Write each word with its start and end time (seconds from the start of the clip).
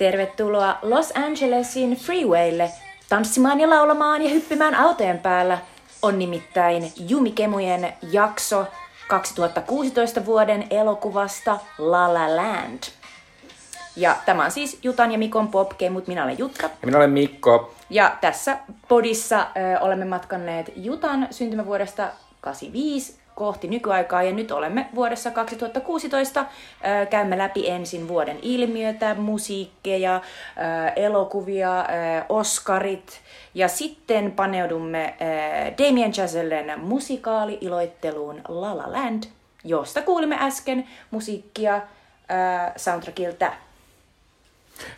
Tervetuloa 0.00 0.78
Los 0.82 1.12
Angelesin 1.16 1.96
freewaylle 1.96 2.70
tanssimaan 3.08 3.60
ja 3.60 3.70
laulamaan 3.70 4.22
ja 4.22 4.30
hyppimään 4.30 4.74
autojen 4.74 5.18
päällä. 5.18 5.58
On 6.02 6.18
nimittäin 6.18 6.92
Jumikemujen 7.08 7.92
jakso 8.12 8.66
2016 9.08 10.26
vuoden 10.26 10.66
elokuvasta 10.70 11.58
La 11.78 12.14
La 12.14 12.36
Land. 12.36 12.82
Ja 13.96 14.16
tämä 14.26 14.44
on 14.44 14.50
siis 14.50 14.78
Jutan 14.82 15.12
ja 15.12 15.18
Mikon 15.18 15.48
popkemut. 15.48 16.06
Minä 16.06 16.24
olen 16.24 16.38
Jutta. 16.38 16.62
Ja 16.62 16.86
minä 16.86 16.98
olen 16.98 17.10
Mikko. 17.10 17.74
Ja 17.90 18.16
tässä 18.20 18.58
podissa 18.88 19.40
ö, 19.40 19.80
olemme 19.80 20.04
matkanneet 20.04 20.72
Jutan 20.76 21.28
syntymävuodesta 21.30 22.08
85 22.40 23.19
kohti 23.40 23.68
nykyaikaa 23.68 24.22
ja 24.22 24.32
nyt 24.32 24.50
olemme 24.50 24.86
vuodessa 24.94 25.30
2016. 25.30 26.40
Ö, 26.40 27.06
käymme 27.06 27.38
läpi 27.38 27.68
ensin 27.68 28.08
vuoden 28.08 28.38
ilmiötä, 28.42 29.14
musiikkeja, 29.14 30.20
elokuvia, 30.96 31.84
Oscarit 32.28 33.20
ja 33.54 33.68
sitten 33.68 34.32
paneudumme 34.32 35.14
Damien 35.78 36.12
Chazellen 36.12 36.80
musikaali-iloitteluun 36.80 38.40
La 38.48 38.76
La 38.76 38.92
Land, 38.92 39.22
josta 39.64 40.02
kuulimme 40.02 40.36
äsken 40.40 40.88
musiikkia 41.10 41.80
soundtrackilta. 42.76 43.52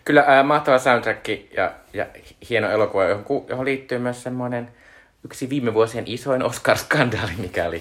Kyllä 0.04 0.24
ää, 0.26 0.42
mahtava 0.42 0.78
soundtrack 0.78 1.28
ja, 1.56 1.72
ja 1.92 2.06
hieno 2.50 2.70
elokuva, 2.70 3.04
johon, 3.04 3.24
johon 3.48 3.64
liittyy 3.64 3.98
myös 3.98 4.22
semmoinen 4.22 4.68
yksi 5.24 5.48
viime 5.50 5.74
vuosien 5.74 6.04
isoin 6.06 6.42
Oscar-skandaali, 6.42 7.32
mikä 7.38 7.66
oli, 7.66 7.80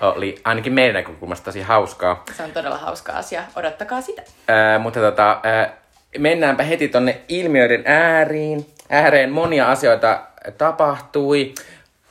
oli 0.00 0.40
ainakin 0.44 0.72
meidän 0.72 0.94
näkökulmasta 0.94 1.44
tosi 1.44 1.60
hauskaa. 1.62 2.24
Se 2.36 2.42
on 2.42 2.50
todella 2.50 2.78
hauska 2.78 3.12
asia. 3.12 3.42
Odottakaa 3.56 4.00
sitä. 4.00 4.22
Ää, 4.48 4.78
mutta 4.78 5.00
tota, 5.00 5.40
ää, 5.42 5.72
mennäänpä 6.18 6.62
heti 6.62 6.88
tonne 6.88 7.20
ilmiöiden 7.28 7.82
ääriin. 7.86 8.66
Ääreen 8.90 9.32
monia 9.32 9.70
asioita 9.70 10.20
tapahtui. 10.58 11.54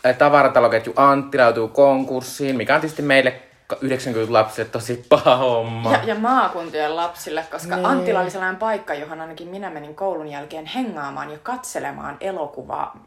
Ää, 0.03 0.14
Tavarataloketju 0.14 0.94
Antti 0.95 1.38
lautui 1.38 1.67
konkurssiin, 1.67 2.55
mikä 2.55 2.75
on 2.75 2.81
tietysti 2.81 3.02
meille 3.02 3.42
90-lapsille 3.73 4.70
tosi 4.72 5.05
paha 5.09 5.36
homma. 5.36 5.92
Ja, 5.92 6.00
ja 6.03 6.16
maakuntien 6.16 6.95
lapsille, 6.95 7.45
koska 7.52 7.75
Niin. 7.75 7.83
niin. 7.83 7.98
Anttila 7.98 8.20
oli 8.22 8.30
sellainen 8.31 8.59
paikka, 8.59 8.94
johon 8.94 9.22
ainakin 9.22 9.48
minä 9.48 9.70
menin 9.70 9.95
koulun 9.95 10.28
jälkeen 10.28 10.66
hengaamaan 10.66 11.31
ja 11.31 11.38
katselemaan 11.44 12.17
elokuvaa 12.22 12.98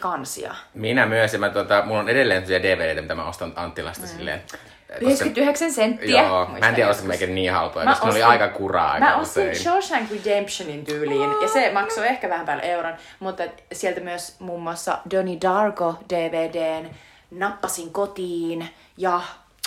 kansia. 0.00 0.54
Minä 0.74 1.06
myös, 1.06 1.32
ja 1.32 1.38
mä, 1.38 1.50
tota, 1.50 1.82
mulla 1.86 2.00
on 2.00 2.08
edelleen 2.08 2.44
DVDtä, 2.48 3.02
mitä 3.02 3.14
mä 3.14 3.24
ostan 3.24 3.52
Anttilasta 3.56 4.06
mm. 4.06 4.08
silleen. 4.08 4.40
koska- 4.40 4.70
99 5.00 5.72
senttiä. 5.72 6.22
Joo, 6.22 6.46
mä 6.60 6.68
en 6.68 6.74
tiedä, 6.74 6.94
meikin 7.02 7.34
niin 7.34 7.52
halpoja, 7.52 7.84
Mä 7.84 7.90
koska 7.90 8.06
ne 8.06 8.12
oli 8.12 8.22
aika 8.22 8.48
kuraa 8.48 8.92
aika 8.92 9.06
Mä 9.06 9.16
ostin. 9.16 9.56
Shawshank 9.56 10.10
Redemptionin 10.10 10.84
tyyliin, 10.84 11.30
ja 11.42 11.48
se 11.48 11.70
maksoi 11.72 12.06
ehkä 12.06 12.28
vähän 12.28 12.46
päälle 12.46 12.62
euron, 12.62 12.94
mutta 13.20 13.42
sieltä 13.72 14.00
myös 14.00 14.40
muun 14.40 14.62
muassa 14.62 14.98
Donnie 15.10 15.38
Darko 15.42 15.98
DVDn 16.10 16.90
nappasin 17.30 17.92
kotiin, 17.92 18.68
ja 18.96 19.20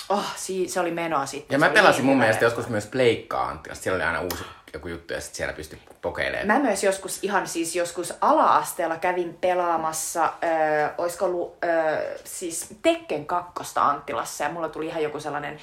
oh, 0.09 0.33
se 0.67 0.79
oli 0.79 0.91
menoa 0.91 1.25
sitten. 1.25 1.55
Ja 1.55 1.59
mä 1.59 1.69
pelasin 1.69 2.05
mun 2.05 2.17
mielestä 2.17 2.45
joskus 2.45 2.69
myös 2.69 2.85
Pleikkaa 2.85 3.47
Anttilasta. 3.47 3.83
Siellä 3.83 3.95
oli 3.95 4.03
aina 4.03 4.21
uusi 4.21 4.43
joku 4.73 4.87
juttu, 4.87 5.13
ja 5.13 5.21
sitten 5.21 5.37
siellä 5.37 5.53
pystyi 5.53 5.79
kokeilemaan. 6.01 6.47
Mä 6.47 6.59
myös 6.59 6.83
joskus, 6.83 7.23
ihan 7.23 7.47
siis 7.47 7.75
joskus 7.75 8.13
ala-asteella 8.21 8.97
kävin 8.97 9.37
pelaamassa, 9.41 10.23
äh, 10.23 10.91
olisiko 10.97 11.25
ollut 11.25 11.57
äh, 11.63 11.99
siis 12.23 12.75
Tekken 12.81 13.25
kakkosta 13.25 13.81
Anttilassa 13.81 14.43
ja 14.43 14.49
mulla 14.49 14.69
tuli 14.69 14.87
ihan 14.87 15.03
joku 15.03 15.19
sellainen 15.19 15.57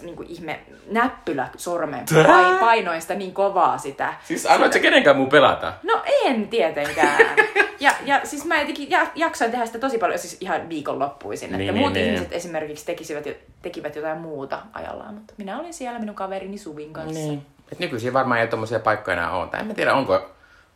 niin 0.00 0.16
kuin 0.16 0.28
ihme 0.28 0.60
näppylä 0.86 1.48
sormeen. 1.56 2.04
Pai, 2.26 2.58
painoin 2.60 3.02
sitä 3.02 3.14
niin 3.14 3.34
kovaa 3.34 3.78
sitä. 3.78 4.14
Siis 4.24 4.46
annoit 4.46 4.72
sä 4.72 4.78
kenenkään 4.78 5.16
muu 5.16 5.26
pelata? 5.26 5.72
No 5.82 6.02
en 6.24 6.48
tietenkään. 6.48 7.36
Ja, 7.80 7.92
ja 8.04 8.20
siis 8.24 8.44
mä 8.44 8.60
jotenkin 8.60 8.90
ja, 8.90 9.06
jaksoin 9.14 9.50
tehdä 9.50 9.66
sitä 9.66 9.78
tosi 9.78 9.98
paljon, 9.98 10.18
siis 10.18 10.36
ihan 10.40 10.68
viikonloppuisin. 10.68 11.46
Että 11.46 11.58
Niin, 11.58 11.74
muut 11.74 11.92
niin, 11.92 12.04
niin. 12.04 12.14
ihmiset 12.14 12.32
esimerkiksi 12.32 12.86
tekisivät, 12.86 13.24
tekivät 13.62 13.96
jotain 13.96 14.18
muuta 14.18 14.62
ajallaan, 14.72 15.14
mutta 15.14 15.34
minä 15.36 15.60
olin 15.60 15.74
siellä 15.74 15.98
minun 15.98 16.14
kaverini 16.14 16.58
Suvin 16.58 16.92
kanssa. 16.92 17.20
Niin. 17.20 17.46
Et 17.72 17.78
nykyisin 17.78 18.12
varmaan 18.12 18.40
ei 18.40 18.46
tommosia 18.46 18.80
paikkoja 18.80 19.16
enää 19.16 19.30
ole. 19.30 19.48
Tai 19.48 19.60
en 19.60 19.66
mä 19.66 19.74
tiedä, 19.74 19.94
onko, 19.94 20.30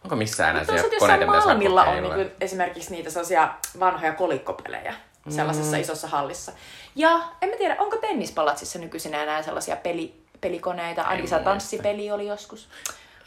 onko 0.05 0.17
missään 0.17 0.51
enää 0.51 0.65
siellä 0.65 0.99
koneita, 0.99 1.27
mitä 1.27 1.39
saa 1.41 1.47
Malmilla 1.49 1.84
on 1.84 2.03
niin 2.03 2.31
esimerkiksi 2.41 2.91
niitä 2.91 3.11
sellaisia 3.11 3.49
vanhoja 3.81 4.12
kolikkopelejä 4.12 4.95
sellaisessa 5.29 5.77
Mm. 5.77 5.83
isossa 5.83 6.09
hallissa. 6.09 6.53
Ja 6.95 7.21
en 7.43 7.49
mä 7.49 7.56
tiedä, 7.56 7.77
onko 7.79 7.97
tennispalatsissa 7.97 8.79
nykyisin 8.79 9.15
enää 9.15 9.43
sellaisia 9.43 9.77
peli, 9.77 10.15
pelikoneita? 10.41 11.05
Muista. 11.19 11.39
tanssipeli 11.39 12.11
oli 12.11 12.27
joskus. 12.27 12.69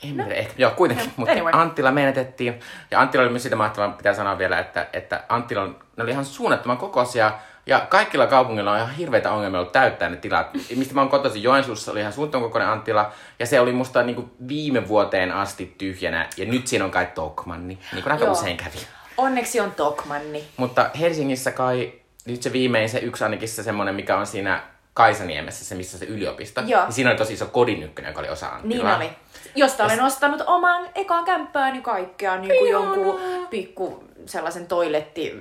En 0.03 0.17
no. 0.17 0.25
ehkä, 0.29 0.53
joo 0.57 0.71
kuitenkin, 0.71 1.05
No, 1.05 1.11
mutta 1.17 1.31
anyway. 1.31 1.51
Anttila 1.55 1.91
menetettiin. 1.91 2.59
Ja 2.91 2.99
Anttila 3.01 3.21
oli 3.23 3.31
myös 3.31 3.43
sitä 3.43 3.55
mahtavaa, 3.55 3.89
pitää 3.89 4.13
sanoa 4.13 4.37
vielä, 4.37 4.59
että, 4.59 4.87
että 4.93 5.23
Anttila 5.29 5.61
on, 5.61 5.79
ne 5.97 6.03
oli 6.03 6.11
ihan 6.11 6.25
suunnattoman 6.25 6.77
kokoisia. 6.77 7.31
Ja 7.65 7.79
kaikilla 7.89 8.27
kaupungilla 8.27 8.71
on 8.71 8.77
ihan 8.77 8.95
hirveitä 8.95 9.31
ongelmia 9.31 9.59
ollut 9.59 9.71
täyttää 9.71 10.09
ne 10.09 10.17
tilat. 10.17 10.47
Mistä 10.75 10.93
mä 10.93 11.01
oon 11.01 11.09
kotoisin 11.09 11.43
Joensuussa, 11.43 11.91
oli 11.91 11.99
ihan 11.99 12.13
suunnattoman 12.13 12.49
kokoinen 12.49 12.69
Anttila. 12.69 13.11
Ja 13.39 13.45
se 13.45 13.59
oli 13.59 13.71
musta 13.71 14.03
niin 14.03 14.15
kuin 14.15 14.31
viime 14.47 14.87
vuoteen 14.87 15.31
asti 15.31 15.75
tyhjänä. 15.77 16.27
Ja 16.37 16.45
nyt 16.45 16.67
siinä 16.67 16.85
on 16.85 16.91
kai 16.91 17.07
Tokmanni, 17.15 17.79
niin 17.93 18.03
kuin 18.03 18.13
aika 18.13 18.25
Joo. 18.25 18.33
usein 18.33 18.57
kävi. 18.57 18.77
Onneksi 19.17 19.59
on 19.59 19.71
Tokmanni. 19.71 20.43
Mutta 20.57 20.89
Helsingissä 20.99 21.51
kai 21.51 21.93
nyt 22.25 22.43
se 22.43 22.53
viimein 22.53 22.89
se 22.89 22.99
yksi 22.99 23.23
ainakin 23.23 23.49
se 23.49 23.63
semmonen, 23.63 23.95
mikä 23.95 24.17
on 24.17 24.27
siinä 24.27 24.63
Kaisaniemessä, 24.93 25.65
se 25.65 25.75
missä 25.75 25.97
se 25.97 26.05
yliopisto. 26.05 26.61
Joo. 26.65 26.83
Niin 26.83 26.93
siinä 26.93 27.09
oli 27.09 27.17
tosi 27.17 27.33
iso 27.33 27.45
kodin 27.45 27.83
ykkönen, 27.83 28.09
joka 28.09 28.19
oli 28.19 28.29
osa 28.29 28.47
Anttilaa. 28.47 28.97
Niin 28.97 29.09
oli. 29.09 29.17
Josta 29.55 29.85
olen 29.85 30.03
ostanut 30.03 30.41
oman 30.45 30.89
ekaan 30.95 31.25
kämppääni 31.25 31.81
kaikkea, 31.81 32.37
niin 32.37 32.59
kuin 32.59 32.71
jonkun 32.71 33.19
pikku 33.49 34.03
sellaisen 34.25 34.67
toiletti, 34.67 35.33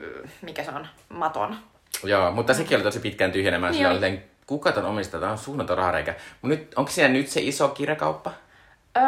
mikä 0.42 0.64
se 0.64 0.70
on, 0.70 0.86
maton. 1.08 1.56
Joo, 2.04 2.30
mutta 2.30 2.54
sekin 2.54 2.76
oli 2.76 2.84
tosi 2.84 3.00
pitkään 3.00 3.32
tyhjenemään. 3.32 3.72
Niin 3.72 3.86
Sillä 3.86 4.08
oli. 4.08 4.20
kuka 4.46 4.72
ton 4.72 4.84
omistaa, 4.84 5.20
tämä 5.20 5.32
on 5.32 5.38
suunnaton 5.38 5.78
rahareikä. 5.78 6.14
Mutta 6.42 6.56
nyt, 6.56 6.74
onko 6.76 6.90
siinä 6.90 7.08
nyt 7.08 7.28
se 7.28 7.40
iso 7.40 7.68
kirjakauppa? 7.68 8.32
Öö, 8.96 9.02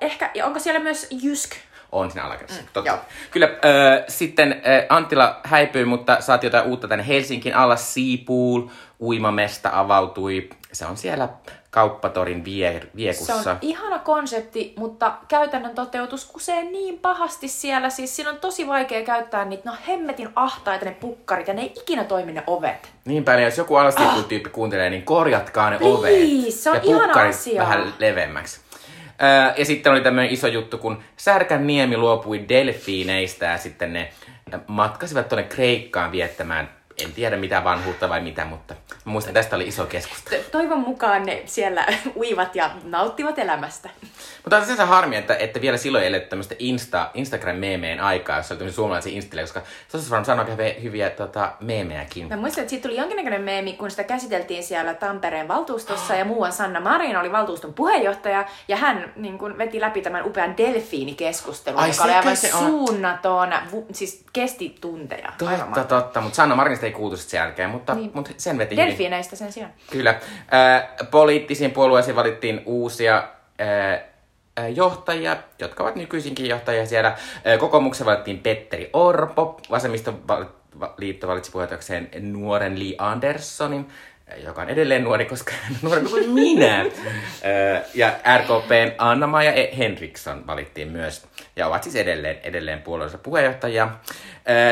ehkä, 0.00 0.30
ja 0.34 0.46
onko 0.46 0.58
siellä 0.58 0.80
myös 0.80 1.06
Jysk? 1.10 1.50
On 1.92 2.10
siinä 2.10 2.26
alakerrassa. 2.26 2.62
Mm, 2.62 2.86
joo. 2.86 2.98
Kyllä, 3.30 3.46
äh, 3.46 4.04
sitten 4.08 4.62
Anttila 4.88 5.40
häipyi, 5.44 5.84
mutta 5.84 6.20
saatiin 6.20 6.48
jotain 6.48 6.70
uutta 6.70 6.88
tänne 6.88 7.06
Helsinkiin. 7.06 7.56
Alla 7.56 7.76
Seapool, 7.76 8.62
uimamesta 9.00 9.70
avautui. 9.72 10.50
Se 10.72 10.86
on 10.86 10.96
siellä 10.96 11.28
kauppatorin 11.76 12.44
vie, 12.44 12.82
viekussa. 12.96 13.42
Se 13.42 13.50
on 13.50 13.58
ihana 13.60 13.98
konsepti, 13.98 14.72
mutta 14.76 15.12
käytännön 15.28 15.74
toteutus 15.74 16.24
kusee 16.24 16.64
niin 16.64 16.98
pahasti 16.98 17.48
siellä. 17.48 17.90
Siis 17.90 18.16
siinä 18.16 18.30
on 18.30 18.36
tosi 18.36 18.66
vaikea 18.66 19.02
käyttää 19.02 19.44
niitä, 19.44 19.70
no 19.70 19.76
hemmetin 19.88 20.28
ahtaita 20.34 20.84
ne 20.84 20.90
pukkarit 20.90 21.48
ja 21.48 21.54
ne 21.54 21.62
ei 21.62 21.72
ikinä 21.76 22.04
toimi 22.04 22.32
ne 22.32 22.42
ovet. 22.46 22.92
Niin 23.04 23.24
päin, 23.24 23.42
jos 23.42 23.58
joku 23.58 23.76
alastiippu-tyyppi 23.76 24.50
kuuntelee, 24.50 24.90
niin 24.90 25.02
korjatkaa 25.02 25.70
ne 25.70 25.78
Please, 25.78 25.98
ovet. 25.98 26.54
se 26.54 26.70
on 26.70 26.76
ja 26.76 26.82
ihana 26.84 27.04
pukkarit 27.04 27.34
asia. 27.34 27.62
vähän 27.62 27.94
leveämmäksi. 27.98 28.60
Öö, 29.22 29.54
ja 29.56 29.64
sitten 29.64 29.92
oli 29.92 30.00
tämmöinen 30.00 30.32
iso 30.32 30.46
juttu, 30.46 30.78
kun 30.78 31.02
Särkän 31.16 31.66
niemi 31.66 31.96
luopui 31.96 32.44
delfiineistä 32.48 33.46
ja 33.46 33.58
sitten 33.58 33.92
ne 33.92 34.12
matkasivat 34.66 35.28
tuonne 35.28 35.48
Kreikkaan 35.48 36.12
viettämään, 36.12 36.70
en 37.04 37.12
tiedä 37.12 37.36
mitä 37.36 37.64
vanhuutta 37.64 38.08
vai 38.08 38.20
mitä, 38.20 38.44
mutta 38.44 38.74
mä 39.06 39.12
muistan, 39.12 39.34
tästä 39.34 39.56
oli 39.56 39.68
iso 39.68 39.86
keskustelu. 39.86 40.42
Toivon 40.52 40.80
mukaan 40.80 41.26
ne 41.26 41.42
siellä 41.44 41.86
uivat 42.16 42.54
ja 42.56 42.70
nauttivat 42.84 43.38
elämästä. 43.38 43.90
Mutta 44.44 44.56
on 44.56 44.66
se 44.66 44.82
harmi, 44.82 45.16
että, 45.16 45.36
että 45.36 45.60
vielä 45.60 45.76
silloin 45.76 46.04
ei 46.04 46.20
tämmöistä 46.20 46.54
Insta, 46.58 47.10
Instagram-meemeen 47.14 48.00
aikaa, 48.00 48.36
jossa 48.36 48.54
oli 48.54 48.58
tämmöisiä 48.58 48.76
suomalaisia 48.76 49.12
installe, 49.12 49.42
koska 49.42 49.62
se 49.88 49.96
olisi 49.96 50.10
varmaan 50.10 50.24
sanoa 50.24 50.44
hyviä, 50.44 50.74
hyviä 50.82 51.10
tota, 51.10 51.52
meemejäkin. 51.60 52.28
Mä 52.28 52.36
muistan, 52.36 52.62
että 52.62 52.70
siitä 52.70 52.88
tuli 52.88 52.98
jonkinnäköinen 52.98 53.42
meemi, 53.42 53.72
kun 53.72 53.90
sitä 53.90 54.04
käsiteltiin 54.04 54.62
siellä 54.64 54.94
Tampereen 54.94 55.48
valtuustossa 55.48 56.14
ja 56.14 56.24
muuan 56.24 56.52
Sanna 56.52 56.80
Marin 56.80 57.16
oli 57.16 57.32
valtuuston 57.32 57.74
puheenjohtaja 57.74 58.44
ja 58.68 58.76
hän 58.76 59.12
niin 59.16 59.38
kun, 59.38 59.58
veti 59.58 59.80
läpi 59.80 60.02
tämän 60.02 60.26
upean 60.26 60.56
delfiinikeskustelun, 60.56 61.80
Ai, 61.80 61.90
joka 61.90 62.04
oli 62.04 62.12
aivan 62.12 62.36
se 62.36 62.54
on? 62.54 62.66
suunnaton, 62.66 63.54
vu, 63.72 63.86
siis 63.92 64.24
kesti 64.32 64.76
tunteja. 64.80 65.32
Totta, 65.38 65.84
totta, 65.84 66.20
mutta 66.20 66.36
Sanna 66.36 66.56
Marinista 66.56 66.86
ei 66.86 66.92
kuultu 66.92 67.16
sen 67.16 67.38
jälkeen, 67.38 67.70
mutta, 67.70 67.94
Niin. 67.94 68.10
mutta 68.14 68.30
sen 68.36 68.58
veti 68.58 68.76
hyvin. 68.76 68.95
Delfiineistä 68.98 69.36
sen 69.36 69.52
sijaan. 69.52 69.72
Kyllä. 69.90 70.10
Äh, 70.10 70.88
poliittisiin 71.10 71.70
puolueisiin 71.70 72.16
valittiin 72.16 72.62
uusia 72.64 73.28
johtajia, 74.74 75.36
jotka 75.58 75.82
ovat 75.82 75.96
nykyisinkin 75.96 76.48
johtajia 76.48 76.86
siellä. 76.86 77.16
Kokoomuksen 77.58 78.06
valittiin 78.06 78.38
Petteri 78.38 78.90
Orpo, 78.92 79.60
vasemmistoliitto 79.70 81.28
valitsi 81.28 81.50
puheenjohtajakseen 81.50 82.10
nuoren 82.20 82.78
Li 82.78 82.94
Anderssonin, 82.98 83.88
joka 84.44 84.62
on 84.62 84.68
edelleen 84.68 85.04
nuori, 85.04 85.24
koska 85.24 85.52
on 85.70 85.76
nuorempi 85.82 86.10
kuin 86.10 86.30
minä. 86.30 86.84
Ja 87.94 88.12
RKPn 88.38 88.92
Anna-Maja 88.98 89.52
E- 89.52 89.78
Henriksson 89.78 90.46
valittiin 90.46 90.88
myös, 90.88 91.26
ja 91.56 91.66
ovat 91.66 91.82
siis 91.82 91.96
edelleen, 91.96 92.38
edelleen 92.42 92.82
puolueensa 92.82 93.18
puheenjohtajia. 93.18 93.88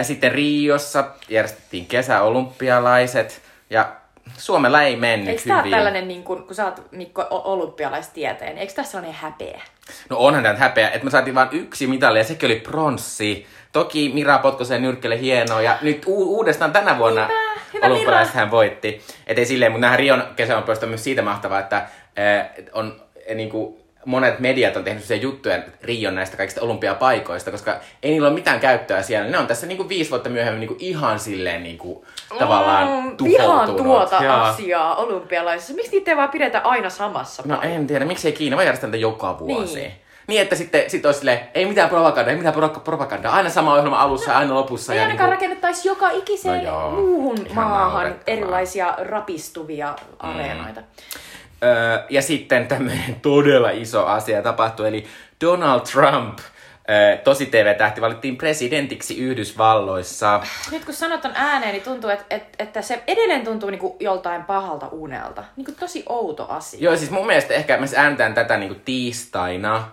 Sitten 0.03 0.33
Riossa 0.33 1.05
järjestettiin 1.29 1.87
kesäolympialaiset, 1.87 3.43
ja 3.71 3.93
Suomella 4.37 4.83
ei 4.83 4.97
mennyt 4.97 5.29
Eikö 5.29 5.43
tää 5.47 5.55
ole 5.57 5.63
hyvin. 5.63 5.77
tällainen, 5.77 6.09
niin 6.09 6.23
kun, 6.25 6.45
kun 6.47 6.55
sä 6.55 6.65
oot 6.65 6.83
Mikko 6.91 7.27
olympialaistieteen, 7.31 8.59
eikö 8.59 8.73
tässä 8.73 8.91
sellainen 8.93 9.15
häpeä? 9.21 9.61
No 10.11 10.17
onhan 10.19 10.43
tämä 10.43 10.55
häpeä, 10.59 10.89
että 10.91 11.05
me 11.05 11.11
saatiin 11.11 11.35
vain 11.35 11.49
yksi 11.53 11.87
mitali 11.87 12.19
ja 12.19 12.25
sekin 12.25 12.47
oli 12.47 12.61
pronssi. 12.61 13.47
Toki 13.73 14.11
Mira 14.15 14.39
Potkosen 14.39 14.83
nyrkkele 14.83 15.21
hienoa 15.21 15.63
ja 15.63 15.79
nyt 15.83 16.03
u- 16.07 16.37
uudestaan 16.37 16.73
tänä 16.73 16.99
vuonna 16.99 17.29
olympialaiset 17.83 18.35
hän 18.35 18.51
voitti. 18.51 19.03
Et 19.27 19.39
ei 19.39 19.47
silleen, 19.47 19.73
mutta 19.73 19.81
nähdään 19.81 19.99
Rion 19.99 20.25
kesäolympiasta 20.37 20.87
myös 20.87 21.05
siitä 21.05 21.23
mahtavaa, 21.23 21.61
että 21.61 21.77
äh, 21.77 21.87
on 22.73 23.01
äh, 23.31 23.37
niinku, 23.37 23.84
monet 24.05 24.39
mediat 24.39 24.77
on 24.77 24.85
tehnyt 24.85 25.05
sen 25.05 25.23
juttuja 25.23 25.59
Rion 25.83 26.15
näistä 26.15 26.37
kaikista 26.37 26.61
olympiapaikoista, 26.61 27.51
koska 27.51 27.77
ei 28.03 28.11
niillä 28.11 28.29
ole 28.29 28.35
mitään 28.35 28.61
käyttöä 28.61 29.03
siellä. 29.03 29.31
Ne 29.31 29.39
on 29.39 29.47
tässä 29.47 29.67
niinku 29.67 29.89
viisi 29.89 30.11
vuotta 30.11 30.29
myöhemmin 30.29 30.61
niinku 30.61 30.77
ihan 30.79 31.19
silleen 31.21 31.63
niinku, 31.63 32.05
tavallaan 32.39 32.89
Mm. 32.89 33.25
Vihaan 33.25 33.75
tuota 33.75 34.25
Joo. 34.25 34.35
asiaa 34.35 34.95
olympialaisissa. 34.97 35.75
Miksi 35.75 35.91
niitä 35.91 36.11
ei 36.11 36.17
vaan 36.17 36.29
pidetä 36.29 36.61
aina 36.65 36.91
samassa 36.91 37.43
No 37.47 37.49
paikassa? 37.57 37.75
en 37.77 37.87
tiedä, 37.87 38.05
miksi 38.05 38.29
ei 38.29 38.33
Kiina 38.33 38.57
vaan 38.57 38.67
järjestä 38.67 38.87
niitä 38.87 38.97
joka 38.99 39.39
vuosi. 39.39 39.75
Niin. 39.75 39.83
Niin. 39.89 39.93
niin 40.27 40.43
että 40.43 40.57
sitten 40.57 40.91
sit 40.91 41.07
olisi 41.07 41.19
silleen, 41.19 41.41
ei 41.55 41.67
mitään 41.67 41.89
propagandaa, 41.89 42.31
ei 42.31 42.37
mitään 42.37 42.55
pro- 42.55 42.69
propagandaa. 42.69 43.33
Aina 43.35 43.51
sama 43.51 43.73
ohjelma 43.75 44.01
alussa 44.01 44.31
ja 44.31 44.39
aina 44.39 44.55
lopussa. 44.55 44.93
Ei 44.93 44.99
ja 44.99 45.03
ainakaan 45.05 45.31
niinku- 45.31 45.41
rakennettaisi 45.45 45.89
joka 45.89 46.11
ikiseen 46.11 46.65
No 46.65 46.71
joo, 46.71 46.91
muuhun 46.91 47.47
ihan 47.51 47.67
maahan 47.71 48.15
erilaisia 48.27 48.95
rapistuvia 48.99 49.95
areenoita. 50.19 50.81
Öö, 51.65 52.05
ja 52.11 52.23
sitten 52.23 52.67
tämmöinen 52.67 53.17
todella 53.23 53.71
iso 53.71 54.07
asia 54.07 54.43
tapahtui, 54.43 54.89
eli 54.89 55.07
Donald 55.41 55.81
Trump, 55.81 56.39
tosi 57.25 57.47
TV-tähti, 57.47 58.01
valittiin 58.01 58.37
presidentiksi 58.37 59.19
Yhdysvalloissa. 59.19 60.41
Nyt 60.71 60.85
kun 60.85 60.95
sanot 60.95 61.21
ton 61.21 61.33
ääneen, 61.35 61.73
niin 61.73 61.83
tuntuu, 61.83 62.11
että, 62.11 62.25
että, 62.31 62.65
että 62.65 62.83
se 62.83 63.03
edelleen 63.07 63.45
tuntuu 63.45 63.71
niinku 63.71 63.97
joltain 64.01 64.45
pahalta 64.45 64.89
unelta. 64.89 65.45
Niinku 65.57 65.73
tosi 65.73 66.03
outo 66.09 66.47
asia. 66.49 66.81
Joo, 66.83 66.97
siis 66.97 67.11
mun 67.11 67.27
mielestä 67.27 67.55
ehkä 67.55 67.77
me 67.77 67.87
ääntään 67.97 68.35
tätä 68.35 68.57
niinku 68.57 68.81
tiistaina. 68.85 69.89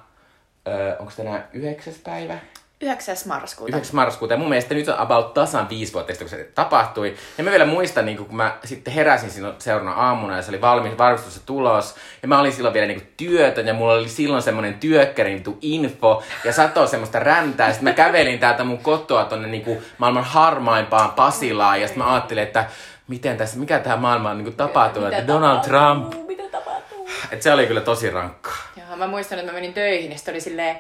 Öö, 0.68 0.96
onko 1.00 1.12
tänään 1.18 1.48
yhdeksäs 1.54 1.98
päivä? 2.04 2.38
9. 2.82 3.16
marraskuuta. 3.28 3.70
9. 3.78 3.96
marraskuuta. 3.96 4.34
Ja 4.34 4.38
mun 4.38 4.50
mielestä 4.50 4.74
nyt 4.74 4.88
on 4.88 5.00
about 5.00 5.34
tasan 5.34 5.70
viisi 5.70 5.94
vuotta 5.94 6.14
kun 6.20 6.30
se 6.30 6.50
tapahtui. 6.56 7.16
Ja 7.38 7.44
mä 7.44 7.52
vielä 7.52 7.66
muistan, 7.66 8.06
niin 8.06 8.18
kun 8.18 8.36
mä 8.36 8.58
sitten 8.64 8.94
heräsin 8.94 9.30
silloin 9.30 9.56
seuraavana 9.60 9.96
aamuna 9.96 10.36
ja 10.36 10.42
se 10.42 10.52
oli 10.52 10.62
valmis 10.62 10.98
varmistus 10.98 11.36
ja 11.36 11.42
tulos. 11.46 11.96
Ja 12.22 12.28
mä 12.28 12.40
olin 12.40 12.54
silloin 12.54 12.74
vielä 12.74 12.88
niin 12.88 13.14
työtön 13.18 13.68
ja 13.68 13.74
mulla 13.74 13.94
oli 13.94 14.10
silloin 14.10 14.42
semmoinen 14.42 14.74
työkkärin 14.74 15.44
info 15.62 16.24
ja 16.46 16.54
satoi 16.54 16.88
semmoista 16.88 17.20
räntää. 17.20 17.68
Ja 17.68 17.74
sitten 17.74 17.90
mä 17.90 17.94
kävelin 17.94 18.40
täältä 18.40 18.64
mun 18.64 18.78
kotoa 18.78 19.26
tonne 19.26 19.48
niin 19.48 19.84
maailman 19.98 20.24
harmaimpaan 20.24 21.12
Pasilaan 21.12 21.82
ja 21.82 21.88
sitten 21.88 22.04
mä 22.04 22.14
ajattelin, 22.14 22.44
että 22.44 22.66
miten 23.08 23.38
tässä, 23.38 23.60
mikä 23.60 23.80
tämä 23.80 23.98
maailma 23.98 24.30
on 24.30 24.44
niin 24.44 24.54
tapahtunut, 24.56 25.10
Mitä 25.10 25.18
että 25.18 25.34
Donald 25.34 25.56
tapahtuu? 25.56 26.10
Trump. 26.10 26.28
Mitä 26.28 26.44
tapahtuu? 26.52 27.10
Että 27.32 27.44
se 27.44 27.54
oli 27.54 27.68
kyllä 27.68 27.82
tosi 27.82 28.10
rankkaa. 28.10 28.58
Joo, 28.78 28.98
mä 28.98 29.08
muistan, 29.08 29.40
että 29.40 29.52
mä 29.52 29.56
menin 29.56 29.74
töihin 29.74 30.12
ja 30.12 30.18
sitten 30.18 30.34
oli 30.34 30.42
silleen, 30.42 30.80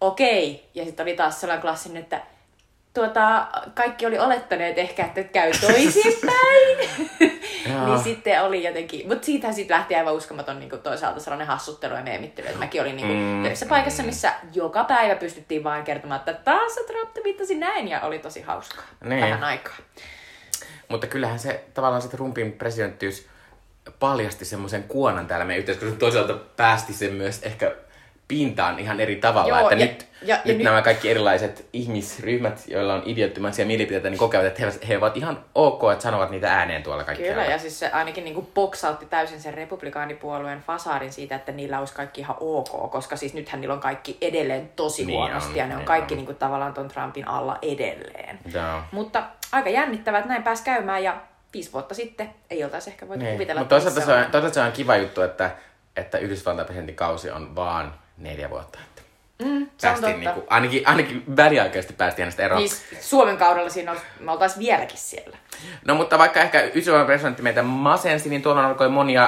okei. 0.00 0.68
Ja 0.74 0.84
sitten 0.84 1.04
oli 1.04 1.16
taas 1.16 1.40
sellainen 1.40 1.62
klassinen, 1.62 2.02
että 2.02 2.22
tuota, 2.94 3.46
kaikki 3.74 4.06
oli 4.06 4.18
olettaneet 4.18 4.78
ehkä, 4.78 5.04
että 5.04 5.22
käy 5.22 5.52
toisinpäin. 5.60 6.78
Niin 7.86 7.98
sitten 7.98 8.42
oli 8.42 8.64
jotenkin, 8.64 9.08
mutta 9.08 9.26
siitähän 9.26 9.54
sitten 9.54 9.76
lähti 9.76 9.94
aivan 9.94 10.14
uskomaton 10.14 10.58
niin 10.58 10.70
kuin 10.70 10.82
toisaalta 10.82 11.20
sellainen 11.20 11.46
hassuttelu 11.46 11.94
ja 11.94 12.02
meemittely. 12.02 12.46
Että 12.46 12.58
mäkin 12.58 12.80
olin 12.82 12.96
niin 12.96 13.06
kuin, 13.06 13.18
Mm. 13.18 13.42
töissä 13.42 13.66
paikassa, 13.66 14.02
missä 14.02 14.32
joka 14.54 14.84
päivä 14.84 15.14
pystyttiin 15.16 15.64
vaan 15.64 15.84
kertomaan, 15.84 16.18
että 16.18 16.34
taas 16.34 16.74
sä 16.74 16.80
Trump 16.86 17.24
viittasi 17.24 17.54
näin 17.54 17.88
ja 17.88 18.00
oli 18.00 18.18
tosi 18.18 18.42
hauskaa. 18.42 18.84
Niin. 19.04 19.20
Vähän 19.20 19.44
aikaa. 19.44 19.76
Mutta 20.88 21.06
kyllähän 21.06 21.38
se 21.38 21.64
tavallaan 21.74 22.02
se 22.02 22.08
Trumpin 22.08 22.52
presidenttiys 22.52 23.26
paljasti 24.00 24.44
semmoisen 24.44 24.82
kuonan 24.82 25.26
täällä 25.26 25.44
meidän 25.44 25.60
yhteiskunnassa. 25.60 26.00
Toisaalta 26.00 26.34
päästi 26.34 26.92
sen 26.92 27.12
myös 27.12 27.42
ehkä 27.42 27.74
pintaan 28.28 28.78
ihan 28.78 29.00
eri 29.00 29.16
tavalla. 29.16 29.48
Joo, 29.60 29.70
että 29.70 29.84
ja- 29.84 29.86
nyt, 29.90 30.06
ja- 30.22 30.34
ja 30.34 30.40
nyt 30.44 30.56
nyt- 30.56 30.64
nämä 30.64 30.82
kaikki 30.82 31.10
erilaiset 31.10 31.66
ihmisryhmät, 31.72 32.64
joilla 32.68 32.94
on 32.94 33.02
idiottimaisia 33.06 33.66
mielipiteitä, 33.66 34.10
niin 34.10 34.18
kokevat, 34.18 34.46
että 34.46 34.62
he, 34.62 34.72
he 34.88 34.98
ovat 34.98 35.16
ihan 35.16 35.44
ok, 35.54 35.80
että 35.92 36.02
sanovat 36.02 36.30
niitä 36.30 36.52
ääneen 36.54 36.82
tuolla 36.82 37.04
kaikkialla. 37.04 37.34
Kyllä, 37.42 37.52
ja 37.54 37.58
siis 37.58 37.78
se 37.78 37.90
ainakin 37.90 38.24
niin 38.24 38.34
kuin 38.34 38.48
boksautti 38.54 39.06
täysin 39.06 39.40
sen 39.40 39.54
republikaanipuolueen 39.54 40.60
fasaarin 40.60 41.12
siitä, 41.12 41.34
että 41.36 41.52
niillä 41.52 41.78
olisi 41.78 41.94
kaikki 41.94 42.20
ihan 42.20 42.36
ok, 42.40 42.90
koska 42.90 43.16
siis 43.16 43.34
nythän 43.34 43.60
niillä 43.60 43.74
on 43.74 43.80
kaikki 43.80 44.18
edelleen 44.20 44.70
tosi 44.76 45.04
Niin 45.06 45.16
huonosti, 45.18 45.50
on, 45.50 45.56
ja 45.56 45.66
ne 45.66 45.72
on 45.74 45.78
niin 45.78 45.86
kaikki 45.86 46.14
on. 46.14 46.18
niin 46.18 46.26
kuin 46.26 46.36
tavallaan 46.36 46.74
ton 46.74 46.88
Trumpin 46.88 47.28
alla 47.28 47.58
edelleen. 47.62 48.38
Joo. 48.54 48.80
Mutta 48.92 49.22
aika 49.52 49.70
jännittävää, 49.70 50.18
että 50.18 50.28
näin 50.32 50.42
pääsi 50.42 50.64
käymään, 50.64 51.02
ja 51.04 51.16
viisi 51.54 51.72
vuotta 51.72 51.94
sitten 51.94 52.30
ei 52.50 52.64
oltaisi 52.64 52.90
ehkä 52.90 53.08
voitu 53.08 53.24
Niin. 53.24 53.32
kuvitella. 53.34 53.60
Mutta 53.60 53.74
toisaalta 53.74 54.00
se, 54.00 54.12
on, 54.12 54.24
toisaalta 54.30 54.54
se 54.54 54.60
on 54.60 54.72
kiva 54.72 54.96
juttu, 54.96 55.22
että, 55.22 55.50
että 55.96 56.18
Yhdysvaltain 56.18 56.66
presidentin 56.66 56.96
kausi 56.96 57.30
on 57.30 57.56
vaan 57.56 57.94
neljä 58.18 58.50
vuotta. 58.50 58.78
Että 58.88 58.98
Mm, 59.44 59.66
se 59.78 59.88
on 59.88 59.92
päästiin 59.92 60.20
niinku, 60.20 60.44
ainakin, 60.50 60.82
ainakin 60.86 61.22
väliaikaisesti 61.36 61.94
päästiin 61.94 62.24
hänestä 62.24 62.42
eroon. 62.42 62.62
Niin 62.62 62.70
Suomen 63.00 63.36
kaudella 63.36 63.70
siinä 63.70 63.90
olisi, 63.90 64.04
me 64.20 64.32
oltaisiin 64.32 64.58
vieläkin 64.66 64.98
siellä. 64.98 65.36
No 65.84 65.94
mutta 65.94 66.18
vaikka 66.18 66.40
ehkä 66.40 66.62
Yhdysvallan 66.62 67.06
presidentti 67.06 67.42
meitä 67.42 67.62
masensi, 67.62 68.28
niin 68.28 68.42
tuolla 68.42 68.66
alkoi 68.66 68.88
monia 68.88 69.24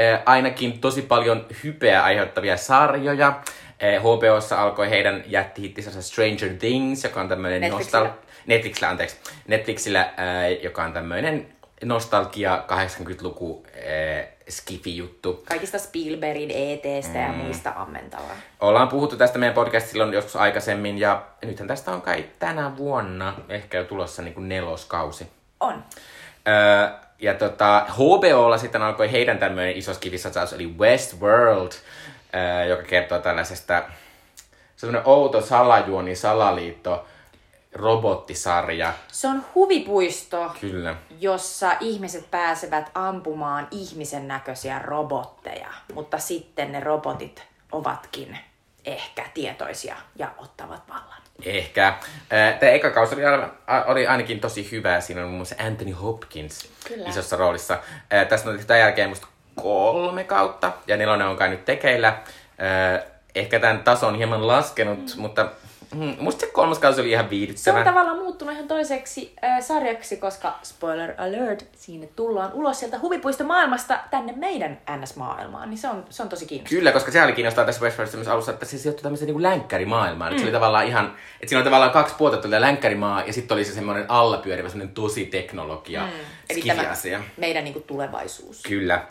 äh, 0.00 0.20
ainakin 0.26 0.78
tosi 0.78 1.02
paljon 1.02 1.46
hypeä 1.64 2.04
aiheuttavia 2.04 2.56
sarjoja. 2.56 3.28
Äh, 3.28 4.02
HBOssa 4.02 4.62
alkoi 4.62 4.90
heidän 4.90 5.24
jättihittisensä 5.26 6.02
Stranger 6.02 6.48
Things, 6.58 7.04
joka 7.04 7.20
on 7.20 7.28
tämmöinen 7.28 7.60
Netflixillä. 7.60 8.10
Netflixillä, 8.46 8.88
anteeksi. 8.88 9.16
Netflixillä, 9.46 10.00
äh, 10.00 10.62
joka 10.62 10.84
on 10.84 10.92
tämmöinen 10.92 11.46
nostalgia 11.84 12.64
80-luku 12.68 13.66
äh, 13.76 14.28
skifi-juttu. 14.48 15.42
Kaikista 15.48 15.78
Spielbergin 15.78 16.50
ETstä 16.50 17.18
mm. 17.18 17.22
ja 17.22 17.32
muista 17.32 17.72
ammentavaa. 17.76 18.36
Ollaan 18.60 18.88
puhuttu 18.88 19.16
tästä 19.16 19.38
meidän 19.38 19.54
podcastilla 19.54 19.92
silloin 19.92 20.14
joskus 20.14 20.36
aikaisemmin, 20.36 20.98
ja 20.98 21.22
nythän 21.44 21.68
tästä 21.68 21.92
on 21.92 22.02
kai 22.02 22.24
tänä 22.38 22.76
vuonna 22.76 23.34
ehkä 23.48 23.78
jo 23.78 23.84
tulossa 23.84 24.22
niin 24.22 24.34
kuin 24.34 24.48
neloskausi. 24.48 25.26
On. 25.60 25.84
Öö, 26.48 26.88
ja 27.18 27.34
tota, 27.34 27.86
HBOlla 27.90 28.58
sitten 28.58 28.82
alkoi 28.82 29.12
heidän 29.12 29.38
tämmöinen 29.38 29.76
iso 29.76 29.94
skifisatsaus, 29.94 30.52
eli 30.52 30.74
Westworld, 30.78 31.72
öö, 32.34 32.64
joka 32.64 32.82
kertoo 32.82 33.18
tällaisesta, 33.18 33.82
semmoinen 34.76 35.08
outo 35.08 35.40
salajuoni, 35.40 36.16
salaliitto, 36.16 37.06
robottisarja. 37.72 38.92
Se 39.08 39.28
on 39.28 39.44
huvipuisto, 39.54 40.52
Kyllä. 40.60 40.94
jossa 41.20 41.72
ihmiset 41.80 42.30
pääsevät 42.30 42.90
ampumaan 42.94 43.68
ihmisen 43.70 44.28
näköisiä 44.28 44.78
robotteja, 44.78 45.68
mutta 45.94 46.18
sitten 46.18 46.72
ne 46.72 46.80
robotit 46.80 47.42
ovatkin 47.72 48.38
ehkä 48.84 49.24
tietoisia 49.34 49.96
ja 50.16 50.30
ottavat 50.38 50.82
vallan. 50.88 51.22
Ehkä. 51.44 51.94
Tämä 52.60 52.72
eka 52.72 52.90
kausi 52.90 53.14
oli, 53.14 53.24
oli 53.86 54.06
ainakin 54.06 54.40
tosi 54.40 54.70
hyvä. 54.70 55.00
Siinä 55.00 55.20
on 55.20 55.28
muun 55.28 55.38
muassa 55.38 55.56
Anthony 55.58 55.92
Hopkins 55.92 56.70
Kyllä. 56.88 57.08
isossa 57.08 57.36
roolissa. 57.36 57.78
Tästä 58.28 58.50
on 58.50 58.58
tämän 58.66 58.80
jälkeen 58.80 59.08
musta 59.08 59.26
kolme 59.54 60.24
kautta, 60.24 60.72
ja 60.86 60.96
nelonen 60.96 61.26
on 61.26 61.36
kai 61.36 61.48
nyt 61.48 61.64
tekeillä. 61.64 62.22
Ehkä 63.34 63.60
tämän 63.60 63.84
taso 63.84 64.06
on 64.06 64.14
hieman 64.14 64.46
laskenut, 64.46 64.98
mm. 65.16 65.22
mutta 65.22 65.48
mm, 65.92 66.16
musta 66.20 66.40
se 66.40 66.52
kolmas 66.52 66.78
kausi 66.78 67.00
oli 67.00 67.10
ihan 67.10 67.24
Se 67.24 67.30
viihdyttävä. 67.30 67.78
on 67.78 67.84
tavallaan 67.84 68.18
muuttunut 68.18 68.54
ihan 68.54 68.68
toiseksi 68.68 69.34
äh, 69.44 69.60
sarjaksi, 69.60 70.16
koska 70.16 70.58
spoiler 70.62 71.14
alert, 71.18 71.66
sinne 71.76 72.06
tullaan 72.06 72.52
ulos 72.52 72.80
sieltä 72.80 72.98
huvipuista 72.98 73.44
maailmasta 73.44 73.98
tänne 74.10 74.32
meidän 74.36 74.78
NS-maailmaan, 74.90 75.70
niin 75.70 75.78
se 75.78 75.88
on, 75.88 76.04
se 76.10 76.22
on 76.22 76.28
tosi 76.28 76.46
kiinnostavaa. 76.46 76.78
Kyllä, 76.78 76.92
koska 76.92 77.10
se 77.10 77.22
oli 77.22 77.32
kiinnostaa 77.32 77.64
tässä 77.64 77.82
Westworldissa 77.82 78.18
myös 78.18 78.28
alussa, 78.28 78.52
että 78.52 78.66
se 78.66 78.78
sijoittui 78.78 79.02
tämmöiseen 79.02 79.30
niin 79.32 79.42
länkkärimaailmaan. 79.42 80.32
Mm. 80.32 80.38
Se 80.38 80.44
oli 80.44 80.52
tavallaan 80.52 80.86
ihan, 80.86 81.04
että 81.06 81.48
siinä 81.48 81.58
oli 81.58 81.64
tavallaan 81.64 81.90
kaksi 81.90 82.14
puolta, 82.18 82.48
oli 82.48 82.60
länkkärimaa 82.60 83.22
ja 83.24 83.32
sitten 83.32 83.54
oli 83.54 83.64
se 83.64 83.72
semmoinen 83.72 84.04
allapyörivä, 84.08 84.68
semmoinen 84.68 84.94
tosi 84.94 85.26
teknologia, 85.26 86.02
mm. 86.02 86.12
Eli 86.50 86.62
tämä 86.62 86.96
meidän 87.36 87.64
niin 87.64 87.72
kuin, 87.74 87.82
tulevaisuus. 87.82 88.62
Kyllä. 88.62 89.06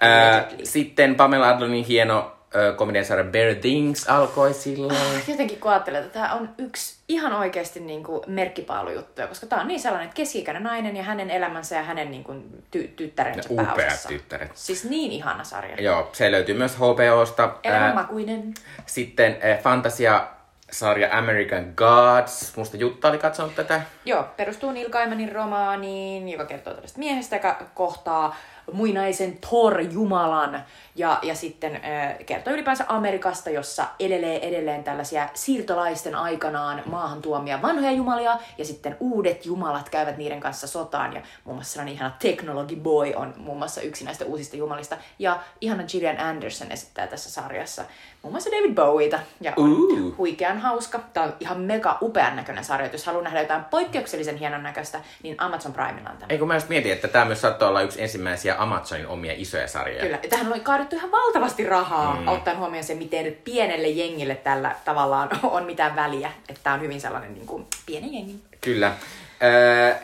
Allegedly. 0.00 0.66
sitten 0.66 1.14
Pamela 1.14 1.48
Adlonin 1.48 1.84
hieno 1.84 2.35
ö, 2.54 2.74
komediasarja 2.76 3.24
Bear 3.24 3.54
Things 3.54 4.08
alkoi 4.08 4.54
silloin. 4.54 4.96
Jotenkin 5.28 5.60
kun 5.60 5.70
ajattelen, 5.70 6.04
että 6.04 6.12
tämä 6.20 6.34
on 6.34 6.48
yksi 6.58 6.96
ihan 7.08 7.32
oikeasti 7.32 7.80
niin 7.80 8.04
kuin 8.04 8.20
merkkipaalujuttuja, 8.26 9.26
koska 9.26 9.46
tämä 9.46 9.62
on 9.62 9.68
niin 9.68 9.80
sellainen, 9.80 10.04
että 10.06 10.16
keski-ikäinen 10.16 10.62
nainen 10.62 10.96
ja 10.96 11.02
hänen 11.02 11.30
elämänsä 11.30 11.76
ja 11.76 11.82
hänen 11.82 12.10
niin 12.10 12.24
kuin, 12.24 12.64
ty- 12.76 12.88
tyttärensä 12.96 13.48
Upeat 13.50 13.74
pääosassa. 13.76 14.08
tyttäret. 14.08 14.50
Siis 14.54 14.84
niin 14.84 15.12
ihana 15.12 15.44
sarja. 15.44 15.82
Joo, 15.82 16.10
se 16.12 16.30
löytyy 16.32 16.54
myös 16.54 16.76
HBOsta. 16.76 17.50
Elämänmakuinen. 17.62 18.54
sitten 18.86 19.38
ää, 19.42 19.56
fantasia-sarja 19.56 21.18
American 21.18 21.72
Gods. 21.76 22.56
Musta 22.56 22.76
Jutta 22.76 23.08
oli 23.08 23.18
katsonut 23.18 23.54
tätä. 23.54 23.80
Joo, 24.04 24.24
perustuu 24.36 24.72
Neil 24.72 24.90
Gaimanin 24.90 25.32
romaaniin, 25.32 26.28
joka 26.28 26.44
kertoo 26.44 26.72
tällaista 26.74 26.98
miehestä, 26.98 27.36
joka 27.36 27.58
kohtaa 27.74 28.36
muinaisen 28.72 29.38
Thor-jumalan 29.38 30.62
ja, 30.94 31.18
ja 31.22 31.34
sitten 31.34 31.74
äh, 31.74 32.16
kertoo 32.26 32.52
ylipäänsä 32.52 32.84
Amerikasta, 32.88 33.50
jossa 33.50 33.84
elelee 33.98 34.48
edelleen 34.48 34.84
tällaisia 34.84 35.28
siirtolaisten 35.34 36.14
aikanaan 36.14 36.82
maahan 36.86 37.22
tuomia 37.22 37.62
vanhoja 37.62 37.92
jumalia 37.92 38.38
ja 38.58 38.64
sitten 38.64 38.96
uudet 39.00 39.46
jumalat 39.46 39.88
käyvät 39.88 40.16
niiden 40.16 40.40
kanssa 40.40 40.66
sotaan 40.66 41.12
ja 41.12 41.22
muun 41.44 41.56
muassa 41.56 41.72
sellainen 41.72 41.94
ihana 41.94 42.14
Technology 42.18 42.76
Boy 42.76 43.12
on 43.16 43.34
muun 43.36 43.58
muassa 43.58 43.80
yksi 43.80 44.04
näistä 44.04 44.24
uusista 44.24 44.56
jumalista 44.56 44.96
ja 45.18 45.38
ihana 45.60 45.82
Gillian 45.82 46.20
Anderson 46.20 46.72
esittää 46.72 47.06
tässä 47.06 47.30
sarjassa 47.30 47.84
muun 48.22 48.32
muassa 48.32 48.50
David 48.50 48.74
Bowieta 48.74 49.18
ja 49.40 49.52
on 49.56 49.72
Uh. 49.72 50.16
huikean 50.18 50.58
hauska. 50.58 51.00
Tämä 51.12 51.26
on 51.26 51.32
ihan 51.40 51.60
mega 51.60 51.98
upean 52.02 52.36
näköinen 52.36 52.64
sarja. 52.64 52.88
Jos 52.92 53.06
haluaa 53.06 53.24
nähdä 53.24 53.40
jotain 53.40 53.64
poikkeuksellisen 53.64 54.36
hienon 54.36 54.62
näköistä, 54.62 55.00
niin 55.22 55.34
Amazon 55.38 55.72
Primella 55.72 56.10
on 56.10 56.16
tämä. 56.16 56.26
Eikö 56.28 56.46
mä 56.46 56.54
just 56.54 56.68
mietin, 56.68 56.92
että 56.92 57.08
tämä 57.08 57.24
myös 57.24 57.40
saattoi 57.40 57.68
olla 57.68 57.82
yksi 57.82 58.02
ensimmäisiä 58.02 58.55
Amazonin 58.58 59.06
omia 59.06 59.32
isoja 59.36 59.68
sarjoja. 59.68 60.02
Kyllä. 60.02 60.18
Tähän 60.30 60.52
on 60.52 60.60
kaadettu 60.60 60.96
ihan 60.96 61.10
valtavasti 61.10 61.66
rahaa, 61.66 62.20
mm. 62.20 62.28
ottaen 62.28 62.58
huomioon 62.58 62.84
se, 62.84 62.94
miten 62.94 63.36
pienelle 63.44 63.88
jengille 63.88 64.34
tällä 64.34 64.74
tavallaan 64.84 65.28
on 65.56 65.64
mitään 65.64 65.96
väliä. 65.96 66.32
Että 66.48 66.60
tämä 66.62 66.74
on 66.74 66.80
hyvin 66.80 67.00
sellainen 67.00 67.34
niin 67.34 67.46
kuin, 67.46 67.66
pieni 67.86 68.16
jengi. 68.16 68.34
Kyllä. 68.60 68.86
Äh, 68.86 70.00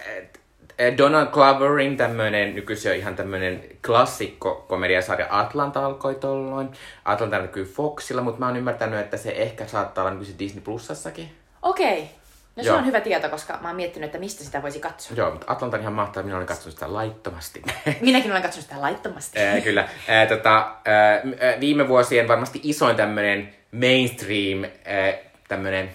Donald 0.99 1.26
Gloverin 1.26 1.97
tämmönen, 1.97 2.54
nykyisin 2.54 2.90
on 2.90 2.97
ihan 2.97 3.16
tämmönen 3.16 3.64
klassikko 3.87 4.64
komediasarja 4.68 5.26
Atlanta 5.30 5.87
alkoi 5.87 6.14
tolloin. 6.14 6.68
Atlanta 7.04 7.38
näkyy 7.38 7.64
Foxilla, 7.64 8.23
mutta 8.23 8.40
mä 8.40 8.47
oon 8.47 8.56
ymmärtänyt, 8.56 9.00
että 9.00 9.16
se 9.16 9.30
ehkä 9.30 9.66
saattaa 9.66 10.04
olla 10.04 10.12
nykyisin 10.12 10.38
Disney 10.38 10.62
Plusassakin. 10.62 11.28
Okei. 11.62 12.11
No 12.56 12.62
se 12.62 12.68
Joo. 12.68 12.78
on 12.78 12.87
hyvä 12.87 13.00
tieto, 13.00 13.28
koska 13.28 13.59
mä 13.62 13.68
oon 13.68 13.76
miettinyt, 13.76 14.06
että 14.06 14.18
mistä 14.18 14.44
sitä 14.44 14.62
voisi 14.62 14.80
katsoa. 14.80 15.16
Joo, 15.16 15.30
mutta 15.30 15.52
Atlanta 15.52 15.76
on 15.76 15.80
ihan 15.80 15.92
mahtava, 15.92 16.25
minä 16.25 16.37
olen 16.37 16.47
katsonut 16.47 16.75
sitä 16.75 16.92
laittomasti. 16.92 17.62
Minäkin 18.00 18.30
olen 18.30 18.42
katsonut 18.42 18.68
sitä 18.68 18.80
laittomasti. 18.80 19.40
Ää, 19.40 19.61
kyllä. 19.61 19.88
Ää, 20.09 20.26
tota, 20.26 20.75
ää, 20.85 21.23
viime 21.61 21.88
vuosien 21.88 22.28
varmasti 22.28 22.61
isoin 22.62 22.97
tämmönen 22.97 23.54
mainstream 23.73 24.64
ää, 24.85 25.12
tämmönen 25.49 25.90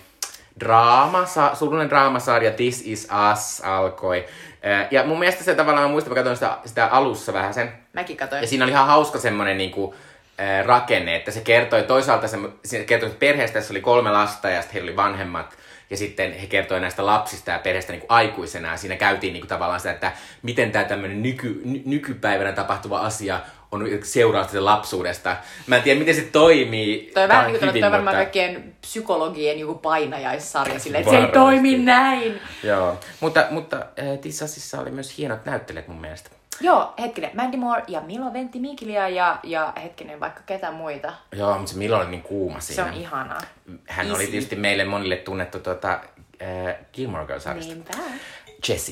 draama, 0.60 1.26
surullinen 1.54 1.90
draamasarja 1.90 2.52
This 2.52 2.82
Is 2.86 3.08
Us 3.34 3.62
alkoi. 3.66 4.26
Ää, 4.64 4.88
ja 4.92 5.04
mun 5.04 5.20
mielestä 5.20 5.44
se 5.44 5.56
tavallaan, 5.56 5.86
mä 5.88 5.92
muistan, 5.92 6.12
mä 6.12 6.16
katsoin 6.16 6.36
sitä, 6.36 6.58
sitä 6.66 6.86
alussa 6.86 7.34
vähän 7.34 7.54
sen, 7.54 7.72
Mäkin 7.94 8.18
katsoin. 8.18 8.42
ja 8.42 8.48
siinä 8.48 8.66
oli 8.66 8.72
ihan 8.72 8.88
hauska 8.88 9.20
semmonen 9.20 9.58
niinku, 9.58 9.96
ää, 10.38 10.64
rakenne, 10.64 11.16
että 11.16 11.32
se 11.32 11.42
kertoi 11.42 11.84
toisaalta 11.84 12.28
semmo, 12.28 12.50
se 12.66 12.84
kertoi 12.84 13.10
että 13.10 13.20
perheestä, 13.20 13.58
jossa 13.60 13.74
oli 13.74 13.82
kolme 13.82 14.12
lasta 14.12 14.50
ja 14.50 14.62
sitten 14.62 14.74
heillä 14.74 14.90
oli 14.90 14.96
vanhemmat. 14.96 15.58
Ja 15.90 15.98
sitten 15.98 16.34
he 16.34 16.48
kertoi 16.48 16.80
näistä 16.80 17.06
lapsista 17.06 17.52
ja 17.52 17.60
perheestä 17.60 17.94
niin 17.94 18.04
aikuisena. 18.10 18.72
Ja 18.72 18.78
siinä 18.78 18.96
käytiin 18.96 19.34
niin 19.34 19.42
kuin 19.42 19.50
tavallaan 19.50 19.80
sitä, 19.80 19.92
että 19.92 20.12
miten 20.42 20.72
tämä 20.72 20.86
tämmöinen 20.86 21.24
nyky, 21.24 21.62
ny, 21.66 21.82
nykypäivänä 21.86 22.52
tapahtuva 22.52 23.00
asia 23.00 23.40
on 23.72 23.90
seurausta 24.04 24.66
lapsuudesta. 24.66 25.38
Mä 25.68 25.76
en 25.76 25.82
tiedä, 25.82 26.00
miten 26.00 26.16
se 26.16 26.22
toimii. 26.22 27.12
Toi 27.14 27.24
on 27.24 27.30
vähän 27.30 27.48
niin 27.48 27.60
kuin 27.60 27.70
hyvin, 27.70 27.82
toi 27.82 27.92
varmaan 27.92 28.16
mutta- 28.16 28.24
kaikkien 28.24 28.76
psykologien 28.82 29.60
joku 29.60 29.76
painajaissarja 29.76 30.80
silleen, 30.80 31.02
että 31.02 31.16
se 31.16 31.26
ei 31.26 31.32
toimi 31.32 31.78
näin. 31.78 32.40
Joo, 32.64 33.00
mutta, 33.20 33.48
mutta 33.50 33.78
äh, 33.78 34.20
Tissasissa 34.22 34.82
oli 34.82 34.92
myös 34.92 35.18
hienot 35.18 35.46
näyttelijät 35.46 35.88
mun 35.88 36.02
mielestä. 36.02 36.30
Joo, 36.62 36.94
hetkinen. 37.00 37.32
Mandy 37.34 37.58
Moore 37.58 37.84
ja 37.88 38.02
Milo 38.02 38.34
Ventimiglia 38.34 39.10
ja, 39.10 39.40
ja 39.44 39.74
hetkinen, 39.84 40.20
vaikka 40.20 40.42
ketä 40.46 40.72
muita. 40.72 41.14
Joo, 41.32 41.58
mutta 41.58 41.72
se 41.72 41.78
Milo 41.78 41.98
oli 41.98 42.08
niin 42.10 42.22
kuuma 42.22 42.60
Se 42.60 42.74
siinä. 42.74 42.86
on 42.90 42.94
ihanaa. 42.94 43.42
Hän 43.88 44.06
oli 44.12 44.20
Easy. 44.20 44.32
tietysti 44.32 44.56
meille 44.56 44.86
monille 44.86 45.16
tunnettu 45.16 45.60
tuota, 45.60 46.00
äh, 46.42 46.76
Gilmore 46.94 47.26
Girls-sarjasta. 47.26 47.74
Niinpä. 47.74 47.94
Jesse. 48.70 48.92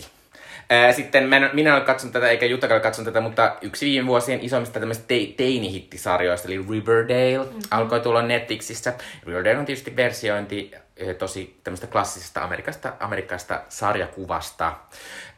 Ää, 0.69 0.91
Sitten 0.91 1.23
minä 1.53 1.69
en 1.69 1.73
ole 1.75 1.81
katsonut 1.81 2.13
tätä, 2.13 2.29
eikä 2.29 2.45
Jutta 2.45 2.67
ole 2.67 2.79
katsonut 2.79 3.13
tätä, 3.13 3.21
mutta 3.21 3.55
yksi 3.61 3.85
viime 3.85 4.07
vuosien 4.07 4.39
isommista 4.41 4.79
tämmöistä 4.79 5.03
te- 5.07 5.33
teinihittisarjoista, 5.37 6.47
eli 6.47 6.65
Riverdale, 6.69 7.37
mm-hmm. 7.45 7.59
alkoi 7.71 7.99
tulla 7.99 8.21
Netflixissä. 8.21 8.93
Riverdale 9.25 9.57
on 9.57 9.65
tietysti 9.65 9.95
versiointi 9.95 10.71
eh, 10.97 11.15
tosi 11.15 11.59
tämmöistä 11.63 11.87
klassisesta 11.87 12.43
Amerikasta, 12.43 12.93
Amerikasta 12.99 13.61
sarjakuvasta. 13.69 14.73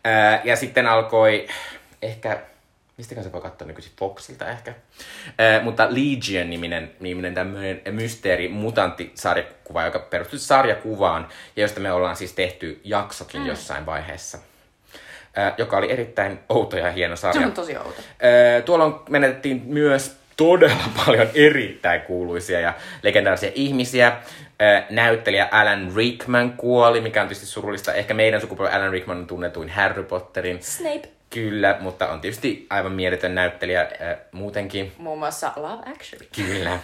Ää, 0.05 0.41
Ja 0.43 0.55
sitten 0.55 0.87
alkoi 0.87 1.47
ehkä, 2.01 2.39
mistäkään 2.97 3.23
se 3.25 3.31
voi 3.31 3.41
katsoa 3.41 3.67
nykyisin 3.67 3.91
Foxilta 3.99 4.49
ehkä, 4.49 4.73
Ää, 5.37 5.61
mutta 5.63 5.87
Legion-niminen 5.89 6.91
niminen 6.99 7.33
tämmöinen 7.33 7.81
mysteeri 7.91 8.47
mutantti-sarjakuva, 8.49 9.85
joka 9.85 9.99
perustuu 9.99 10.39
sarjakuvaan, 10.39 11.27
ja 11.55 11.61
josta 11.61 11.79
me 11.79 11.91
ollaan 11.91 12.15
siis 12.15 12.33
tehty 12.33 12.81
jaksokin 12.83 13.41
mm. 13.41 13.47
jossain 13.47 13.85
vaiheessa. 13.85 14.37
Ää, 15.35 15.53
joka 15.57 15.77
oli 15.77 15.91
erittäin 15.91 16.39
outo 16.49 16.77
ja 16.77 16.91
hieno 16.91 17.15
Se 17.15 17.19
sarja. 17.19 17.47
on 17.47 17.51
tosi 17.53 17.77
outo. 17.77 18.01
Ää, 18.21 18.61
Tuolloin 18.61 18.95
menetettiin 19.09 19.61
myös 19.65 20.17
todella 20.37 20.83
paljon 21.05 21.27
erittäin 21.33 22.01
kuuluisia 22.01 22.59
ja 22.59 22.73
legendaarisia 23.03 23.51
ihmisiä. 23.55 24.17
Näyttelijä 24.89 25.47
Alan 25.51 25.91
Rickman 25.95 26.51
kuoli, 26.53 27.01
mikä 27.01 27.21
on 27.21 27.27
tietysti 27.27 27.45
surullista. 27.45 27.93
Ehkä 27.93 28.13
meidän 28.13 28.41
sukupolven 28.41 28.73
Alan 28.73 28.91
Rickman 28.91 29.17
on 29.17 29.27
tunnetuin 29.27 29.69
Harry 29.69 30.03
Potterin. 30.03 30.63
Snape. 30.63 31.09
Kyllä, 31.37 31.77
mutta 31.79 32.07
on 32.07 32.21
tietysti 32.21 32.67
aivan 32.69 32.91
mieletön 32.91 33.35
näyttelijä 33.35 33.81
ää, 33.81 34.17
muutenkin. 34.31 34.91
Muun 34.97 35.19
muassa 35.19 35.51
Love 35.55 35.91
Actually. 35.91 36.27
Kyllä. 36.35 36.79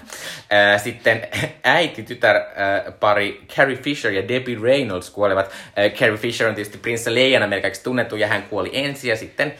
Ää, 0.50 0.77
Sitten 0.77 1.27
äiti-tytär 1.63 2.36
ää, 2.36 2.91
pari 3.00 3.41
Carrie 3.55 3.77
Fisher 3.77 4.12
ja 4.12 4.27
Debbie 4.27 4.57
Reynolds 4.62 5.10
kuolevat. 5.10 5.51
Ää, 5.75 5.89
Carrie 5.89 6.17
Fisher 6.17 6.48
on 6.48 6.55
tietysti 6.55 6.77
prinsessa 6.77 7.13
Leiana 7.13 7.48
melkein 7.48 7.74
tunnettu 7.83 8.15
ja 8.15 8.27
hän 8.27 8.43
kuoli 8.43 8.69
ensin 8.74 9.10
ja 9.10 9.15
sitten 9.15 9.53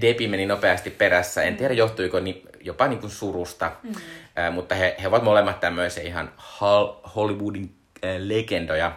Debbie 0.00 0.28
meni 0.28 0.46
nopeasti 0.46 0.90
perässä. 0.90 1.42
En 1.42 1.56
tiedä 1.56 1.74
johtuiko 1.74 2.20
ni, 2.20 2.42
jopa 2.60 2.88
niin 2.88 3.00
kuin 3.00 3.10
surusta, 3.10 3.72
mm. 3.82 3.92
ää, 4.36 4.50
mutta 4.50 4.74
he, 4.74 4.96
he 5.02 5.08
ovat 5.08 5.22
molemmat 5.22 5.60
tämmöisiä 5.60 6.02
ihan 6.02 6.32
hol- 6.38 7.10
Hollywoodin 7.16 7.74
ää, 8.02 8.14
legendoja. 8.18 8.92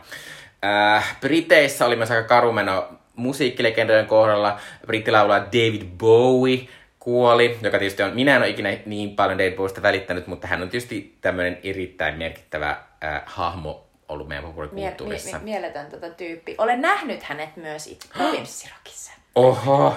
Äh, 0.66 1.18
Briteissä 1.22 1.86
oli 1.86 1.96
myös 1.96 2.12
aika 2.12 2.28
karumeno 2.28 3.03
musiikkilegendojen 3.16 4.06
kohdalla. 4.06 4.60
Brittilaulaja 4.88 5.44
David 5.46 5.82
Bowie 5.98 6.68
kuoli, 7.00 7.58
joka 7.62 7.80
tietysti 7.80 8.04
on, 8.04 8.16
minä 8.16 8.36
en 8.36 8.42
ole 8.42 8.50
ikinä 8.50 8.78
niin 8.86 9.16
paljon 9.16 9.38
David 9.38 9.54
Bowiesta 9.56 9.82
välittänyt, 9.82 10.28
mutta 10.28 10.48
hän 10.48 10.62
on 10.62 10.70
tietysti 10.70 11.18
tämmöinen 11.22 11.58
erittäin 11.64 12.18
merkittävä 12.18 12.70
äh, 13.04 13.22
hahmo 13.26 13.88
ollut 14.08 14.28
meidän 14.28 14.44
Mie- 14.44 14.50
populaarikulttuurissa. 14.52 15.40
mie- 15.40 15.44
mieletön 15.60 15.86
tätä 15.86 16.10
tyyppi. 16.10 16.56
Olen 16.58 16.82
nähnyt 16.82 17.24
hänet 17.24 17.58
myös 17.58 17.88
itse 17.88 18.08
Prince 18.14 18.70
Rockissa. 18.78 19.12
Oho! 19.36 19.96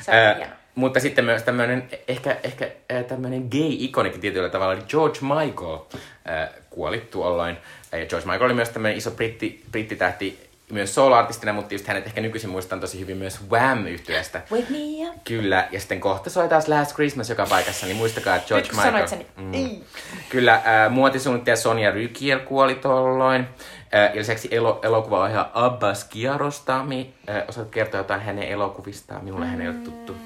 Se 0.00 0.10
on 0.10 0.36
hieno. 0.36 0.52
mutta 0.74 1.00
sitten 1.00 1.24
myös 1.24 1.42
tämmöinen, 1.42 1.88
ehkä, 2.08 2.36
ehkä 2.42 2.70
ää, 2.88 3.02
tämmöinen 3.02 3.48
gay-ikonikin 3.50 4.20
tietyllä 4.20 4.48
tavalla, 4.48 4.72
eli 4.72 4.82
George 4.88 5.18
Michael 5.22 5.78
ää, 6.24 6.48
kuoli 6.70 7.00
tuolloin. 7.00 7.56
Ja 7.92 8.06
George 8.06 8.26
Michael 8.26 8.42
oli 8.44 8.54
myös 8.54 8.68
tämmöinen 8.68 8.98
iso 8.98 9.10
britti, 9.10 9.64
brittitähti, 9.70 10.47
myös 10.72 10.94
solo-artistina, 10.94 11.52
mutta 11.52 11.74
just 11.74 11.86
hänet 11.86 12.06
ehkä 12.06 12.20
nykyisin 12.20 12.50
muistan 12.50 12.80
tosi 12.80 13.00
hyvin 13.00 13.16
myös 13.16 13.50
wham 13.50 13.86
yhtyeestä 13.86 14.42
Wake 14.52 14.66
me 14.70 15.08
up. 15.08 15.24
Kyllä, 15.24 15.68
ja 15.70 15.80
sitten 15.80 16.00
kohta 16.00 16.30
soi 16.30 16.48
taas 16.48 16.68
Last 16.68 16.94
Christmas 16.94 17.30
joka 17.30 17.46
paikassa, 17.46 17.86
niin 17.86 17.96
muistakaa, 17.96 18.36
että 18.36 18.48
George 18.48 18.68
Nyt 18.68 18.76
Michael... 18.76 19.06
sen, 19.06 19.26
niin 19.36 19.54
ei. 19.54 19.84
Kyllä, 20.28 20.54
äh, 20.54 20.90
muotisuunnittelija 20.90 21.56
Sonja 21.56 21.90
Rykiel 21.90 22.38
kuoli 22.38 22.74
tolloin. 22.74 23.48
Äh, 23.94 24.14
ja 24.14 24.20
lisäksi 24.20 24.48
elo, 24.50 24.80
elokuvaohjaaja 24.82 25.50
Abbas 25.54 26.04
Kiarostami. 26.04 27.14
Äh, 27.28 27.42
osaat 27.48 27.70
kertoa 27.70 28.00
jotain 28.00 28.20
hänen 28.20 28.48
elokuvistaan? 28.48 29.24
Minulle 29.24 29.46
hän 29.46 29.60
ei 29.60 29.68
ole 29.68 29.76
tuttu. 29.76 30.16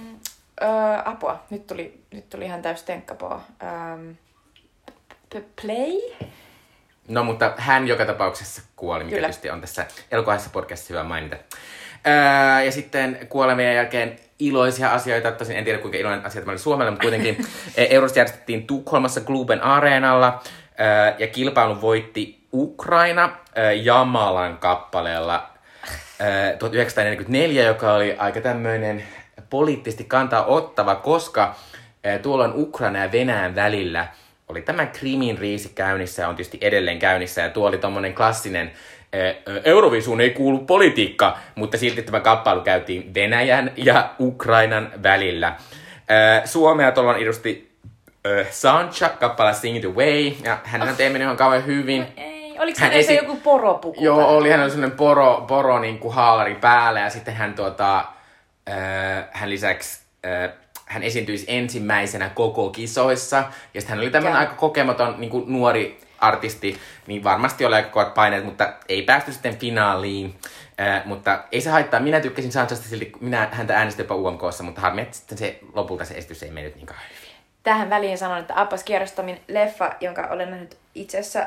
Öö, 0.62 0.68
apua. 1.04 1.44
Nyt 1.50 1.66
tuli, 1.66 2.00
nyt 2.12 2.30
tuli 2.30 2.44
ihan 2.44 2.62
täys 2.62 2.82
tenkkapoo. 2.82 3.40
Ähm, 3.62 4.11
play? 5.62 6.28
No, 7.12 7.25
mutta 7.25 7.52
hän 7.57 7.88
joka 7.88 8.04
tapauksessa 8.04 8.62
kuoli, 8.76 9.04
mikä 9.04 9.16
Kyllä. 9.16 9.28
tietysti 9.28 9.50
on 9.50 9.61
tässä 9.61 9.87
elokuvassa 10.11 10.50
podcastissa 10.52 10.95
hyvä 10.95 11.04
mainita. 11.04 11.37
Ää, 12.04 12.62
ja 12.62 12.73
sitten 12.73 13.19
kuolemien 13.28 13.75
jälkeen 13.75 14.16
iloisia 14.38 14.92
asioita, 14.92 15.33
tosin 15.33 15.57
en 15.57 15.64
tiedä 15.64 15.78
kuinka 15.78 15.99
iloinen 15.99 16.26
asia 16.26 16.40
tämä 16.40 16.52
oli 16.52 16.59
Suomelle, 16.59 16.90
mutta 16.90 17.02
kuitenkin 17.02 17.37
eh, 17.76 17.88
Eurosta 17.90 18.19
järjestettiin 18.19 18.66
Tukholmassa 18.66 19.21
Globen 19.21 19.62
Areenalla 19.62 20.42
ää, 20.78 21.14
ja 21.19 21.26
kilpailun 21.26 21.81
voitti 21.81 22.47
Ukraina 22.52 23.37
ää, 23.54 23.73
Jamalan 23.73 24.59
kappaleella 24.59 25.50
ää, 26.21 26.57
1944, 26.57 27.64
joka 27.64 27.92
oli 27.92 28.16
aika 28.19 28.40
tämmöinen 28.40 29.02
poliittisesti 29.50 30.04
kantaa 30.04 30.45
ottava, 30.45 30.95
koska 30.95 31.54
ää, 32.04 32.19
tuolloin 32.19 32.52
Ukraina 32.54 32.99
ja 32.99 33.12
Venäjän 33.12 33.54
välillä 33.54 34.09
oli 34.49 34.62
tämä 34.62 34.87
Krimin 34.87 35.38
riisi 35.38 35.68
käynnissä 35.75 36.22
ja 36.22 36.28
on 36.28 36.37
tietysti 36.37 36.58
edelleen 36.61 36.99
käynnissä. 36.99 37.40
Ja 37.42 37.50
tuo 37.50 37.68
oli 37.68 37.78
tommonen 37.78 38.14
klassinen 38.14 38.72
ää, 39.12 39.34
Eurovisuun 39.64 40.20
ei 40.20 40.30
kuulu 40.30 40.58
politiikka, 40.58 41.38
mutta 41.54 41.78
silti 41.78 42.02
tämä 42.02 42.20
kappailu 42.20 42.61
käytiin 42.61 43.14
Venäjän 43.14 43.72
ja 43.76 44.11
Ukrainan 44.20 44.92
välillä. 45.02 45.56
Ää, 46.08 46.46
Suomea 46.46 46.92
tuolloin 46.92 47.22
edusti 47.22 47.72
ää, 48.25 48.44
Sancha 48.50 49.08
kappale 49.08 49.54
Sing 49.54 49.76
It 49.76 49.84
Away, 49.84 50.32
ja 50.44 50.58
hän 50.64 50.82
ei 50.82 51.08
mennyt 51.08 51.22
ihan 51.22 51.37
kauhean 51.37 51.66
hyvin. 51.66 52.06
Ei. 52.16 52.32
Oliko 52.58 52.78
Hän 52.80 52.90
hänellä 52.90 53.06
se 53.06 53.12
esi- 53.14 53.25
joku 53.25 53.37
poropuku? 53.37 54.04
Joo, 54.04 54.37
oli 54.37 54.50
hän 54.50 54.61
oli 54.62 54.70
sellainen 54.70 54.96
poro, 54.96 55.44
poro 55.49 55.78
niin 55.78 55.99
kuin 55.99 56.14
haalari 56.14 56.54
päällä 56.54 57.00
ja 57.00 57.11
sitten 57.11 57.34
hän, 57.34 57.54
tuota, 57.54 57.99
äh, 58.70 59.25
hän 59.30 59.50
lisäksi 59.50 60.00
äh, 60.26 60.50
hän 60.92 61.02
esiintyisi 61.02 61.44
ensimmäisenä 61.49 62.28
koko 62.28 62.70
kisoissa. 62.70 63.37
Ja 63.75 63.80
sitten 63.80 63.96
hän 63.96 63.99
oli 63.99 64.11
tämmöinen 64.11 64.38
aika 64.38 64.54
kokematon 64.54 65.14
niin 65.18 65.30
kuin 65.30 65.44
nuori 65.52 66.00
artisti, 66.18 66.78
niin 67.06 67.25
varmasti 67.25 67.64
oli 67.64 67.75
aika 67.75 67.88
kovat 67.88 68.14
paineet, 68.14 68.44
mutta 68.44 68.72
ei 68.88 69.02
päästy 69.02 69.32
sitten 69.32 69.58
finaaliin. 69.58 70.34
Äh, 70.80 71.06
mutta 71.06 71.44
ei 71.52 71.61
se 71.61 71.70
haittaa. 71.70 72.00
Minä 72.00 72.20
tykkäsin 72.20 72.52
Sanchasta 72.52 72.88
silti, 72.88 73.12
minä 73.20 73.49
häntä 73.52 73.76
äänestin 73.76 74.02
jopa 74.02 74.14
UMKssa, 74.14 74.64
mutta 74.64 74.80
harmi, 74.80 75.02
että 75.02 75.16
sitten 75.16 75.38
se, 75.38 75.58
lopulta 75.75 76.04
se 76.04 76.14
esitys 76.14 76.42
ei 76.42 76.50
mennyt 76.50 76.76
niin 76.76 76.87
hyvin. 76.88 77.37
Tähän 77.62 77.90
väliin 77.90 78.18
sanon, 78.18 78.38
että 78.38 78.61
Appas 78.61 78.84
Kierostomin 78.84 79.40
leffa, 79.49 79.92
jonka 80.00 80.28
olen 80.30 80.50
nähnyt 80.50 80.78
itse 80.94 81.18
asiassa 81.18 81.46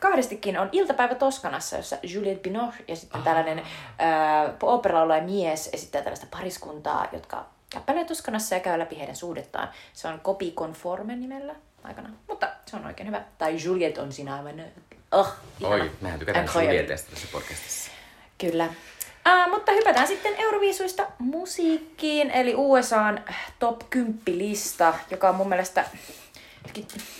kahdestikin, 0.00 0.58
on 0.58 0.68
Iltapäivä 0.72 1.14
Toskanassa, 1.14 1.76
jossa 1.76 1.96
Juliette 2.02 2.42
Binoche 2.42 2.84
ja 2.88 2.96
sitten 2.96 3.22
tällainen 3.22 3.62
ää, 3.98 4.54
oopperalaulaja 4.62 5.22
mies 5.22 5.70
esittää 5.72 6.02
tällaista 6.02 6.26
pariskuntaa, 6.30 7.08
jotka 7.12 7.44
käppäilee 7.74 8.04
Toskanassa 8.04 8.54
ja 8.54 8.60
käy 8.60 8.78
läpi 8.78 8.98
heidän 8.98 9.16
suhdettaan. 9.16 9.68
Se 9.92 10.08
on 10.08 10.20
Copy 10.20 10.50
Conforme 10.50 11.16
nimellä 11.16 11.54
aikana, 11.82 12.10
mutta 12.28 12.48
se 12.66 12.76
on 12.76 12.86
oikein 12.86 13.06
hyvä. 13.06 13.22
Tai 13.38 13.64
Juliette 13.64 14.00
on 14.00 14.12
sinä 14.12 14.36
aivan... 14.36 14.64
Oh, 15.12 15.32
ihana. 15.60 15.74
Oi, 15.74 15.90
mehän 16.00 16.18
tykätään. 16.18 16.48
Julietestä 16.54 17.10
tässä 17.10 17.28
podcastissa. 17.32 17.90
Kyllä. 18.38 18.64
Uh, 18.64 19.50
mutta 19.50 19.72
hypätään 19.72 20.06
sitten 20.06 20.34
Euroviisuista 20.36 21.06
musiikkiin, 21.18 22.30
eli 22.30 22.54
USAn 22.56 23.24
top 23.58 23.80
10 23.90 24.18
lista, 24.26 24.94
joka 25.10 25.28
on 25.28 25.34
mun 25.34 25.48
mielestä 25.48 25.84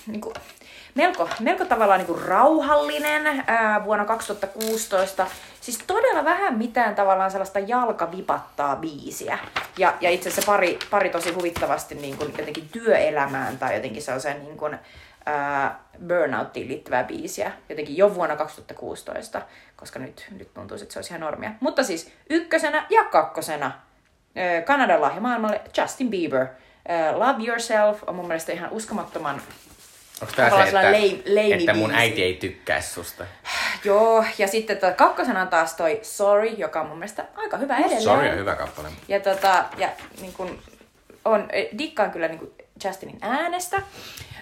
niin 0.07 0.21
kuin, 0.21 0.35
melko, 0.95 1.29
melko 1.41 1.65
tavallaan 1.65 1.99
niin 1.99 2.07
kuin 2.07 2.23
rauhallinen 2.23 3.27
uh, 3.27 3.85
vuonna 3.85 4.05
2016. 4.05 5.27
Siis 5.61 5.79
todella 5.87 6.25
vähän 6.25 6.59
mitään 6.59 6.95
tavallaan 6.95 7.31
sellaista 7.31 7.59
jalkavipattaa 7.59 8.77
biisiä. 8.77 9.39
Ja, 9.79 9.95
ja 10.01 10.11
itse 10.11 10.29
asiassa 10.29 10.53
pari, 10.53 10.79
pari 10.91 11.11
tosi 11.11 11.33
huvittavasti 11.33 11.95
niin 11.95 12.17
kuin 12.17 12.35
jotenkin 12.39 12.69
työelämään 12.69 13.59
tai 13.59 13.75
jotenkin 13.75 14.03
sellaiseen 14.03 14.45
niin 14.45 14.57
kuin, 14.57 14.79
ää, 15.27 15.81
burnouttiin 16.09 16.69
liittyvää 16.69 17.05
biisiä 17.05 17.53
jotenkin 17.69 17.97
jo 17.97 18.15
vuonna 18.15 18.37
2016, 18.37 19.43
koska 19.77 19.99
nyt, 19.99 20.27
nyt 20.39 20.55
tuntuu, 20.55 20.77
että 20.77 20.93
se 20.93 20.99
olisi 20.99 21.11
ihan 21.11 21.21
normia. 21.21 21.51
Mutta 21.61 21.85
siis 21.85 22.13
ykkösenä 22.31 22.87
ja 22.91 23.05
kakkosena 23.05 23.73
ää, 24.37 24.63
Kanadan 24.63 25.03
lahja 25.03 25.21
maailmalle 25.21 25.61
Justin 25.79 26.11
Bieber. 26.11 26.47
Ää, 26.89 27.19
Love 27.19 27.45
Yourself 27.45 28.03
on 28.07 28.15
mun 28.15 28.27
mielestä 28.27 28.53
ihan 28.53 28.71
uskomattoman 28.71 29.41
Onko 30.21 30.33
tää 30.37 30.51
se, 30.51 30.63
että, 30.63 30.83
lame 30.83 31.55
että 31.55 31.75
mun 31.75 31.95
äiti 31.95 32.23
ei 32.23 32.35
tykkäisi 32.35 32.93
susta? 32.93 33.25
Joo, 33.85 34.25
ja 34.39 34.49
sitten 34.49 34.77
tota, 34.77 34.93
kakkosena 34.93 35.43
on 35.43 35.49
taas 35.49 35.75
toi 35.75 35.99
Sorry, 36.03 36.49
joka 36.49 36.81
on 36.81 36.87
mun 36.87 36.99
mielestä 36.99 37.25
aika 37.37 37.57
hyvä 37.57 37.77
edelleen. 37.77 38.03
Sorry 38.03 38.29
on 38.29 38.37
hyvä 38.37 38.57
kappale. 38.57 38.89
Ja, 39.09 39.21
tota, 39.21 39.65
ja 39.77 39.89
niin 40.21 40.33
kun, 40.33 40.59
on, 41.25 41.49
dikkaan 41.79 42.11
kyllä 42.11 42.29
niin 42.29 42.39
kun 42.39 42.53
Justinin 42.85 43.19
äänestä. 43.21 43.83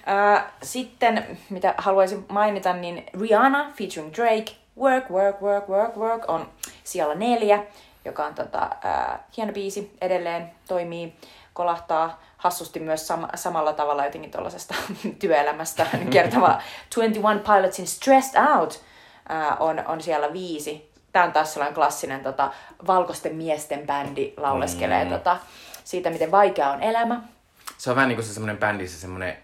Ää, 0.06 0.52
sitten, 0.62 1.38
mitä 1.50 1.74
haluaisin 1.78 2.24
mainita, 2.28 2.72
niin 2.72 3.06
Rihanna 3.20 3.72
featuring 3.74 4.14
Drake, 4.14 4.52
Work, 4.78 5.10
Work, 5.10 5.42
Work, 5.42 5.68
Work, 5.68 5.96
Work 5.96 6.30
on 6.30 6.48
siellä 6.84 7.14
neljä, 7.14 7.64
joka 8.04 8.26
on 8.26 8.34
tota, 8.34 8.70
ää, 8.82 9.24
hieno 9.36 9.52
biisi, 9.52 9.96
edelleen 10.00 10.50
toimii, 10.68 11.12
kolahtaa 11.52 12.22
hassusti 12.42 12.80
myös 12.80 13.10
sam- 13.10 13.28
samalla 13.34 13.72
tavalla 13.72 14.04
jotenkin 14.04 14.30
tuollaisesta 14.30 14.74
työelämästä 15.20 15.86
kertova 16.10 16.60
21 16.94 17.52
Pilotsin 17.52 17.86
Stressed 17.86 18.42
Out 18.56 18.82
ää, 19.28 19.56
on, 19.56 19.82
on 19.86 20.00
siellä 20.00 20.32
viisi. 20.32 20.92
Tämä 21.12 21.24
on 21.24 21.32
taas 21.32 21.52
sellainen 21.52 21.74
klassinen 21.74 22.20
tota, 22.20 22.52
valkoisten 22.86 23.34
miesten 23.34 23.86
bändi 23.86 24.32
lauleskelee 24.36 25.04
mm. 25.04 25.10
tota, 25.10 25.36
siitä, 25.84 26.10
miten 26.10 26.30
vaikea 26.30 26.70
on 26.70 26.82
elämä. 26.82 27.20
Se 27.78 27.90
on 27.90 27.96
vähän 27.96 28.08
niin 28.08 28.16
kuin 28.16 28.26
se 28.26 28.34
semmoinen 28.34 28.58
bändi, 28.58 28.88
se 28.88 28.98
semmoinen 28.98 29.36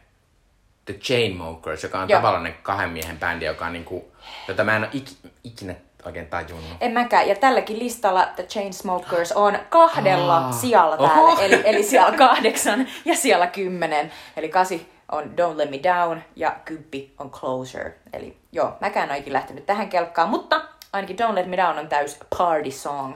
The 0.84 0.94
Chainsmokers, 0.94 1.82
joka 1.82 2.00
on 2.00 2.08
Joo. 2.08 2.18
tavallaan 2.18 2.54
kahden 2.62 2.90
miehen 2.90 3.18
bändi, 3.18 3.44
joka 3.44 3.66
on 3.66 3.72
niinku, 3.72 4.12
jota 4.48 4.64
mä 4.64 4.76
en 4.76 4.82
ole 4.82 4.90
ik, 4.92 5.08
ikinä 5.44 5.74
oikein 6.04 6.26
tajunnut. 6.26 6.70
En 6.80 6.92
mäkään. 6.92 7.28
Ja 7.28 7.36
tälläkin 7.36 7.78
listalla 7.78 8.28
The 8.36 8.42
Chainsmokers 8.42 9.32
on 9.32 9.58
kahdella 9.68 10.38
Aa. 10.38 10.52
sijalla 10.52 10.96
täällä. 10.96 11.22
Oho. 11.22 11.42
Eli, 11.42 11.62
eli 11.64 11.82
siellä 11.82 12.12
kahdeksan 12.12 12.86
ja 13.04 13.16
siellä 13.16 13.46
kymmenen. 13.46 14.12
Eli 14.36 14.48
kasi 14.48 14.92
on 15.12 15.24
Don't 15.24 15.56
Let 15.56 15.70
Me 15.70 15.80
Down 15.82 16.20
ja 16.36 16.56
kymppi 16.64 17.14
on 17.18 17.30
Closer. 17.30 17.90
Eli 18.12 18.36
joo, 18.52 18.72
mäkään 18.80 19.16
ikinä 19.16 19.34
lähtenyt 19.34 19.66
tähän 19.66 19.88
kelkkaan, 19.88 20.28
mutta 20.28 20.60
ainakin 20.92 21.16
Don't 21.20 21.34
Let 21.34 21.46
Me 21.46 21.56
Down 21.56 21.78
on 21.78 21.88
täys 21.88 22.18
party 22.38 22.70
song. 22.70 23.14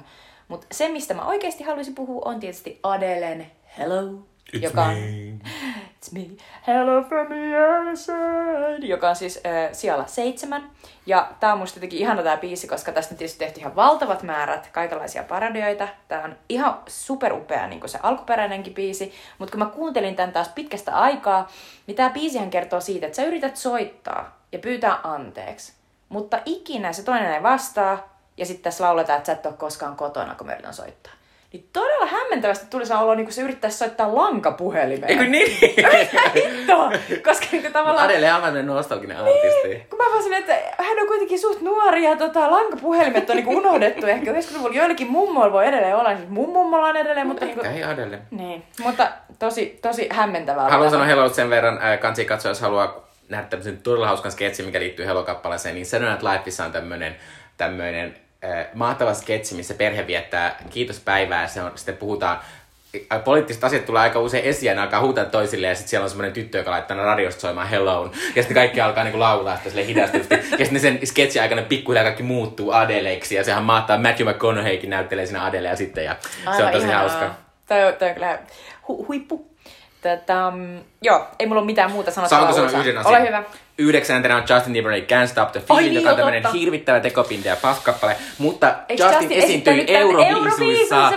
Mutta 0.49 0.66
se, 0.73 0.88
mistä 0.88 1.14
mä 1.14 1.25
oikeasti 1.25 1.64
haluaisin 1.64 1.95
puhua, 1.95 2.23
on 2.25 2.40
tietysti 2.40 2.81
Adelen 2.83 3.47
Hello. 3.79 4.32
Joka 4.53 4.83
on, 4.83 4.97
It's 6.03 6.12
me, 6.12 6.27
hello 6.67 7.03
from 7.03 7.27
the 7.27 7.59
other 7.59 7.97
side, 7.97 8.87
joka 8.87 9.09
on 9.09 9.17
siis 9.17 9.41
äh, 9.47 9.73
siellä 9.73 10.07
seitsemän. 10.07 10.71
Ja 11.07 11.29
tää 11.41 11.53
on 11.53 11.59
musta 11.59 11.77
jotenkin 11.77 11.99
ihana 11.99 12.23
tää 12.23 12.37
biisi, 12.37 12.69
koska 12.69 12.93
tästä 12.93 13.15
on 13.15 13.19
tietysti 13.19 13.38
tehty 13.38 13.61
ihan 13.61 13.77
valtavat 13.77 14.23
määrät 14.23 14.69
kaikenlaisia 14.73 15.23
parodioita. 15.23 15.88
Tää 16.09 16.25
on 16.25 16.37
ihan 16.49 16.79
superupea 16.88 17.67
niin 17.67 17.81
kuin 17.81 17.91
se 17.91 17.99
alkuperäinenkin 18.03 18.75
biisi. 18.75 19.12
Mutta 19.38 19.53
kun 19.53 19.59
mä 19.59 19.67
kuuntelin 19.67 20.17
tän 20.17 20.33
taas 20.33 20.49
pitkästä 20.49 20.97
aikaa, 20.97 21.49
niin 21.87 21.97
tää 21.97 22.11
biisihän 22.11 22.51
kertoo 22.51 22.81
siitä, 22.81 23.07
että 23.07 23.17
sä 23.17 23.25
yrität 23.25 23.57
soittaa 23.57 24.41
ja 24.53 24.59
pyytää 24.59 25.01
anteeksi. 25.03 25.73
Mutta 26.09 26.38
ikinä 26.45 26.93
se 26.93 27.03
toinen 27.03 27.35
ei 27.35 27.43
vastaa, 27.43 28.12
ja 28.37 28.47
sitten 28.47 28.65
tässä 28.65 28.85
lauletaan, 28.85 29.17
että 29.17 29.27
sä 29.27 29.33
et 29.33 29.47
ole 29.47 29.55
koskaan 29.55 29.97
kotona, 29.97 30.35
kun 30.35 30.47
mä 30.47 30.53
yritän 30.53 30.75
soittaa. 30.75 31.12
Niin 31.53 31.69
todella 31.73 32.07
hämmentävästi 32.07 32.67
tuli 32.71 32.87
se 32.87 32.95
olo, 32.95 33.15
niin 33.15 33.27
kuin 33.27 33.35
se 33.35 33.43
yrittäisi 33.43 33.79
soittaa 33.79 34.15
lankapuhelimeen. 34.15 35.11
Eikö 35.11 35.25
niin? 35.25 35.59
Hitto! 36.35 36.91
Koska 37.29 37.47
niinku 37.53 37.71
tavallaan... 37.73 38.05
Adele 38.05 38.35
on 38.35 38.45
aivan 38.45 38.67
nostalginen 38.67 39.17
artisti. 39.17 39.87
Kun 39.91 39.99
mä 39.99 40.05
vaan 40.05 40.35
että 40.35 40.59
hän 40.79 40.99
on 41.01 41.07
kuitenkin 41.07 41.38
suht 41.38 41.61
nuori 41.61 42.05
ja 42.05 42.17
tota, 42.17 42.51
lankapuhelimet 42.51 43.31
on 43.31 43.37
niinku 43.37 43.57
unohdettu 43.57 44.07
ehkä 44.07 44.33
90-luvulla. 44.33 44.75
Joillekin 44.75 45.11
mummoilla 45.11 45.53
voi 45.53 45.67
edelleen 45.67 45.97
olla, 45.97 46.17
siis 46.17 46.29
mun 46.29 46.49
mummolla 46.49 46.87
on 46.87 46.97
edelleen, 46.97 47.27
mutta 47.27 47.45
niinku... 47.45 47.67
Ei 47.67 47.85
Adele. 47.85 48.19
Niin, 48.31 48.62
mutta 48.83 49.12
tosi, 49.38 49.79
tosi 49.83 50.09
hämmentävää. 50.11 50.71
Haluan 50.71 50.91
sanoa. 50.91 51.07
Hello 51.07 51.29
sen 51.29 51.51
verran, 51.51 51.79
äh, 51.83 51.99
kansi 51.99 52.25
katsoa, 52.25 52.51
jos 52.51 52.61
haluaa 52.61 53.09
nähdä 53.29 53.47
tämmöisen 53.47 53.83
todella 53.83 54.07
hauskan 54.07 54.33
sketsin, 54.33 54.67
mikä 54.67 54.81
liittyy 54.81 55.07
Hello-kappaleeseen, 55.07 55.75
niin 55.75 55.87
Saturday 55.87 56.11
Night 56.11 56.23
Liveissa 56.23 56.65
on 56.65 56.73
tämmöinen, 56.73 57.17
tämmöinen 57.57 58.15
mahtava 58.74 59.14
sketsi, 59.14 59.55
missä 59.55 59.74
perhe 59.74 60.07
viettää 60.07 60.57
kiitospäivää, 60.70 61.46
se 61.46 61.62
on, 61.62 61.72
sitten 61.74 61.96
puhutaan 61.96 62.40
äh, 63.12 63.24
poliittiset 63.24 63.64
asiat 63.64 63.85
tulee 63.87 64.02
aika 64.02 64.20
usein 64.20 64.44
esiin 64.44 64.68
ja 64.68 64.74
ne 64.74 64.81
alkaa 64.81 65.00
huutaa 65.00 65.24
toisille 65.24 65.66
ja 65.66 65.74
sitten 65.74 65.88
siellä 65.90 66.05
on 66.05 66.11
semmoinen 66.11 66.33
tyttö, 66.33 66.59
joka 66.59 66.70
laittaa 66.70 66.96
radiosta 66.96 67.40
soimaan 67.40 67.68
helloon. 67.68 68.11
Ja 68.37 68.42
sitten 68.42 68.55
kaikki 68.55 68.81
alkaa 68.81 69.05
niinku 69.05 69.18
laulaa 69.20 69.57
sitä 69.57 69.70
sille 69.70 69.87
hitaasti. 69.87 70.18
ja 70.59 70.64
sitten 70.64 70.81
sen 70.81 70.98
sketsin 71.07 71.42
aikana 71.42 71.62
pikkuhiljaa 71.62 72.05
kaikki 72.05 72.22
muuttuu 72.22 72.72
Adeleiksi 72.72 73.35
ja 73.35 73.44
sehän 73.44 73.62
maattaa 73.64 73.98
Matthew 73.98 74.28
McConaugheykin 74.28 74.90
näyttelee 74.90 75.26
siinä 75.26 75.44
Adelea 75.44 75.76
sitten 75.76 76.05
ja 76.05 76.16
se 76.44 76.48
on 76.48 76.55
Aivan 76.55 76.72
tosi 76.72 76.85
ihanaa. 76.87 77.00
hauska. 77.09 77.35
Toi, 77.68 77.83
on- 77.85 78.09
on 78.09 78.14
kyllä 78.14 78.38
hu- 78.88 79.07
huippu. 79.09 79.46
Tätä, 80.00 80.48
um, 80.48 80.78
joo, 81.03 81.27
ei 81.38 81.47
mulla 81.47 81.61
ole 81.61 81.67
mitään 81.67 81.91
muuta 81.91 82.11
sanottavaa. 82.11 82.53
Saanko 82.53 82.69
sanoa 82.71 82.83
yhden 82.85 82.99
asian? 82.99 83.15
Ole 83.21 83.27
hyvä. 83.29 83.43
Yhdeksäntenä 83.79 84.37
on 84.37 84.43
Justin 84.51 84.73
Timberlake 84.73 85.17
Can't 85.17 85.27
Stop 85.29 85.53
the 85.53 85.61
Feeling, 85.61 85.95
niin, 85.95 86.03
joka 86.09 86.25
on 86.25 86.33
totta. 86.33 86.49
hirvittävä 86.49 87.01
tekopinta 87.01 87.49
ja 87.49 87.57
paskappale. 87.57 88.17
Mutta 88.38 88.75
Eikö 88.88 89.03
Justin, 89.03 89.21
Justin 89.23 89.38
esiintyi 89.45 89.85
Euroviisuissa. 89.88 91.12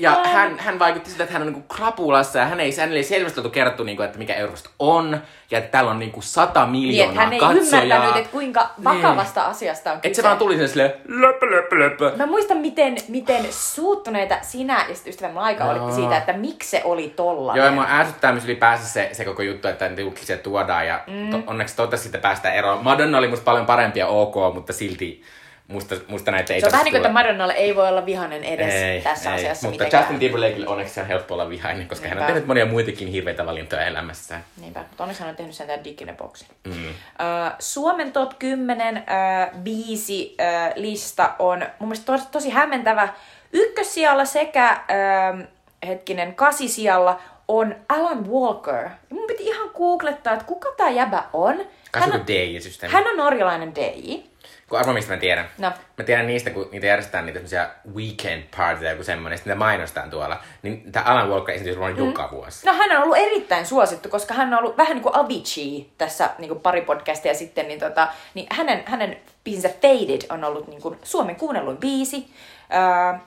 Ja 0.00 0.20
hän, 0.24 0.58
hän 0.58 0.78
vaikutti 0.78 1.10
siltä, 1.10 1.24
että 1.24 1.32
hän 1.32 1.42
on 1.42 1.52
niinku 1.52 1.74
krapulassa 1.74 2.38
ja 2.38 2.44
hän 2.44 2.60
ei, 2.60 2.76
hänelle 2.76 2.98
ei 2.98 3.04
selvästi 3.04 3.40
oltu 3.40 3.50
kerrottu, 3.50 3.84
niinku, 3.84 4.02
että 4.02 4.18
mikä 4.18 4.34
Euroviisut 4.34 4.70
on. 4.78 5.20
Ja 5.50 5.58
että 5.58 5.70
täällä 5.70 5.90
on 5.90 5.98
niinku 5.98 6.22
sata 6.22 6.66
Niin, 6.66 6.70
miljoonaa 6.70 7.12
että 7.12 7.20
hän 7.24 7.32
ei 7.32 7.38
katsojaa. 7.38 7.82
ymmärtänyt, 7.82 8.16
että 8.16 8.30
kuinka 8.30 8.70
vakavasta 8.84 9.42
asiasta 9.42 9.92
on 9.92 10.00
kyse. 10.00 10.06
Että 10.08 10.16
se 10.16 10.22
vaan 10.22 10.38
tuli 10.38 10.54
sinne 10.54 10.68
silleen 10.68 10.92
löpö, 11.08 11.50
löpö, 11.50 11.78
löpö. 11.78 12.12
Mä 12.16 12.26
muistan, 12.26 12.56
miten, 12.56 12.96
miten 13.08 13.46
suuttuneita 13.50 14.38
sinä 14.42 14.84
ja 14.88 14.94
sitten 14.94 15.10
ystävämme 15.10 15.40
aika 15.40 15.64
Joo. 15.64 15.72
olitte 15.72 15.92
siitä, 15.94 16.16
että 16.16 16.32
miksi 16.32 16.70
se 16.70 16.82
oli 16.84 17.12
tollainen. 17.16 17.60
Joo, 17.60 17.66
ja 17.66 17.72
mua 17.72 17.86
ärsyttää 17.90 18.32
myös 18.32 18.44
ylipäänsä 18.44 18.88
se, 18.88 19.08
se 19.16 19.24
koko 19.24 19.42
juttu, 19.42 19.68
että 19.68 19.88
niitä 19.88 20.00
julkisia 20.00 20.38
tuodaan 20.38 20.86
ja 20.86 21.00
mm. 21.06 21.30
to, 21.30 21.42
onneksi 21.46 21.76
toivottavasti 21.76 22.08
siitä 22.08 22.18
päästään 22.18 22.54
eroon. 22.54 22.84
Madonna 22.84 23.18
oli 23.18 23.28
musta 23.28 23.44
paljon 23.44 23.66
parempia 23.66 24.06
ok, 24.06 24.54
mutta 24.54 24.72
silti 24.72 25.22
musta, 25.68 25.94
musta 26.08 26.30
näitä 26.30 26.54
ei 26.54 26.60
se 26.60 26.66
on 26.66 26.72
vähän 26.72 26.84
niin 26.84 26.92
kuin, 26.92 27.00
että. 27.00 27.12
Madonnalle 27.12 27.52
ei 27.52 27.76
voi 27.76 27.88
olla 27.88 28.06
vihainen 28.06 28.44
edes 28.44 28.74
Ei, 28.74 29.00
tässä 29.00 29.30
ei. 29.30 29.36
asiassa 29.36 29.66
Mutta 29.66 29.84
mitenkään. 29.84 30.02
Justin 30.02 30.18
Timberlakeille 30.18 30.68
onneksi 30.68 31.00
on 31.00 31.06
helppo 31.06 31.34
olla 31.34 31.48
vihainen, 31.48 31.88
koska 31.88 32.08
hän 32.08 32.18
on 32.18 32.20
Niinpä. 32.20 32.32
tehnyt 32.32 32.46
monia 32.46 32.66
muitakin 32.66 33.08
hirveitä 33.08 33.46
valintoja 33.46 33.86
elämässään. 33.86 34.44
Niinpä, 34.60 34.80
mutta 34.80 35.02
onneksi 35.02 35.22
hän 35.22 35.30
on 35.30 35.36
tehnyt 35.36 35.54
sen 35.54 35.66
tämän 35.66 35.84
Dickine-boksin. 35.84 36.46
Mm. 36.64 36.72
Uh, 36.72 37.52
Suomen 37.58 38.12
top 38.12 38.32
10 38.38 38.96
uh, 38.96 39.60
biisi 39.62 40.36
uh, 40.40 40.72
lista 40.82 41.34
on 41.38 41.58
mun 41.78 41.88
mielestä 41.88 42.06
tosi, 42.06 42.28
tosi 42.32 42.50
hämmentävä. 42.50 43.08
Ykkössijalla 43.52 44.24
sekä 44.24 44.80
uh, 44.80 45.46
hetkinen 45.88 46.34
kasisijalla 46.34 47.20
on 47.48 47.76
Alan 47.88 48.30
Walker. 48.30 48.84
Ja 48.84 48.90
mun 49.10 49.26
piti 49.26 49.44
ihan 49.44 49.70
googlettaa, 49.74 50.32
että 50.32 50.46
kuka 50.46 50.68
tää 50.76 50.90
jäbä 50.90 51.24
on. 51.32 51.66
Hän 51.94 52.12
joku 52.12 52.24
DJ-systeemi. 52.26 52.92
Hän 52.92 53.06
on 53.06 53.16
norjalainen 53.16 53.74
DJ. 53.74 54.22
Kun 54.68 54.78
arvo, 54.78 54.92
mistä 54.92 55.14
mä 55.14 55.20
tiedän. 55.20 55.48
No. 55.58 55.72
Mä 55.98 56.04
tiedän 56.04 56.26
niistä, 56.26 56.50
kun 56.50 56.68
niitä 56.72 56.86
järjestetään 56.86 57.26
niitä 57.26 57.38
semmosia 57.38 57.68
weekend 57.94 58.42
party 58.56 58.82
tai 58.82 58.92
joku 58.92 59.04
semmoinen, 59.04 59.38
sitten 59.38 59.50
niitä 59.50 59.64
mainostaan 59.64 60.10
tuolla. 60.10 60.40
Niin 60.62 60.92
tää 60.92 61.02
Alan 61.02 61.30
Walker 61.30 61.54
esiintyy 61.54 61.80
varmaan 61.80 62.00
mm. 62.00 62.06
joka 62.06 62.28
vuosi. 62.32 62.66
No 62.66 62.72
hän 62.72 62.96
on 62.96 63.02
ollut 63.02 63.16
erittäin 63.16 63.66
suosittu, 63.66 64.08
koska 64.08 64.34
hän 64.34 64.52
on 64.52 64.58
ollut 64.58 64.76
vähän 64.76 64.94
niin 64.94 65.02
kuin 65.02 65.16
Avicii 65.16 65.90
tässä 65.98 66.30
niin 66.38 66.48
kuin 66.48 66.60
pari 66.60 66.80
podcastia 66.80 67.34
sitten, 67.34 67.68
niin, 67.68 67.80
tota, 67.80 68.08
niin 68.34 68.46
hänen, 68.50 68.82
hänen 68.86 69.16
biisinsä 69.44 69.68
Faded 69.68 70.20
on 70.28 70.44
ollut 70.44 70.68
niin 70.68 70.82
kuin 70.82 70.98
Suomen 71.02 71.36
kuunnelluin 71.36 71.76
biisi. 71.76 72.30
Öö, 72.74 73.18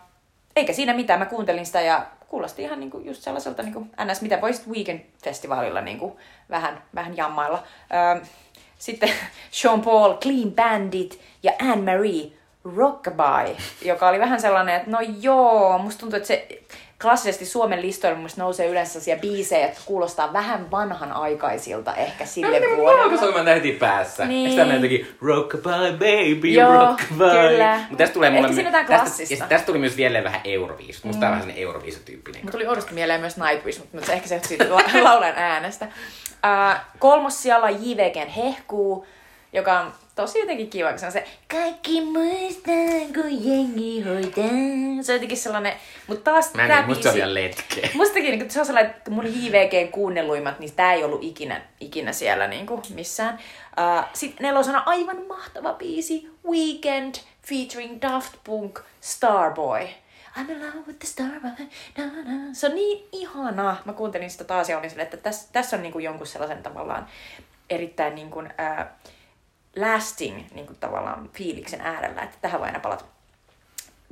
eikä 0.55 0.73
siinä 0.73 0.93
mitään, 0.93 1.19
mä 1.19 1.25
kuuntelin 1.25 1.65
sitä 1.65 1.81
ja 1.81 2.05
kuulosti 2.29 2.61
ihan 2.61 2.79
niin 2.79 2.91
kuin 2.91 3.05
just 3.05 3.21
sellaiselta 3.21 3.63
niin 3.63 3.73
kuin 3.73 3.91
ns. 4.05 4.21
mitä 4.21 4.41
voisit 4.41 4.67
Weekend-festivaalilla 4.67 5.81
niin 5.81 5.99
kuin 5.99 6.13
vähän, 6.49 6.83
vähän 6.95 7.17
jammailla. 7.17 7.63
Öö, 8.15 8.25
sitten 8.79 9.09
Sean 9.51 9.81
Paul, 9.81 10.13
Clean 10.13 10.51
Bandit 10.51 11.19
ja 11.43 11.51
Anne 11.59 11.95
Marie, 11.95 12.31
Rockabye, 12.75 13.57
joka 13.81 14.07
oli 14.07 14.19
vähän 14.19 14.41
sellainen, 14.41 14.75
että 14.75 14.91
no 14.91 14.99
joo, 15.21 15.77
musta 15.77 15.99
tuntuu, 15.99 16.17
että 16.17 16.27
se 16.27 16.47
klassisesti 17.01 17.45
Suomen 17.45 17.81
listoilla 17.81 18.19
mun 18.19 18.29
nousee 18.37 18.67
yleensä 18.67 18.91
sellaisia 18.93 19.15
biisejä, 19.15 19.65
jotka 19.67 19.81
kuulostaa 19.85 20.33
vähän 20.33 20.71
vanhanaikaisilta 20.71 21.95
ehkä 21.95 22.25
sille 22.25 22.59
Mä 22.59 22.77
vuodelle. 22.77 23.17
soimaan 23.17 23.45
tää 23.45 23.53
heti 23.53 23.71
päässä. 23.71 24.25
Niin. 24.25 24.49
Eikö 24.51 24.63
tää 24.65 24.73
jotenkin 24.73 25.15
Rockabye 25.21 25.91
baby, 25.91 26.47
Joo, 26.49 26.73
rockabye. 26.73 27.49
kyllä. 27.49 27.77
Mutta 27.89 27.97
tästä 27.97 28.13
tulee 28.13 28.29
mulle... 28.29 28.41
Ehkä 28.47 28.55
siinä 28.55 28.69
jotain 28.69 28.85
tästä, 28.85 29.01
klassista. 29.03 29.35
sit 29.35 29.49
tästä 29.49 29.65
tuli 29.65 29.77
myös 29.77 29.97
vielä 29.97 30.23
vähän 30.23 30.41
Euroviisut. 30.43 31.03
Musta 31.03 31.19
tää 31.19 31.29
on 31.29 31.31
vähän 31.31 31.41
sellainen 31.43 31.63
Euroviisutyyppinen. 31.67 32.41
Mulla 32.41 32.51
tuli 32.51 32.67
oudosti 32.67 32.93
mieleen 32.93 33.21
myös 33.21 33.37
Nightwish, 33.37 33.79
mutta 33.79 34.05
se 34.05 34.13
ehkä 34.13 34.27
se 34.27 34.35
johtuu 34.35 34.47
siitä 34.47 34.65
la- 34.69 35.03
laulan 35.11 35.33
äänestä. 35.35 35.85
Uh, 35.85 36.79
kolmos 36.99 37.43
siellä 37.43 37.65
on 37.65 37.89
JVGn 37.89 38.27
Hehkuu, 38.29 39.05
joka 39.53 39.79
on 39.79 39.91
tosi 40.21 40.39
jotenkin 40.39 40.69
kiva, 40.69 40.89
kun 40.89 40.99
se 40.99 41.05
on 41.05 41.11
se 41.11 41.27
kaikki 41.51 42.01
muistaa, 42.01 42.73
kun 43.13 43.45
jengi 43.45 44.01
hoitaa. 44.01 44.43
Se 45.01 45.11
on 45.11 45.15
jotenkin 45.15 45.37
sellainen, 45.37 45.73
mutta 46.07 46.31
taas 46.31 46.53
Mä 46.53 46.63
en 46.79 46.85
musta 46.85 47.09
on 47.09 47.15
biisi- 47.15 47.17
vielä 47.17 47.33
letkeä. 47.33 47.89
Mustakin 47.93 48.39
niin 48.39 48.51
se 48.51 48.59
on 48.59 48.65
sellainen, 48.65 48.91
että 48.91 49.11
mun 49.11 49.25
JVGn 49.25 49.91
kuunnelluimmat, 49.91 50.59
niin 50.59 50.73
tää 50.75 50.93
ei 50.93 51.03
ollut 51.03 51.23
ikinä, 51.23 51.61
ikinä 51.79 52.13
siellä 52.13 52.47
niin 52.47 52.65
kuin 52.65 52.81
missään. 52.93 53.33
Uh, 53.33 54.05
Sitten 54.13 54.43
nelosena 54.45 54.83
aivan 54.85 55.25
mahtava 55.27 55.73
biisi, 55.73 56.29
Weekend 56.49 57.15
featuring 57.41 58.01
Daft 58.01 58.33
Punk, 58.43 58.79
Starboy. 59.01 59.87
I'm 60.37 60.51
in 60.51 60.59
love 60.61 60.77
with 60.87 60.99
the 60.99 61.07
Starboy. 61.07 61.67
Na, 61.97 62.05
na. 62.05 62.53
Se 62.53 62.67
on 62.67 62.75
niin 62.75 63.07
ihana. 63.11 63.75
Mä 63.85 63.93
kuuntelin 63.93 64.29
sitä 64.31 64.43
taas 64.43 64.69
ja 64.69 64.77
olin 64.77 64.89
silleen, 64.89 65.05
että 65.05 65.17
tässä, 65.17 65.49
tässä 65.53 65.75
on 65.75 65.81
niin 65.81 65.93
kuin 65.93 66.05
jonkun 66.05 66.27
sellaisen 66.27 66.63
tavallaan 66.63 67.07
erittäin 67.69 68.15
niin 68.15 68.29
kuin, 68.29 68.45
uh, 68.45 68.85
lasting 69.75 70.43
niin 70.53 70.65
kuin 70.65 70.79
tavallaan 70.79 71.29
fiiliksen 71.33 71.81
äärellä, 71.81 72.21
että 72.21 72.37
tähän 72.41 72.59
voi 72.59 72.67
aina 72.67 72.79
palata. 72.79 73.05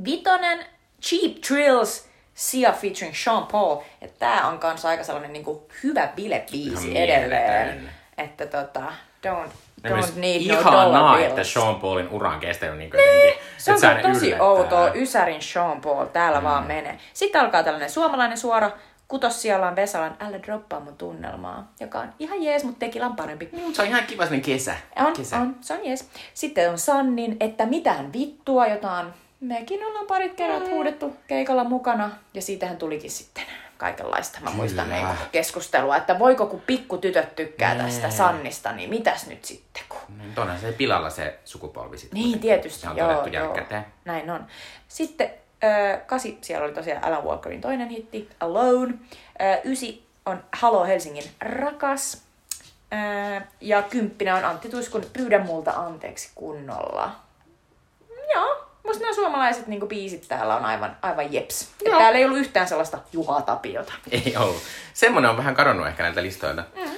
Vitonen, 0.04 0.66
Cheap 1.02 1.36
Thrills, 1.48 2.10
Sia 2.34 2.72
featuring 2.72 3.16
Sean 3.16 3.48
Paul. 3.48 3.82
Ja 4.02 4.08
tää 4.20 4.48
on 4.48 4.60
kanssa 4.60 4.90
aika 4.90 5.04
sellainen 5.04 5.34
niinku 5.34 5.70
hyvä 5.84 6.08
bilebiisi 6.16 6.98
edelleen. 6.98 7.90
Että 8.18 8.46
tota, 8.46 8.84
don't, 9.28 9.50
don't 9.88 10.16
need 10.16 10.48
no 10.48 10.60
ihanaa, 10.60 10.86
dollar 10.86 11.20
että. 11.20 11.44
Sean 11.44 11.76
Paulin 11.76 12.10
ura 12.10 12.30
on 12.30 12.40
kestänyt 12.40 12.78
niin 12.78 12.92
jotenkin. 12.94 13.44
Se 13.58 13.74
on 13.74 13.80
tosi 14.14 14.28
yllättää. 14.28 14.48
outoa. 14.48 14.92
Ysärin 14.94 15.42
Sean 15.42 15.82
Paul, 15.82 16.06
täällä 16.06 16.40
mm. 16.40 16.44
vaan 16.44 16.68
menee. 16.68 16.98
Sitten 17.14 17.42
alkaa 17.42 17.64
tällainen 17.64 17.90
suomalainen 17.90 18.38
suora. 18.38 18.72
Kutos 19.08 19.42
siellä 19.42 19.68
on 19.68 19.76
Vesalan 19.76 20.16
Älä 20.20 20.40
droppaa 20.44 20.80
mun 20.80 20.98
tunnelmaa, 20.98 21.72
joka 21.80 22.00
on 22.00 22.14
ihan 22.20 22.44
jees, 22.44 22.64
mutta 22.64 22.80
tekillä 22.80 23.06
on 23.06 23.16
parempi. 23.16 23.50
Mut 23.52 23.76
Se 23.76 23.82
on 23.82 23.88
ihan 23.88 24.04
kiva 24.04 24.24
kesä. 24.46 24.76
On, 24.96 25.14
kesä. 25.14 25.38
on, 25.38 25.56
se 25.62 25.74
on 25.74 25.86
jees. 25.86 26.10
Sitten 26.34 26.70
on 26.72 26.78
Sannin, 26.80 27.38
että 27.40 27.66
mitään 27.66 28.14
vittua, 28.14 28.68
jota 28.68 28.92
on, 28.92 29.14
mekin 29.40 29.86
ollaan 29.86 30.08
parit 30.08 30.34
kerrat 30.34 30.64
Mm. 30.64 30.70
huudettu 30.70 31.16
keikalla 31.28 31.64
mukana. 31.64 32.12
Ja 32.34 32.42
siitähän 32.42 32.78
tulikin 32.78 33.12
sitten 33.12 33.44
kaikenlaista. 33.78 34.40
Mä 34.42 34.50
muistan 34.50 34.86
Kyllä. 34.86 34.98
niin 34.98 35.18
keskustelua, 35.32 35.98
että 35.98 36.20
voiko 36.20 36.46
kun 36.46 36.62
pikkutytöt 36.62 37.36
tykkää 37.36 37.74
Nee. 37.74 37.84
tästä 37.86 38.10
Sannista, 38.10 38.72
niin 38.72 38.90
mitäs 38.90 39.28
nyt 39.28 39.46
sitten 39.46 39.84
kun... 39.90 40.00
Niin 40.18 40.34
onhan 40.40 40.60
se 40.60 40.72
pilalla 40.72 41.10
se 41.10 41.40
sukupolvi 41.46 41.98
sitten. 41.98 42.14
Niin, 42.18 42.24
kuitenkin. 42.24 42.50
tietysti. 42.50 42.82
Se 42.82 42.90
on 42.90 42.98
joo, 42.98 43.08
todettu 43.14 43.30
joo. 43.74 43.84
Näin 44.06 44.30
on. 44.30 44.48
Sitten 44.88 45.30
kasi, 46.06 46.38
siellä 46.42 46.66
oli 46.66 46.74
tosiaan 46.74 47.04
Alan 47.04 47.24
Walkerin 47.24 47.62
toinen 47.62 47.90
hitti, 47.90 48.30
Alone. 48.40 48.94
Ysi 49.64 50.04
on 50.26 50.44
Halo 50.54 50.86
Helsingin 50.86 51.24
rakas. 51.42 52.22
Ja 53.62 53.82
kymppinä 53.82 54.36
on 54.36 54.46
Antti 54.46 54.70
Tuiskun 54.70 55.06
Pyydä 55.14 55.40
multa 55.40 55.72
anteeksi 55.72 56.30
kunnolla. 56.36 57.12
Joo, 58.34 58.66
musta 58.84 59.02
nämä 59.04 59.16
suomalaiset 59.16 59.68
niin 59.68 59.88
biisit 59.88 60.28
täällä 60.28 60.56
on 60.56 60.66
aivan, 60.66 60.98
aivan 61.02 61.34
jeps. 61.34 61.62
Et 61.86 61.92
täällä 61.98 62.18
ei 62.20 62.26
ollut 62.26 62.38
yhtään 62.38 62.68
sellaista 62.68 63.00
Juha 63.14 63.42
Tapiota. 63.42 63.94
Ei 64.12 64.36
ollut. 64.38 64.62
Semmonen 64.94 65.30
on 65.30 65.38
vähän 65.38 65.56
kadonnut 65.56 65.88
ehkä 65.88 66.04
näiltä 66.04 66.24
listoilta. 66.24 66.64
Mm. 66.76 66.92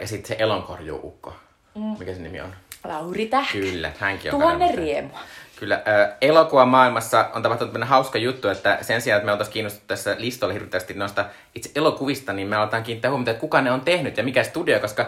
ja 0.00 0.06
sitten 0.06 0.28
se 0.28 0.36
elonkorjuu-ukko. 0.38 1.32
Mm. 1.74 1.82
Mikä 1.98 2.14
se 2.14 2.20
nimi 2.20 2.40
on? 2.40 2.54
Lauri 2.84 3.26
Tähkä. 3.26 3.52
Kyllä, 3.52 3.92
hänkin 3.98 4.34
on 4.34 4.40
Tuonne 4.40 4.66
kadonnut. 4.66 4.84
riemua. 4.84 5.18
Kyllä, 5.58 5.74
äh, 5.74 6.16
elokuvan 6.20 6.68
maailmassa 6.68 7.30
on 7.34 7.42
tapahtunut 7.42 7.72
tämmöinen 7.72 7.88
hauska 7.88 8.18
juttu, 8.18 8.48
että 8.48 8.78
sen 8.82 9.00
sijaan, 9.00 9.18
että 9.18 9.26
me 9.26 9.32
oltaisiin 9.32 9.52
kiinnostunut 9.52 9.86
tässä 9.86 10.16
listolla 10.18 10.52
hirveästi 10.52 10.94
noista 10.94 11.24
itse 11.54 11.70
elokuvista, 11.74 12.32
niin 12.32 12.48
me 12.48 12.56
aletaan 12.56 12.82
kiinnittää 12.82 13.10
huomiota, 13.10 13.30
että 13.30 13.40
kuka 13.40 13.60
ne 13.60 13.70
on 13.70 13.80
tehnyt 13.80 14.16
ja 14.16 14.24
mikä 14.24 14.44
studio, 14.44 14.80
koska 14.80 15.02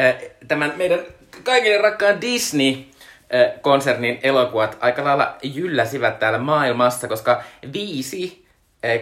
äh, 0.00 0.14
tämän 0.48 0.72
meidän 0.76 1.00
kaikille 1.44 1.78
rakkaan 1.78 2.20
Disney 2.20 2.70
äh, 2.70 3.60
konsernin 3.60 4.18
elokuvat 4.22 4.78
aika 4.80 5.04
lailla 5.04 5.36
jylläsivät 5.42 6.18
täällä 6.18 6.38
maailmassa, 6.38 7.08
koska 7.08 7.42
viisi 7.72 8.42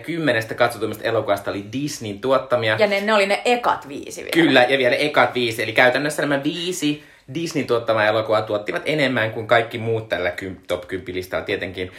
kymmenestä 0.03 0.55
katsotuimmista 0.55 1.05
elokuvasta 1.05 1.51
oli 1.51 1.65
Disneyn 1.73 2.21
tuottamia. 2.21 2.77
Ja 2.79 2.87
ne, 2.87 3.01
ne 3.01 3.15
oli 3.15 3.27
ne 3.27 3.43
ekat 3.45 3.89
viisi 3.89 4.21
vielä. 4.21 4.33
Kyllä, 4.33 4.63
ja 4.63 4.79
vielä 4.79 4.97
ekat 4.97 5.35
viisi. 5.35 5.63
Eli 5.63 5.73
käytännössä 5.73 6.23
nämä 6.23 6.45
viisi 6.45 7.05
Disney 7.35 7.65
tuottamaa 7.65 8.07
elokuvaa 8.07 8.43
tuottivat 8.43 8.83
enemmän 8.85 9.33
kuin 9.33 9.47
kaikki 9.47 9.79
muut 9.79 10.09
tällä 10.09 10.33
top 10.67 10.89
10 10.89 11.15
listalla 11.15 11.45
tietenkin. 11.45 11.93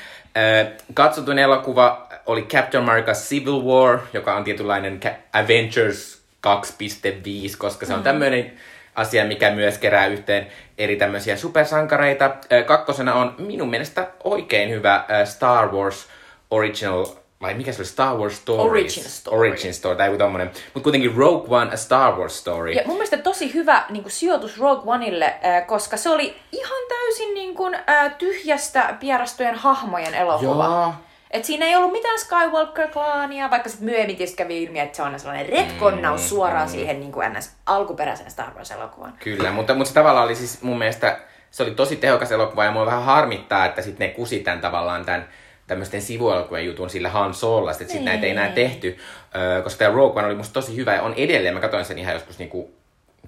Katsotuin 0.93 1.39
elokuva 1.39 2.07
oli 2.25 2.41
Captain 2.41 2.83
America 2.83 3.11
Civil 3.11 3.61
War, 3.63 3.99
joka 4.13 4.35
on 4.35 4.43
tietynlainen 4.43 4.99
Avengers 5.33 6.21
2.5, 6.47 7.57
koska 7.57 7.85
se 7.85 7.93
on 7.93 8.03
tämmöinen 8.03 8.53
asia, 8.95 9.25
mikä 9.25 9.51
myös 9.51 9.77
kerää 9.77 10.07
yhteen 10.07 10.47
eri 10.77 10.95
tämmöisiä 10.95 11.37
supersankareita. 11.37 12.35
Kakkosena 12.65 13.13
on 13.13 13.35
minun 13.37 13.69
mielestä 13.69 14.07
oikein 14.23 14.69
hyvä 14.69 15.05
Star 15.25 15.67
Wars 15.67 16.07
Original 16.51 17.05
vai 17.41 17.53
mikä 17.53 17.71
se 17.71 17.81
oli? 17.81 17.87
Star 17.87 18.17
Wars 18.17 18.37
Stories. 18.37 18.71
Origin 18.71 19.03
Story. 19.03 19.37
Origin 19.37 19.73
Story, 19.73 19.95
tai 19.95 20.07
joku 20.07 20.17
tommonen. 20.17 20.47
Mutta 20.47 20.83
kuitenkin 20.83 21.15
Rogue 21.15 21.57
One, 21.57 21.73
A 21.73 21.77
Star 21.77 22.13
Wars 22.13 22.39
Story. 22.39 22.71
Ja 22.71 22.81
mun 22.85 22.95
mielestä 22.95 23.17
tosi 23.17 23.53
hyvä 23.53 23.83
niin 23.89 24.03
kuin 24.03 24.11
sijoitus 24.11 24.59
Rogue 24.59 24.93
Oneille, 24.93 25.25
äh, 25.25 25.67
koska 25.67 25.97
se 25.97 26.09
oli 26.09 26.35
ihan 26.51 26.81
täysin 26.89 27.33
niin 27.33 27.55
kuin, 27.55 27.75
äh, 27.89 28.15
tyhjästä 28.17 28.95
pierastojen 28.99 29.55
hahmojen 29.55 30.13
elokuva. 30.13 30.65
Joo. 30.65 30.93
Et 31.31 31.45
siinä 31.45 31.65
ei 31.65 31.75
ollut 31.75 31.91
mitään 31.91 32.19
Skywalker-klaania, 32.19 33.49
vaikka 33.49 33.69
sitten 33.69 33.85
myöhemmin 33.85 34.15
tietysti 34.15 34.37
kävi 34.37 34.63
ilmi, 34.63 34.79
että 34.79 34.95
se 34.95 35.03
on 35.03 35.19
sellainen 35.19 35.49
retkonnaus 35.49 36.29
suoraan 36.29 36.69
siihen 36.69 36.99
niin 36.99 37.11
kuin 37.11 37.33
NS 37.33 37.51
alkuperäiseen 37.65 38.31
Star 38.31 38.53
Wars-elokuvaan. 38.53 39.13
Kyllä, 39.19 39.51
mutta, 39.51 39.73
mutta 39.73 39.87
se 39.87 39.93
tavallaan 39.93 40.25
oli 40.25 40.35
siis 40.35 40.61
mun 40.61 40.77
mielestä, 40.77 41.19
se 41.51 41.63
oli 41.63 41.71
tosi 41.71 41.95
tehokas 41.95 42.31
elokuva 42.31 42.65
ja 42.65 42.71
mua 42.71 42.85
vähän 42.85 43.03
harmittaa, 43.03 43.65
että 43.65 43.81
sitten 43.81 44.07
ne 44.07 44.13
kusi 44.13 44.39
tämän 44.39 44.61
tavallaan 44.61 45.05
tämän 45.05 45.27
tämmöisten 45.67 46.01
sivuelokuvien 46.01 46.65
jutun 46.65 46.89
sillä 46.89 47.09
Han 47.09 47.33
Sololla, 47.33 47.71
että 47.71 47.83
sitten 47.83 48.05
näitä 48.05 48.25
ei 48.25 48.31
enää 48.31 48.51
tehty, 48.51 48.97
öö, 49.35 49.61
koska 49.61 49.79
tämä 49.79 49.95
Rogue 49.95 50.19
One 50.19 50.27
oli 50.27 50.35
musta 50.35 50.53
tosi 50.53 50.75
hyvä 50.75 50.95
ja 50.95 51.01
on 51.01 51.13
edelleen, 51.17 51.53
mä 51.53 51.59
katsoin 51.59 51.85
sen 51.85 51.97
ihan 51.97 52.13
joskus 52.13 52.39
niinku 52.39 52.71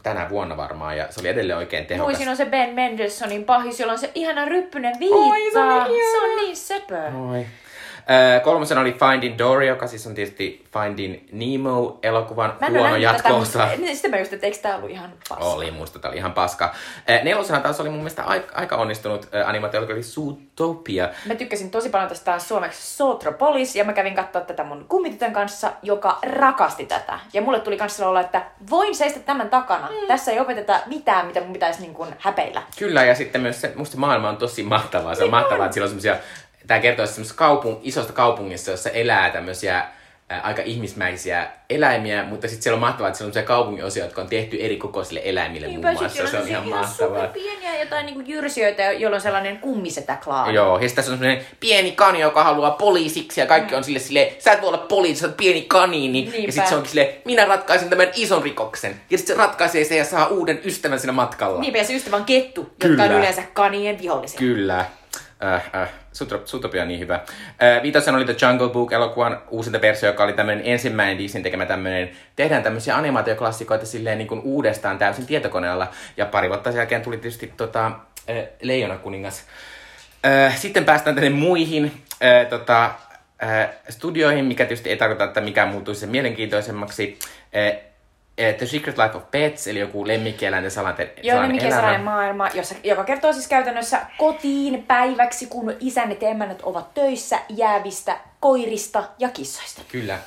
tänä 0.04 0.30
vuonna 0.30 0.58
varmaan 0.58 0.98
ja 0.98 1.08
se 1.10 1.20
oli 1.20 1.28
edelleen 1.30 1.58
oikein 1.58 1.86
tehokas. 1.86 2.08
Muisin 2.08 2.30
on 2.30 2.38
se 2.38 2.46
Ben 2.46 2.74
Mendelsonin 2.74 3.46
pahis, 3.46 3.80
jolla 3.80 3.94
on 3.94 4.00
se 4.00 4.12
ihana 4.16 4.46
ryppynen 4.46 4.96
Oi, 5.12 5.52
se 5.52 5.60
on 5.60 5.68
viitta. 5.68 5.88
niin 5.88 6.12
se 6.12 6.18
on 6.18 6.36
niin 6.36 6.58
söpö. 6.58 7.02
Oi. 7.30 7.46
Öö, 8.12 8.40
kolmosena 8.40 8.82
oli 8.82 8.94
Finding 8.94 9.38
Dory, 9.38 9.66
joka 9.66 9.88
siis 9.88 10.08
on 10.08 10.16
tietysti 10.16 10.66
Finding 10.74 11.20
Nemo-elokuvan 11.32 12.54
Mä 12.62 12.68
en 12.68 12.74
ole 12.74 12.80
huono 12.82 12.96
jatko-osa. 12.96 13.68
mutta 13.78 13.88
sitten 13.94 14.12
mä 14.12 14.20
just, 14.20 14.34
että 14.34 14.46
eikö 14.48 14.58
tää 14.62 14.76
ollut 14.76 14.90
ihan 14.90 15.14
paska. 15.30 15.46
Oli, 15.46 15.72
musta 15.72 16.00
tää 16.00 16.12
oli 16.12 16.18
ihan 16.18 16.34
paska. 16.34 16.74
Ö, 17.10 17.24
Nelosena 17.24 17.60
taas 17.60 17.80
oli 17.80 17.90
mun 17.90 17.98
mielestä 18.00 18.24
aika, 18.24 18.56
aika 18.56 18.76
onnistunut 18.76 19.28
ö, 19.34 19.46
animaatio, 19.46 19.82
joka 19.82 19.94
oli 19.94 20.04
Zootopia. 20.04 21.10
Mä 21.26 21.36
tykkäsin 21.36 21.72
tosi 21.72 21.90
paljon 21.90 22.10
tästä 22.10 22.26
taas 22.26 22.48
suomeksi 22.48 22.96
Sotropolis, 22.98 23.76
ja 23.76 23.84
mä 23.84 23.94
kävin 23.94 24.16
katsoa 24.16 24.42
tätä 24.42 24.64
mun 24.64 24.86
kummitytön 24.90 25.34
kanssa, 25.34 25.72
joka 25.82 26.20
rakasti 26.36 26.86
tätä. 26.86 27.20
Ja 27.34 27.42
mulle 27.42 27.60
tuli 27.60 27.78
kanssa 27.78 28.10
olla, 28.10 28.22
että 28.22 28.42
voin 28.70 28.96
seistä 28.96 29.20
tämän 29.20 29.50
takana. 29.50 29.88
Mm. 29.88 30.08
Tässä 30.08 30.32
ei 30.32 30.40
opeteta 30.40 30.80
mitään, 30.86 31.26
mitä 31.26 31.42
mun 31.42 31.54
pitäisi 31.54 31.82
niin 31.82 31.94
kuin 31.94 32.16
häpeillä. 32.20 32.62
Kyllä, 32.80 33.04
ja 33.06 33.16
sitten 33.16 33.42
myös 33.42 33.62
se, 33.62 33.72
musta 33.76 33.98
maailma 33.98 34.30
on 34.30 34.38
tosi 34.38 34.64
mahtavaa. 34.64 35.16
Se 35.16 35.24
on 35.24 35.30
mahtavaa, 35.30 35.66
että 35.66 35.74
siellä 35.74 35.86
on 35.86 35.90
semmosia, 35.90 36.16
tää 36.68 36.80
kertoo 36.80 37.06
semmoisesta 37.06 37.38
kaupung, 37.38 37.78
isosta 37.82 38.14
kaupungista, 38.14 38.72
jossa 38.72 38.90
elää 38.90 39.30
tämmöisiä 39.30 39.86
ää, 40.30 40.42
aika 40.42 40.62
ihmismäisiä 40.62 41.48
eläimiä, 41.70 42.24
mutta 42.24 42.48
sitten 42.48 42.64
siellä 42.64 42.76
on 42.76 42.82
mahtavaa, 42.82 43.08
että 43.08 43.18
siellä 43.18 43.30
on 43.30 43.34
sellaisia 43.34 43.48
kaupungin 43.48 43.86
osia, 43.86 44.04
jotka 44.04 44.22
on 44.22 44.28
tehty 44.28 44.58
eri 44.62 44.78
kokoisille 44.78 45.22
eläimille 45.24 45.68
Niinpä, 45.68 45.88
muun 45.88 46.02
muassa. 46.02 46.28
Se 46.28 46.38
on 46.38 46.48
ihan 46.48 46.68
mahtavaa. 46.68 47.28
pieniä 47.28 47.80
jotain 47.80 48.06
niinku 48.06 48.22
jyrsijöitä, 48.26 48.92
joilla 48.92 49.16
on 49.16 49.22
sellainen 49.22 49.58
kummisetä 49.58 50.18
klaani. 50.24 50.54
Joo, 50.54 50.76
ja 50.76 50.80
sitten 50.82 50.96
tässä 50.96 51.12
on 51.12 51.18
semmoinen 51.18 51.46
pieni 51.60 51.92
kani, 51.92 52.20
joka 52.20 52.44
haluaa 52.44 52.72
poliisiksi, 52.72 53.42
ja 53.42 53.48
kaikki 53.48 53.76
on 53.76 53.84
sille 53.84 54.00
silleen, 54.00 54.36
sä 54.40 54.52
et 54.52 54.62
voi 54.62 54.68
olla 54.68 54.78
poliisi, 54.78 55.20
sä 55.20 55.28
oot 55.28 55.38
pieni 55.38 55.62
kaniini. 55.62 56.22
Niinpä. 56.22 56.38
Ja 56.38 56.52
sitten 56.52 56.68
se 56.68 56.76
onkin 56.76 56.90
silleen, 56.90 57.10
minä 57.26 57.46
ratkaisen 57.46 57.90
tämän 57.90 58.08
ison 58.16 58.44
rikoksen. 58.44 59.02
Ja 59.10 59.18
sitten 59.18 59.36
se 59.36 59.42
ratkaisee 59.42 59.84
sen 59.84 59.98
ja 59.98 60.06
saa 60.06 60.28
uuden 60.28 60.62
ystävän 60.64 61.00
siinä 61.00 61.14
matkalla. 61.14 61.62
Niinpä, 61.62 61.78
ja 61.78 61.84
se 61.84 61.94
ystävä 61.94 62.16
on 62.16 62.26
kettu, 62.26 62.62
jotka 62.62 62.88
Kyllä. 62.88 63.04
on 63.04 63.12
yleensä 63.12 63.44
kanien 63.54 64.02
vihollisia. 64.02 64.40
Kyllä. 64.40 64.86
Äh, 65.44 65.82
äh, 65.82 65.90
Zootopia 66.46 66.82
on 66.82 66.88
niin 66.88 67.00
hyvä. 67.00 67.16
Äh, 67.16 67.84
viitosen 67.84 68.16
oli 68.16 68.26
The 68.26 68.36
Jungle 68.42 68.70
Book-elokuvan 68.70 69.42
uusinta 69.50 69.82
versio, 69.82 70.10
joka 70.10 70.24
oli 70.24 70.34
tämmöinen 70.34 70.66
ensimmäinen 70.66 71.18
Disneyn 71.18 71.44
tekemä 71.44 71.66
tämmöinen, 71.66 72.10
tehdään 72.36 72.64
tämmöisiä 72.64 72.98
animaatioklassikoita 72.98 73.86
silleen 73.86 74.18
niin 74.18 74.28
kuin 74.28 74.42
uudestaan 74.42 74.98
täysin 74.98 75.26
tietokoneella. 75.26 75.88
Ja 76.18 76.26
pari 76.26 76.50
vuotta 76.50 76.72
sen 76.72 76.78
jälkeen 76.80 77.02
tuli 77.02 77.18
tietysti 77.18 77.54
tota, 77.58 77.86
äh, 77.86 78.36
Leijona 78.62 78.98
kuningas. 78.98 79.44
Äh, 80.26 80.58
sitten 80.58 80.86
päästään 80.86 81.16
tänne 81.16 81.30
muihin 81.30 81.92
äh, 82.24 82.48
tota, 82.50 82.86
äh, 83.44 83.70
studioihin, 83.90 84.46
mikä 84.46 84.66
tietysti 84.66 84.90
ei 84.90 84.98
tarkoita, 84.98 85.24
että 85.24 85.42
mikään 85.42 85.70
muuttuisi 85.70 86.02
sen 86.02 86.10
mielenkiintoisemmaksi. 86.10 87.20
Äh, 87.56 87.93
The 88.36 88.66
Secret 88.66 88.98
Life 88.98 89.18
of 89.18 89.32
Pets, 89.32 89.68
eli 89.68 89.80
joku 89.80 90.08
lemmikkieläinten 90.08 90.72
salainen 90.72 91.10
Joo, 91.24 91.40
salainen 91.70 92.02
maailma, 92.02 92.50
jossa, 92.54 92.76
joka 92.84 93.04
kertoo 93.04 93.34
siis 93.34 93.48
käytännössä 93.48 94.02
kotiin 94.18 94.84
päiväksi, 94.84 95.46
kun 95.46 95.74
isännet 95.80 96.22
ja 96.22 96.30
emännät 96.30 96.62
ovat 96.64 96.94
töissä 96.94 97.40
jäävistä 97.50 98.18
koirista 98.40 99.04
ja 99.20 99.30
kissoista. 99.30 99.82
Kyllä. 99.92 100.18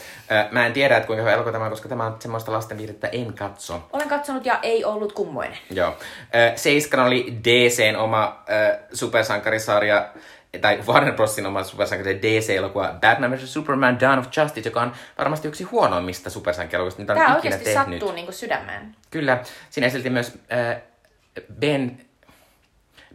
Mä 0.50 0.66
en 0.66 0.72
tiedä, 0.72 0.96
että 0.96 1.06
kuinka 1.06 1.22
hyvä 1.22 1.32
elokuva 1.32 1.52
tämä 1.52 1.64
on, 1.64 1.70
koska 1.70 1.88
tämä 1.88 2.06
on 2.06 2.16
semmoista 2.18 2.52
lasten 2.52 2.78
viihdettä 2.78 3.08
en 3.08 3.32
katso. 3.32 3.88
Olen 3.92 4.08
katsonut 4.08 4.46
ja 4.46 4.58
ei 4.62 4.84
ollut 4.84 5.12
kummoinen. 5.12 5.58
Joo. 5.70 5.96
Seiskan 6.56 7.00
oli 7.00 7.38
DCn 7.44 7.96
oma 7.96 8.24
äh, 8.50 8.78
supersankarisarja, 8.92 10.08
tai 10.58 10.82
Warner 10.86 11.14
Brosin 11.14 11.46
oma 11.46 11.62
supersankari 11.62 12.18
DC-elokuva 12.22 12.98
Batman 13.00 13.30
vs. 13.30 13.52
Superman 13.52 14.00
Dawn 14.00 14.18
of 14.18 14.26
Justice, 14.36 14.68
joka 14.68 14.80
on 14.80 14.92
varmasti 15.18 15.48
yksi 15.48 15.64
huonoimmista 15.64 16.30
supersankarielokuvista, 16.30 17.00
mitä 17.02 17.14
Tämä 17.14 17.26
on 17.26 17.30
ikinä 17.30 17.36
oikeasti 17.36 17.64
tehnyt. 17.64 17.84
sattuu 18.00 18.12
niinku 18.12 18.32
sydämeen. 18.32 18.96
Kyllä. 19.10 19.42
Siinä 19.70 19.86
esiteltiin 19.86 20.12
myös 20.12 20.38
äh, 20.52 20.82
Ben, 21.60 21.98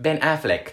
ben 0.01 0.23
Affleck, 0.27 0.67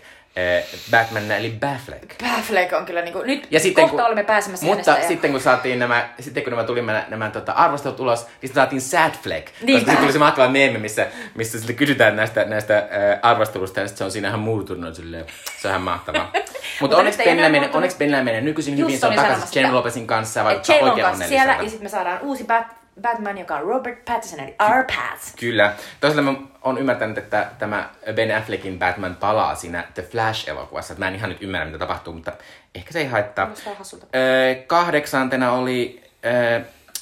Batman 0.91 1.31
eli 1.31 1.57
Baffleck. 1.61 2.23
Baffleck 2.23 2.73
on 2.73 2.87
kyllä 2.87 3.03
niinku, 3.03 3.23
nyt 3.23 3.47
Ja 3.51 3.61
sitten, 3.61 3.83
kohta 3.85 3.97
kun, 3.97 4.07
olemme 4.07 4.25
pääsemässä 4.25 4.67
Mutta 4.67 4.91
hänestä 4.91 5.05
ja- 5.05 5.09
sitten 5.09 5.31
kun 5.33 5.41
saatiin 5.41 5.79
nämä, 5.79 6.09
sitten 6.21 6.43
kun 6.43 6.51
nämä 6.51 6.65
tuli 6.65 6.83
nämä, 6.83 7.05
nämä 7.09 7.31
tota, 7.31 7.53
arvostelut 7.53 8.01
ulos, 8.01 8.21
niin 8.25 8.31
sitten 8.33 8.55
saatiin 8.55 8.81
Sad 8.81 9.13
Flag. 9.23 9.45
Niinpä. 9.63 9.85
Koska 9.85 10.01
tuli 10.01 10.13
se 10.13 10.19
mahtava 10.19 10.49
meemi, 10.49 10.79
missä, 10.79 11.07
missä 11.35 11.59
sitten 11.59 11.77
kysytään 11.77 12.17
näistä, 12.17 12.45
näistä 12.45 12.79
äh, 12.79 12.85
arvostelusta, 13.23 13.81
ja 13.81 13.87
sitten 13.87 13.99
se 13.99 14.05
on 14.05 14.11
siinä 14.11 14.29
ihan 14.29 14.41
muutunut 14.41 14.95
silleen. 14.95 15.25
Se 15.63 15.69
on 15.69 15.73
ihan 15.73 15.83
mahtavaa. 15.83 16.33
Mutta 16.81 16.97
onneksi 16.97 17.19
Bennillä 17.19 17.49
menee, 17.49 17.61
muuttunut. 17.61 17.75
onneksi 17.75 17.97
Bennillä 17.99 18.25
menee 18.25 18.41
nykyisin 18.41 18.79
Just 18.79 18.89
hyvin. 18.89 19.01
Se 19.01 19.07
on 19.07 19.15
takaisin 19.15 19.49
sitä. 19.49 19.73
Lopezin 19.75 20.07
kanssa, 20.07 20.45
vaikka 20.45 20.73
J-Lon 20.73 20.91
oikein 20.91 21.07
kanssa 21.07 21.29
siellä, 21.29 21.53
ja 21.53 21.63
sitten 21.71 21.83
me 21.83 21.89
saadaan 21.89 22.21
uusi 22.23 22.45
Bat- 22.45 22.78
Batman, 23.03 23.39
joka 23.39 23.57
on 23.57 23.63
Robert 23.65 24.05
Pattinson, 24.05 24.41
eli 24.41 24.51
R. 24.51 24.85
Pat. 24.85 25.35
Kyllä. 25.41 25.73
Toisaalta 26.01 26.31
mä 26.33 26.39
oon 26.63 26.79
ymmärtänyt, 26.79 27.19
että 27.19 27.47
tämä 27.59 27.91
Ben 28.15 28.37
Affleckin 28.37 28.79
Batman 28.79 29.17
palaa 29.17 29.55
siinä 29.55 29.85
The 29.95 30.03
Flash-elokuvassa. 30.03 30.95
Mä 30.99 31.09
en 31.09 31.15
ihan 31.15 31.29
nyt 31.31 31.43
ymmärrä, 31.43 31.67
mitä 31.67 31.79
tapahtuu, 31.79 32.13
mutta 32.13 32.33
ehkä 32.75 32.93
se 32.93 32.99
ei 32.99 33.07
haittaa. 33.07 33.51
Öö, 34.17 34.55
kahdeksantena 34.67 35.53
oli 35.53 36.03
öö, 36.25 36.61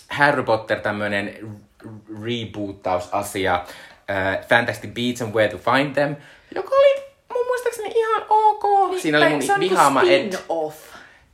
Harry 0.09 0.43
Potter 0.43 0.81
tämmönen 0.81 1.35
r- 1.43 2.25
reboottausasia. 2.25 3.65
Öö, 4.11 4.43
Fantastic 4.49 4.91
Beasts 4.95 5.23
and 5.23 5.35
Where 5.35 5.49
to 5.49 5.59
Find 5.73 5.95
Them, 5.95 6.17
joka 6.55 6.75
oli 6.75 7.03
mun 7.35 7.47
muistaakseni 7.47 7.93
ihan 7.97 8.23
ok. 8.29 8.65
Siinä 9.01 9.19
oli 9.19 9.29
mun 9.29 9.39
niinku 9.39 9.61
vihaama 9.61 10.03
Ed, 10.03 10.33
spin-off. 10.33 10.77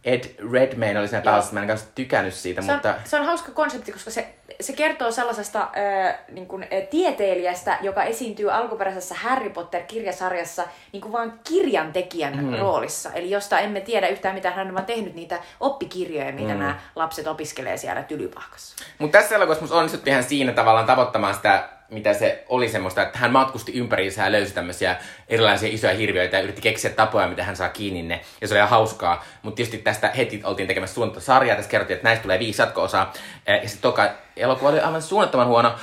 Ed 0.05 0.25
Redmayne 0.53 1.01
oli 1.01 1.09
siinä 1.09 1.23
pääosassa. 1.23 1.55
Mä 1.55 1.61
en 1.61 1.67
kanssa 1.67 1.87
tykännyt 1.95 2.35
siitä, 2.35 2.63
Se 2.63 2.73
on, 2.73 2.77
mutta... 2.77 2.95
se 3.05 3.21
on 3.21 3.27
hauska 3.27 3.53
konsepti, 3.53 3.93
koska 3.93 4.11
se, 4.11 4.35
se 4.61 4.73
kertoo 4.73 5.13
sellaisesta 5.13 5.61
äh, 5.61 6.19
niin 6.29 6.47
kuin, 6.47 6.63
äh, 6.63 6.69
tieteilijästä, 6.91 7.79
joka 7.81 8.03
esiintyy 8.03 8.53
alkuperäisessä 8.53 9.15
Harry 9.15 9.51
Potter-kirjasarjassa 9.51 10.65
niin 10.93 11.01
kuin 11.01 11.13
vaan 11.13 11.41
kirjantekijän 11.49 12.45
mm. 12.45 12.59
roolissa. 12.59 13.13
Eli 13.13 13.31
josta 13.31 13.59
emme 13.59 13.81
tiedä 13.81 14.09
yhtään 14.09 14.35
mitään, 14.35 14.55
hän 14.55 14.79
on 14.79 14.85
tehnyt 14.85 15.15
niitä 15.15 15.39
oppikirjoja, 15.61 16.33
mitä 16.33 16.53
mm. 16.53 16.59
nämä 16.59 16.81
lapset 16.97 17.27
opiskelee 17.27 17.77
siellä 17.77 18.03
tylypahkassa. 18.03 18.85
Mutta 18.99 19.19
tässä 19.19 19.35
elokuvassa 19.35 19.63
musta 19.63 19.77
onnistuttiin 19.77 20.15
hän 20.15 20.25
siinä 20.25 20.53
tavallaan 20.53 20.87
tavoittamaan 20.87 21.35
sitä, 21.35 21.69
mitä 21.93 22.15
se 22.15 22.45
oli 22.49 22.69
semmoista, 22.69 23.03
että 23.03 23.19
hän 23.19 23.33
matkusti 23.33 23.73
ympäriinsä 23.73 24.25
ja 24.25 24.33
löysi 24.33 24.55
tämmöisiä 24.55 24.97
erilaisia 25.29 25.69
isoja 25.73 25.95
hirviöitä 25.95 26.37
ja 26.37 26.43
yritti 26.43 26.63
keksiä 26.63 26.91
tapoja, 26.91 27.29
miten 27.29 27.45
hän 27.45 27.57
saa 27.57 27.69
kiinni 27.69 28.03
ne. 28.03 28.21
Ja 28.41 28.49
se 28.49 28.55
oli 28.55 28.59
ihan 28.59 28.71
hauskaa. 28.71 29.25
Mutta 29.43 29.57
tietysti 29.57 29.79
tästä 29.79 30.09
heti 30.17 30.41
oltiin 30.45 30.69
tekemässä 30.69 30.95
suunniteltua 30.95 31.27
sarjaa. 31.27 31.57
Tässä 31.57 31.71
kerrottiin, 31.71 31.95
että 31.95 32.09
näistä 32.09 32.23
tulee 32.23 32.39
viisi 32.39 32.63
jatko-osaa. 32.63 33.13
Ja 33.47 33.69
sitten 33.69 33.83
toka 33.83 34.11
elokuva 34.37 34.69
oli 34.69 34.81
aivan 34.81 35.03
suunnattoman 35.03 35.47
huono. 35.47 35.75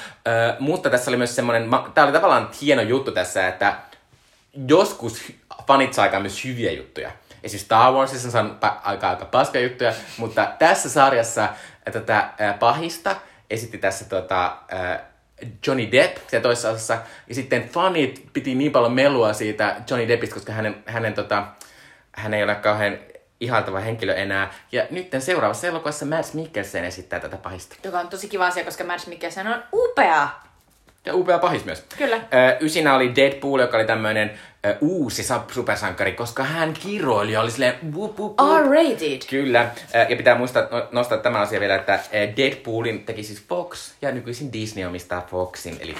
Mutta 0.60 0.90
tässä 0.90 1.12
oli 1.12 1.18
myös 1.18 1.36
semmoinen, 1.36 1.70
tämä 1.94 2.06
oli 2.06 2.14
tavallaan 2.14 2.50
hieno 2.62 2.82
juttu 2.82 3.12
tässä, 3.12 3.48
että 3.48 3.76
joskus 4.68 5.34
fanit 5.68 5.94
saa 5.94 6.20
myös 6.20 6.46
hyviä 6.46 6.72
juttuja. 6.72 7.12
Esimerkiksi 7.44 7.66
Star 7.66 7.94
Warsissa 7.94 8.28
on 8.28 8.32
saanut 8.32 8.64
aika, 8.84 9.10
aika 9.10 9.26
paskoja 9.26 9.64
juttuja, 9.64 9.94
mutta 10.18 10.48
tässä 10.60 10.90
sarjassa 10.90 11.50
tätä 11.92 12.30
ää, 12.40 12.54
pahista 12.54 13.16
esitti 13.50 13.78
tässä 13.78 14.06
tota, 14.06 14.58
Johnny 15.68 15.92
Depp 15.92 16.18
siellä 16.28 16.44
toisessa 16.44 16.70
osassa. 16.70 16.98
Ja 17.28 17.36
sitten 17.36 17.70
fanit 17.70 18.30
piti 18.34 18.56
niin 18.56 18.72
paljon 18.72 18.94
melua 18.94 19.34
siitä 19.34 19.76
Johnny 19.90 20.08
Deppistä, 20.08 20.34
koska 20.34 20.54
hänen, 20.54 20.84
hänen, 20.86 21.14
tota, 21.14 21.48
hän 22.12 22.34
ei 22.34 22.44
ole 22.44 22.56
kauhean 22.56 22.98
ihaltava 23.40 23.80
henkilö 23.80 24.14
enää. 24.14 24.54
Ja 24.72 24.88
nyt 24.92 25.08
seuraavassa 25.20 25.68
elokuvassa 25.68 26.06
Mads 26.06 26.34
Mikkelsen 26.34 26.86
esittää 26.86 27.20
tätä 27.20 27.38
pahista. 27.38 27.76
Joka 27.84 28.00
on 28.00 28.08
tosi 28.08 28.28
kiva 28.28 28.48
asia, 28.48 28.64
koska 28.64 28.84
Mads 28.84 29.08
Mikkelsen 29.08 29.48
on 29.48 29.64
upea. 29.74 30.30
Ja 31.10 31.16
upea 31.16 31.40
pahis 31.40 31.66
myös. 31.66 31.84
Kyllä. 31.98 32.22
Ysinä 32.60 32.96
oli 32.96 33.16
Deadpool, 33.16 33.60
joka 33.60 33.78
oli 33.78 33.86
tämmöinen 33.86 34.32
uusi 34.82 35.24
supersankari, 35.52 36.12
koska 36.12 36.44
hän 36.44 36.74
kiroili 36.74 37.32
ja 37.32 37.42
oli 37.42 37.52
silleen 37.52 37.76
wup, 37.96 38.20
wup, 38.20 38.40
wup. 38.40 38.60
R-rated. 38.60 39.22
Kyllä, 39.30 39.72
ja 40.10 40.16
pitää 40.16 40.38
muistaa 40.38 40.68
no- 40.72 40.88
nostaa 40.92 41.18
tämä 41.18 41.40
asia 41.40 41.60
vielä, 41.60 41.76
että 41.76 42.00
Deadpoolin 42.38 43.06
teki 43.06 43.24
siis 43.24 43.44
Fox, 43.48 43.92
ja 44.02 44.12
nykyisin 44.12 44.54
Disney 44.54 44.86
omistaa 44.86 45.28
Foxin, 45.32 45.78
eli 45.80 45.96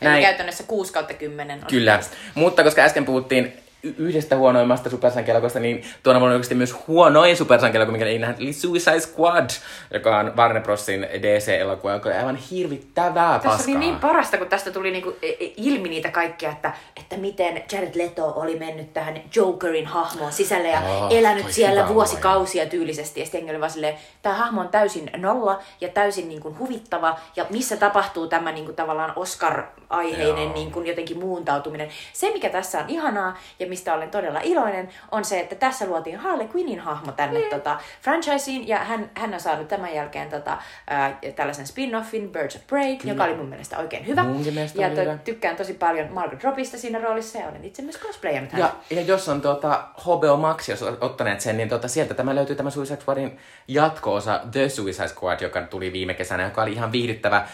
Eli 0.00 0.22
käytännössä 0.22 0.64
6 0.64 0.92
kautta 0.92 1.14
10 1.14 1.58
on. 1.58 1.66
Kyllä, 1.66 2.00
mutta 2.34 2.64
koska 2.64 2.82
äsken 2.82 3.04
puhuttiin 3.04 3.63
yhdestä 3.98 4.36
huonoimmasta 4.36 4.90
supersankelokasta, 4.90 5.60
niin 5.60 5.84
tuona 6.02 6.20
vuonna 6.20 6.34
oikeasti 6.34 6.54
myös 6.54 6.76
huonoin 6.88 7.36
supersankelokko, 7.36 7.92
mikä 7.92 8.06
ei 8.06 8.18
nähdä, 8.18 8.34
eli 8.38 8.52
Suicide 8.52 9.00
Squad, 9.00 9.50
joka 9.94 10.18
on 10.18 10.32
Warner 10.36 10.62
Brosin 10.62 11.02
DC-elokuva, 11.22 11.92
joka 11.92 12.08
on 12.08 12.16
aivan 12.16 12.36
hirvittävää 12.36 13.32
Tässä 13.38 13.48
paskaa. 13.48 13.72
oli 13.72 13.78
niin 13.78 13.96
parasta, 13.96 14.38
kun 14.38 14.46
tästä 14.46 14.70
tuli 14.70 14.90
niinku 14.90 15.16
e- 15.22 15.28
e- 15.28 15.52
ilmi 15.56 15.88
niitä 15.88 16.10
kaikkia, 16.10 16.50
että, 16.50 16.72
että 16.96 17.16
miten 17.16 17.62
Jared 17.72 17.94
Leto 17.94 18.32
oli 18.36 18.58
mennyt 18.58 18.92
tähän 18.92 19.20
Jokerin 19.36 19.86
hahmoon 19.86 20.32
sisälle 20.32 20.68
ja 20.68 20.78
Ah, 20.84 21.12
elänyt 21.12 21.50
siellä 21.52 21.88
vuosikausia 21.88 22.66
tyylisesti. 22.66 23.20
Ja 23.20 23.26
sitten 23.26 23.50
oli 23.50 23.60
vaan 23.60 23.70
silleen, 23.70 23.94
tämä 24.22 24.34
hahmo 24.34 24.60
on 24.60 24.68
täysin 24.68 25.10
nolla 25.16 25.58
ja 25.80 25.88
täysin 25.88 26.28
niinku 26.28 26.56
huvittava. 26.58 27.18
Ja 27.36 27.46
missä 27.50 27.76
tapahtuu 27.76 28.26
tämä 28.26 28.52
niinku 28.52 28.72
tavallaan 28.72 29.12
Oscar-aiheinen 29.16 30.54
niinku 30.54 30.80
jotenkin 30.80 31.18
muuntautuminen. 31.18 31.88
Se, 32.12 32.30
mikä 32.32 32.48
tässä 32.50 32.78
on 32.78 32.84
ihanaa 32.88 33.38
ja 33.58 33.66
mistä 33.74 33.94
olen 33.94 34.10
todella 34.10 34.40
iloinen, 34.42 34.88
on 35.12 35.24
se, 35.24 35.40
että 35.40 35.54
tässä 35.54 35.86
luotiin 35.86 36.16
Harley 36.18 36.48
Quinnin 36.54 36.80
hahmo 36.80 37.12
tänne 37.12 37.38
Niin. 37.40 37.50
tota, 37.50 37.78
franchiseen. 38.02 38.68
Ja 38.68 38.78
hän, 38.78 39.10
hän 39.14 39.34
on 39.34 39.40
saanut 39.40 39.68
tämän 39.68 39.94
jälkeen 39.94 40.30
tota, 40.30 40.58
ää, 40.90 41.18
tällaisen 41.36 41.66
spin-offin, 41.66 42.28
Birds 42.32 42.56
of 42.56 42.66
Prey, 42.66 42.96
joka 43.04 43.24
oli 43.24 43.34
mun 43.34 43.48
mielestä 43.48 43.78
oikein 43.78 44.06
hyvä. 44.06 44.22
Munkin 44.22 44.54
mielestä 44.54 44.82
ja 44.82 44.90
to- 44.90 45.00
hyvä. 45.00 45.18
tykkään 45.24 45.56
tosi 45.56 45.74
paljon 45.74 46.12
Margot 46.12 46.44
Robbista 46.44 46.78
siinä 46.78 46.98
roolissa 47.00 47.38
ja 47.38 47.48
olen 47.48 47.64
itse 47.64 47.82
myös 47.82 47.98
cosplayannut 47.98 48.52
häntä. 48.52 48.66
Ja, 48.90 48.96
ja 49.00 49.02
jos 49.06 49.28
on 49.28 49.40
tuota, 49.40 49.84
HBO 50.00 50.36
Max, 50.36 50.68
jos 50.68 50.82
ottaneet 50.82 51.40
sen, 51.40 51.56
niin 51.56 51.68
tuota, 51.68 51.88
sieltä 51.88 52.14
tämä 52.14 52.34
löytyy 52.34 52.56
tämä 52.56 52.70
Suicide 52.70 53.00
Squadin 53.00 53.38
jatko-osa 53.68 54.40
The 54.52 54.68
Suicide 54.68 55.08
Squad, 55.08 55.40
joka 55.40 55.62
tuli 55.62 55.92
viime 55.92 56.14
kesänä, 56.14 56.42
joka 56.44 56.62
oli 56.62 56.72
ihan 56.72 56.92
viihdyttävä. 56.92 57.46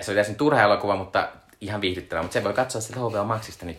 Se 0.00 0.10
oli 0.10 0.14
täysin 0.16 0.36
turha 0.36 0.62
elokuva, 0.62 0.96
mutta 0.96 1.28
ihan 1.60 1.80
viihdyttävä, 1.80 2.22
mutta 2.22 2.32
sen 2.34 2.44
voi 2.44 2.52
katsoa 2.52 2.80
sieltä 2.80 3.00
HBO 3.00 3.24
Maxista 3.24 3.66
nyt. 3.66 3.78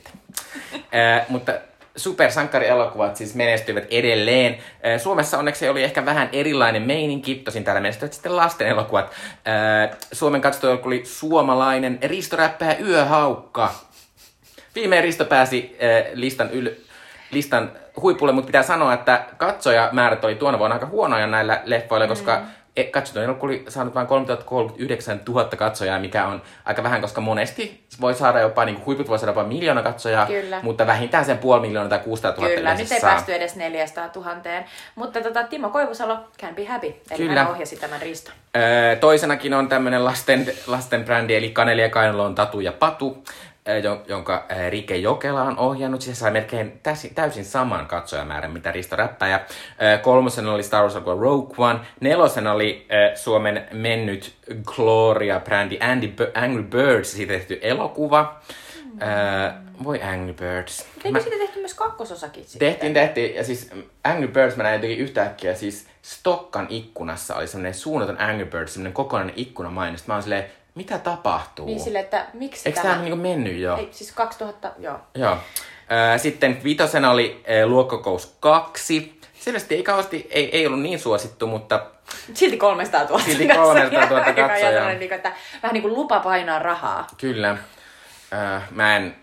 Eh, 0.92 1.26
mutta 1.30 1.52
supersankarielokuvat 2.00 3.16
siis 3.16 3.36
menestyivät 3.36 3.88
edelleen. 3.92 4.58
Suomessa 4.98 5.38
onneksi 5.38 5.70
oli 5.70 5.84
ehkä 5.84 6.06
vähän 6.06 6.30
erilainen 6.32 6.82
meininki, 6.82 7.36
tosin 7.36 7.64
täällä 7.64 7.82
menestyivät 7.82 8.14
sitten 8.14 8.36
lasten 8.36 8.68
elokuvat. 8.68 9.12
Suomen 10.12 10.42
katsottu 10.42 10.88
oli 10.88 11.06
suomalainen 11.06 12.00
ristoräppäjä 12.04 12.76
Yöhaukka. 12.80 13.74
Viimein 14.76 15.04
Risto 15.04 15.26
pääsi 15.26 15.78
listan, 16.14 16.50
yl, 16.52 16.70
listan 17.32 17.72
huipulle, 18.02 18.34
mutta 18.34 18.46
pitää 18.46 18.64
sanoa, 18.64 18.94
että 18.94 19.26
katsojamäärät 19.38 20.24
oli 20.24 20.36
tuona 20.36 20.60
vuonna 20.60 20.76
aika 20.76 20.86
huonoja 20.86 21.28
näillä 21.28 21.62
leffoilla, 21.66 22.06
mm. 22.06 22.10
koska 22.10 22.36
e, 22.36 22.40
katsottu 22.84 23.20
elokuva 23.20 23.50
oli 23.52 23.66
saanut 23.68 23.96
vain 23.96 24.08
339 24.08 25.22
000 25.30 25.46
katsojaa, 25.46 26.00
mikä 26.00 26.26
on 26.26 26.42
aika 26.66 26.84
vähän, 26.84 27.02
koska 27.02 27.22
monesti 27.22 27.84
voi 28.02 28.14
saada 28.14 28.40
jopa, 28.40 28.66
niin 28.66 28.76
kuin 28.76 28.86
huiput 28.86 29.08
voi 29.10 29.20
saada 29.20 29.30
jopa 29.32 29.44
miljoona 29.44 29.82
katsojaa, 29.84 30.26
Kyllä. 30.26 30.60
mutta 30.62 30.88
vähintään 30.88 31.26
sen 31.26 31.38
puoli 31.38 31.62
miljoonaa 31.62 31.90
tai 31.90 32.00
600 32.00 32.32
000 32.38 32.56
Kyllä, 32.56 32.74
nyt 32.74 32.92
ei 32.92 33.00
saa. 33.00 33.10
päästy 33.12 33.34
edes 33.34 33.56
400 33.56 34.10
000. 34.16 34.32
Mutta 34.96 35.22
tota, 35.22 35.44
Timo 35.44 35.70
Koivusalo, 35.70 36.18
can 36.42 36.56
be 36.56 36.66
happy. 36.66 36.88
Eli 36.88 37.18
Kyllä. 37.18 37.44
hän 37.44 37.52
ohjasi 37.52 37.76
tämän 37.76 38.02
Riston. 38.02 38.34
Öö, 38.58 38.96
toisenakin 38.96 39.54
on 39.54 39.70
tämmöinen 39.70 40.06
lasten, 40.06 40.54
lasten 40.68 41.04
brändi, 41.06 41.36
eli 41.36 41.50
Kaneli 41.50 41.82
ja 41.82 41.90
Kainalo 41.90 42.24
on 42.24 42.36
Tatu 42.36 42.60
ja 42.60 42.72
Patu, 42.72 43.24
öö, 43.28 43.34
jonka 44.08 44.46
Rike 44.70 44.98
Jokela 44.98 45.44
on 45.44 45.58
ohjannut. 45.58 46.02
Se 46.02 46.16
sai 46.16 46.32
melkein 46.32 46.80
täysin, 46.84 47.16
täysin 47.16 47.46
saman 47.46 47.88
katsojamäärän, 47.88 48.52
mitä 48.52 48.72
Risto 48.72 48.96
räppäjä. 48.96 49.40
Kolmosena 50.02 50.54
oli 50.54 50.64
Star 50.64 50.82
Wars 50.82 50.96
elokuva 50.96 51.22
Rogue 51.22 51.56
One. 51.58 51.80
Nelosena 52.00 52.52
oli 52.52 52.88
Suomen 53.16 53.68
mennyt 53.72 54.36
Gloria-brändi 54.66 55.78
Andy 55.80 56.14
Angry 56.34 56.64
Birds, 56.64 57.12
siitä 57.12 57.34
tehty 57.34 57.60
elokuva. 57.62 58.40
Öö, 59.02 59.52
voi 59.84 60.04
Angry 60.04 60.34
Birds. 60.34 60.88
Eikö 61.04 61.20
siitä 61.20 61.38
tehty 61.38 61.60
myös 61.60 61.74
kakkososakin 61.74 62.44
sitten? 62.46 62.70
Tehtiin, 62.70 62.94
tehtiin. 62.94 63.36
Ja 63.36 63.44
siis 63.44 63.74
mm, 63.74 63.84
Angry 64.04 64.28
Birds 64.28 64.58
mä 64.58 64.64
näin 64.64 64.74
jotenkin 64.74 65.00
yhtäkkiä, 65.00 65.56
siis 65.56 65.88
Stokkan 66.02 66.68
ikkunassa 66.70 67.36
oli 67.36 67.48
semmonen 67.48 67.74
suunnaton 67.74 68.22
Angry 68.22 68.46
Birds, 68.46 68.74
semmonen 68.74 68.94
kokonainen 68.94 69.34
ikkunamainos. 69.38 70.08
Mä 70.08 70.14
oon 70.14 70.24
silleen, 70.24 70.46
mitä 70.80 70.98
tapahtuu? 71.00 71.66
Niin 71.66 71.80
sille, 71.80 72.00
että 72.00 72.26
miksi 72.34 72.70
Eikö 72.70 72.82
tämä... 72.82 72.94
tää 72.94 73.02
niinku 73.02 73.16
mennyt 73.18 73.58
jo? 73.58 73.78
Ei, 73.78 73.88
siis 73.92 74.12
2000, 74.12 74.72
joo. 74.80 75.00
Joo. 75.16 75.38
Sitten 76.18 76.64
vitosena 76.64 77.12
oli 77.12 77.44
Luokkokous 77.66 78.38
2. 78.40 79.20
Selvästi 79.34 79.76
ei 79.76 79.84
kauheasti, 79.84 80.28
ei, 80.32 80.58
ei 80.58 80.68
ollut 80.68 80.82
niin 80.82 81.00
suosittu, 81.00 81.48
mutta 81.48 81.86
Silti 82.34 82.58
300 82.58 83.04
000 83.04 83.20
Silti 83.20 83.48
300 83.48 84.06
000 84.06 84.28
Joka 84.28 84.30
on 84.30 84.36
katsojaa. 84.50 84.94
niin 84.94 85.14
että 85.14 85.34
vähän 85.64 85.74
niin 85.74 85.82
kuin 85.82 85.94
lupa 85.94 86.20
painaa 86.20 86.60
rahaa. 86.60 87.08
kyllä. 87.18 87.58
Mä 88.72 88.96
en, 88.96 89.16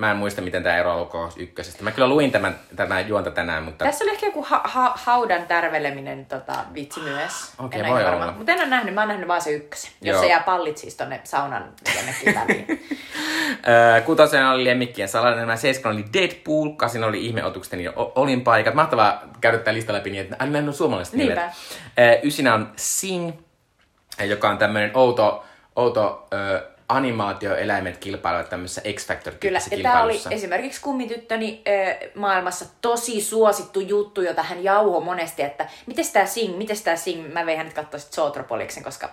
mä 0.00 0.10
en 0.10 0.16
muista, 0.16 0.42
miten 0.42 0.62
tämä 0.62 0.76
eroaa 0.76 0.96
Luokkokous 0.96 1.36
ykkösestä. 1.36 1.84
Mä 1.84 1.90
kyllä 1.90 2.08
luin 2.08 2.30
tämän, 2.30 2.58
tämän 2.76 3.08
juonta 3.08 3.30
tänään, 3.30 3.62
mutta 3.62 3.84
Tässä 3.84 4.04
oli 4.04 4.12
ehkä 4.12 4.26
joku 4.26 4.42
ha- 4.48 4.62
ha- 4.64 4.94
haudan 5.04 5.46
tärveleminen 5.46 6.26
tota, 6.26 6.52
vitsi 6.74 7.00
myös. 7.00 7.32
Okei, 7.58 7.80
En 7.80 7.86
voi 7.86 8.04
ole 8.04 8.14
olla. 8.14 8.32
Mutta 8.32 8.52
en 8.52 8.58
ole 8.58 8.66
nähnyt, 8.66 8.94
mä 8.94 9.00
oon 9.00 9.08
nähnyt 9.08 9.28
vaan 9.28 9.42
se 9.42 9.50
ykkösen. 9.50 9.90
Jos 10.02 10.14
Joo. 10.14 10.22
se 10.22 10.28
jää 10.28 10.40
pallit 10.40 10.78
siis 10.78 10.94
tonne 10.96 11.20
saunan 11.24 11.72
jonnekin 11.96 12.34
väliin. 12.34 12.66
Kutosena 14.06 14.52
oli 14.52 14.64
Lemmikkien 14.64 15.08
salainen, 15.08 15.38
nämä 15.38 15.56
seitsemän 15.56 15.96
oli 15.96 16.04
Deadpool, 16.12 16.68
kasin 16.68 17.04
oli 17.04 17.26
Ihmeotukset 17.26 17.80
ja 17.80 17.92
O- 17.96 18.12
Olinpaikat. 18.14 18.74
Mahtavaa 18.74 19.22
käydä 19.40 19.58
tämä 19.58 19.74
lista 19.74 19.92
läpi 19.92 20.10
niin, 20.10 20.22
että 20.22 20.36
aina 20.38 20.52
näin 20.52 20.68
on 20.68 20.74
suomalaiset 20.74 21.14
nimet. 21.14 21.38
Niinpä. 21.38 21.52
Ysinä 22.22 22.54
on 22.54 22.72
Sing, 22.76 23.32
joka 24.24 24.48
on 24.48 24.58
tämmöinen 24.58 24.90
outo, 24.94 25.44
outo 25.76 26.28
animaatioeläimet 26.90 27.98
kilpailevat 27.98 28.48
tämmöisessä 28.48 28.82
X 28.94 29.06
Factor 29.06 29.34
Kyllä, 29.40 29.58
ja 29.70 29.82
tämä 29.82 30.02
oli 30.02 30.20
esimerkiksi 30.30 30.80
kummityttöni 30.80 31.62
ö, 31.68 32.10
maailmassa 32.14 32.64
tosi 32.80 33.20
suosittu 33.20 33.80
juttu, 33.80 34.22
jota 34.22 34.42
hän 34.42 34.64
jauho 34.64 35.00
monesti, 35.00 35.42
että 35.42 35.66
miten 35.86 36.04
tämä 36.12 36.26
sing, 36.26 36.56
miten 36.56 36.76
tämä 36.84 36.96
sing, 36.96 37.32
mä 37.32 37.46
vein 37.46 37.58
hänet 37.58 37.72
katsoa 37.72 38.00
Zootropoliksen, 38.00 38.82
koska 38.82 39.08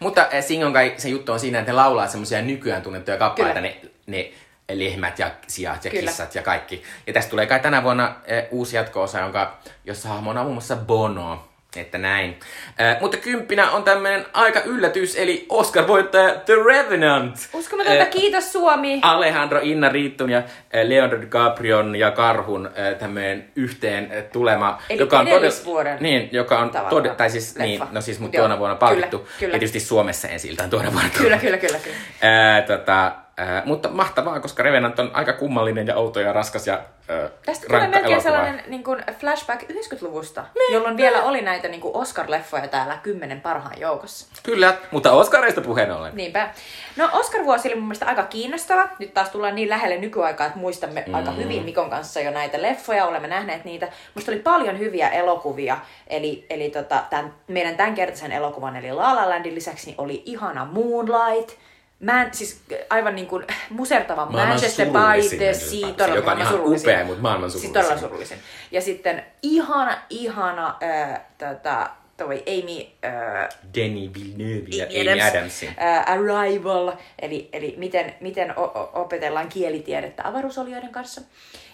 Mutta 0.00 0.20
äh, 0.34 0.44
Singon 0.44 0.72
kai 0.72 0.94
se 0.96 1.08
juttu 1.08 1.32
on 1.32 1.40
siinä, 1.40 1.58
että 1.58 1.72
ne 1.72 1.76
laulaa 1.76 2.08
semmoisia 2.08 2.42
nykyään 2.42 2.82
tunnettuja 2.82 3.16
kappaleita, 3.16 3.60
ne, 3.60 3.80
ne 4.06 4.32
lehmät 4.72 5.18
ja 5.18 5.30
sijat 5.46 5.84
ja 5.84 5.90
Kyllä. 5.90 6.10
kissat 6.10 6.34
ja 6.34 6.42
kaikki. 6.42 6.82
Ja 7.06 7.12
tästä 7.12 7.30
tulee 7.30 7.46
kai 7.46 7.60
tänä 7.60 7.82
vuonna 7.82 8.04
äh, 8.04 8.44
uusi 8.50 8.76
jatko-osa, 8.76 9.20
jonka, 9.20 9.58
jossa 9.84 10.08
hahmona 10.08 10.40
on 10.40 10.46
muun 10.46 10.54
muassa 10.54 10.76
Bono. 10.76 11.51
Että 11.76 11.98
näin. 11.98 12.40
Äh, 12.80 13.00
mutta 13.00 13.16
kymppinä 13.16 13.70
on 13.70 13.84
tämmöinen 13.84 14.26
aika 14.32 14.60
yllätys, 14.60 15.16
eli 15.16 15.46
Oscar-voittaja 15.48 16.34
The 16.46 16.54
Revenant. 16.66 17.36
uskomatonta, 17.52 18.00
Äh, 18.02 18.10
kiitos 18.10 18.52
Suomi! 18.52 18.98
Alejandro 19.02 19.60
Inarritun 19.62 20.30
ja 20.30 20.38
äh, 20.38 20.44
Leonardo 20.84 21.20
DiCaprion 21.20 21.96
ja 21.96 22.10
Karhun 22.10 22.66
äh, 22.66 22.94
tämmöinen 22.98 23.44
yhteen 23.56 24.12
äh, 24.16 24.22
tulema, 24.32 24.82
Eli 24.90 24.98
joka 25.00 25.18
on 25.18 25.28
edellisvuoden 25.28 25.96
niin, 26.00 26.28
joka 26.32 26.58
on 26.58 26.70
todella, 26.90 27.14
tai 27.16 27.30
siis 27.30 27.48
leffa. 27.56 27.64
niin, 27.64 27.82
no 27.90 28.00
siis 28.00 28.20
mut 28.20 28.34
Joo, 28.34 28.40
tuona 28.40 28.58
vuonna 28.58 28.76
palkittu, 28.76 29.18
kyllä, 29.18 29.30
kyllä. 29.38 29.54
ja 29.54 29.58
tietysti 29.58 29.80
Suomessa 29.80 30.28
ensi 30.28 30.48
iltaan 30.48 30.70
tuona 30.70 30.92
vuonna. 30.92 31.10
Kyllä, 31.18 31.38
kyllä, 31.38 31.58
kyllä, 31.58 31.78
kyllä. 31.78 31.96
Ää, 32.22 32.62
tota, 32.62 33.12
ää, 33.42 33.62
mutta 33.64 33.88
mahtavaa, 33.88 34.40
koska 34.40 34.62
Revenant 34.62 34.98
on 34.98 35.10
aika 35.14 35.32
kummallinen 35.32 35.86
ja 35.86 35.96
outo 35.96 36.20
ja 36.20 36.32
raskas 36.32 36.66
ja 36.66 36.80
ää, 37.08 37.28
Tästä 37.46 37.66
tulee 37.66 37.80
melkein 37.80 38.04
elokuva. 38.04 38.22
sellainen 38.22 38.64
niin 38.66 38.84
kuin 38.84 39.04
flashback 39.20 39.62
90-luvusta, 39.62 40.44
jolloin 40.72 40.96
vielä 40.96 41.22
oli 41.22 41.42
näitä 41.42 41.68
niin 41.68 41.80
kuin 41.80 41.94
Oscar-leffoja 41.94 42.68
täällä 42.68 42.98
kymmenen 43.02 43.40
parhaan 43.40 43.80
joukossa. 43.80 44.26
Kyllä, 44.42 44.76
mutta 44.90 45.12
Oscareista 45.12 45.60
puheen 45.60 45.92
ollen. 45.92 46.16
Niinpä. 46.16 46.50
No 46.96 47.08
Oscar-vuosi 47.12 47.68
oli 47.68 47.74
mun 47.74 47.84
mielestä 47.84 48.06
aika 48.06 48.22
kiinnostava. 48.22 48.88
Nyt 48.98 49.14
taas 49.14 49.30
tullaan 49.30 49.54
niin 49.54 49.68
lähelle 49.68 49.98
nykyaikaa, 49.98 50.46
että 50.46 50.58
muistamme 50.58 51.04
mm. 51.06 51.14
aika 51.14 51.30
hyvin 51.30 51.64
Mikon 51.64 51.90
kanssa 51.90 52.20
jo 52.20 52.30
näitä 52.30 52.62
leffoja, 52.62 53.06
olemme 53.06 53.28
nähneet 53.28 53.64
niitä. 53.64 53.88
Musta 54.14 54.32
oli 54.32 54.40
paljon 54.40 54.78
hyviä 54.78 55.08
elokuvia, 55.08 55.78
eli, 56.06 56.46
eli 56.50 56.70
tota, 56.70 57.04
tämän, 57.10 57.34
meidän 57.48 57.76
tämänkertaisen 57.76 58.32
elokuvan, 58.32 58.76
eli 58.76 58.92
La 58.92 59.16
La 59.16 59.28
Landin 59.28 59.54
lisäksi 59.54 59.86
niin 59.86 60.00
oli 60.00 60.22
ihana 60.26 60.64
Moonlight, 60.64 61.58
Man, 62.02 62.28
siis 62.32 62.60
aivan 62.90 63.14
niin 63.14 63.26
kuin 63.26 63.46
musertava 63.70 64.24
Maailman 64.24 64.48
Manchester 64.48 64.86
by 64.86 65.36
the 65.36 65.54
Sea, 65.54 65.92
todella 65.92 66.16
joka 66.16 66.32
on 66.32 66.38
ihan 66.40 66.52
surullisin. 66.52 66.90
upea, 66.90 67.04
mutta 67.04 67.22
maailman 67.22 67.50
Siis 67.50 67.62
surullisin. 67.62 67.82
todella 67.88 68.00
surullisin. 68.08 68.38
Ja 68.70 68.80
sitten 68.80 69.24
ihana, 69.42 69.98
ihana 70.10 70.76
äh, 70.82 71.20
tota, 71.38 71.90
toi 72.16 72.42
Amy 72.46 72.80
äh, 73.04 73.48
Denny 73.74 74.10
Villeneuve 74.14 74.68
ja 74.76 74.86
Amy 74.86 75.10
Adams, 75.20 75.34
Adamsin. 75.34 75.74
ää, 75.76 76.02
Arrival, 76.06 76.92
eli, 77.22 77.48
eli 77.52 77.74
miten, 77.78 78.14
miten 78.20 78.58
o- 78.58 78.90
opetellaan 78.94 79.48
kielitiedettä 79.48 80.28
avaruusolioiden 80.28 80.90
kanssa. 80.92 81.20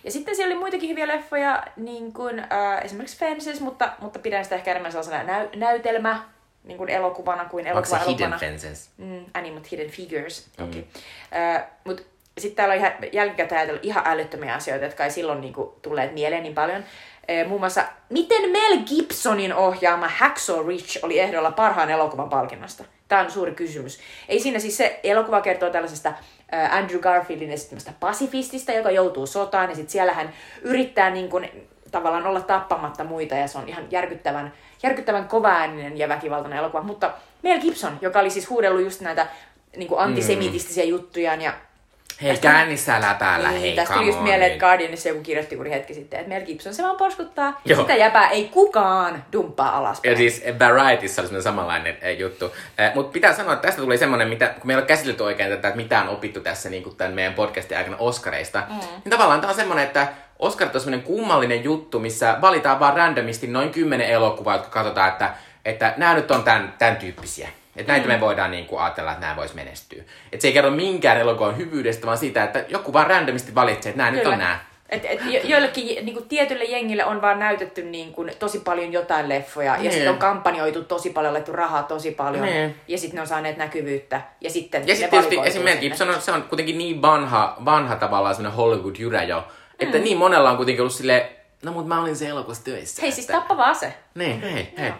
Ja 0.04 0.10
sitten 0.10 0.36
siellä 0.36 0.52
oli 0.52 0.60
muitakin 0.60 0.90
hyviä 0.90 1.08
leffoja, 1.08 1.62
niin 1.76 2.12
kuin 2.12 2.42
ää, 2.50 2.80
esimerkiksi 2.80 3.18
Fences, 3.18 3.60
mutta, 3.60 3.92
mutta 4.00 4.18
pidän 4.18 4.44
sitä 4.44 4.56
ehkä 4.56 4.70
enemmän 4.70 4.92
sellaisena 4.92 5.22
näy- 5.22 5.56
näytelmä, 5.56 6.22
niin 6.68 6.78
kuin 6.78 6.90
elokuvana 6.90 7.44
kuin 7.44 7.66
Onko 7.72 7.84
se 7.84 7.96
elokuva 7.96 8.10
Hidden 8.12 8.26
elokuvana. 8.32 8.38
Fences? 8.38 8.90
Mm, 8.96 9.24
Animat 9.34 9.70
Hidden 9.70 9.90
Figures, 9.90 10.46
Mm. 10.58 10.64
toki. 10.66 10.78
Mm. 10.78 11.62
Mutta 11.84 12.02
sitten 12.38 12.56
täällä 12.56 12.72
on 12.72 12.78
ihan 12.78 12.92
jälkikäteen 13.12 13.58
ajatellut 13.58 13.84
ihan 13.84 14.02
älyttömiä 14.06 14.54
asioita, 14.54 14.84
jotka 14.84 15.04
ei 15.04 15.10
silloin 15.10 15.40
niinku 15.40 15.78
tulleet 15.82 16.14
mieleen 16.14 16.42
niin 16.42 16.54
paljon. 16.54 16.84
Muun 17.48 17.60
muassa, 17.60 17.84
miten 18.10 18.50
Mel 18.50 18.78
Gibsonin 18.88 19.54
ohjaama 19.54 20.08
Hacksaw 20.08 20.66
Ridge 20.68 20.98
oli 21.02 21.18
ehdolla 21.18 21.50
parhaan 21.50 21.90
elokuvan 21.90 22.28
palkinnosta? 22.28 22.84
Tämä 23.08 23.20
on 23.22 23.30
suuri 23.30 23.52
kysymys. 23.52 24.00
Ei 24.28 24.40
siinä 24.40 24.58
siis 24.58 24.76
se 24.76 25.00
elokuva 25.02 25.40
kertoo 25.40 25.70
tällaisesta 25.70 26.12
ää, 26.52 26.76
Andrew 26.76 27.00
Garfieldin 27.00 27.50
esittämästä 27.50 27.92
pasifistista, 28.00 28.72
joka 28.72 28.90
joutuu 28.90 29.26
sotaan, 29.26 29.68
ja 29.70 29.74
sitten 29.76 29.92
siellä 29.92 30.12
hän 30.12 30.32
yrittää 30.62 31.10
niin 31.10 31.28
kuin, 31.28 31.68
tavallaan 31.90 32.26
olla 32.26 32.40
tappamatta 32.40 33.04
muita, 33.04 33.34
ja 33.34 33.48
se 33.48 33.58
on 33.58 33.68
ihan 33.68 33.86
järkyttävän, 33.90 34.52
järkyttävän 34.82 35.28
kovaääninen 35.28 35.98
ja 35.98 36.08
väkivaltainen 36.08 36.58
elokuva. 36.58 36.82
Mutta 36.82 37.12
Mel 37.42 37.60
Gibson, 37.60 37.98
joka 38.00 38.20
oli 38.20 38.30
siis 38.30 38.50
huudellut 38.50 38.82
just 38.82 39.00
näitä 39.00 39.26
niin 39.76 39.88
kuin 39.88 40.00
antisemitistisiä 40.00 40.84
mm. 40.84 40.90
juttujaan, 40.90 41.40
ja 41.40 41.52
Hei, 42.22 42.36
kännissä 42.36 43.00
läpäällä, 43.00 43.48
niin, 43.48 43.60
hei, 43.60 43.76
tästä 43.76 43.94
tuli 43.94 44.06
just 44.06 44.20
mieleen, 44.22 44.52
että 44.52 44.66
Guardianissa 44.66 45.08
joku 45.08 45.20
kirjoitti 45.20 45.54
juuri 45.54 45.70
hetki 45.70 45.94
sitten, 45.94 46.20
että 46.20 46.28
Mel 46.28 46.46
Gibson 46.46 46.74
se 46.74 46.82
vaan 46.82 46.96
porskuttaa, 46.96 47.60
Joo. 47.64 47.80
sitä 47.80 47.94
jäpää 47.94 48.28
ei 48.28 48.48
kukaan 48.48 49.24
dumppaa 49.32 49.76
alaspäin. 49.76 50.12
Ja 50.12 50.16
siis 50.16 50.42
Varietyssä 50.58 51.22
oli 51.22 51.42
samanlainen 51.42 51.98
eh, 52.00 52.18
juttu. 52.18 52.52
Eh, 52.78 52.94
Mutta 52.94 53.12
pitää 53.12 53.32
sanoa, 53.32 53.52
että 53.52 53.66
tästä 53.66 53.82
tuli 53.82 53.98
semmoinen, 53.98 54.28
mitä, 54.28 54.46
kun 54.46 54.66
meillä 54.66 54.80
on 54.80 54.86
käsitelty 54.86 55.22
oikein 55.22 55.50
tätä, 55.50 55.68
että 55.68 55.76
mitä 55.76 56.02
on 56.02 56.08
opittu 56.08 56.40
tässä 56.40 56.70
niin 56.70 56.96
tämän 56.96 57.14
meidän 57.14 57.34
podcastin 57.34 57.78
aikana 57.78 57.96
Oscareista, 57.98 58.62
mm. 58.68 58.74
niin 58.74 59.10
tavallaan 59.10 59.40
tämä 59.40 59.50
on 59.50 59.56
semmoinen, 59.56 59.84
että 59.84 60.08
Oscarit 60.38 60.74
on 60.74 60.80
semmoinen 60.80 61.06
kummallinen 61.06 61.64
juttu, 61.64 62.00
missä 62.00 62.36
valitaan 62.40 62.80
vaan 62.80 62.96
randomisti 62.96 63.46
noin 63.46 63.70
kymmenen 63.70 64.08
elokuvaa, 64.08 64.56
jotka 64.56 64.70
katsotaan, 64.70 65.08
että, 65.08 65.34
että 65.64 65.94
nämä 65.96 66.14
nyt 66.14 66.30
on 66.30 66.42
tämän, 66.42 66.74
tämän 66.78 66.96
tyyppisiä. 66.96 67.48
Että 67.76 67.92
näitä 67.92 68.06
mm. 68.06 68.12
me 68.12 68.20
voidaan 68.20 68.50
niin 68.50 68.66
kuin, 68.66 68.82
ajatella, 68.82 69.12
että 69.12 69.20
nämä 69.26 69.36
vois 69.36 69.54
menestyä. 69.54 70.02
Että 70.32 70.42
se 70.42 70.48
ei 70.48 70.52
kerro 70.52 70.70
minkään 70.70 71.18
elokuvan 71.18 71.56
hyvyydestä, 71.56 72.06
vaan 72.06 72.18
siitä, 72.18 72.44
että 72.44 72.64
joku 72.68 72.92
vaan 72.92 73.06
randomisti 73.06 73.54
valitsee, 73.54 73.90
että 73.90 74.02
nämä 74.02 74.10
nyt 74.10 74.26
on 74.26 74.38
nämä. 74.38 74.58
Et, 74.88 75.04
et 75.04 75.20
jo, 75.24 75.40
joillekin 75.44 76.04
niin 76.04 76.14
kuin 76.14 76.28
tietylle 76.28 76.64
jengille 76.64 77.04
on 77.04 77.22
vaan 77.22 77.38
näytetty 77.38 77.82
niin 77.82 78.12
kuin, 78.12 78.32
tosi 78.38 78.60
paljon 78.60 78.92
jotain 78.92 79.28
leffoja, 79.28 79.72
ja 79.72 79.78
Niin. 79.78 79.92
sitten 79.92 80.10
on 80.10 80.18
kampanjoitu 80.18 80.84
tosi 80.84 81.10
paljon, 81.10 81.32
laittu 81.32 81.52
rahaa 81.52 81.82
tosi 81.82 82.10
paljon, 82.10 82.46
Niin. 82.46 82.76
ja 82.88 82.98
sitten 82.98 83.14
ne 83.14 83.20
on 83.20 83.26
saaneet 83.26 83.56
näkyvyyttä, 83.56 84.20
ja 84.40 84.50
sitten 84.50 84.80
Ja 84.80 84.86
ne 84.86 84.94
sitten 84.94 85.10
tietysti 85.10 85.48
esimerkiksi. 85.48 85.88
Gibson 85.88 86.08
on, 86.10 86.20
se 86.20 86.32
on 86.32 86.42
kuitenkin 86.42 86.78
niin 86.78 87.02
vanha, 87.02 87.56
vanha 87.64 87.96
tavallaan 87.96 88.34
semmoinen 88.34 88.56
Hollywood-jyrä 88.56 89.22
jo, 89.22 89.44
että 89.78 89.98
niin 89.98 90.18
monella 90.18 90.50
on 90.50 90.56
kuitenkin 90.56 90.82
ollut 90.82 90.94
silleen, 90.94 91.28
no 91.62 91.72
mut 91.72 91.86
mä 91.86 92.02
olin 92.02 92.16
se 92.16 92.28
elokuvassa 92.28 92.64
töissä. 92.64 93.02
Hei, 93.02 93.12
siis 93.12 93.26
että... 93.26 93.38
tappava 93.38 93.64
ase. 93.64 93.94
Niin, 94.14 94.40
hei, 94.40 94.74
hei. 94.78 94.88
Joo. 94.88 94.96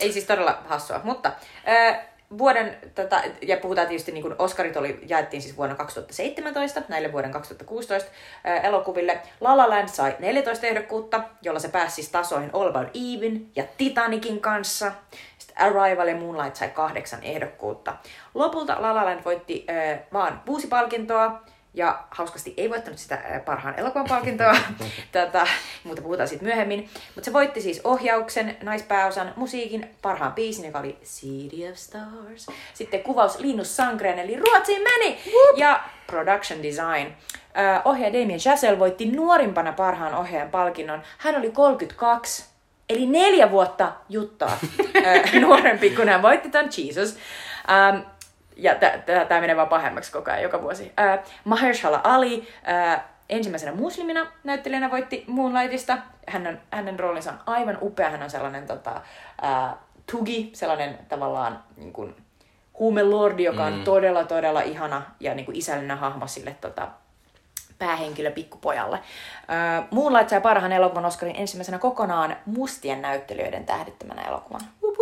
Ei 0.00 0.12
siis 0.12 0.24
todella 0.24 0.62
hassua, 0.68 1.00
mutta 1.04 1.32
äh, 1.68 2.00
vuoden, 2.38 2.78
tätä, 2.94 3.24
ja 3.42 3.56
puhutaan 3.56 3.86
tietysti 3.86 4.12
niin 4.12 4.22
kuin 4.22 4.34
Oscarit 4.38 4.76
oli, 4.76 5.00
jaettiin 5.06 5.42
siis 5.42 5.56
vuonna 5.56 5.74
2017, 5.74 6.82
näille 6.88 7.12
vuoden 7.12 7.30
2016 7.30 8.10
äh, 8.46 8.64
elokuville. 8.64 9.20
La 9.40 9.56
La 9.56 9.70
Land 9.70 9.88
sai 9.88 10.16
14 10.18 10.66
ehdokkuutta, 10.66 11.24
jolla 11.42 11.58
se 11.58 11.68
pääsi 11.68 11.94
siis 11.94 12.08
tasoihin 12.08 12.50
All 12.52 12.68
About 12.68 12.88
Even 12.94 13.46
ja 13.56 13.64
Titanicin 13.76 14.40
kanssa. 14.40 14.92
Sitten 15.38 15.58
Arrival 15.58 16.08
ja 16.08 16.16
Moonlight 16.16 16.56
sai 16.56 16.68
kahdeksan 16.68 17.22
ehdokkuutta. 17.22 17.96
Lopulta 18.34 18.76
La 18.82 18.94
La 18.94 19.04
Land 19.04 19.20
voitti 19.24 19.66
äh, 19.70 19.98
vaan 20.12 20.42
kuusi 20.46 20.66
palkintoa, 20.66 21.42
ja 21.74 22.04
hauskasti 22.10 22.54
ei 22.56 22.70
voittanut 22.70 22.98
sitä 22.98 23.18
parhaan 23.44 23.78
elokuvan 23.78 24.06
palkintoa, 24.08 24.56
Tätä, 25.12 25.46
mutta 25.84 26.02
puhutaan 26.02 26.28
siitä 26.28 26.44
myöhemmin. 26.44 26.88
Mutta 27.14 27.24
se 27.24 27.32
voitti 27.32 27.60
siis 27.60 27.80
ohjauksen, 27.84 28.56
naispääosan, 28.62 29.32
musiikin, 29.36 29.90
parhaan 30.02 30.32
biisin, 30.32 30.64
joka 30.64 30.78
oli 30.78 30.98
City 31.04 31.68
of 31.70 31.76
Stars. 31.76 32.46
Sitten 32.74 33.02
kuvaus 33.02 33.38
Linus 33.38 33.76
Sankreen, 33.76 34.18
eli 34.18 34.36
Ruotsiin 34.36 34.82
meni! 34.82 35.18
Whoop. 35.30 35.58
Ja 35.58 35.84
production 36.06 36.62
design. 36.62 37.06
Äh, 37.58 37.82
ohjaaja 37.84 38.12
Damien 38.12 38.40
Chazelle 38.40 38.78
voitti 38.78 39.06
nuorimpana 39.06 39.72
parhaan 39.72 40.14
ohjaajan 40.14 40.50
palkinnon. 40.50 41.02
Hän 41.18 41.36
oli 41.36 41.50
32, 41.50 42.44
eli 42.88 43.06
neljä 43.06 43.50
vuotta 43.50 43.92
juttaa 44.08 44.52
äh, 45.06 45.40
nuorempi, 45.40 45.90
kun 45.90 46.08
hän 46.08 46.22
voitti 46.22 46.50
tämän 46.50 46.70
Jesus. 46.76 47.16
Um, 47.68 48.04
ja 48.56 48.74
tämä 49.28 49.40
menee 49.40 49.56
vaan 49.56 49.68
pahemmaksi 49.68 50.12
koko 50.12 50.30
ajan 50.30 50.42
joka 50.42 50.62
vuosi. 50.62 50.92
Äh, 51.00 51.18
Mahershala 51.44 52.00
Ali 52.04 52.48
äh, 52.68 53.00
ensimmäisenä 53.28 53.72
muslimina 53.72 54.26
näyttelijänä 54.44 54.90
voitti 54.90 55.24
Moonlightista. 55.26 55.98
Hän 56.28 56.46
on, 56.46 56.58
hänen 56.70 57.00
roolinsa 57.00 57.30
on 57.30 57.38
aivan 57.46 57.78
upea. 57.82 58.10
Hän 58.10 58.22
on 58.22 58.30
sellainen 58.30 58.66
tota, 58.66 59.00
äh, 59.44 59.74
tugi, 60.10 60.50
sellainen 60.52 60.98
tavallaan 61.08 61.62
niin 61.76 61.92
kuin, 61.92 62.14
huumelordi, 62.78 63.44
joka 63.44 63.64
on 63.64 63.72
mm. 63.72 63.84
todella, 63.84 64.24
todella 64.24 64.60
ihana 64.60 65.02
ja 65.20 65.34
niin 65.34 65.46
kuin 65.46 65.56
isällinen 65.56 65.98
hahmo 65.98 66.26
sille 66.26 66.56
tota, 66.60 66.88
päähenkilö 67.78 68.30
pikkupojalle. 68.30 68.96
Uh, 68.96 69.88
Moonlight 69.90 70.28
sai 70.28 70.40
parhaan 70.40 70.72
elokuvan 70.72 71.04
Oscarin 71.04 71.36
ensimmäisenä 71.36 71.78
kokonaan 71.78 72.36
mustien 72.46 73.02
näyttelijöiden 73.02 73.66
tähdittämänä 73.66 74.22
elokuvan. 74.22 74.60
Wup. 74.82 74.94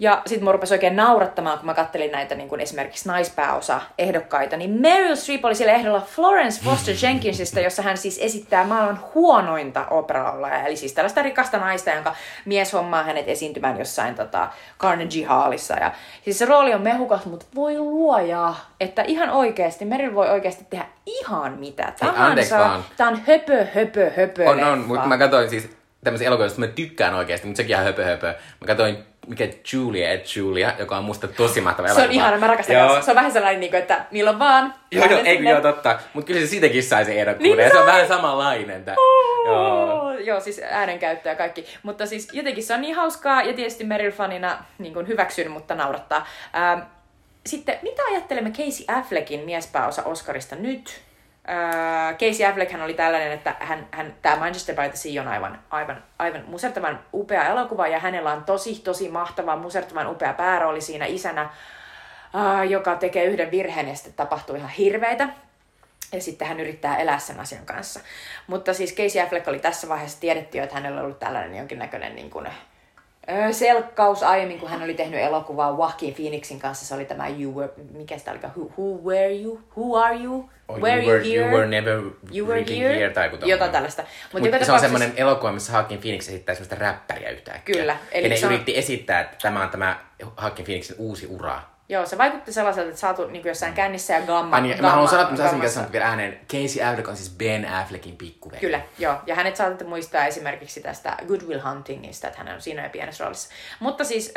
Ja 0.00 0.22
sitten 0.26 0.44
mua 0.44 0.52
rupesi 0.52 0.74
oikein 0.74 0.96
naurattamaan, 0.96 1.58
kun 1.58 1.66
mä 1.66 1.74
kattelin 1.74 2.12
näitä 2.12 2.34
niin 2.34 2.48
kuin 2.48 2.60
esimerkiksi 2.60 3.08
naispääosa 3.08 3.80
ehdokkaita, 3.98 4.56
niin 4.56 4.70
Meryl 4.70 5.16
Streep 5.16 5.44
oli 5.44 5.54
siellä 5.54 5.74
ehdolla 5.74 6.00
Florence 6.00 6.64
Foster 6.64 6.94
Jenkinsista, 7.02 7.60
jossa 7.60 7.82
hän 7.82 7.96
siis 7.96 8.18
esittää 8.22 8.64
maailman 8.64 9.00
huonointa 9.14 9.86
opera 9.86 10.28
eli 10.66 10.76
siis 10.76 10.92
tällaista 10.92 11.22
rikasta 11.22 11.58
naista, 11.58 11.90
jonka 11.90 12.14
mies 12.44 12.72
hommaa 12.72 13.02
hänet 13.02 13.28
esiintymään 13.28 13.78
jossain 13.78 14.14
tota, 14.14 14.48
Carnegie 14.78 15.26
Hallissa. 15.26 15.74
Ja, 15.74 15.92
siis 16.24 16.38
se 16.38 16.44
rooli 16.44 16.74
on 16.74 16.82
mehukas, 16.82 17.26
mutta 17.26 17.46
voi 17.54 17.78
luoja, 17.78 18.54
että 18.80 19.02
ihan 19.02 19.30
oikeasti, 19.30 19.84
Meryl 19.84 20.14
voi 20.14 20.28
oikeasti 20.28 20.66
tehdä 20.70 20.86
ihan 21.06 21.52
mitä 21.52 21.92
tahansa. 22.00 22.80
Tämä 22.96 23.10
on 23.10 23.20
höpö, 23.26 23.66
höpö, 23.74 24.10
höpö. 24.16 24.50
On, 24.50 24.64
on, 24.64 24.78
mutta 24.78 25.06
mä 25.06 25.18
katsoin 25.18 25.50
siis 25.50 25.77
tämmöisiä 26.04 26.26
elokuvia, 26.26 26.44
joista 26.44 26.60
mä 26.60 26.66
tykkään 26.66 27.14
oikeasti, 27.14 27.46
mutta 27.46 27.56
sekin 27.56 27.74
ihan 27.74 27.84
höpö, 27.84 28.04
höpö. 28.04 28.26
Mä 28.60 28.66
katsoin 28.66 28.98
mikä 29.28 29.48
Julia 29.72 30.12
et 30.12 30.36
Julia, 30.36 30.72
joka 30.78 30.96
on 30.96 31.04
musta 31.04 31.28
tosi 31.28 31.60
mahtava 31.60 31.88
elokuva. 31.88 32.04
Se 32.04 32.08
on 32.08 32.14
ihana, 32.14 32.38
mä 32.38 32.46
rakastan 32.46 32.76
joo. 32.76 33.02
Se 33.02 33.10
on 33.10 33.14
vähän 33.14 33.32
sellainen, 33.32 33.60
niin 33.60 33.70
kuin, 33.70 33.80
että 33.80 34.04
milloin 34.10 34.38
vaan. 34.38 34.74
Joo, 34.90 35.06
joo, 35.06 35.20
ei 35.24 35.44
joo, 35.44 35.60
totta. 35.60 35.98
Mutta 36.14 36.26
kyllä 36.26 36.40
se 36.40 36.46
siitäkin 36.46 36.82
sai 36.82 37.04
se 37.04 37.20
ehdokkuuden. 37.20 37.56
Niin 37.56 37.70
se 37.72 37.78
on 37.78 37.86
vähän 37.86 38.08
samanlainen. 38.08 38.84
Tää. 38.84 38.94
Oh, 38.98 39.46
joo. 39.46 40.18
joo, 40.18 40.40
siis 40.40 40.60
äänenkäyttö 40.70 41.28
ja 41.28 41.34
kaikki. 41.34 41.66
Mutta 41.82 42.06
siis 42.06 42.28
jotenkin 42.32 42.64
se 42.64 42.74
on 42.74 42.80
niin 42.80 42.94
hauskaa 42.94 43.42
ja 43.42 43.52
tietysti 43.52 43.84
Meryl-fanina 43.84 44.56
niin 44.78 44.94
kuin 44.94 45.08
hyväksyn, 45.08 45.50
mutta 45.50 45.74
naurattaa. 45.74 46.26
Ähm, 46.56 46.80
sitten, 47.46 47.78
mitä 47.82 48.02
ajattelemme 48.10 48.50
Casey 48.50 48.84
Affleckin 48.88 49.40
miespääosa 49.40 50.02
Oscarista 50.02 50.56
nyt? 50.56 51.00
Äh, 51.48 52.16
Casey 52.16 52.46
Affleck 52.46 52.72
hän 52.72 52.82
oli 52.82 52.94
tällainen, 52.94 53.32
että 53.32 53.56
hän, 53.60 53.86
hän, 53.90 54.14
tämä 54.22 54.36
Manchester 54.36 54.74
by 54.74 54.88
the 54.88 54.96
Sea 54.96 55.22
on 55.22 55.28
aivan, 55.28 55.58
aivan, 55.70 56.04
aivan 56.18 56.44
musertavan 56.46 57.00
upea 57.14 57.48
elokuva 57.48 57.88
ja 57.88 57.98
hänellä 57.98 58.32
on 58.32 58.44
tosi, 58.44 58.80
tosi 58.84 59.08
mahtava, 59.08 59.56
musertavan 59.56 60.10
upea 60.10 60.32
päärooli 60.32 60.80
siinä 60.80 61.06
isänä, 61.06 61.42
äh, 61.42 62.70
joka 62.70 62.96
tekee 62.96 63.24
yhden 63.24 63.50
virheen 63.50 63.88
ja 63.88 63.94
sitten 63.94 64.14
tapahtuu 64.14 64.56
ihan 64.56 64.70
hirveitä. 64.70 65.28
Ja 66.12 66.20
sitten 66.20 66.48
hän 66.48 66.60
yrittää 66.60 66.96
elää 66.96 67.18
sen 67.18 67.40
asian 67.40 67.66
kanssa. 67.66 68.00
Mutta 68.46 68.74
siis 68.74 68.94
Casey 68.94 69.22
Affleck 69.22 69.48
oli 69.48 69.58
tässä 69.58 69.88
vaiheessa 69.88 70.20
tiedetty, 70.20 70.58
että 70.58 70.74
hänellä 70.74 70.96
oli 70.96 71.04
ollut 71.04 71.18
tällainen 71.18 71.58
jonkinnäköinen 71.58 72.14
niin 72.14 72.30
kuin, 72.30 72.48
selkkaus 73.50 74.22
aiemmin, 74.22 74.58
kun 74.58 74.68
hän 74.68 74.82
oli 74.82 74.94
tehnyt 74.94 75.20
elokuvaa 75.20 75.70
Joaquin 75.70 76.14
Phoenixin 76.14 76.58
kanssa. 76.60 76.86
Se 76.86 76.94
oli 76.94 77.04
tämä 77.04 77.28
You 77.28 77.54
Were, 77.54 77.72
mikä 77.92 78.18
sitä 78.18 78.30
oli, 78.30 78.40
who, 78.56 78.70
who 78.78 79.10
were 79.10 79.34
you, 79.42 79.60
who 79.76 79.96
are 79.96 80.16
you, 80.16 80.50
oh, 80.68 80.80
where 80.80 81.02
you, 81.02 81.12
were, 81.12 81.28
you, 81.28 81.34
here? 81.34 81.50
you 81.50 81.56
were 81.56 81.66
never 81.66 82.02
you 82.32 82.48
were 82.48 82.64
here? 82.68 82.96
here 82.96 83.10
tai 83.10 83.30
Jotain 83.44 83.70
tällaista. 83.70 84.02
Mut 84.32 84.42
Mut 84.42 84.64
se 84.64 84.72
on 84.72 84.80
semmoinen 84.80 85.12
elokuva, 85.16 85.52
missä 85.52 85.72
Joaquin 85.72 85.98
Phoenix 85.98 86.28
esittää 86.28 86.54
semmoista 86.54 86.76
räppäriä 86.76 87.30
yhtäkkiä. 87.30 87.74
Kyllä. 87.74 87.96
Eli 88.12 88.28
ja 88.28 88.40
ne 88.40 88.46
on... 88.46 88.52
yritti 88.52 88.78
esittää, 88.78 89.20
että 89.20 89.36
tämä 89.42 89.62
on 89.62 89.70
tämä 89.70 90.00
Joaquin 90.20 90.64
Phoenixin 90.64 90.96
uusi 90.98 91.26
ura. 91.26 91.62
Joo, 91.90 92.06
se 92.06 92.18
vaikutti 92.18 92.52
sellaiselta, 92.52 92.88
että 92.88 93.00
saatu 93.00 93.26
niin 93.26 93.46
jossain 93.46 93.72
kännissä 93.72 94.14
ja 94.14 94.20
gamma. 94.20 94.56
Ai 94.56 94.62
niin, 94.62 94.76
gamma, 94.76 94.88
mä 94.88 94.90
haluan 94.90 95.08
sanoa 95.08 95.28
että 95.28 95.44
asia, 95.44 95.58
mikä 95.82 95.92
vielä 95.92 96.06
ääneen. 96.06 96.40
Casey 96.52 96.82
Affleck 96.82 97.08
on 97.08 97.16
siis 97.16 97.30
Ben 97.38 97.68
Affleckin 97.68 98.16
pikkuveli. 98.16 98.60
Kyllä, 98.60 98.80
joo. 98.98 99.14
Ja 99.26 99.34
hänet 99.34 99.56
saatatte 99.56 99.84
muistaa 99.84 100.26
esimerkiksi 100.26 100.80
tästä 100.80 101.16
Good 101.28 101.40
Will 101.40 101.60
Huntingista, 101.70 102.26
että 102.26 102.38
hän 102.38 102.54
on 102.54 102.60
siinä 102.60 102.84
jo 102.84 102.90
pienessä 102.90 103.24
roolissa. 103.24 103.48
Mutta 103.80 104.04
siis 104.04 104.34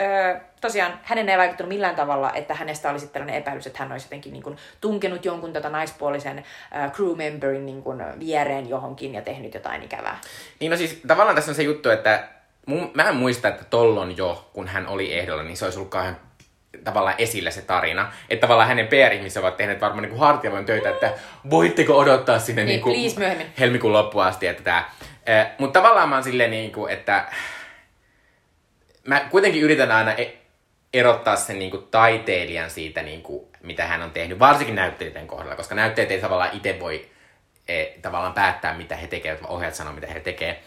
tosiaan 0.61 0.99
hänen 1.03 1.29
ei 1.29 1.37
vaikuttanut 1.37 1.69
millään 1.69 1.95
tavalla, 1.95 2.33
että 2.33 2.53
hänestä 2.53 2.89
olisi 2.89 3.07
tällainen 3.07 3.35
epäilys, 3.35 3.67
että 3.67 3.79
hän 3.79 3.91
olisi 3.91 4.05
jotenkin 4.05 4.33
niin 4.33 4.43
kuin, 4.43 4.57
tunkenut 4.81 5.25
jonkun 5.25 5.53
tota 5.53 5.69
naispuolisen 5.69 6.43
crew 6.93 7.17
memberin 7.17 7.65
niin 7.65 7.83
kuin, 7.83 8.03
viereen 8.19 8.69
johonkin 8.69 9.13
ja 9.13 9.21
tehnyt 9.21 9.53
jotain 9.53 9.83
ikävää. 9.83 10.19
Niin 10.59 10.71
no 10.71 10.77
siis 10.77 11.01
tavallaan 11.07 11.35
tässä 11.35 11.51
on 11.51 11.55
se 11.55 11.63
juttu, 11.63 11.89
että 11.89 12.27
mun, 12.65 12.91
mä 12.93 13.09
en 13.09 13.15
muista, 13.15 13.47
että 13.47 13.63
tollon 13.63 14.17
jo, 14.17 14.49
kun 14.53 14.67
hän 14.67 14.87
oli 14.87 15.13
ehdolla, 15.13 15.43
niin 15.43 15.57
se 15.57 15.65
olisi 15.65 15.79
ollut 15.79 15.91
kauhean 15.91 16.17
tavallaan 16.83 17.15
esillä 17.17 17.51
se 17.51 17.61
tarina. 17.61 18.13
Että 18.29 18.41
tavallaan 18.41 18.67
hänen 18.67 18.87
PR-ihmiset 18.87 19.43
ovat 19.43 19.57
tehneet 19.57 19.81
varmaan 19.81 20.03
niin 20.03 20.19
hartiavoin 20.19 20.65
töitä, 20.65 20.89
että 20.89 21.13
voitteko 21.49 21.97
odottaa 21.97 22.39
sinne 22.39 22.63
niin, 22.63 22.83
niin 22.85 23.15
kuin 23.21 23.53
helmikuun 23.59 23.93
loppuun 23.93 24.23
asti, 24.23 24.47
että 24.47 24.63
tämä. 24.63 24.89
Mutta 25.57 25.79
tavallaan 25.79 26.09
mä 26.09 26.15
oon 26.15 26.23
silleen 26.23 26.51
niin 26.51 26.71
kuin, 26.71 26.93
että 26.93 27.25
mä 29.07 29.19
kuitenkin 29.19 29.61
yritän 29.61 29.91
aina 29.91 30.13
e- 30.13 30.37
erottaa 30.93 31.35
sen 31.35 31.59
niin 31.59 31.71
kuin 31.71 31.87
taiteilijan 31.91 32.69
siitä, 32.69 33.01
niin 33.01 33.21
kuin, 33.21 33.47
mitä 33.63 33.87
hän 33.87 34.01
on 34.01 34.11
tehnyt, 34.11 34.39
varsinkin 34.39 34.75
näyttelijöiden 34.75 35.27
kohdalla, 35.27 35.55
koska 35.55 35.75
näyttelijät 35.75 36.11
ei 36.11 36.21
tavallaan 36.21 36.57
itse 36.57 36.79
voi 36.79 37.09
e, 37.67 37.85
tavallaan 38.01 38.33
päättää, 38.33 38.77
mitä 38.77 38.95
he 38.95 39.07
tekevät, 39.07 39.41
vaan 39.41 39.53
ohjaat 39.53 39.75
sanoo, 39.75 39.93
mitä 39.93 40.07
he 40.07 40.19
tekevät. 40.19 40.57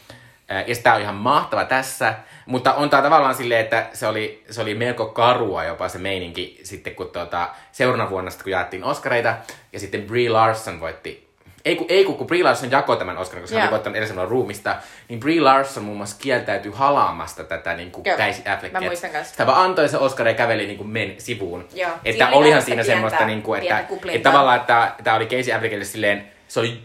Ja 0.66 0.74
sitä 0.74 0.95
on 0.95 1.01
ihan 1.01 1.14
mahtava 1.14 1.64
tässä, 1.64 2.14
mutta 2.47 2.74
on 2.74 2.90
tämä 2.90 3.03
tavallaan 3.03 3.34
silleen, 3.34 3.61
että 3.61 3.86
se 3.92 4.07
oli, 4.07 4.45
se 4.51 4.61
oli 4.61 4.74
melko 4.74 5.07
karua 5.07 5.64
jopa 5.64 5.88
se 5.88 5.99
meininki 5.99 6.61
sitten, 6.62 6.95
kun 6.95 7.11
tuota, 7.11 7.49
seuraavana 7.72 8.11
vuonna, 8.11 8.30
kun 8.42 8.53
jaettiin 8.53 8.84
Oscareita, 8.84 9.34
ja 9.72 9.80
sitten 9.80 10.03
Brie 10.03 10.30
Larson 10.30 10.80
voitti 10.80 11.24
ei 11.64 11.76
kun, 11.76 11.86
ei 11.88 12.05
kun, 12.05 12.16
kun 12.16 12.26
Brie 12.26 12.42
Larson 12.42 12.70
jakoi 12.70 12.97
tämän 12.97 13.18
Oscarin, 13.18 13.42
koska 13.42 13.55
yeah. 13.55 13.62
hän 13.62 13.68
oli 13.68 13.72
voittanut 13.72 13.97
edellisen 13.97 14.28
ruumista, 14.28 14.76
niin 15.09 15.20
Brie 15.20 15.40
Larson 15.40 15.84
muun 15.84 15.97
muassa 15.97 16.16
kieltäytyi 16.20 16.72
halaamasta 16.74 17.45
tätä 17.45 17.74
niin 17.74 17.90
kuin 17.90 18.05
Casey 18.05 18.53
Affleckia. 18.53 18.80
Mä 18.80 18.86
muistan 18.86 19.11
kanssa. 19.11 19.32
Sitä 19.32 19.47
vaan 19.47 19.64
antoi 19.64 19.88
se 19.88 19.97
Oscar 19.97 20.28
ja 20.28 20.34
käveli 20.34 20.66
niin 20.66 20.76
kuin 20.76 20.88
men 20.88 21.14
sivuun. 21.18 21.68
Joo. 21.74 21.90
Että 21.90 22.24
siinä 22.24 22.30
olihan 22.30 22.62
siinä 22.62 22.82
pientä, 22.82 22.92
semmoista, 22.92 23.26
niin 23.26 23.42
kuin, 23.42 23.62
että, 23.62 23.84
että, 24.12 24.30
tavallaan, 24.30 24.61
että 24.61 24.92
tämä 25.05 25.16
oli 25.16 25.26
Casey 25.26 25.55
Affleckille 25.55 25.84
silleen, 25.84 26.30
se 26.49 26.61
oli 26.61 26.82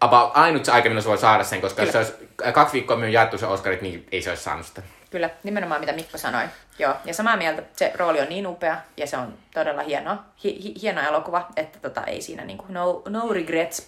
about 0.00 0.30
ainut 0.36 0.64
se 0.64 0.72
aika, 0.72 0.88
milloin 0.88 1.02
se 1.02 1.08
voi 1.08 1.18
saada 1.18 1.44
sen, 1.44 1.60
koska 1.60 1.82
Kyllä. 1.82 1.98
jos 1.98 2.06
se 2.08 2.14
olisi 2.14 2.52
kaksi 2.52 2.72
viikkoa 2.72 2.96
myöhemmin 2.96 3.14
jaettu 3.14 3.38
se 3.38 3.46
Oscarit, 3.46 3.82
niin 3.82 4.06
ei 4.12 4.22
se 4.22 4.30
olisi 4.30 4.42
saanut 4.42 4.66
sitä. 4.66 4.82
Kyllä, 5.10 5.30
nimenomaan 5.42 5.80
mitä 5.80 5.92
Mikko 5.92 6.18
sanoi. 6.18 6.44
Joo, 6.78 6.94
ja 7.04 7.14
samaa 7.14 7.36
mieltä, 7.36 7.62
se 7.76 7.92
rooli 7.94 8.20
on 8.20 8.28
niin 8.28 8.46
upea 8.46 8.76
ja 8.96 9.06
se 9.06 9.16
on 9.16 9.34
todella 9.54 9.82
hieno, 9.82 10.16
hi- 10.44 10.62
hi- 10.62 10.74
hieno 10.82 11.00
elokuva, 11.00 11.46
että 11.56 11.78
tota, 11.78 12.04
ei 12.04 12.22
siinä 12.22 12.44
niinku 12.44 12.64
no, 12.68 13.02
no 13.08 13.32
regrets. 13.32 13.78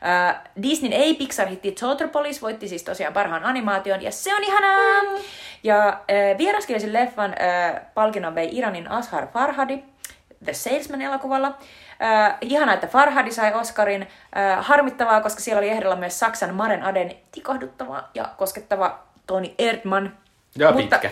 Uh, 0.00 0.62
Disney 0.62 0.92
ei 0.92 1.14
Pixar-hitti 1.14 2.08
Police 2.12 2.40
voitti 2.40 2.68
siis 2.68 2.82
tosiaan 2.82 3.12
parhaan 3.12 3.44
animaation, 3.44 4.02
ja 4.02 4.12
se 4.12 4.34
on 4.34 4.44
ihanaa! 4.44 5.02
Mm. 5.02 5.08
Ja 5.62 6.00
uh, 6.00 6.38
vieraskielisen 6.38 6.92
leffan 6.92 7.30
uh, 7.30 7.80
palkinnon 7.94 8.34
vei 8.34 8.48
Iranin 8.52 8.90
Ashar 8.90 9.26
Farhadi 9.26 9.84
The 10.44 10.52
Salesman-elokuvalla. 10.52 11.58
Äh, 12.02 12.36
ihana, 12.40 12.72
että 12.72 12.86
Farhadi 12.86 13.32
sai 13.32 13.54
Oscarin. 13.54 14.02
Äh, 14.02 14.66
harmittavaa, 14.66 15.20
koska 15.20 15.40
siellä 15.40 15.58
oli 15.58 15.68
ehdolla 15.68 15.96
myös 15.96 16.18
Saksan 16.18 16.54
Maren 16.54 16.82
Aden 16.82 17.14
tikahduttava 17.32 18.08
ja 18.14 18.24
koskettava 18.36 18.98
Toni 19.26 19.54
Erdman. 19.58 20.16
Ja 20.56 20.72
mutta, 20.72 20.98
pitkä. 20.98 21.10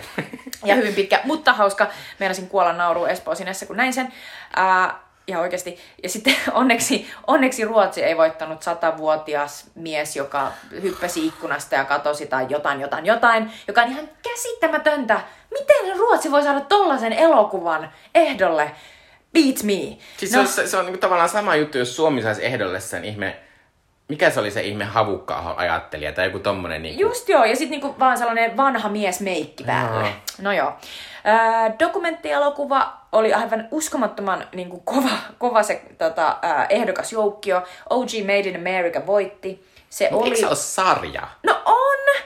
ja 0.64 0.74
hyvin 0.74 0.94
pitkä, 0.94 1.20
mutta 1.24 1.52
hauska. 1.52 1.86
Meinasin 2.18 2.48
kuolla 2.48 2.72
nauru 2.72 3.04
Espoo 3.04 3.34
sinessä, 3.34 3.66
kun 3.66 3.76
näin 3.76 3.92
sen. 3.92 4.12
Äh, 4.58 4.94
ihan 5.26 5.42
oikeasti. 5.42 5.78
Ja 6.02 6.08
sitten 6.08 6.36
onneksi, 6.52 7.10
onneksi 7.26 7.64
Ruotsi 7.64 8.02
ei 8.02 8.16
voittanut 8.16 8.62
satavuotias 8.62 9.70
mies, 9.74 10.16
joka 10.16 10.52
hyppäsi 10.82 11.26
ikkunasta 11.26 11.74
ja 11.74 11.84
katosi 11.84 12.26
tai 12.26 12.46
jotain, 12.48 12.80
jotain, 12.80 13.06
jotain, 13.06 13.52
joka 13.68 13.82
on 13.82 13.88
ihan 13.88 14.08
käsittämätöntä. 14.22 15.20
Miten 15.50 15.98
Ruotsi 15.98 16.30
voi 16.30 16.42
saada 16.42 16.60
tollasen 16.60 17.12
elokuvan 17.12 17.92
ehdolle? 18.14 18.70
Beat 19.32 19.62
me. 19.62 19.98
Siis 20.16 20.32
no. 20.32 20.46
se 20.46 20.60
on, 20.62 20.68
se 20.68 20.76
on 20.76 20.84
niinku 20.84 21.00
tavallaan 21.00 21.28
sama 21.28 21.56
juttu, 21.56 21.78
jos 21.78 21.96
Suomi 21.96 22.22
saisi 22.22 22.44
ehdolle 22.44 22.80
sen 22.80 23.04
ihme 23.04 23.36
mikä 24.08 24.30
se 24.30 24.40
oli 24.40 24.50
se 24.50 24.62
ihme 24.62 24.84
havukka 24.84 25.54
ajattelija 25.56 26.12
tai 26.12 26.24
joku 26.24 26.38
tommonen 26.38 26.82
niinku... 26.82 27.00
Just 27.00 27.28
joo, 27.28 27.44
ja 27.44 27.56
sitten 27.56 27.70
niinku 27.80 27.98
vaan 27.98 28.18
sellainen 28.18 28.56
vanha 28.56 28.88
mies 28.88 29.20
meikki 29.20 29.64
päälle. 29.64 30.00
Joo. 30.00 30.10
No 30.42 30.52
joo. 30.52 30.72
Ää, 31.24 31.74
dokumenttielokuva 31.78 32.92
oli 33.12 33.34
aivan 33.34 33.68
uskomattoman 33.70 34.46
niinku, 34.54 34.80
kova, 34.80 35.10
kova 35.38 35.62
se 35.62 35.82
tota, 35.98 36.38
ää, 36.42 36.66
ehdokasjoukkio. 36.68 37.62
OG 37.90 38.08
Made 38.26 38.38
in 38.48 38.56
America 38.56 39.06
voitti. 39.06 39.66
Se 39.90 40.08
oli... 40.12 40.24
Eikö 40.28 40.40
se 40.40 40.46
ole 40.46 40.56
sarja? 40.56 41.28
No 41.42 41.62
on! 41.64 42.22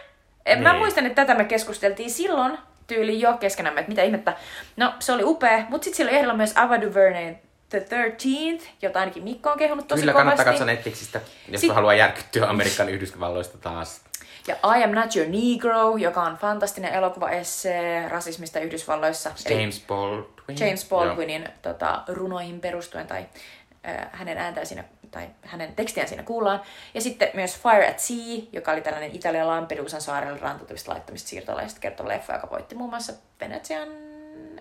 Niin. 0.47 0.63
Mä 0.63 0.73
Niin. 0.73 0.81
muistan, 0.81 1.07
että 1.07 1.27
tätä 1.27 1.39
me 1.39 1.45
keskusteltiin 1.45 2.11
silloin 2.11 2.59
tyyli 2.87 3.21
jo 3.21 3.33
keskenämme, 3.33 3.81
että 3.81 3.91
mitä 3.91 4.03
ihmettä. 4.03 4.37
No, 4.77 4.95
se 4.99 5.13
oli 5.13 5.25
upea, 5.25 5.65
mutta 5.69 5.85
sitten 5.85 5.97
siellä 5.97 6.11
oli 6.11 6.17
ehdolla 6.19 6.37
myös 6.37 6.53
Ava 6.57 6.81
DuVernay 6.81 7.35
The 7.69 7.87
13th, 7.91 8.63
jota 8.83 9.01
ainakin 9.01 9.25
Mikko 9.25 9.51
on 9.51 9.59
kehunut 9.59 9.89
tosi 9.89 10.01
Kyllä 10.01 10.13
kovasti. 10.13 10.27
kannattaa 10.27 10.45
katsoa 10.53 10.67
Netflixistä, 10.67 11.21
jos 11.49 11.61
Sit- 11.61 11.73
haluaa 11.75 11.95
järkyttyä 11.95 12.49
Amerikan 12.49 12.89
Yhdysvalloista 12.89 13.59
taas. 13.59 14.01
Ja 14.47 14.55
I 14.79 14.85
Am 14.85 14.91
Not 14.91 15.17
Your 15.17 15.29
Negro, 15.29 15.97
joka 15.97 16.23
on 16.23 16.37
fantastinen 16.37 16.93
elokuvaessee 16.95 18.09
rasismista 18.09 18.61
Yhdysvalloissa. 18.61 19.31
Eli 19.47 19.61
James 19.61 19.85
Baldwin. 19.89 20.59
James 20.61 20.89
Baldwinin 20.89 21.49
tota, 21.63 22.03
runoihin 22.09 22.61
perustuen 22.61 23.07
tai 23.07 23.27
äh, 23.89 24.09
hänen 24.13 24.39
ääntään 24.39 24.67
siinä, 24.67 24.85
tai 25.13 25.29
hänen 25.43 25.75
tekstiään 25.75 26.09
siinä 26.09 26.23
kuullaan. 26.23 26.61
Ja 26.95 27.01
sitten 27.01 27.29
myös 27.35 27.61
Fire 27.61 27.89
at 27.89 27.99
Sea, 27.99 28.43
joka 28.53 28.73
oli 28.73 28.81
tällainen 28.81 29.15
Italian 29.15 29.49
Lampedusan 29.49 30.01
saarelle 30.01 30.39
rantautuvista 30.39 30.93
laittamista 30.93 31.29
siirtolaisista 31.29 31.81
kertova 31.81 32.09
leffa, 32.09 32.33
joka 32.33 32.51
voitti 32.51 32.75
muun 32.75 32.91
muassa 32.91 33.13
Venetsian, 33.41 33.89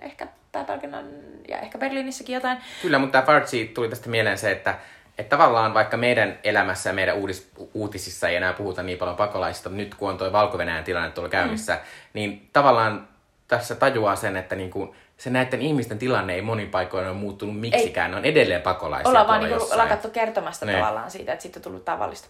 ehkä 0.01 0.27
pääpalkinnon 0.51 1.05
ja 1.47 1.59
ehkä 1.59 1.77
Berliinissäkin 1.77 2.35
jotain. 2.35 2.57
Kyllä, 2.81 2.99
mutta 2.99 3.11
tämä 3.11 3.25
Farsi 3.25 3.71
tuli 3.73 3.89
tästä 3.89 4.09
mieleen 4.09 4.37
se, 4.37 4.51
että, 4.51 4.77
että 5.17 5.37
tavallaan 5.37 5.73
vaikka 5.73 5.97
meidän 5.97 6.39
elämässä 6.43 6.89
ja 6.89 6.93
meidän 6.93 7.15
uudis, 7.15 7.51
uutisissa 7.73 8.29
ei 8.29 8.35
enää 8.35 8.53
puhuta 8.53 8.83
niin 8.83 8.97
paljon 8.97 9.17
pakolaisista, 9.17 9.69
mutta 9.69 9.83
nyt 9.83 9.95
kun 9.95 10.09
on 10.09 10.17
tuo 10.17 10.31
valko 10.31 10.57
tilanne 10.85 11.11
tuolla 11.11 11.29
käynnissä, 11.29 11.73
mm. 11.73 11.79
niin 12.13 12.49
tavallaan 12.53 13.07
tässä 13.47 13.75
tajuaa 13.75 14.15
sen, 14.15 14.37
että 14.37 14.55
niinku, 14.55 14.95
se 15.21 15.29
näiden 15.29 15.61
ihmisten 15.61 15.99
tilanne 15.99 16.33
ei 16.33 16.41
monin 16.41 16.69
paikoin 16.69 17.05
ole 17.07 17.13
muuttunut 17.13 17.59
miksikään, 17.59 18.11
ne 18.11 18.17
on 18.17 18.25
edelleen 18.25 18.61
pakolaisia 18.61 19.09
Ollaan 19.09 19.27
vaan 19.27 19.43
niinku 19.43 19.67
lakattu 19.75 20.09
kertomasta 20.09 20.65
Niin. 20.65 20.77
tavallaan 20.79 21.11
siitä, 21.11 21.33
että 21.33 21.43
siitä 21.43 21.59
on 21.59 21.63
tullut 21.63 21.85
tavallista. 21.85 22.27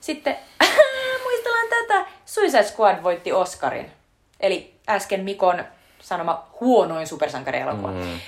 Sitten 0.00 0.36
muistellaan 1.24 1.66
tätä. 1.68 2.06
Suicide 2.26 2.62
Squad 2.62 3.02
voitti 3.02 3.32
Oscarin. 3.32 3.92
Eli 4.40 4.74
äsken 4.88 5.20
Mikon 5.20 5.64
sanoma 6.00 6.46
huonoin 6.60 7.06
supersankarielokuva. 7.06 7.90
Mm. 7.90 8.20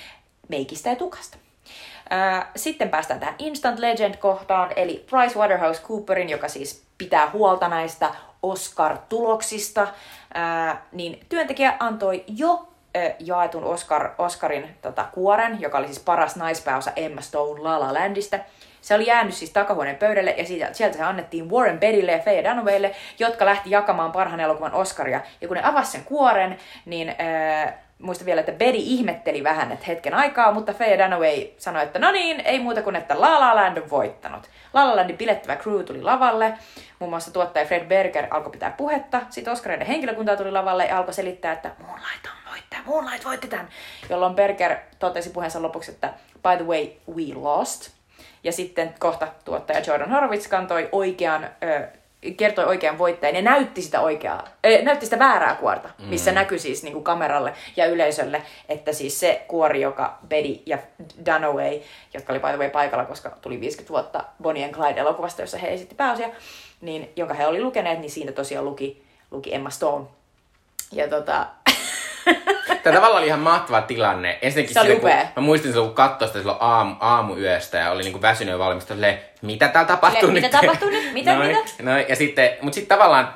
Meikistä 0.47 0.89
ja 0.89 0.95
tukasta. 0.95 1.37
Ää, 2.09 2.51
Sitten 2.55 2.89
päästään 2.89 3.19
tähän 3.19 3.35
Instant 3.39 3.79
Legend-kohtaan, 3.79 4.71
eli 4.75 5.05
PricewaterhouseCooperin, 5.09 6.29
joka 6.29 6.47
siis 6.47 6.83
pitää 6.97 7.29
huolta 7.29 7.67
näistä 7.67 8.09
Oscar-tuloksista, 8.43 9.87
ää, 10.33 10.85
niin 10.91 11.25
työntekijä 11.29 11.73
antoi 11.79 12.23
jo 12.27 12.68
jaetun 13.19 13.63
Oscar, 13.63 14.09
Oscarin 14.17 14.75
tota, 14.81 15.05
kuoren, 15.13 15.61
joka 15.61 15.77
oli 15.77 15.87
siis 15.87 15.99
paras 15.99 16.35
naispääosa 16.35 16.91
Emma 16.95 17.21
Stone 17.21 17.61
La 17.61 17.79
La 17.79 17.93
Landista. 17.93 18.39
Se 18.81 18.95
oli 18.95 19.07
jäänyt 19.07 19.33
siis 19.33 19.51
takahuoneen 19.51 19.95
pöydälle 19.95 20.31
ja 20.31 20.45
siitä, 20.45 20.73
sieltä 20.73 20.97
se 20.97 21.03
annettiin 21.03 21.51
Warren 21.51 21.79
Beattylle 21.79 22.11
ja 22.11 22.19
Faye 22.19 22.43
Dunawaylle, 22.43 22.95
jotka 23.19 23.45
lähti 23.45 23.69
jakamaan 23.69 24.11
parhaan 24.11 24.39
elokuvan 24.39 24.73
Oscaria. 24.73 25.21
Ja 25.41 25.47
kun 25.47 25.57
ne 25.57 25.63
avasi 25.63 25.91
sen 25.91 26.03
kuoren, 26.03 26.57
niin 26.85 27.09
äh, 27.09 27.73
muista 27.99 28.25
vielä, 28.25 28.39
että 28.39 28.51
Betty 28.51 28.77
ihmetteli 28.77 29.43
vähän, 29.43 29.71
että 29.71 29.85
hetken 29.85 30.13
aikaa, 30.13 30.51
mutta 30.51 30.73
Faye 30.73 30.97
Dunaway 30.97 31.47
sanoi, 31.57 31.83
että 31.83 31.99
no 31.99 32.11
niin, 32.11 32.39
ei 32.39 32.59
muuta 32.59 32.81
kuin, 32.81 32.95
että 32.95 33.21
La 33.21 33.39
La 33.39 33.55
Land 33.55 33.77
on 33.77 33.89
voittanut. 33.89 34.49
La 34.73 34.87
La 34.87 34.95
Landin 34.95 35.17
pilettävä 35.17 35.55
crew 35.55 35.83
tuli 35.83 36.01
lavalle, 36.01 36.53
muun 36.99 37.09
muassa 37.09 37.33
tuottaja 37.33 37.65
Fred 37.65 37.85
Berger 37.85 38.27
alkoi 38.31 38.51
pitää 38.51 38.71
puhetta, 38.71 39.21
sitten 39.29 39.53
Oscareiden 39.53 39.87
henkilökunta 39.87 40.37
tuli 40.37 40.51
lavalle 40.51 40.85
ja 40.85 40.97
alkoi 40.97 41.13
selittää, 41.13 41.53
että 41.53 41.71
Moonlight 41.79 42.25
on 42.25 42.51
voittaja, 42.51 42.81
Moonlight 42.85 43.25
voitti 43.25 43.47
tämän. 43.47 43.69
Jolloin 44.09 44.35
Berger 44.35 44.75
totesi 44.99 45.29
puheensa 45.29 45.61
lopuksi, 45.61 45.91
että 45.91 46.13
by 46.33 46.63
the 46.63 46.65
way, 46.65 46.87
we 47.15 47.35
lost. 47.35 47.91
Ja 48.43 48.51
sitten 48.51 48.95
kohta 48.99 49.27
tuottaja 49.45 49.81
Jordan 49.87 50.11
Horowitz 50.11 50.47
kantoi 50.47 50.89
oikean, 50.91 51.49
ö, 51.63 51.87
kertoi 52.37 52.65
oikean 52.65 52.97
voittajan 52.97 53.35
ja 53.35 53.41
näytti 53.41 53.81
sitä 53.81 54.01
oikeaa, 54.01 54.47
ö, 54.65 54.81
näytti 54.81 55.05
sitä 55.05 55.19
väärää 55.19 55.55
kuorta, 55.55 55.89
missä 55.99 56.31
mm. 56.31 56.35
näkyi 56.35 56.59
siis 56.59 56.83
niin 56.83 56.93
kuin 56.93 57.03
kameralle 57.03 57.53
ja 57.75 57.85
yleisölle, 57.85 58.41
että 58.69 58.93
siis 58.93 59.19
se 59.19 59.45
kuori, 59.47 59.81
joka 59.81 60.17
Betty 60.27 60.61
ja 60.65 60.77
Dunaway, 61.25 61.79
jotka 62.13 62.33
oli 62.33 62.39
by 62.39 62.47
the 62.47 62.57
way 62.57 62.69
paikalla, 62.69 63.05
koska 63.05 63.29
tuli 63.41 63.61
50 63.61 63.93
vuotta 63.93 64.23
Bonnie 64.41 64.65
and 64.65 64.73
Clyde 64.73 64.99
elokuvasta, 64.99 65.41
jossa 65.41 65.57
he 65.57 65.73
esitti 65.73 65.95
pääosia, 65.95 66.29
niin 66.81 67.09
jonka 67.15 67.33
he 67.33 67.47
oli 67.47 67.61
lukeneet, 67.61 67.99
niin 67.99 68.11
siinä 68.11 68.31
tosiaan 68.31 68.65
luki, 68.65 69.03
luki 69.31 69.55
Emma 69.55 69.69
Stone. 69.69 70.05
Ja 70.91 71.07
tota, 71.07 71.47
Tämä 72.83 72.95
tavallaan 72.95 73.21
oli 73.21 73.27
ihan 73.27 73.39
mahtava 73.39 73.81
tilanne. 73.81 74.39
Ensinnäkin 74.41 74.73
Se 74.73 74.79
oli 74.79 74.87
silloin, 74.87 75.01
kun, 75.01 75.09
upea. 75.09 75.27
mä 75.35 75.41
muistin 75.41 75.71
silloin, 75.71 75.89
kun 75.89 75.95
katsoi 75.95 76.27
sitä 76.27 76.39
silloin 76.39 76.57
aamu, 76.61 76.95
aamuyöstä 76.99 77.77
ja 77.77 77.91
oli 77.91 78.03
niinku 78.03 78.21
väsynyt 78.21 78.51
ja 78.53 78.59
silleen, 78.81 79.19
mitä 79.41 79.67
täällä 79.67 79.87
tapahtuu 79.87 80.29
nyt? 80.29 80.43
mitä 80.43 80.61
tapahtuu 80.61 80.89
nyt? 80.89 81.13
Mitä, 81.13 81.35
noin, 81.35 81.47
mitä? 81.47 81.83
Noin, 81.83 82.05
ja 82.09 82.15
sitten, 82.15 82.49
mutta 82.61 82.75
sitten 82.75 82.97
tavallaan, 82.97 83.33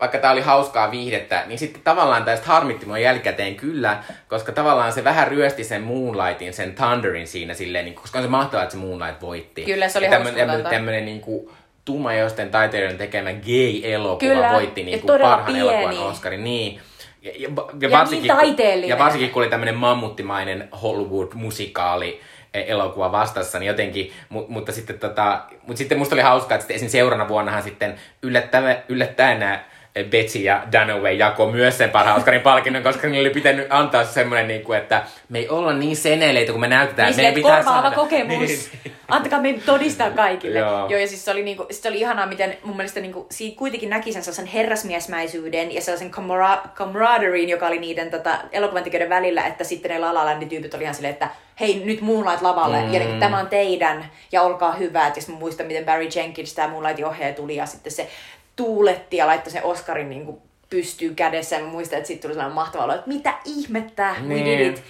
vaikka 0.00 0.18
tää 0.18 0.30
oli 0.30 0.40
hauskaa 0.40 0.90
viihdettä, 0.90 1.42
niin 1.46 1.58
sitten 1.58 1.82
tavallaan 1.82 2.24
tästä 2.24 2.46
harmitti 2.46 2.86
mua 2.86 2.98
jälkikäteen 2.98 3.54
kyllä, 3.54 3.98
koska 4.28 4.52
tavallaan 4.52 4.92
se 4.92 5.04
vähän 5.04 5.28
ryösti 5.28 5.64
sen 5.64 5.82
Moonlightin, 5.82 6.52
sen 6.52 6.74
Thunderin 6.74 7.26
siinä 7.26 7.54
silleen, 7.54 7.84
niin, 7.84 7.94
koska 7.94 8.18
on 8.18 8.24
se 8.24 8.30
mahtavaa, 8.30 8.62
että 8.62 8.72
se 8.72 8.78
Moonlight 8.78 9.22
voitti. 9.22 9.64
Kyllä, 9.64 9.88
se 9.88 9.98
oli 9.98 10.06
Ja 10.06 10.10
tämmönen, 10.10 10.34
hauskaa 10.34 10.46
tämmönen, 10.46 10.70
tämmönen 10.70 11.04
niinku 11.04 11.52
tummajoisten 11.84 12.50
taiteilijoiden 12.50 12.98
tekemä 12.98 13.30
gay-elokuva 13.32 14.34
Kyllä, 14.34 14.52
voitti 14.52 14.82
niinku 14.82 15.06
todella 15.06 15.36
parhaan 15.36 15.56
elokuvan 15.56 15.90
pieni. 15.90 16.04
Oscarin. 16.04 16.44
Niin. 16.44 16.80
Ja, 17.26 17.32
ja, 17.36 17.48
niin 17.80 17.90
varsinkin, 17.90 18.28
taiteellinen. 18.28 18.88
ja 18.88 18.98
varsinkin 18.98 19.30
kun 19.30 19.42
oli 19.42 19.50
tämmöinen 19.50 19.76
mammuttimainen 19.76 20.68
Hollywood-musikaali 20.82 22.20
eh, 22.54 22.64
elokuva 22.68 23.12
vastassa, 23.12 23.58
niin 23.58 23.66
jotenkin, 23.66 24.12
mu, 24.28 24.44
mutta 24.48 24.72
sitten 24.72 24.98
tota, 24.98 25.42
mutta 25.66 25.78
sitten 25.78 25.98
musta 25.98 26.14
oli 26.14 26.22
hauskaa, 26.22 26.54
että 26.54 26.62
sitten 26.62 26.76
esim. 26.76 26.88
seurana 26.88 27.28
vuonnahan 27.28 27.62
sitten 27.62 27.94
yllättäen, 28.22 28.82
yllättäen 28.88 29.40
nämä 29.40 29.64
Betsy 30.04 30.38
ja 30.38 30.62
Dunaway 30.72 31.12
jako 31.12 31.50
myös 31.50 31.78
sen 31.78 31.90
parhaan 31.90 32.16
Oscarin 32.16 32.40
palkinnon, 32.40 32.82
koska 32.82 33.08
niille 33.08 33.28
oli 33.28 33.34
pitänyt 33.34 33.66
antaa 33.70 34.04
semmoinen, 34.04 34.48
niin 34.48 34.62
kuin, 34.62 34.78
että 34.78 35.02
me 35.28 35.38
ei 35.38 35.48
olla 35.48 35.72
niin 35.72 35.96
seneleitä, 35.96 36.52
kun 36.52 36.60
me 36.60 36.68
näytetään. 36.68 37.08
Niin 37.08 37.16
meidän 37.16 37.34
pitää 37.34 37.62
saada. 37.62 37.90
kokemus. 37.90 38.38
Niin. 38.38 38.92
Antakaa 39.08 39.40
me 39.40 39.54
todistaa 39.66 40.10
kaikille. 40.10 40.58
Joo. 40.58 40.90
Joo. 40.90 41.00
ja 41.00 41.08
siis 41.08 41.24
se 41.24 41.30
oli, 41.30 41.42
niinku, 41.42 41.66
se 41.70 41.88
oli 41.88 42.00
ihanaa, 42.00 42.26
miten 42.26 42.56
mun 42.64 42.76
mielestä 42.76 43.00
niinku, 43.00 43.26
siitä 43.30 43.58
kuitenkin 43.58 43.90
näki 43.90 44.12
sen 44.12 44.22
sellaisen 44.22 44.46
herrasmiesmäisyyden 44.46 45.74
ja 45.74 45.80
sellaisen 45.80 46.10
camara- 46.10 46.68
camaraderien, 46.74 47.48
joka 47.48 47.66
oli 47.66 47.78
niiden 47.78 48.10
tota, 48.10 48.38
elokuvantekijöiden 48.52 49.10
välillä, 49.10 49.46
että 49.46 49.64
sitten 49.64 49.90
ne 49.90 49.98
La 49.98 50.14
La 50.14 50.24
Landin 50.24 50.48
tyypit 50.48 50.74
oli 50.74 50.82
ihan 50.82 50.94
silleen, 50.94 51.12
että 51.12 51.28
hei, 51.60 51.82
nyt 51.84 52.00
Moonlight 52.00 52.42
lavalle, 52.42 52.80
mm. 52.80 52.92
ja 52.92 53.00
niinku, 53.00 53.20
tämä 53.20 53.38
on 53.38 53.48
teidän, 53.48 54.04
ja 54.32 54.42
olkaa 54.42 54.72
hyvät. 54.72 55.16
Ja 55.16 55.22
sitten 55.22 55.34
mä 55.34 55.38
muistan, 55.38 55.66
miten 55.66 55.84
Barry 55.84 56.08
Jenkins, 56.14 56.54
tämä 56.54 56.68
Moonlightin 56.68 57.06
ohjaaja 57.06 57.34
tuli, 57.34 57.56
ja 57.56 57.66
sitten 57.66 57.92
se 57.92 58.08
tuuletti 58.56 59.16
ja 59.16 59.26
laittoi 59.26 59.52
sen 59.52 59.64
Oscarin 59.64 60.10
niinku, 60.10 60.42
pystyyn 60.70 61.16
kädessä. 61.16 61.56
Ja 61.56 61.62
mä 61.62 61.68
muistan, 61.68 61.96
että 61.96 62.06
sitten 62.06 62.22
tuli 62.22 62.34
sellainen 62.34 62.54
mahtava 62.54 62.84
olo, 62.84 62.94
että 62.94 63.08
mitä 63.08 63.34
ihmettä, 63.44 64.14
we 64.28 64.34
did 64.34 64.44
Niin. 64.44 64.60
it. 64.72 64.82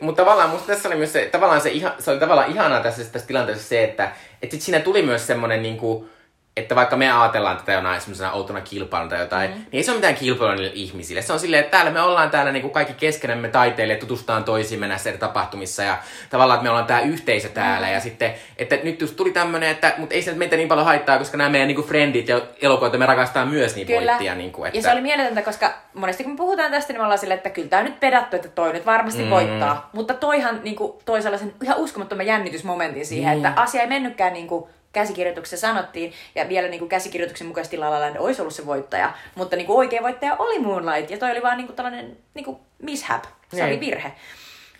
Mutta 0.00 0.22
tavallaan 0.22 0.50
musta 0.50 0.66
tässä 0.66 0.88
oli 0.88 0.96
myös 0.96 1.12
se, 1.12 1.28
tavallaan 1.32 1.60
se, 1.60 1.70
iha, 1.70 1.94
se 1.98 2.10
oli 2.10 2.20
tavallaan 2.20 2.50
ihanaa 2.50 2.80
tässä, 2.82 3.04
tässä 3.04 3.28
tilanteessa 3.28 3.68
se, 3.68 3.84
että 3.84 4.12
et 4.42 4.50
sit 4.50 4.62
siinä 4.62 4.80
tuli 4.80 5.02
myös 5.02 5.26
semmoinen 5.26 5.62
niinku, 5.62 6.08
että 6.56 6.74
vaikka 6.74 6.96
me 6.96 7.12
ajatellaan 7.12 7.56
tätä 7.56 7.72
jonain 7.72 8.00
semmoisena 8.00 8.32
outona 8.32 8.60
kilpailuna 8.60 9.10
tai 9.10 9.20
jotain, 9.20 9.50
mm. 9.50 9.56
niin 9.56 9.68
ei 9.72 9.82
se 9.82 9.90
ole 9.90 9.98
mitään 9.98 10.14
kilpailua 10.14 10.54
niille 10.54 10.70
ihmisille. 10.74 11.22
Se 11.22 11.32
on 11.32 11.40
silleen, 11.40 11.60
että 11.60 11.70
täällä 11.70 11.90
me 11.90 12.00
ollaan 12.00 12.30
täällä 12.30 12.52
niinku 12.52 12.68
kaikki 12.68 12.94
keskenämme 12.94 13.48
taiteilijat, 13.48 14.00
tutustutaan 14.00 14.44
toisiimme 14.44 14.88
näissä 14.88 15.08
eri 15.08 15.18
tapahtumissa 15.18 15.82
ja 15.82 15.98
tavallaan, 16.30 16.56
että 16.56 16.64
me 16.64 16.70
ollaan 16.70 16.86
tää 16.86 17.00
yhteisö 17.00 17.48
täällä 17.48 17.86
mm. 17.86 17.92
ja 17.92 18.00
sitten, 18.00 18.34
että 18.56 18.78
nyt 18.82 19.00
just 19.00 19.16
tuli 19.16 19.32
tämmönen, 19.32 19.70
että 19.70 19.94
mutta 19.98 20.14
ei 20.14 20.22
se 20.22 20.34
meitä 20.34 20.56
niin 20.56 20.68
paljon 20.68 20.86
haittaa, 20.86 21.18
koska 21.18 21.36
nämä 21.36 21.50
meidän 21.50 21.68
niinku 21.68 21.82
friendit 21.82 22.28
ja 22.28 22.40
elokuvat 22.62 22.98
me 22.98 23.06
rakastaa 23.06 23.46
myös 23.46 23.76
niin 23.76 23.86
Kyllä. 23.86 24.12
voittia. 24.12 24.34
Niinku, 24.34 24.64
että... 24.64 24.78
Ja 24.78 24.82
se 24.82 24.92
oli 24.92 25.00
mieletöntä, 25.00 25.42
koska 25.42 25.74
monesti 25.94 26.24
kun 26.24 26.32
me 26.32 26.36
puhutaan 26.36 26.70
tästä, 26.70 26.92
niin 26.92 27.00
me 27.00 27.04
ollaan 27.04 27.18
silleen, 27.18 27.36
että 27.36 27.50
kyllä 27.50 27.68
tämä 27.68 27.80
on 27.80 27.86
nyt 27.86 28.00
pedattu, 28.00 28.36
että 28.36 28.48
toi 28.48 28.72
nyt 28.72 28.86
varmasti 28.86 29.22
mm. 29.22 29.30
voittaa. 29.30 29.90
Mutta 29.92 30.14
toihan 30.14 30.60
niin 30.62 30.76
kuin, 30.76 30.92
toi 31.04 31.22
sellaisen 31.22 31.54
ihan 31.62 31.78
uskomattoman 31.78 32.26
jännitysmomentin 32.26 33.06
siihen, 33.06 33.34
Niin. 33.34 33.46
että 33.46 33.62
asia 33.62 33.82
ei 33.82 33.88
mennytkään 33.88 34.32
niin 34.32 34.46
kuin 34.46 34.64
käsikirjoituksessa 34.92 35.66
sanottiin, 35.66 36.12
ja 36.34 36.48
vielä 36.48 36.68
niin 36.68 36.78
kuin 36.78 36.88
käsikirjoituksen 36.88 37.46
mukaisesti 37.46 37.76
La 37.76 37.90
La 37.90 38.00
Land 38.00 38.16
olisi 38.18 38.40
ollut 38.42 38.54
se 38.54 38.66
voittaja, 38.66 39.12
mutta 39.34 39.56
niin 39.56 39.66
kuin 39.66 39.76
oikea 39.76 40.02
voittaja 40.02 40.36
oli 40.38 40.58
Moonlight, 40.58 41.10
ja 41.10 41.18
toi 41.18 41.30
oli 41.30 41.42
vaan 41.42 41.56
niin 41.56 41.66
kuin 41.66 41.76
tällainen 41.76 42.16
niin 42.34 42.44
kuin 42.44 42.56
mishap, 42.82 43.24
se 43.24 43.30
Niin. 43.56 43.64
oli 43.66 43.80
virhe. 43.80 44.12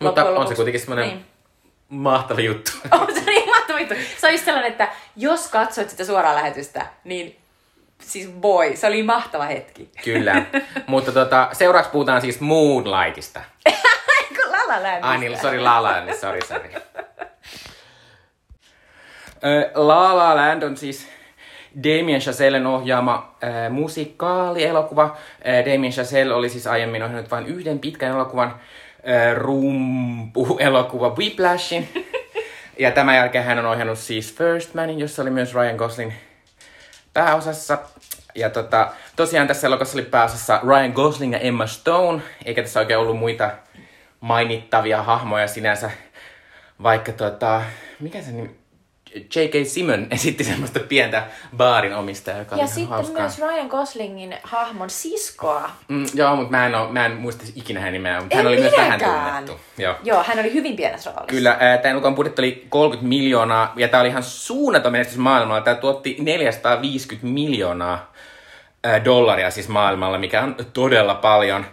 Mutta 0.00 0.24
on 0.24 0.48
se 0.48 0.54
kuitenkin 0.54 0.80
semmoinen 0.80 1.08
Niin. 1.08 1.26
mahtava 1.88 2.40
juttu. 2.40 2.70
On 3.00 3.14
se 3.14 3.20
niin 3.20 3.48
mahtava 3.48 3.80
juttu. 3.80 3.94
Se 4.18 4.26
on 4.26 4.32
just 4.32 4.44
sellainen, 4.44 4.70
että 4.70 4.88
jos 5.16 5.48
katsot 5.48 5.90
sitä 5.90 6.04
suoraa 6.04 6.34
lähetystä, 6.34 6.86
niin 7.04 7.36
siis 8.02 8.28
boy, 8.28 8.76
se 8.76 8.86
oli 8.86 9.02
mahtava 9.02 9.44
hetki. 9.44 9.90
Kyllä. 10.04 10.42
Mutta 10.86 11.12
tota, 11.12 11.48
seuraavaksi 11.52 11.92
puhutaan 11.92 12.20
siis 12.20 12.40
Moonlightista. 12.40 13.40
Kun 14.28 14.52
La 14.52 14.58
La 14.68 14.82
Landista. 14.82 15.08
Ai 15.08 15.18
niin, 15.18 15.40
sorry, 15.40 15.58
La 15.61 15.82
La 15.82 15.90
Land, 15.90 16.14
sorry, 16.14 16.40
sorry. 16.48 16.70
La 19.74 20.16
La 20.16 20.36
Land 20.36 20.62
on 20.62 20.76
siis 20.76 21.09
Damien 21.84 22.20
Chazellen 22.20 22.66
ohjaama 22.66 23.36
äh, 23.45 23.70
musikaalielokuva. 23.70 25.05
Äh, 25.05 25.64
Damien 25.64 25.93
Chazelle 25.93 26.34
oli 26.34 26.49
siis 26.49 26.66
aiemmin 26.66 27.03
ohjannut 27.03 27.30
vain 27.30 27.47
yhden 27.47 27.78
pitkän 27.78 28.11
elokuvan, 28.11 28.49
äh, 29.09 29.36
rumpu-elokuva 29.36 31.11
Whiplashin. 31.18 31.88
ja 32.78 32.91
tämän 32.91 33.16
jälkeen 33.16 33.45
hän 33.45 33.59
on 33.59 33.66
ohjannut 33.66 33.99
siis 33.99 34.34
First 34.34 34.74
Manin, 34.74 34.99
jossa 34.99 35.22
oli 35.22 35.30
myös 35.30 35.55
Ryan 35.55 35.76
Gosling 35.76 36.12
pääosassa. 37.12 37.78
Ja 38.34 38.51
tota, 38.51 38.91
tosiaan 39.16 39.47
tässä 39.47 39.66
elokuvassa 39.66 39.99
oli 39.99 40.07
pääosassa 40.07 40.61
Ryan 40.66 40.93
Gosling 40.93 41.32
ja 41.32 41.38
Emma 41.38 41.66
Stone, 41.66 42.22
eikä 42.45 42.62
tässä 42.62 42.80
oikein 42.80 42.99
ollut 42.99 43.18
muita 43.18 43.51
mainittavia 44.20 45.03
hahmoja 45.03 45.47
sinänsä, 45.49 45.91
vaikka 46.82 47.12
tota, 47.12 47.62
mikä 48.01 48.22
se 48.22 48.32
nimi, 48.32 48.59
J.K. 49.14 49.66
Simon 49.66 50.06
esitti 50.11 50.44
semmoista 50.44 50.80
pientä 50.80 51.26
baarin 51.56 51.94
omistajaa, 51.94 52.38
joka 52.38 52.56
Ja 52.56 52.66
sitten 52.66 52.88
hauskaa. 52.88 53.20
myös 53.22 53.38
Ryan 53.38 53.66
Goslingin 53.66 54.36
hahmon 54.42 54.90
siskoa. 54.90 55.70
Mm, 55.88 56.04
joo, 56.14 56.36
mutta 56.36 56.50
mä 56.50 56.66
en, 56.66 56.74
oo, 56.74 56.92
mä 56.92 57.06
en 57.06 57.12
muista 57.16 57.44
ikinä 57.56 57.80
hänen 57.80 57.92
nimeä, 57.92 58.20
mutta 58.20 58.36
hän 58.36 58.46
En 58.46 58.52
oli 58.52 58.61
myös 58.61 58.72
vähän 58.72 58.86
minäkään. 59.00 59.44
tunnettu. 59.44 59.64
Joo. 59.82 59.94
Joo, 60.02 60.22
hän 60.22 60.38
oli 60.38 60.52
hyvin 60.54 60.76
pienessä 60.76 61.11
roolissa. 61.11 61.26
Kyllä, 61.26 61.56
ää, 61.61 61.78
tämän 61.78 61.92
elokuvan 61.92 62.14
budjetti 62.14 62.42
oli 62.42 62.66
30 62.68 63.08
miljoonaa, 63.08 63.72
ja 63.76 63.88
tämä 63.88 64.00
oli 64.00 64.08
ihan 64.08 64.22
suunnaton 64.22 64.92
menestys 64.92 65.18
maailmalla. 65.18 65.61
Tämä 65.61 65.74
tuotti 65.76 66.16
450 66.20 67.26
miljoonaa 67.26 68.12
ää, 68.84 69.04
dollaria 69.04 69.50
siis 69.50 69.68
maailmalla, 69.68 70.18
mikä 70.18 70.42
on 70.42 70.56
todella 70.72 71.14
paljon. 71.14 71.66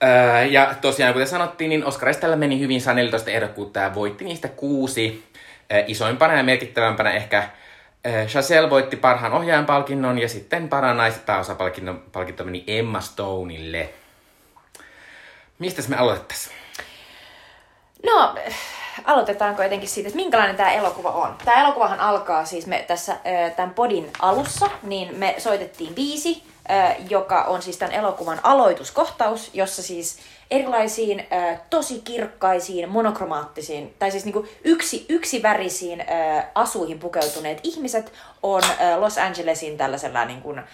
Ää, 0.00 0.44
ja 0.44 0.74
tosiaan, 0.80 1.12
kuten 1.12 1.28
sanottiin, 1.28 1.68
niin 1.68 1.84
Oscarista 1.84 2.20
tällä 2.20 2.36
meni 2.36 2.60
hyvin, 2.60 2.80
saa 2.80 2.94
14 2.94 3.30
ehdokkuutta 3.30 3.80
ja 3.80 3.94
voitti 3.94 4.24
niistä 4.24 4.48
kuusi. 4.48 5.24
Isoimpana 5.86 6.34
ja 6.34 6.42
merkittävämpänä 6.42 7.10
ehkä 7.10 7.48
Chazelle 8.26 8.70
voitti 8.70 8.96
parhaan 8.96 9.32
ohjaajan 9.32 9.66
palkinnon 9.66 10.18
ja 10.18 10.28
sitten 10.28 10.68
parhaan 10.68 10.96
naispääosapalkinnon 10.96 12.02
palkinto 12.12 12.44
meni 12.44 12.64
Emma 12.66 13.00
Stoneille. 13.00 13.90
Mistä 15.58 15.82
me 15.88 15.96
aloitettaisiin? 15.96 16.56
No, 18.06 18.34
aloitetaanko 19.04 19.62
jotenkin 19.62 19.88
siitä, 19.88 20.08
että 20.08 20.16
minkälainen 20.16 20.56
tämä 20.56 20.72
elokuva 20.72 21.10
on? 21.10 21.36
Tämä 21.44 21.60
elokuvahan 21.60 22.00
alkaa 22.00 22.44
siis 22.44 22.66
me 22.66 22.84
tässä 22.88 23.16
tämän 23.56 23.74
podin 23.74 24.10
alussa, 24.20 24.70
niin 24.82 25.18
me 25.18 25.34
soitettiin 25.38 25.94
biisi, 25.94 26.42
joka 27.08 27.42
on 27.42 27.62
siis 27.62 27.76
tämän 27.76 27.94
elokuvan 27.94 28.40
aloituskohtaus, 28.42 29.50
jossa 29.54 29.82
siis 29.82 30.18
erilaisiin 30.52 31.26
äh, 31.32 31.60
tosi 31.70 32.00
kirkkaisiin, 32.04 32.88
monokromaattisiin, 32.88 33.94
tai 33.98 34.10
siis 34.10 34.24
niinku 34.24 34.46
yksi, 34.64 35.06
yksivärisiin 35.08 36.00
äh, 36.00 36.46
asuihin 36.54 36.98
pukeutuneet 36.98 37.60
ihmiset 37.62 38.12
on 38.42 38.62
äh, 38.64 38.98
Los 38.98 39.18
Angelesin 39.18 39.76
tällaisella 39.76 40.24
niin 40.24 40.42
kuin, 40.42 40.58
äh, 40.58 40.64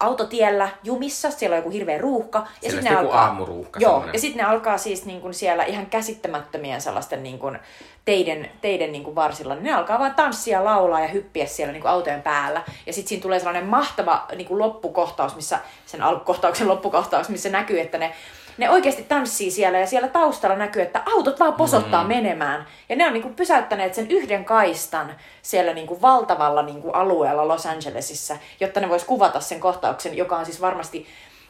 autotiellä 0.00 0.68
jumissa, 0.82 1.30
siellä 1.30 1.54
on 1.54 1.58
joku 1.58 1.70
hirveä 1.70 1.98
ruuhka. 1.98 2.46
Ja 2.62 2.70
sitten 2.70 2.96
on 2.96 3.02
joku 3.02 3.16
aamuruuhka 3.16 3.80
Joo, 3.80 4.04
ja 4.12 4.18
sitten 4.18 4.44
ne 4.44 4.50
alkaa 4.50 4.78
siis 4.78 5.04
niin 5.06 5.20
kuin 5.20 5.34
siellä 5.34 5.64
ihan 5.64 5.86
käsittämättömien 5.86 6.80
sellaisten 6.80 7.22
niin 7.22 7.38
kuin 7.38 7.58
teiden, 8.04 8.50
teiden 8.60 8.92
niin 8.92 9.04
kuin 9.04 9.14
varsilla. 9.14 9.54
Ne 9.54 9.74
alkaa 9.74 9.98
vaan 9.98 10.14
tanssia, 10.14 10.64
laulaa 10.64 11.00
ja 11.00 11.08
hyppiä 11.08 11.46
siellä 11.46 11.72
niin 11.72 11.82
kuin 11.82 11.90
autojen 11.90 12.22
päällä. 12.22 12.62
Ja 12.86 12.92
sitten 12.92 13.08
siinä 13.08 13.22
tulee 13.22 13.38
sellainen 13.38 13.66
mahtava 13.66 14.26
niin 14.36 14.48
kuin 14.48 14.58
loppukohtaus, 14.58 15.36
missä, 15.36 15.58
sen 15.86 16.02
alkukohtauksen 16.02 16.68
loppukohtaus, 16.68 17.28
missä 17.28 17.48
näkyy, 17.48 17.80
että 17.80 17.98
ne 17.98 18.14
ne 18.58 18.70
oikeasti 18.70 19.02
tanssii 19.02 19.50
siellä 19.50 19.78
ja 19.78 19.86
siellä 19.86 20.08
taustalla 20.08 20.56
näkyy, 20.56 20.82
että 20.82 21.02
autot 21.06 21.40
vaan 21.40 21.54
posottaa 21.54 22.02
mm. 22.02 22.08
menemään. 22.08 22.66
Ja 22.88 22.96
ne 22.96 23.06
on 23.06 23.12
niinku 23.12 23.28
pysäyttäneet 23.28 23.94
sen 23.94 24.10
yhden 24.10 24.44
kaistan 24.44 25.14
siellä 25.42 25.74
niinku 25.74 26.02
valtavalla 26.02 26.62
niinku 26.62 26.90
alueella 26.90 27.48
Los 27.48 27.66
Angelesissa, 27.66 28.36
jotta 28.60 28.80
ne 28.80 28.88
vois 28.88 29.04
kuvata 29.04 29.40
sen 29.40 29.60
kohtauksen, 29.60 30.16
joka 30.16 30.36
on 30.36 30.44
siis 30.44 30.60
varmasti 30.60 31.06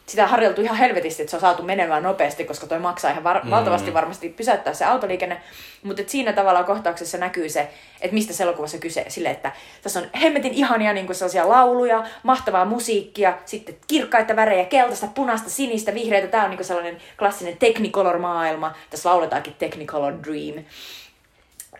sitä 0.09 0.23
on 0.23 0.29
harjoiteltu 0.29 0.61
ihan 0.61 0.77
helvetisti, 0.77 1.23
että 1.23 1.31
se 1.31 1.37
on 1.37 1.41
saatu 1.41 1.63
menemään 1.63 2.03
nopeasti, 2.03 2.45
koska 2.45 2.67
toi 2.67 2.79
maksaa 2.79 3.11
ihan 3.11 3.23
var- 3.23 3.45
mm. 3.45 3.51
valtavasti 3.51 3.93
varmasti 3.93 4.29
pysäyttää 4.29 4.73
se 4.73 4.85
autoliikenne. 4.85 5.41
Mutta 5.83 6.03
siinä 6.07 6.33
tavalla 6.33 6.63
kohtauksessa 6.63 7.17
näkyy 7.17 7.49
se, 7.49 7.67
että 8.01 8.13
mistä 8.13 8.33
se 8.33 8.43
elokuvassa 8.43 8.77
kyse. 8.77 9.05
Sille, 9.07 9.29
että 9.29 9.51
tässä 9.81 9.99
on 9.99 10.05
hemmetin 10.21 10.53
ihania 10.53 10.93
niin 10.93 11.15
sellaisia 11.15 11.49
lauluja, 11.49 12.03
mahtavaa 12.23 12.65
musiikkia, 12.65 13.37
sitten 13.45 13.75
kirkkaita 13.87 14.35
värejä, 14.35 14.65
keltaista, 14.65 15.07
punaista, 15.07 15.49
sinistä, 15.49 15.93
vihreitä. 15.93 16.27
Tämä 16.27 16.43
on 16.43 16.49
niin 16.49 16.65
sellainen 16.65 16.97
klassinen 17.19 17.57
Technicolor-maailma. 17.57 18.75
Tässä 18.89 19.09
lauletaankin 19.09 19.55
Technicolor 19.59 20.13
Dream. 20.23 20.63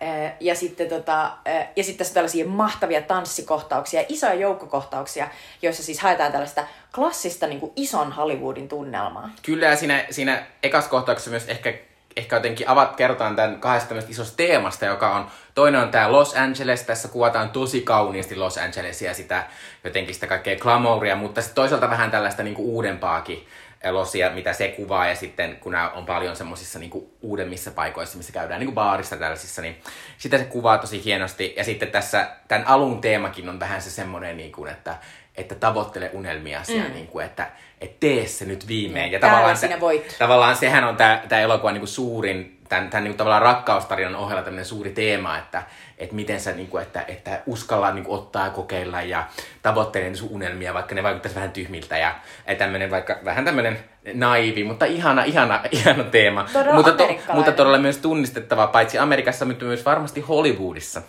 Ö, 0.02 0.32
Ja 0.40 0.56
sitten, 0.56 0.90
tota, 0.90 1.26
ö, 1.26 1.52
ja 1.76 1.84
sitten 1.84 1.98
tässä 1.98 2.12
on 2.12 2.14
tällaisia 2.14 2.48
mahtavia 2.48 3.02
tanssikohtauksia, 3.02 4.04
isoja 4.10 4.34
joukkokohtauksia, 4.34 5.28
joissa 5.62 5.84
siis 5.84 6.00
haetaan 6.00 6.32
tällaista 6.32 6.64
klassista 6.96 7.48
niin 7.48 7.60
kuin 7.60 7.72
ison 7.76 8.12
Hollywoodin 8.12 8.68
tunnelmaa. 8.68 9.30
Kyllä, 9.42 9.66
ja 9.66 9.76
siinä, 9.76 10.06
siinä 10.10 10.44
ekas 10.64 10.88
kohtauksessa 10.88 11.32
myös 11.32 11.48
ehkä, 11.48 11.74
ehkä 12.18 12.36
jotenkin 12.36 12.70
avat, 12.70 12.96
kerrotaan 12.96 13.36
tämän 13.36 13.60
kahdesta 13.60 13.96
isosta 14.10 14.38
teemasta, 14.38 14.86
joka 14.86 15.16
on, 15.16 15.28
toinen 15.56 15.82
on 15.82 15.92
tämä 15.92 16.12
Los 16.12 16.34
Angeles, 16.36 16.84
tässä 16.84 17.08
kuvataan 17.08 17.50
tosi 17.50 17.82
kauniisti 17.82 18.36
Los 18.36 18.58
Angelesia, 18.58 19.14
sitä 19.14 19.44
jotenkin 19.84 20.16
sitä 20.16 20.28
kaikkea 20.28 20.56
glamouria, 20.58 21.16
mutta 21.16 21.42
sitten 21.42 21.56
toisaalta 21.56 21.90
vähän 21.90 22.12
tällaista 22.12 22.44
niinku 22.44 22.76
uudempaakin 22.76 23.48
losia, 23.90 24.30
mitä 24.30 24.54
se 24.54 24.68
kuvaa, 24.68 25.08
ja 25.08 25.16
sitten 25.16 25.58
kun 25.58 25.72
nämä 25.72 25.90
on 25.90 26.06
paljon 26.06 26.36
semmoisissa 26.36 26.80
niinku 26.80 27.14
uudemmissa 27.22 27.72
paikoissa, 27.72 28.18
missä 28.18 28.34
käydään 28.34 28.60
niinku 28.60 28.74
baarissa 28.76 29.18
tällaisissa, 29.18 29.62
niin 29.62 29.82
sitä 30.18 30.38
se 30.38 30.44
kuvaa 30.44 30.78
tosi 30.78 31.04
hienosti, 31.06 31.54
ja 31.58 31.64
sitten 31.64 31.92
tässä 31.92 32.30
tämän 32.48 32.68
alun 32.68 33.02
teemakin 33.02 33.50
on 33.50 33.60
vähän 33.60 33.82
se 33.82 33.90
semmoinen, 33.90 34.38
niinku, 34.38 34.66
että 34.66 34.96
että 35.40 35.56
tavoittele 35.56 36.10
unelmia 36.14 36.62
mm. 36.68 36.94
niin 36.94 37.08
kuin, 37.08 37.26
että 37.26 37.48
et 37.82 38.00
tee 38.00 38.28
se 38.28 38.46
nyt 38.46 38.68
viimein. 38.68 39.12
Ja 39.12 39.20
Täällä 39.20 39.36
tavallaan, 39.36 39.58
sinä 39.58 39.80
voit. 39.80 40.16
tavallaan 40.20 40.56
sehän 40.56 40.84
on 40.84 40.98
tämä 40.98 41.42
elokuva 41.42 41.72
niin 41.72 41.82
kuin 41.82 41.88
suurin, 41.88 42.60
tämän, 42.70 42.90
tämän 42.90 43.04
niin 43.04 43.12
kuin 43.12 43.18
tavallaan 43.18 43.42
rakkaustarinan 43.42 44.16
ohella 44.16 44.42
tämmöinen 44.42 44.66
suuri 44.66 44.90
teema, 44.90 45.38
että 45.38 45.64
et 46.00 46.12
miten 46.12 46.40
sä, 46.40 46.52
niin 46.52 46.68
kuin, 46.68 46.84
että, 46.84 47.06
että 47.08 47.42
uskalla 47.46 47.92
niin 47.94 48.06
kuin, 48.06 48.20
ottaa 48.20 48.46
ja 48.46 48.50
kokeilla 48.50 49.02
ja 49.02 49.28
tavoittele 49.62 50.16
sun 50.16 50.30
unelmia, 50.30 50.74
vaikka 50.74 50.96
ne 50.96 51.04
vaikuttaisi 51.04 51.36
vähän 51.36 51.52
tyhmiltä. 51.52 51.98
Ja, 51.98 52.16
tämmöinen 52.58 52.92
vaikka 52.92 53.20
vähän 53.26 53.46
tämmöinen 53.46 53.80
naivi, 54.14 54.64
mutta 54.64 54.86
ihana, 54.86 55.24
ihana, 55.24 55.62
ihana 55.72 56.04
teema. 56.04 56.46
Todella 56.54 56.76
mutta, 56.76 56.92
amerikkalainen. 56.92 57.36
mutta 57.36 57.52
todella 57.52 57.78
myös 57.78 57.98
tunnistettava, 57.98 58.68
paitsi 58.68 58.98
Amerikassa, 58.98 59.46
mutta 59.46 59.66
myös 59.66 59.86
varmasti 59.86 60.22
Hollywoodissa. 60.22 61.02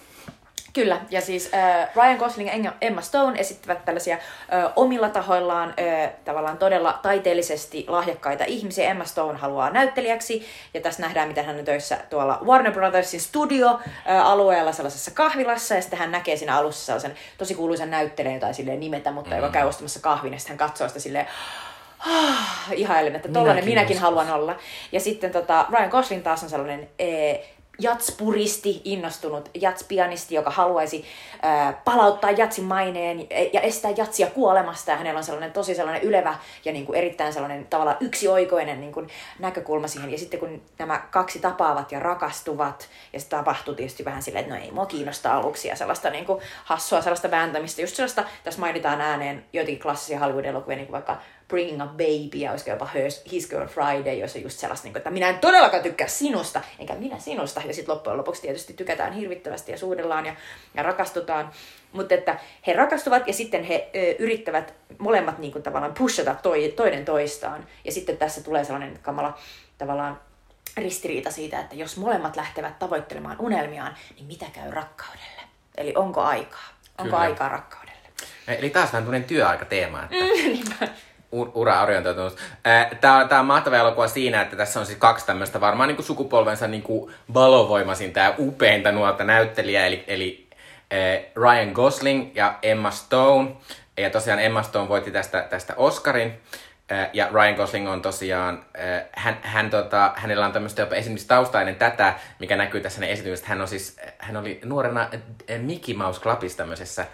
Kyllä, 0.72 1.00
ja 1.10 1.20
siis 1.20 1.50
äh, 1.54 1.88
Ryan 1.96 2.16
Gosling 2.16 2.64
ja 2.64 2.72
Emma 2.80 3.00
Stone 3.00 3.40
esittävät 3.40 3.84
tällaisia 3.84 4.14
äh, 4.16 4.72
omilla 4.76 5.08
tahoillaan 5.08 5.68
äh, 5.68 6.10
tavallaan 6.24 6.58
todella 6.58 6.98
taiteellisesti 7.02 7.84
lahjakkaita 7.88 8.44
ihmisiä. 8.44 8.90
Emma 8.90 9.04
Stone 9.04 9.38
haluaa 9.38 9.70
näyttelijäksi, 9.70 10.46
ja 10.74 10.80
tässä 10.80 11.02
nähdään, 11.02 11.28
miten 11.28 11.44
hän 11.44 11.58
on 11.58 11.64
töissä 11.64 11.98
tuolla 12.10 12.38
Warner 12.44 12.72
Brothersin 12.72 13.20
studio-alueella 13.20 14.72
sellaisessa 14.72 15.10
kahvilassa, 15.10 15.74
ja 15.74 15.80
sitten 15.80 15.98
hän 15.98 16.12
näkee 16.12 16.36
siinä 16.36 16.56
alussa 16.56 16.86
sellaisen 16.86 17.14
tosi 17.38 17.54
kuuluisen 17.54 17.90
näyttelijän, 17.90 18.34
jota 18.34 18.46
ei 18.46 18.54
silleen 18.54 18.80
nimetä, 18.80 19.12
mutta 19.12 19.30
mm. 19.30 19.36
joka 19.36 19.48
käy 19.48 19.68
ostamassa 19.68 20.00
kahvin, 20.00 20.32
ja 20.32 20.38
sitten 20.38 20.58
hän 20.58 20.68
katsoo 20.68 20.88
sitä 20.88 21.00
silleen, 21.00 21.26
ah, 21.98 22.72
ihailen, 22.72 23.16
että 23.16 23.28
tollanen 23.28 23.64
Minäkin 23.64 23.74
minäkin 23.74 23.98
haluan 23.98 24.30
olla. 24.30 24.56
Ja 24.92 25.00
sitten 25.00 25.32
tota, 25.32 25.66
Ryan 25.70 25.90
Gosling 25.90 26.22
taas 26.22 26.42
on 26.42 26.50
sellainen 26.50 26.88
ee, 26.98 27.44
jatspuristi, 27.81 28.81
innostunut 28.85 29.51
jatspianisti, 29.55 30.35
joka 30.35 30.51
haluaisi 30.51 31.05
ää, 31.43 31.81
palauttaa 31.85 32.31
jatsin 32.31 32.64
maineen 32.64 33.26
ja 33.53 33.61
estää 33.61 33.91
jatsia 33.97 34.26
kuolemasta. 34.31 34.91
Ja 34.91 34.97
hänellä 34.97 35.18
on 35.18 35.24
sellainen 35.24 35.53
tosi 35.53 35.74
sellainen 35.74 36.03
ylevä 36.03 36.35
ja 36.64 36.72
niin 36.72 36.87
kuin 36.87 36.99
erittäin 36.99 37.33
sellainen 37.33 37.66
tavallaan 37.70 37.97
yksioikoinen 38.01 38.81
niin 38.81 38.93
kuin 38.93 39.09
näkökulma 39.39 39.89
siihen. 39.89 40.11
Ja 40.11 40.18
sitten 40.18 40.41
kun 40.41 40.62
nämä 40.78 41.03
kaksi 41.11 41.39
tapaavat 41.39 41.93
ja 41.93 42.01
rakastuvat, 42.01 42.89
ja 43.12 43.20
se 43.20 43.28
tapahtuu 43.28 43.74
tietysti 43.74 44.05
vähän 44.05 44.22
silleen, 44.22 44.45
että 44.45 44.55
no 44.57 44.62
ei 44.62 44.70
mua 44.70 44.87
kiinnosta 44.87 45.35
aluksi, 45.35 45.68
ja 45.68 45.76
sellaista 45.76 46.11
niin 46.11 46.26
kuin 46.26 46.43
hassua, 46.64 47.03
sellaista 47.03 47.31
vääntämistä, 47.31 47.81
just 47.81 47.97
sellaista, 47.97 48.24
tässä 48.45 48.61
mainitaan 48.61 49.01
ääneen 49.01 49.45
joitakin 49.53 49.81
klassisia 49.81 50.18
Hollywood-elokuvia, 50.18 50.76
niin 50.76 50.87
kuin 50.87 50.93
vaikka 50.93 51.16
Bringing 51.51 51.82
a 51.82 51.86
Baby 51.86 52.38
ja 52.38 52.51
olisiko 52.51 52.70
jopa 52.70 52.86
Hers, 52.86 53.22
His 53.32 53.48
Girl 53.48 53.66
Friday, 53.66 54.14
jossa 54.14 54.38
on 54.38 54.42
just 54.42 54.59
sellaista, 54.59 54.84
niin 54.84 54.92
kuin, 54.92 55.01
että 55.01 55.11
minä 55.11 55.28
en 55.28 55.38
todellakaan 55.38 55.82
tykkää 55.82 56.09
sinusta, 56.09 56.61
enkä 56.78 56.94
minä 56.94 57.18
sinusta. 57.18 57.62
Ja 57.64 57.74
sitten 57.74 57.94
loppujen 57.94 58.18
lopuksi 58.18 58.42
tietysti 58.42 58.72
tykätään 58.72 59.12
hirvittävästi 59.12 59.72
ja 59.72 59.78
suudellaan 59.78 60.26
ja, 60.26 60.34
ja 60.74 60.82
rakastutaan. 60.82 61.51
Mutta 61.92 62.14
että 62.14 62.38
he 62.66 62.72
rakastuvat 62.72 63.26
ja 63.26 63.32
sitten 63.32 63.64
he 63.64 63.90
ö, 63.96 64.14
yrittävät 64.18 64.74
molemmat 64.98 65.38
niin 65.38 65.53
kuin, 65.53 65.62
tavallaan 65.62 65.94
pushata 65.94 66.34
toi, 66.34 66.72
toinen 66.76 67.05
toistaan. 67.05 67.66
Ja 67.84 67.92
sitten 67.92 68.16
tässä 68.16 68.42
tulee 68.42 68.64
sellainen 68.64 68.98
kamala 69.03 69.38
tavallaan 69.78 70.20
ristiriita 70.76 71.30
siitä, 71.30 71.61
että 71.61 71.74
jos 71.76 71.96
molemmat 71.96 72.36
lähtevät 72.36 72.78
tavoittelemaan 72.78 73.36
unelmiaan, 73.38 73.96
niin 74.16 74.26
mitä 74.26 74.46
käy 74.53 74.70
rakkaudelle? 74.70 75.42
Eli 75.76 75.92
onko 75.96 76.20
aikaa? 76.20 76.68
Onko 76.98 77.03
Kyllä. 77.03 77.18
aikaa 77.18 77.48
rakkaudelle? 77.48 77.90
Eli 78.48 78.70
taas 78.70 78.92
vähän 78.92 79.05
tämmöinen 79.05 79.28
työaikateema, 79.28 80.03
että 80.03 80.14
Niinpä. 80.48 80.88
U- 81.33 81.53
ura-orientoitunut. 81.55 82.37
Tämä, 83.01 83.26
tämä 83.28 83.41
on 83.41 83.47
mahtava 83.47 83.76
elokuva 83.76 84.09
siinä, 84.09 84.43
että 84.43 84.57
tässä 84.57 84.81
on 84.81 84.87
siis 84.87 84.99
kaksi 84.99 85.26
tämmöistä 85.26 85.61
varmaan 85.61 85.89
niin 85.89 85.97
kuin 85.97 86.07
sukupolvensa 86.07 86.68
niin 86.68 86.83
kuin 86.83 87.14
valovoimaisinta 87.35 88.20
ja 88.20 88.35
upeinta 88.39 88.93
nuorta 88.93 89.24
näyttelijää, 89.24 89.87
eli, 89.87 90.05
eli 90.07 90.49
Ryan 91.37 91.72
Gosling 91.72 92.31
ja 92.35 92.59
Emma 92.62 92.91
Stone. 92.91 93.51
Ja 93.97 94.11
tosiaan 94.11 94.41
Emma 94.41 94.62
Stone 94.62 94.89
voitti 94.89 95.11
tästä, 95.11 95.47
tästä 95.51 95.74
Oscarin. 95.76 96.41
Ja 97.12 97.28
Ryan 97.33 97.55
Gosling 97.55 97.91
on 97.91 98.03
tosiaan, 98.03 98.64
hän, 99.12 99.39
hän 99.43 99.70
tota, 99.70 100.12
hänellä 100.16 100.47
on 100.47 100.53
tämmöistä 100.53 100.83
jopa 100.83 100.95
esimerkiksi 100.95 101.28
taustainen 101.28 101.76
tätä, 101.76 102.14
mikä 102.39 102.57
näkyy 102.57 102.81
tässä 102.81 102.99
hänen 103.01 103.11
esityksessä. 103.11 103.47
Hän, 103.49 103.61
on 103.61 103.68
siis, 103.68 104.01
hän 104.18 104.37
oli 104.37 104.61
nuorena 104.64 105.09
Mickey 105.59 105.95
Mouse 105.95 106.20
Clubissa 106.20 106.59
tämmöisessä 106.59 107.07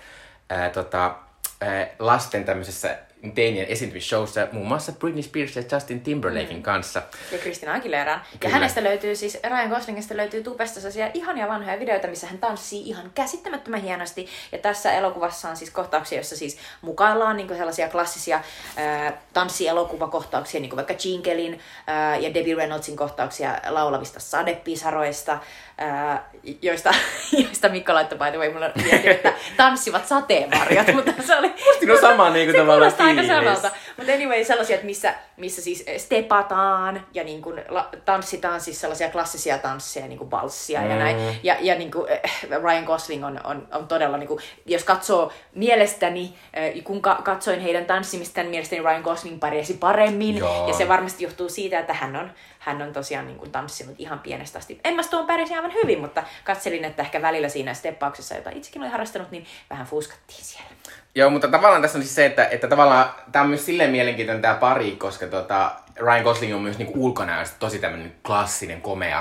ää, 0.51 0.71
tota, 0.71 1.15
ää, 1.61 1.87
lasten 1.99 2.45
tämmöisessä 2.45 2.99
teinien 3.35 3.67
esiintymisshowssa 3.67 4.49
muun 4.53 4.69
muassa 4.69 4.93
Britney 4.93 5.23
Spears 5.23 5.57
ja 5.57 5.63
Justin 5.73 6.01
Timberlakein 6.01 6.57
mm. 6.57 6.63
kanssa. 6.63 7.03
Ja 7.33 7.39
Christina 7.39 7.75
Aguilera. 7.75 8.21
Ja 8.45 8.51
hänestä 8.51 8.85
löytyy 8.85 9.17
siis, 9.17 9.39
Ryan 9.45 9.69
Goslingista 9.69 10.17
löytyy 10.17 10.43
tubesta 10.43 10.75
sellaisia 10.75 11.11
ihania 11.15 11.49
vanhoja 11.49 11.79
videoita, 11.79 12.09
missä 12.09 12.27
hän 12.27 12.39
tanssii 12.39 12.89
ihan 12.89 13.11
käsittämättömän 13.15 13.83
hienosti. 13.83 14.29
Ja 14.53 14.59
tässä 14.59 14.93
elokuvassa 14.93 15.49
on 15.49 15.57
siis 15.57 15.71
kohtauksia, 15.71 16.19
joissa 16.19 16.37
siis 16.37 16.59
mukaillaan 16.83 17.37
niin 17.37 17.49
sellaisia 17.49 17.89
klassisia 17.89 18.37
äh, 18.37 19.15
tanssielokuvakohtauksia, 19.33 20.61
niin 20.61 20.71
kuin 20.71 20.77
vaikka 20.77 20.95
Jinkelin 21.05 21.61
äh, 21.89 22.23
ja 22.23 22.35
Debbie 22.35 22.55
Reynoldsin 22.55 22.97
kohtauksia 22.97 23.61
laulavista 23.69 24.21
sadepisaroista, 24.21 25.39
joista, 26.63 26.91
joista 27.45 27.69
Mikko 27.69 27.95
laittoi 27.95 28.19
by 28.19 28.25
the 28.31 28.39
way, 28.39 28.53
mulla 28.53 28.71
mietin, 28.75 29.11
että 29.11 29.33
tanssivat 29.57 30.09
sateenvarjot, 30.09 30.95
mutta 30.95 31.13
se 31.27 31.37
oli... 31.37 31.49
Musta 31.49 31.87
no 31.87 32.01
sama 32.01 32.31
niin 32.31 32.47
kuin 32.47 32.61
tavallaan 32.61 32.93
aika 32.99 33.23
samalta. 33.27 33.71
Mutta 33.97 34.13
anyway, 34.13 34.45
sellaisia, 34.45 34.75
että 34.75 34.87
missä, 34.87 35.15
missä 35.37 35.63
siis 35.63 35.85
stepataan 35.97 37.07
ja 37.15 37.25
niin 37.25 37.43
kuin 37.43 37.63
la, 37.69 37.89
tanssitaan 38.05 38.61
siis 38.61 38.81
sellaisia 38.81 39.11
klassisia 39.11 39.59
tansseja, 39.59 40.09
niin 40.09 40.19
kuin 40.19 40.31
balssia 40.31 40.81
mm. 40.81 40.91
ja 40.91 40.97
näin. 40.97 41.17
Ja, 41.43 41.57
ja 41.61 41.75
niin 41.75 41.91
kuin, 41.91 42.13
äh, 42.13 42.63
Ryan 42.63 42.85
Gosling 42.85 43.27
on, 43.27 43.41
on, 43.45 43.69
on 43.73 43.89
todella, 43.89 44.17
niin 44.17 44.29
kuin, 44.29 44.41
jos 44.67 44.85
katsoo 44.85 45.33
mielestäni, 45.55 46.35
äh, 46.57 46.85
kun 46.85 47.03
ka- 47.03 47.21
katsoin 47.25 47.61
heidän 47.61 47.85
tanssimistaan, 47.85 48.47
mielestäni 48.47 48.83
Ryan 48.83 49.03
Gosling 49.03 49.41
pärjäsi 49.41 49.75
paremmin. 49.75 50.37
Joo. 50.37 50.69
Ja 50.69 50.75
se 50.75 50.89
varmasti 50.89 51.25
johtuu 51.25 51.49
siitä, 51.49 51.79
että 51.79 51.93
hän 51.93 52.17
on, 52.17 52.33
hän 52.59 52.83
on 52.83 52.93
tosiaan 52.93 53.27
niin 53.27 53.39
kuin 53.39 53.51
tanssinut 53.51 53.95
ihan 53.99 54.19
pienestä 54.19 54.59
asti. 54.59 54.81
Emma 54.85 55.03
Stone 55.03 55.27
pärjäsi 55.27 55.55
aivan 55.67 55.83
hyvin, 55.83 56.01
mutta 56.01 56.23
katselin, 56.45 56.85
että 56.85 57.03
ehkä 57.03 57.23
välillä 57.23 57.49
siinä 57.49 57.75
steppauksessa, 57.75 58.35
jota 58.35 58.51
itsekin 58.51 58.83
olin 58.83 58.91
harrastanut, 58.91 59.31
niin 59.31 59.47
vähän 59.71 59.87
fuskattiin 59.87 60.45
siellä. 60.45 60.71
Joo, 61.15 61.31
mutta 61.31 61.49
tavallaan 61.49 61.83
tässä 61.83 61.99
on 61.99 62.03
siis 62.03 62.15
se, 62.15 62.27
että, 62.27 62.45
että 62.47 62.69
tavallaan 62.69 63.11
tämä 63.33 63.43
on 63.43 63.49
myös 63.49 63.67
silleen 63.67 63.91
mielenkiintoinen 63.91 64.43
tämä 64.43 64.55
pari, 64.55 64.97
koska 64.97 65.27
tota, 65.27 65.73
Ryan 65.97 66.23
Gosling 66.23 66.55
on 66.55 66.61
myös 66.61 66.79
niinku 66.79 67.05
ulkonäöstä 67.05 67.57
tosi 67.59 67.79
tämmöinen 67.79 68.15
klassinen, 68.27 68.81
komea 68.81 69.19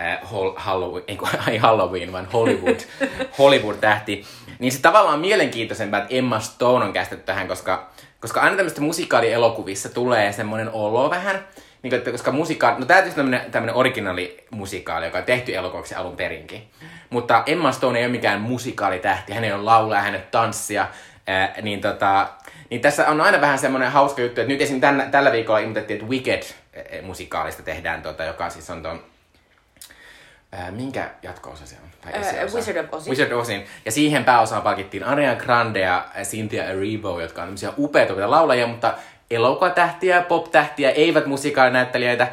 äh, 0.00 0.18
Halloween, 0.56 1.04
ei, 1.08 1.18
ei 1.52 1.58
Halloween, 1.58 2.12
vaan 2.12 2.28
Hollywood, 2.32 2.80
Hollywood-tähti. 3.38 4.24
Niin 4.58 4.72
se 4.72 4.80
tavallaan 4.80 5.14
on 5.14 5.20
mielenkiintoisempaa, 5.20 6.00
että 6.00 6.14
Emma 6.14 6.40
Stone 6.40 6.84
on 6.84 6.92
käsitetty 6.92 7.24
tähän, 7.24 7.48
koska, 7.48 7.90
koska 8.20 8.40
aina 8.40 8.56
tämmöistä 8.56 8.80
musikaalielokuvissa 8.80 9.88
tulee 9.88 10.32
semmoinen 10.32 10.70
olo 10.70 11.10
vähän, 11.10 11.44
niin 11.82 11.94
että 11.94 12.10
koska 12.10 12.32
musikaali, 12.32 12.80
no 12.80 12.86
tämä 12.86 13.02
on 13.02 13.12
tämmöinen, 13.12 13.50
tämmöinen 13.50 13.76
originaalimusikaali, 13.76 15.06
joka 15.06 15.18
on 15.18 15.24
tehty 15.24 15.54
elokuvaksi 15.54 15.94
alun 15.94 16.16
perinkin. 16.16 16.68
Mutta 17.10 17.42
Emma 17.46 17.72
Stone 17.72 17.98
ei 17.98 18.04
ole 18.04 18.12
mikään 18.12 18.40
musikaalitähti, 18.40 19.32
hän 19.32 19.44
ei 19.44 19.52
ole 19.52 19.62
laulaa, 19.62 20.00
hän 20.00 20.14
ei 20.14 20.22
tanssia, 20.30 20.86
Ää, 21.28 21.54
niin, 21.62 21.80
tota, 21.80 22.28
niin 22.70 22.80
tässä 22.80 23.08
on 23.08 23.20
aina 23.20 23.40
vähän 23.40 23.58
semmoinen 23.58 23.92
hauska 23.92 24.22
juttu, 24.22 24.40
että 24.40 24.52
nyt 24.52 24.62
esim. 24.62 24.80
Tämän, 24.80 25.10
tällä 25.10 25.32
viikolla 25.32 25.58
ilmoitettiin, 25.58 26.00
että 26.00 26.10
Wicked-musikaalista 26.10 27.62
tehdään, 27.62 28.02
tota, 28.02 28.24
joka 28.24 28.50
siis 28.50 28.70
on 28.70 28.82
ton, 28.82 29.02
ää, 30.52 30.70
minkä 30.70 31.10
jatko-osa 31.22 31.66
se 31.66 31.76
on? 31.82 32.12
Tai 32.12 32.20
uh, 32.44 32.54
Wizard 32.54 32.76
of 32.76 32.94
Oz. 32.94 33.08
Wizard 33.08 33.32
of 33.32 33.40
Ozin. 33.40 33.66
Ja 33.84 33.92
siihen 33.92 34.24
pääosaan 34.24 34.62
palkittiin 34.62 35.04
Ariana 35.04 35.40
Grande 35.40 35.80
ja 35.80 36.06
Cynthia 36.22 36.64
Erivo, 36.64 37.20
jotka 37.20 37.42
on 37.42 37.46
tämmöisiä 37.46 37.72
upeita 37.78 38.30
laulajia, 38.30 38.66
mutta 38.66 38.94
elokuvatähtiä, 39.30 40.22
pop-tähtiä, 40.22 40.90
eivät 40.90 41.26
musikaalinäyttelijöitä. 41.26 42.28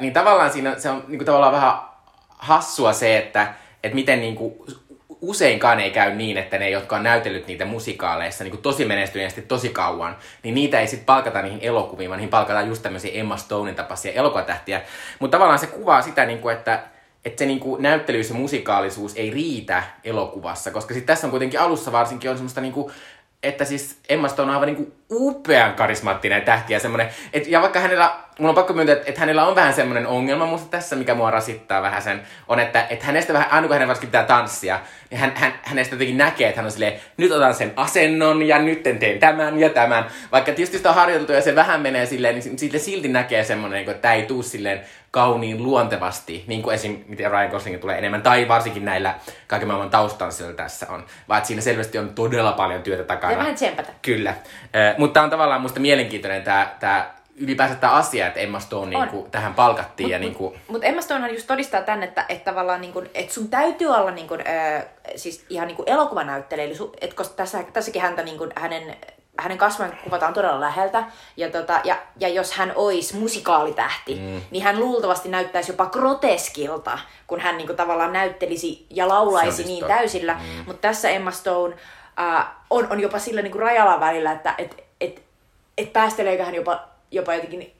Niin 0.00 0.12
tavallaan 0.12 0.52
siinä 0.52 0.78
se 0.78 0.90
on 0.90 1.04
niin 1.08 1.18
kuin, 1.18 1.26
tavallaan 1.26 1.52
vähän 1.52 1.72
hassua 2.38 2.92
se, 2.92 3.18
että, 3.18 3.54
että 3.82 3.94
miten 3.94 4.20
niin 4.20 4.36
kuin, 4.36 4.54
useinkaan 5.20 5.80
ei 5.80 5.90
käy 5.90 6.14
niin, 6.14 6.38
että 6.38 6.58
ne, 6.58 6.70
jotka 6.70 6.96
on 6.96 7.02
näytellyt 7.02 7.46
niitä 7.46 7.64
musikaaleissa 7.64 8.44
niin 8.44 8.50
kuin 8.50 8.62
tosi 8.62 8.84
menestyneesti 8.84 9.42
tosi 9.42 9.68
kauan, 9.68 10.16
niin 10.42 10.54
niitä 10.54 10.80
ei 10.80 10.86
sitten 10.86 11.06
palkata 11.06 11.42
niihin 11.42 11.60
elokuviin, 11.62 12.10
vaan 12.10 12.18
niihin 12.18 12.30
palkataan 12.30 12.68
just 12.68 12.82
tämmöisiä 12.82 13.20
Emma 13.20 13.36
Stonein 13.36 13.76
tapaisia 13.76 14.12
elokuvatähtiä. 14.12 14.82
Mutta 15.18 15.36
tavallaan 15.36 15.58
se 15.58 15.66
kuvaa 15.66 16.02
sitä, 16.02 16.24
niin 16.24 16.38
kuin, 16.38 16.56
että, 16.56 16.82
että 17.24 17.38
se 17.38 17.46
niin 17.46 17.60
kuin 17.60 17.82
näyttelyys 17.82 18.28
ja 18.28 18.34
musikaalisuus 18.34 19.16
ei 19.16 19.30
riitä 19.30 19.82
elokuvassa, 20.04 20.70
koska 20.70 20.94
sitten 20.94 21.14
tässä 21.14 21.26
on 21.26 21.30
kuitenkin 21.30 21.60
alussa 21.60 21.92
varsinkin 21.92 22.30
on 22.30 22.36
semmoista 22.36 22.60
niin 22.60 22.72
kuin 22.72 22.92
että 23.42 23.64
siis 23.64 23.98
Emma 24.08 24.28
Stone 24.28 24.48
on 24.48 24.54
aivan 24.54 24.66
niinku 24.66 24.92
upean 25.10 25.74
karismaattinen 25.74 26.42
tähti 26.42 26.72
ja 26.72 26.80
semmonen, 26.80 27.08
et, 27.32 27.46
ja 27.46 27.60
vaikka 27.60 27.80
hänellä, 27.80 28.16
mulla 28.38 28.50
on 28.50 28.54
pakko 28.54 28.72
myöntää, 28.72 28.96
että, 28.96 29.08
että 29.08 29.20
hänellä 29.20 29.46
on 29.46 29.54
vähän 29.54 29.74
semmoinen 29.74 30.06
ongelma 30.06 30.46
musta 30.46 30.68
tässä, 30.70 30.96
mikä 30.96 31.14
mua 31.14 31.30
rasittaa 31.30 31.82
vähän 31.82 32.02
sen, 32.02 32.20
on, 32.48 32.60
että, 32.60 32.86
että 32.90 33.06
hänestä 33.06 33.32
vähän, 33.32 33.50
aina 33.50 33.66
kun 33.66 33.74
hänen 33.74 33.88
varsinkin 33.88 34.08
pitää 34.08 34.24
tanssia, 34.24 34.80
niin 35.10 35.18
hän, 35.18 35.32
hän, 35.34 35.52
hänestä 35.62 35.94
jotenkin 35.94 36.18
näkee, 36.18 36.48
että 36.48 36.60
hän 36.60 36.66
on 36.66 36.72
silleen, 36.72 37.00
nyt 37.16 37.32
otan 37.32 37.54
sen 37.54 37.72
asennon 37.76 38.42
ja 38.42 38.58
nyt 38.58 38.82
teen 38.82 39.18
tämän 39.18 39.58
ja 39.58 39.70
tämän. 39.70 40.06
Vaikka 40.32 40.52
tietysti 40.52 40.76
sitä 40.76 40.88
on 40.88 40.94
harjoiteltu 40.94 41.32
ja 41.32 41.42
se 41.42 41.54
vähän 41.54 41.80
menee 41.80 42.06
silleen, 42.06 42.34
niin 42.34 42.80
silti 42.80 43.08
näkee 43.08 43.44
semmoinen, 43.44 43.80
että 43.80 43.94
tämä 43.94 44.14
ei 44.14 44.22
tuu 44.22 44.42
silleen 44.42 44.80
kauniin 45.10 45.62
luontevasti, 45.62 46.44
niin 46.46 46.62
kuin 46.62 46.74
esim. 46.74 47.04
miten 47.06 47.30
Ryan 47.30 47.50
Gosling 47.50 47.80
tulee 47.80 47.98
enemmän, 47.98 48.22
tai 48.22 48.48
varsinkin 48.48 48.84
näillä 48.84 49.14
kaiken 49.46 49.68
maailman 49.68 49.90
taustansilla 49.90 50.52
tässä 50.52 50.86
on, 50.88 51.04
vaan 51.28 51.46
siinä 51.46 51.62
selvästi 51.62 51.98
on 51.98 52.14
todella 52.14 52.52
paljon 52.52 52.82
työtä 52.82 53.04
takana. 53.04 53.32
Ja 53.32 53.38
vähän 53.38 53.54
tsempata. 53.54 53.92
Kyllä. 54.02 54.30
Äh, 54.30 54.98
mutta 54.98 55.14
tämä 55.14 55.24
on 55.24 55.30
tavallaan 55.30 55.60
musta 55.60 55.80
mielenkiintoinen 55.80 56.42
tämä, 56.42 56.74
tämä 56.80 57.10
ylipäänsä 57.38 57.74
tämä 57.74 57.92
asia, 57.92 58.26
että 58.26 58.40
Emma 58.40 58.60
Stone 58.60 58.98
niin 58.98 59.08
kuin, 59.08 59.30
tähän 59.30 59.54
palkattiin. 59.54 60.06
Mutta 60.06 60.12
ja, 60.12 60.18
niin 60.18 60.34
kuin... 60.34 60.60
mut 60.68 60.84
Emma 60.84 61.00
Stonehan 61.00 61.34
just 61.34 61.46
todistaa 61.46 61.82
tänne, 61.82 62.06
että, 62.06 62.24
että 62.28 62.50
tavallaan 62.50 62.80
niin 62.80 62.92
kuin, 62.92 63.10
että 63.14 63.34
sun 63.34 63.48
täytyy 63.48 63.88
olla 63.88 64.10
niin 64.10 64.28
kuin, 64.28 64.40
äh, 64.40 64.84
siis 65.16 65.46
ihan 65.48 65.66
niin 65.66 65.76
kuin 65.76 65.88
elokuvanäyttelijä, 65.88 66.66
eli 66.66 66.74
su, 66.74 66.92
koska 67.14 67.34
tässä, 67.34 67.64
tässäkin 67.72 68.02
häntä 68.02 68.22
niin 68.22 68.38
kuin, 68.38 68.50
hänen 68.56 68.96
hänen 69.38 69.58
kasvojen 69.58 69.98
kuvataan 70.04 70.34
todella 70.34 70.60
läheltä. 70.60 71.04
Ja, 71.36 71.50
tota, 71.50 71.80
ja, 71.84 71.98
ja 72.20 72.28
jos 72.28 72.52
hän 72.52 72.72
olisi 72.74 73.16
musikaalitähti, 73.16 74.14
mm. 74.14 74.40
niin 74.50 74.64
hän 74.64 74.80
luultavasti 74.80 75.28
näyttäisi 75.28 75.72
jopa 75.72 75.86
groteskilta, 75.86 76.98
kun 77.26 77.40
hän 77.40 77.56
niinku 77.56 77.74
tavallaan 77.74 78.12
näyttelisi 78.12 78.86
ja 78.90 79.08
laulaisi 79.08 79.64
niin 79.64 79.84
täysillä. 79.84 80.34
Mm. 80.34 80.64
Mutta 80.66 80.88
tässä 80.88 81.08
Emma 81.08 81.30
Stone 81.30 81.76
äh, 82.20 82.46
on, 82.70 82.86
on 82.90 83.00
jopa 83.00 83.18
sillä 83.18 83.42
niinku 83.42 83.58
rajalla 83.58 84.00
välillä, 84.00 84.32
että 84.32 84.54
et, 84.58 84.84
et, 85.00 85.22
et 85.78 85.92
päästeleekö 85.92 86.44
hän 86.44 86.54
jopa, 86.54 86.80
jopa 87.10 87.34
jotenkin 87.34 87.77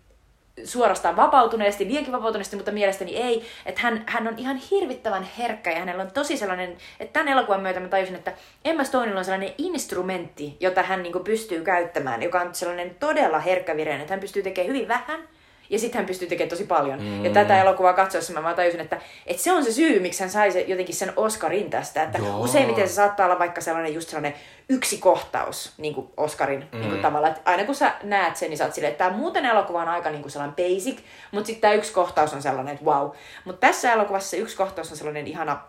suorastaan 0.65 1.17
vapautuneesti, 1.17 1.89
liiankin 1.89 2.13
vapautuneesti, 2.13 2.57
mutta 2.57 2.73
mielestäni 2.73 3.17
ei. 3.17 3.45
Että 3.67 3.81
hän, 3.81 4.05
hän 4.07 4.29
on 4.29 4.35
ihan 4.39 4.57
hirvittävän 4.57 5.29
herkkä 5.39 5.71
ja 5.71 5.79
hänellä 5.79 6.03
on 6.03 6.11
tosi 6.11 6.37
sellainen, 6.37 6.77
että 7.01 7.13
tämän 7.13 7.29
elokuvan 7.29 7.61
myötä 7.61 7.81
mä 7.81 7.89
tajusin, 7.89 8.15
että 8.15 8.33
Emma 8.65 8.85
Stoneilla 8.85 9.19
on 9.19 9.25
sellainen 9.25 9.55
instrumentti, 9.59 10.57
jota 10.61 10.83
hän 10.83 11.03
niin 11.03 11.25
pystyy 11.25 11.65
käyttämään, 11.65 12.23
joka 12.23 12.41
on 12.41 12.55
sellainen 12.55 12.97
todella 13.01 13.39
herkkävireinen, 13.39 14.01
että 14.01 14.13
hän 14.13 14.21
pystyy 14.21 14.43
tekemään 14.43 14.75
hyvin 14.75 14.89
vähän, 14.89 15.29
ja 15.71 15.79
sitten 15.79 15.99
hän 15.99 16.07
pystyy 16.07 16.29
tekemään 16.29 16.51
tosi 16.51 16.65
paljon. 16.65 17.03
Mm. 17.03 17.25
Ja 17.25 17.31
tätä 17.31 17.63
elokuvaa 17.63 17.93
katsoessa 17.93 18.33
mä, 18.33 18.41
mä 18.41 18.55
tajusin, 18.55 18.81
että, 18.81 19.01
että 19.27 19.43
se 19.43 19.53
on 19.53 19.65
se 19.65 19.73
syy, 19.73 20.01
miksi 20.01 20.21
hän 20.21 20.31
sai 20.31 20.53
se, 20.53 20.61
jotenkin 20.61 20.95
sen 20.95 21.13
Oscarin 21.17 21.71
tästä. 21.71 22.03
Että 22.03 22.19
Joo. 22.19 22.41
useimmiten 22.41 22.89
se 22.89 22.95
saattaa 22.95 23.27
olla 23.27 23.39
vaikka 23.39 23.61
sellainen 23.61 23.95
just 23.95 24.09
sellainen 24.09 24.35
yksi 24.69 24.99
kohtaus 24.99 25.73
niin 25.79 25.95
kuin 25.95 26.09
Oscarin 26.17 26.69
mm. 26.73 26.79
niin 26.79 26.91
kuin 26.91 27.03
tavalla. 27.03 27.29
Että 27.29 27.41
aina 27.45 27.65
kun 27.65 27.75
sä 27.75 27.93
näet 28.03 28.37
sen, 28.37 28.51
niin 28.51 28.59
sä 28.59 28.65
oot 28.65 28.75
silleen, 28.75 28.93
että 28.93 29.05
tämä 29.05 29.17
muuten 29.17 29.45
elokuva 29.45 29.83
on 29.83 29.89
aika 29.89 30.11
niin 30.11 30.23
kuin 30.23 30.33
sellainen 30.33 30.57
basic, 30.57 30.99
mutta 31.31 31.47
sitten 31.47 31.61
tämä 31.61 31.75
yksi 31.75 31.93
kohtaus 31.93 32.35
on 32.35 32.43
sellainen, 32.43 32.75
että 32.75 32.87
wow. 32.87 33.11
Mutta 33.45 33.67
tässä 33.67 33.93
elokuvassa 33.93 34.37
yksi 34.37 34.57
kohtaus 34.57 34.91
on 34.91 34.97
sellainen 34.97 35.27
ihana 35.27 35.61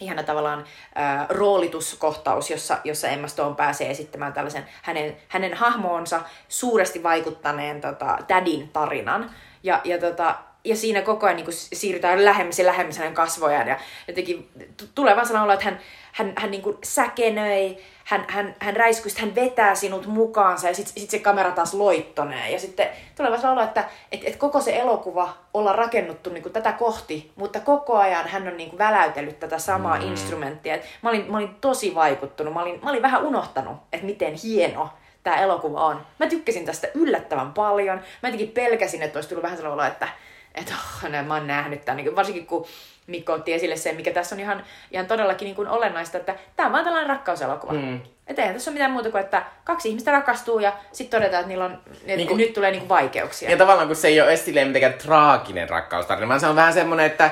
ihana 0.00 0.22
tavallaan 0.22 0.64
äh, 0.98 1.28
roolituskohtaus, 1.28 2.50
jossa, 2.50 2.78
jossa 2.84 3.08
Emma 3.08 3.28
Stone 3.28 3.54
pääsee 3.54 3.90
esittämään 3.90 4.32
tällaisen 4.32 4.66
hänen, 4.82 5.16
hänen 5.28 5.54
hahmoonsa 5.54 6.20
suuresti 6.48 7.02
vaikuttaneen 7.02 7.80
tota, 7.80 8.18
tädin 8.26 8.68
tarinan. 8.68 9.30
Ja, 9.62 9.80
ja, 9.84 9.98
tota, 9.98 10.34
ja 10.64 10.76
siinä 10.76 11.02
koko 11.02 11.26
ajan 11.26 11.36
niin 11.36 11.46
siirrytään 11.52 12.24
lähemmäs 12.24 12.58
ja 12.58 12.66
lähemmäs 12.66 12.98
hänen 12.98 13.14
kasvojaan. 13.14 13.68
Ja 13.68 13.78
jotenkin 14.08 14.50
tulee 14.94 15.16
vaan 15.16 15.42
olo, 15.42 15.52
että 15.52 15.64
hän, 15.64 15.80
hän, 16.12 16.32
hän 16.36 16.50
niin 16.50 16.62
kuin 16.62 16.78
säkenöi, 16.84 17.76
hän, 18.10 18.24
hän, 18.28 18.54
hän 18.58 18.76
räiskyy, 18.76 19.12
hän 19.18 19.34
vetää 19.34 19.74
sinut 19.74 20.06
mukaansa 20.06 20.68
ja 20.68 20.74
sitten 20.74 21.00
sit 21.00 21.10
se 21.10 21.18
kamera 21.18 21.50
taas 21.50 21.74
loittonee. 21.74 22.50
Ja 22.50 22.60
sitten 22.60 22.88
tulee 23.16 23.30
vaan 23.30 23.52
olo, 23.52 23.62
että 23.62 23.84
et, 24.12 24.20
et 24.24 24.36
koko 24.36 24.60
se 24.60 24.76
elokuva 24.76 25.34
ollaan 25.54 25.78
rakennuttu 25.78 26.30
niin 26.30 26.42
kuin 26.42 26.52
tätä 26.52 26.72
kohti, 26.72 27.32
mutta 27.36 27.60
koko 27.60 27.96
ajan 27.96 28.28
hän 28.28 28.48
on 28.48 28.56
niin 28.56 28.70
kuin 28.70 28.78
väläytellyt 28.78 29.40
tätä 29.40 29.58
samaa 29.58 29.98
mm. 29.98 30.06
instrumenttia. 30.06 30.74
Et 30.74 30.84
mä, 31.02 31.10
olin, 31.10 31.30
mä 31.30 31.36
olin 31.36 31.54
tosi 31.60 31.94
vaikuttunut, 31.94 32.54
mä 32.54 32.62
olin, 32.62 32.80
mä 32.82 32.90
olin 32.90 33.02
vähän 33.02 33.24
unohtanut, 33.24 33.76
että 33.92 34.06
miten 34.06 34.34
hieno 34.34 34.88
tämä 35.22 35.36
elokuva 35.36 35.86
on. 35.86 36.06
Mä 36.18 36.26
tykkäsin 36.26 36.64
tästä 36.64 36.88
yllättävän 36.94 37.52
paljon. 37.52 38.00
Mä 38.22 38.28
jotenkin 38.28 38.48
pelkäsin, 38.48 39.02
että 39.02 39.16
olisi 39.16 39.28
tullut 39.28 39.42
vähän 39.42 39.56
sellainen 39.56 39.82
olo, 39.82 39.92
että 39.92 40.08
että 40.54 40.72
oh, 40.74 41.10
mä 41.26 41.34
oon 41.34 41.46
nähnyt 41.46 41.84
tämän. 41.84 42.04
Niin 42.04 42.16
varsinkin 42.16 42.46
kun 42.46 42.66
Mikko 43.06 43.32
otti 43.32 43.52
esille 43.52 43.76
sen, 43.76 43.96
mikä 43.96 44.10
tässä 44.10 44.34
on 44.34 44.40
ihan, 44.40 44.64
ihan 44.90 45.06
todellakin 45.06 45.46
niin 45.46 45.56
kuin 45.56 45.68
olennaista, 45.68 46.18
että 46.18 46.34
tämä 46.56 46.66
on 46.66 46.72
vaan 46.72 46.84
tällainen 46.84 47.10
rakkauselokuva. 47.10 47.72
Mm. 47.72 48.00
Että 48.26 48.42
eihän 48.42 48.54
tässä 48.54 48.70
ole 48.70 48.74
mitään 48.74 48.90
muuta 48.90 49.10
kuin, 49.10 49.20
että 49.20 49.42
kaksi 49.64 49.88
ihmistä 49.88 50.12
rakastuu 50.12 50.58
ja 50.58 50.72
sitten 50.92 51.20
todetaan, 51.20 51.40
että 51.40 51.48
niillä 51.48 51.64
on, 51.64 51.78
että 51.92 52.16
niin 52.16 52.28
kuin, 52.28 52.38
nyt 52.38 52.52
tulee 52.52 52.70
niin 52.70 52.80
kuin 52.80 52.88
vaikeuksia. 52.88 53.50
Ja 53.50 53.56
tavallaan 53.56 53.86
kun 53.86 53.96
se 53.96 54.08
ei 54.08 54.20
ole 54.20 54.28
edes 54.28 54.44
silleen 54.44 54.66
mitenkään 54.66 54.94
traaginen 54.94 55.68
rakkaustarina, 55.68 56.28
vaan 56.28 56.40
se 56.40 56.46
on 56.46 56.56
vähän 56.56 56.72
semmoinen, 56.72 57.06
että 57.06 57.30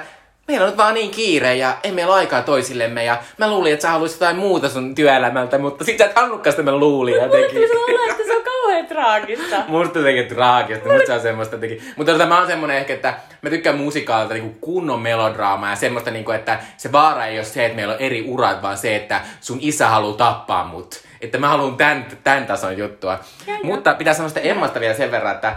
meillä 0.49 0.65
on 0.65 0.71
nyt 0.71 0.77
vaan 0.77 0.95
niin 0.95 1.11
kiire 1.11 1.55
ja 1.55 1.77
ei 1.83 1.93
meillä 1.93 2.13
ole 2.13 2.21
aikaa 2.21 2.43
toisillemme 2.43 3.05
ja 3.05 3.17
mä 3.39 3.51
luulin, 3.51 3.73
että 3.73 3.83
sä 3.83 3.91
haluaisit 3.91 4.21
jotain 4.21 4.37
muuta 4.37 4.69
sun 4.69 4.95
työelämältä, 4.95 5.59
mutta 5.59 5.85
sit 5.85 5.99
sä 5.99 6.05
et 6.05 6.17
halunnutkaan 6.17 6.53
sitä 6.53 6.63
mä 6.63 6.77
luulin 6.77 7.15
jotenkin. 7.15 7.61
Mulle 7.61 8.11
että 8.11 8.25
se 8.27 8.37
on 8.37 8.43
kauhean 8.79 8.87
traagista. 8.87 9.57
Musta 9.69 9.99
jotenkin 9.99 10.29
traagista, 10.29 10.89
musta 10.89 11.07
se 11.07 11.13
on 11.13 11.21
semmoista 11.21 11.55
jotenkin. 11.55 11.83
Mutta 11.97 12.13
tota, 12.13 12.27
mä 12.27 12.39
oon 12.39 12.47
semmonen 12.47 12.77
ehkä, 12.77 12.95
että 12.95 13.15
mä 13.43 13.51
tykkään 13.51 13.77
musikaalta 13.77 14.35
niinku 14.35 14.59
kunnon 14.61 15.01
melodraamaa 15.01 15.71
ja 15.71 15.77
semmoista 15.77 16.11
niinku, 16.11 16.31
että 16.31 16.59
se 16.77 16.93
vaara 16.93 17.27
ei 17.27 17.39
ole 17.39 17.45
se, 17.45 17.65
että 17.65 17.77
meillä 17.77 17.95
on 17.95 18.01
eri 18.01 18.25
urat, 18.29 18.63
vaan 18.63 18.79
se, 18.79 18.97
että 18.97 19.21
sun 19.41 19.59
isä 19.61 19.89
haluaa 19.89 20.17
tappaa 20.17 20.65
mut. 20.65 21.03
Että 21.21 21.39
mä 21.39 21.49
haluan 21.49 21.77
tämän, 21.77 22.07
tämän 22.25 22.47
tason 22.47 22.79
juttua. 22.79 23.19
Ja, 23.47 23.55
Mutta 23.63 23.95
pitää 23.95 24.15
sanoa 24.15 24.29
sitä 24.29 24.41
Emmasta 24.41 24.81
vielä 24.81 24.95
sen 24.95 25.11
verran, 25.11 25.35
että 25.35 25.57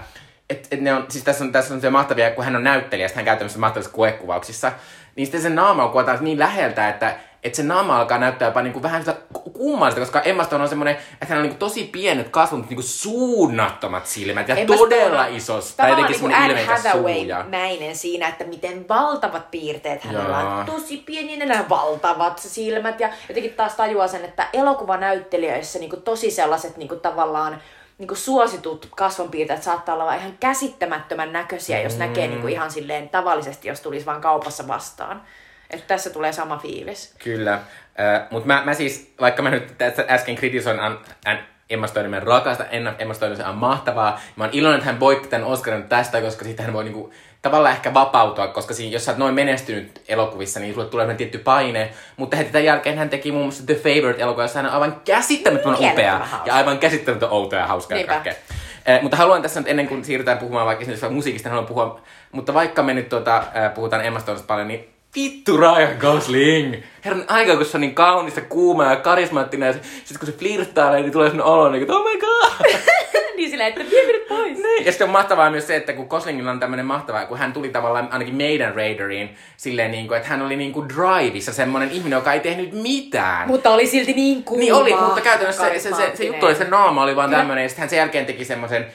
et, 0.50 0.68
et 0.72 0.82
ne 0.82 0.94
on, 0.94 1.06
siis 1.10 1.24
tässä 1.24 1.44
on, 1.44 1.52
tässä 1.52 1.74
on 1.74 1.82
se 1.82 1.90
mahtavia, 1.90 2.32
kun 2.32 2.44
hän 2.44 2.56
on 2.56 2.64
näyttelijä, 2.64 3.10
hän 3.16 3.26
käy 3.26 3.36
tämmöisissä 3.36 3.60
mahtavissa 3.60 3.92
koekuvauksissa, 3.92 4.72
niin 5.16 5.26
sitten 5.26 5.42
se 5.42 5.50
naama 5.50 5.88
kuvataan 5.88 6.18
niin 6.22 6.40
läheltä, 6.40 6.90
että, 6.90 7.16
että 7.44 7.56
se 7.56 7.64
naama 7.64 8.00
alkaa 8.00 8.18
näyttää 8.18 8.48
jopa 8.48 8.62
niin 8.62 8.74
kuin 8.74 8.84
vähän 8.84 9.02
sitä 9.02 9.16
kummallista, 9.54 10.00
koska 10.00 10.22
Emma 10.22 10.44
Stone 10.44 10.64
on 10.64 10.70
semmoinen, 10.70 10.96
että 10.96 11.26
hän 11.26 11.38
on 11.38 11.44
niin 11.44 11.52
kuin 11.52 11.60
tosi 11.60 11.84
pienet 11.84 12.30
kasvunut 12.30 12.70
niin 12.70 12.76
kuin 12.76 12.86
suunnattomat 12.86 14.06
silmät 14.08 14.48
ja 14.48 14.56
Emma 14.56 14.78
todella 14.78 15.26
isos, 15.26 15.74
tai 15.76 15.90
jotenkin 15.90 16.16
semmoinen 16.16 16.42
niin 16.42 16.50
ilmeikäs 16.52 16.84
Hathaway-mäinen 16.84 17.96
siinä, 17.96 18.28
että 18.28 18.44
miten 18.44 18.86
valtavat 18.90 19.52
piirteet 19.52 20.04
hänellä 20.04 20.38
on. 20.38 20.66
Tosi 20.66 20.98
pieni 20.98 21.38
nenä, 21.38 21.66
valtavat 21.70 22.40
silmät 22.40 23.00
ja 23.00 23.10
jotenkin 23.30 23.54
taas 23.54 23.74
tajuaa 23.74 24.08
sen, 24.08 24.26
että 24.26 24.48
elokuvanäyttelijöissä 24.54 25.80
niin 25.80 25.90
kuin 25.90 26.02
tosi 26.02 26.32
sellaiset 26.32 26.78
niin 26.78 26.90
kuin 26.90 27.00
tavallaan 27.00 27.62
niin 27.98 28.18
suositut 28.18 28.88
kasvonpiirteet 28.96 29.64
saattaa 29.64 29.96
olla 29.96 30.16
ihan 30.16 30.38
käsittämättömän 30.40 31.34
näköisiä, 31.34 31.82
jos 31.82 31.94
mm. 31.94 32.00
näkee 32.00 32.28
niin 32.28 32.50
ihan 32.50 32.72
silleen 32.72 33.10
tavallisesti, 33.10 33.68
jos 33.68 33.82
tulisi 33.82 34.06
vaan 34.06 34.22
kaupassa 34.22 34.68
vastaan. 34.68 35.22
Että 35.72 35.88
tässä 35.88 36.10
tulee 36.10 36.32
sama 36.32 36.58
fiilis. 36.58 37.16
Kyllä. 37.24 37.54
Äh, 37.54 38.28
Mutta 38.30 38.48
mä, 38.48 38.62
mä 38.66 38.74
siis, 38.74 39.14
vaikka 39.22 39.42
mä 39.42 39.50
nyt 39.50 39.78
tässä 39.78 40.06
äsken 40.10 40.36
kritisoin 40.36 40.80
an, 40.80 41.00
an, 41.26 41.40
Emma 41.70 41.88
Stoneman 41.88 42.24
rakasta, 42.24 42.66
Emma 43.00 43.14
Stone 43.14 43.46
on 43.46 43.56
mahtavaa. 43.56 44.20
Mä 44.36 44.44
oon 44.44 44.54
iloinen, 44.54 44.78
että 44.78 44.92
hän 44.92 45.00
voitti 45.00 45.28
tämän 45.28 45.48
Oscarin 45.48 45.84
tästä, 45.84 46.22
koska 46.22 46.46
sitten 46.46 46.66
hän 46.66 46.74
voi 46.74 46.84
niinku 46.84 47.14
tavallaan 47.42 47.76
ehkä 47.76 47.94
vapautua, 47.94 48.48
koska 48.48 48.74
siinä, 48.74 48.94
jos 48.94 49.06
sä 49.06 49.12
oot 49.12 49.18
noin 49.18 49.36
menestynyt 49.36 50.02
elokuvissa, 50.08 50.60
niin 50.60 50.74
sulle 50.74 50.88
tulee 50.88 51.16
tietty 51.16 51.38
paine. 51.38 51.92
Mutta 52.18 52.38
heti 52.38 52.52
tämän 52.52 52.66
jälkeen 52.66 52.98
hän 52.98 53.10
teki 53.10 53.32
muun 53.32 53.44
muassa 53.44 53.66
The 53.66 53.76
Favorite 53.76 54.22
elokuva, 54.22 54.44
jossa 54.44 54.60
hän 54.60 54.66
on 54.66 54.74
aivan 54.74 55.02
käsittämättömän 55.06 55.78
upea 55.92 56.28
ja 56.46 56.56
aivan 56.56 56.80
käsittämätön 56.80 57.30
outo 57.30 57.56
ja 57.56 57.68
hauska 57.68 57.96
ja 57.96 58.08
kaikkea. 58.08 58.34
Eh, 58.86 59.02
mutta 59.02 59.18
haluan 59.18 59.42
tässä 59.42 59.60
nyt 59.60 59.70
ennen 59.70 59.88
kuin 59.88 60.06
siirrytään 60.06 60.38
puhumaan 60.38 60.66
vaikka 60.66 60.82
esimerkiksi 60.82 61.10
musiikista, 61.10 61.50
haluan 61.50 61.68
puhua, 61.68 62.02
mutta 62.32 62.54
vaikka 62.54 62.84
me 62.84 62.94
nyt 62.94 63.10
tuota, 63.10 63.44
puhutaan 63.76 64.06
Emma 64.06 64.20
Stonesta 64.20 64.48
paljon, 64.48 64.68
niin 64.68 64.91
vittu 65.16 65.58
Ryan 65.58 65.98
Gosling! 66.00 66.76
Herran 67.06 67.26
aika, 67.28 67.56
kun 67.56 67.66
se 67.66 67.78
on 67.78 67.82
niin 67.82 67.96
kaunista, 67.96 68.42
kuuma 68.42 68.86
ja 68.86 68.96
karismaattinen, 68.96 69.68
ja 69.68 69.74
sitten 69.74 70.20
kun 70.20 70.28
se 70.28 70.38
flirttaa, 70.38 70.92
niin 70.92 71.12
tulee 71.12 71.30
sellainen 71.30 71.54
olo, 71.54 71.72
niin 71.72 71.86
kuin, 71.86 71.98
oh 71.98 72.04
my 72.04 72.20
god! 72.20 72.72
niin 73.36 73.50
sillä, 73.50 73.68
että 73.68 73.82
vie 73.92 74.06
minut 74.06 74.28
pois. 74.28 74.58
Niin. 74.58 74.86
Ja 74.86 74.92
sitten 74.92 75.06
on 75.06 75.12
mahtavaa 75.12 75.50
myös 75.50 75.68
se, 75.68 75.76
että 75.76 75.94
kun 75.94 76.06
Goslingilla 76.06 76.52
on 76.52 76.60
tämmöinen 76.60 76.86
mahtava, 76.86 77.26
kun 77.26 77.38
hän 77.38 77.54
tuli 77.54 77.70
tavallaan 77.70 78.08
ainakin 78.12 78.36
meidän 78.36 78.76
Raideriin 78.76 79.36
silleen 79.58 79.92
niin 79.92 80.08
kuin, 80.08 80.18
että 80.18 80.30
hän 80.30 80.42
oli 80.42 80.56
niin 80.56 80.72
kuin 80.72 80.90
Driveissa 80.90 81.54
semmoinen 81.54 81.92
ihminen, 81.92 82.18
joka 82.18 82.34
ei 82.34 82.40
tehnyt 82.40 82.74
mitään. 82.74 83.48
Mutta 83.48 83.70
oli 83.70 83.88
silti 83.88 84.14
niin 84.14 84.44
kuuma. 84.44 84.60
Niin 84.60 84.74
oli, 84.74 84.96
mutta 84.96 85.22
käytännössä 85.22 85.70
se, 85.70 85.80
se, 85.80 85.96
se, 85.96 86.12
se 86.14 86.26
juttu 86.26 86.46
oli, 86.46 86.56
se 86.56 86.64
naama 86.64 87.04
oli 87.04 87.16
vaan 87.16 87.30
tämmöinen, 87.30 87.64
ja 87.64 87.70
sitten 87.70 87.82
hän 87.82 87.90
sen 87.90 87.98
jälkeen 87.98 88.26
teki 88.26 88.46
semmoisen 88.46 88.86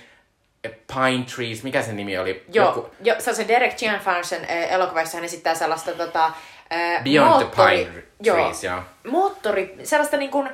Pine 0.68 1.24
Trees, 1.34 1.62
mikä 1.62 1.82
se 1.82 1.92
nimi 1.92 2.18
oli? 2.18 2.44
Joo, 2.52 2.66
Joku... 2.66 2.90
jo, 3.00 3.14
se 3.18 3.30
on 3.30 3.36
se 3.36 3.48
Derek 3.48 3.78
Gianfansen 3.78 4.42
äh, 4.42 4.72
elokuvassa, 4.72 5.16
hän 5.16 5.24
esittää 5.24 5.54
sellaista 5.54 5.92
tota, 5.92 6.26
äh, 6.26 7.04
Beyond 7.04 7.30
moottori, 7.30 7.84
the 7.84 7.92
Pine 7.92 8.06
Trees, 8.32 8.64
joo. 8.64 8.74
joo. 8.74 8.84
Moottori, 9.12 9.76
sellaista 9.82 10.16
niin 10.16 10.30
kuin 10.30 10.48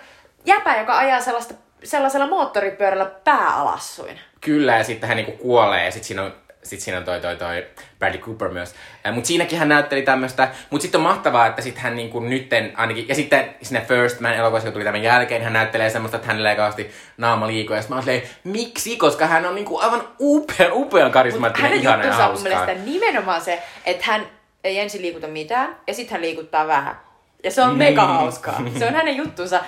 jäpä, 0.46 0.78
joka 0.78 0.98
ajaa 0.98 1.20
sellaista 1.20 1.54
sellaisella 1.84 2.26
moottoripyörällä 2.26 3.04
pää 3.04 3.56
alassuin. 3.56 4.20
Kyllä, 4.40 4.76
ja 4.76 4.84
sitten 4.84 5.08
hän 5.08 5.16
niinku 5.16 5.32
kuolee, 5.32 5.84
ja 5.84 5.90
sitten 5.90 6.06
siinä 6.06 6.22
on 6.22 6.34
sit 6.62 6.80
siinä 6.80 6.98
on 6.98 7.04
toi, 7.04 7.20
toi, 7.20 7.36
toi 7.36 7.66
Bradley 7.98 8.20
Cooper 8.20 8.48
myös. 8.48 8.74
Mutta 9.12 9.26
siinäkin 9.26 9.58
hän 9.58 9.68
näytteli 9.68 10.02
tämmöistä. 10.02 10.48
Mutta 10.70 10.82
sitten 10.82 10.98
on 10.98 11.06
mahtavaa, 11.06 11.46
että 11.46 11.62
sitten 11.62 11.82
hän 11.82 11.96
niinku 11.96 12.20
nytten 12.20 12.72
ainakin, 12.76 13.08
ja 13.08 13.14
sitten 13.14 13.54
sinne 13.62 13.84
First 13.88 14.20
Man 14.20 14.34
elokuvassa, 14.34 14.68
joka 14.68 14.72
tuli 14.72 14.84
tämän 14.84 15.02
jälkeen, 15.02 15.42
hän 15.42 15.52
näyttelee 15.52 15.90
semmoista, 15.90 16.16
että 16.16 16.26
hänellä 16.26 16.50
ei 16.50 16.56
kauheasti 16.56 16.90
naama 17.16 17.46
liikoja. 17.46 17.80
Ja 17.80 17.84
mä 17.88 17.94
oon 17.94 18.04
miksi? 18.44 18.96
Koska 18.96 19.26
hän 19.26 19.46
on 19.46 19.54
niinku 19.54 19.78
aivan 19.78 20.08
upea, 20.20 20.72
upean 20.72 21.12
karismaattinen, 21.12 21.72
ihana 21.72 22.04
ja 22.04 22.12
hauskaa. 22.12 22.32
mun 22.32 22.42
mielestä 22.42 22.84
nimenomaan 22.90 23.40
se, 23.40 23.62
että 23.86 24.04
hän 24.06 24.26
ei 24.64 24.78
ensin 24.78 25.02
liikuta 25.02 25.28
mitään, 25.28 25.76
ja 25.86 25.94
sitten 25.94 26.12
hän 26.12 26.22
liikuttaa 26.22 26.66
vähän. 26.66 26.96
Ja 27.44 27.50
se 27.50 27.62
on 27.62 27.68
niin. 27.68 27.78
mega 27.78 28.06
hauskaa. 28.06 28.62
Se 28.78 28.86
on 28.86 28.94
hänen 28.94 29.16
juttunsa 29.16 29.60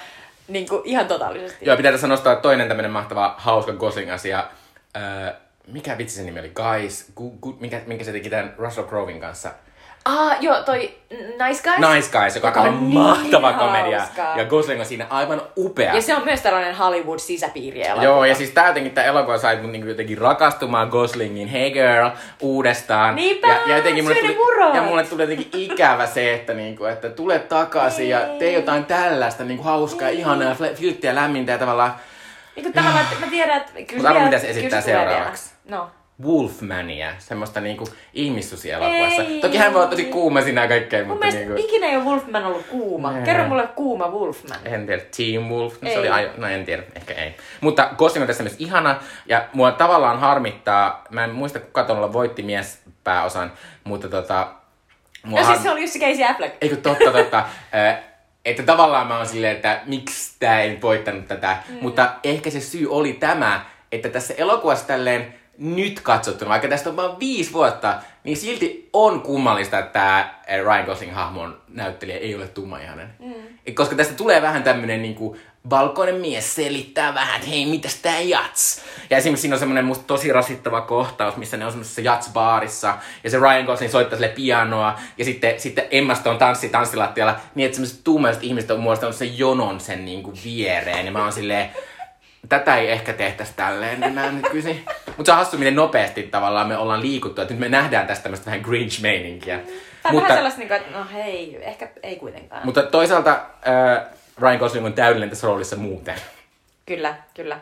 niin 0.49 0.69
kuin 0.69 0.83
ihan 0.85 1.07
totaalisesti. 1.07 1.65
Joo, 1.67 1.77
pitää 1.77 1.93
tässä 1.93 2.07
nostaa 2.07 2.37
toinen 2.37 2.69
tämmöinen 2.69 2.91
mahtava 2.91 3.35
hauska 3.39 3.73
Gosling-asia. 3.73 4.45
Öö, 4.97 5.33
mikä 5.67 5.99
vitsi 5.99 6.17
sen 6.17 6.27
nimi 6.27 6.41
oli? 6.41 6.53
Guys, 6.55 7.13
gu, 7.17 7.31
gu, 7.31 7.57
mikä, 7.61 7.81
minkä 7.87 8.05
se 8.05 8.13
teki 8.13 8.31
tämän 8.31 8.55
Russell 8.59 8.87
Crowein 8.87 9.21
kanssa? 9.21 9.51
Ah, 10.05 10.37
joo, 10.41 10.63
toi 10.63 10.95
Nice 11.11 11.63
Guys. 11.63 11.95
Nice 11.95 12.19
Guys, 12.19 12.37
joka 12.37 12.61
on 12.61 12.91
niin 12.91 13.01
mahtava 13.01 13.53
komedia. 13.53 13.99
Hauskaa. 13.99 14.39
Ja 14.39 14.45
Gosling 14.45 14.81
on 14.81 14.87
siinä 14.87 15.07
aivan 15.11 15.43
upea. 15.57 15.95
Ja 15.95 16.03
se 16.03 16.17
on 16.17 16.25
myös 16.25 16.41
tällainen 16.41 16.75
Hollywood-sisäpiiri 16.75 17.83
elokuva. 17.83 18.05
Joo, 18.05 18.25
ja 18.25 18.35
siis 18.35 18.51
tää 18.51 18.67
jotenkin 18.67 18.93
tää 18.93 19.05
elokuva 19.05 19.39
sai 19.39 19.57
mun 19.57 19.73
niinku 19.73 19.89
jotenkin 19.89 20.19
rakastumaan 20.19 20.89
Goslingin 20.89 21.49
Hey 21.49 21.71
Girl 21.71 22.11
uudestaan. 22.41 23.17
Niinpä, 23.17 23.49
ja, 23.49 23.61
ja 23.67 23.77
jotenkin 23.77 24.05
mulle 24.05 24.21
tuli, 24.21 24.77
ja 24.77 24.83
mulle 24.83 25.05
tuli 25.05 25.23
jotenkin 25.23 25.49
ikävä 25.53 26.07
se, 26.07 26.35
että, 26.35 26.55
niinku, 26.55 26.85
että 26.85 27.11
tule 27.11 27.39
takaisin 27.39 28.09
ja 28.09 28.21
tee 28.39 28.53
jotain 28.53 28.85
tällaista 28.85 29.45
niinku 29.45 29.65
hauskaa, 29.65 30.09
Ei. 30.09 30.19
ihanaa, 30.19 30.57
filttiä 30.75 31.15
lämmintä 31.15 31.53
ja 31.53 31.59
tavallaan... 31.59 31.95
Niin 32.57 32.65
kuin 32.65 32.73
tavallaan, 32.73 33.05
että 33.13 33.25
mä 33.25 33.31
tiedän, 33.31 33.57
että 33.57 33.73
kyllä 33.73 33.87
Mutta 33.95 34.09
arvo, 34.09 34.25
mitä 34.25 34.39
se 34.39 34.51
esittää 34.51 34.81
seuraavaksi. 34.81 35.54
No. 35.65 35.91
Wolfmania, 36.23 37.15
semmoista 37.19 37.61
niinku 37.61 37.89
ihmissusielokuvassa. 38.13 39.23
Toki 39.41 39.57
hän 39.57 39.73
voi 39.73 39.81
olla 39.81 39.91
tosi 39.91 40.05
kuuma 40.05 40.43
siinä 40.43 40.63
ja 40.63 40.69
kaikkea, 40.69 41.05
mutta 41.05 41.27
niinku... 41.27 41.55
ikinä 41.57 41.87
ei 41.87 41.97
ole 41.97 42.05
Wolfman 42.05 42.45
ollut 42.45 42.67
kuuma. 42.67 43.19
Ei. 43.19 43.25
Kerro 43.25 43.49
mulle 43.49 43.67
kuuma 43.67 44.09
Wolfman. 44.09 44.59
En 44.65 44.87
tiedä, 44.87 45.03
Team 45.17 45.45
Wolf, 45.45 45.83
no, 45.83 45.91
se 45.91 45.99
oli 45.99 46.09
ajo... 46.09 46.31
no 46.37 46.47
en 46.47 46.65
tiedä, 46.65 46.83
ehkä 46.95 47.15
ei. 47.15 47.35
Mutta 47.61 47.91
Gosling 47.97 48.23
on 48.23 48.27
tässä 48.27 48.43
myös 48.43 48.57
ihana, 48.59 49.01
ja 49.27 49.49
mua 49.53 49.73
tavallaan 49.73 50.21
harmittaa, 50.21 51.05
mä 51.11 51.25
en 51.25 51.31
muista 51.31 51.61
kuka 51.61 51.85
tuolla 51.85 52.13
voitti 52.13 52.43
mies 52.43 52.83
pääosan, 53.05 53.53
mutta 53.85 54.09
tota... 54.09 54.49
Mua 55.25 55.41
no 55.41 55.47
har... 55.47 55.55
siis 55.55 55.63
se 55.63 55.71
oli 55.71 55.81
just 55.81 55.93
se 55.93 55.99
Casey 55.99 56.25
Affleck. 56.25 56.57
Eikö 56.61 56.77
totta, 56.77 57.13
totta. 57.13 57.45
että 58.45 58.63
tavallaan 58.63 59.07
mä 59.07 59.17
oon 59.17 59.27
silleen, 59.27 59.57
että 59.57 59.81
miksi 59.87 60.37
tää 60.39 60.61
ei 60.61 60.79
voittanut 60.83 61.29
tätä, 61.29 61.57
mm. 61.69 61.79
mutta 61.81 62.15
ehkä 62.25 62.51
se 62.51 62.61
syy 62.61 62.87
oli 62.91 63.13
tämä, 63.13 63.65
että 63.93 64.09
tässä 64.09 64.35
elokuvassa 64.37 64.87
tälleen 64.87 65.35
nyt 65.59 66.01
katsottuna, 66.01 66.49
vaikka 66.49 66.69
tästä 66.69 66.91
on 66.91 66.97
vain 66.97 67.19
viisi 67.21 67.53
vuotta, 67.53 67.95
niin 68.25 68.37
silti 68.37 68.89
on 68.93 69.21
kummallista, 69.21 69.79
että 69.79 69.93
tämä 69.93 70.35
eh, 70.47 70.61
Ryan 70.61 70.85
Gosling-hahmon 70.85 71.57
näyttelijä 71.69 72.19
ei 72.19 72.35
ole 72.35 72.49
tummaihainen. 72.49 73.09
Mm. 73.19 73.75
Koska 73.75 73.97
tästä 73.97 74.15
tulee 74.15 74.43
vähän 74.43 74.63
tämmönen 74.63 75.03
niinku 75.03 75.37
valkoinen 75.71 76.15
mies 76.15 76.55
selittää 76.55 77.15
vähän, 77.15 77.37
että 77.37 77.49
hei, 77.49 77.67
mitäs 77.67 77.95
tää 77.95 78.21
jats? 78.21 78.81
Ja 79.11 79.17
esimerkiksi 79.17 79.41
siinä 79.41 79.55
on 79.55 79.59
semmoinen 79.59 79.85
musta 79.85 80.05
tosi 80.07 80.33
rasittava 80.33 80.81
kohtaus, 80.81 81.37
missä 81.37 81.57
ne 81.57 81.65
on 81.65 81.71
semmoisessa 81.71 82.01
jats-baarissa, 82.01 82.95
ja 83.25 83.31
se 83.31 83.39
Ryan 83.39 83.65
Gosling 83.65 83.93
soittaa 83.93 84.17
sille 84.17 84.29
pianoa, 84.29 84.99
ja 85.19 85.25
sitten, 85.25 85.61
sitten 85.61 85.85
Emma 85.91 86.15
Stone 86.15 86.39
tanssi 86.39 86.69
tanssilattialla, 86.69 87.37
niin 87.55 87.67
että 87.67 87.77
semmoiset 87.77 88.05
tummaiset 88.05 88.43
ihmiset 88.43 88.71
on 88.71 88.81
muodostanut 88.81 89.17
sen 89.17 89.39
jonon 89.39 89.81
sen 89.81 90.05
niinku 90.05 90.33
viereen, 90.45 91.07
ja 91.07 91.13
mä 91.13 91.23
oon 91.23 91.33
silleen, 91.33 91.71
tätä 92.49 92.77
ei 92.77 92.91
ehkä 92.91 93.13
tehtäisi 93.13 93.53
tälleen 93.57 94.03
enää 94.03 94.33
nykyisin. 94.33 94.85
Mutta 95.07 95.25
se 95.25 95.33
on 95.33 95.39
hassu, 95.39 95.59
miten 95.59 95.77
nopeasti 95.77 96.23
tavallaan 96.23 96.69
me 96.69 96.77
ollaan 96.77 97.03
liikuttu, 97.03 97.43
että 97.43 97.55
nyt 97.55 97.61
me 97.61 97.69
nähdään 97.69 98.07
tästä 98.07 98.23
tämmöistä 98.23 98.47
vähän 98.47 98.61
Grinch-meininkiä. 98.61 99.61
Tai 100.03 100.13
mutta, 100.13 100.23
vähän 100.23 100.39
sellaista, 100.39 100.59
niin 100.59 100.69
kuin, 100.69 100.81
että 100.81 100.99
no 100.99 101.07
hei, 101.13 101.59
ehkä 101.61 101.89
ei 102.03 102.17
kuitenkaan. 102.17 102.63
Mutta 102.65 102.83
toisaalta 102.83 103.31
äh, 103.31 104.07
Ryan 104.39 104.59
Gosling 104.59 104.87
on 104.87 104.93
täydellinen 104.93 105.31
tässä 105.31 105.47
roolissa 105.47 105.77
muuten. 105.77 106.15
Kyllä, 106.87 107.15
kyllä. 107.35 107.59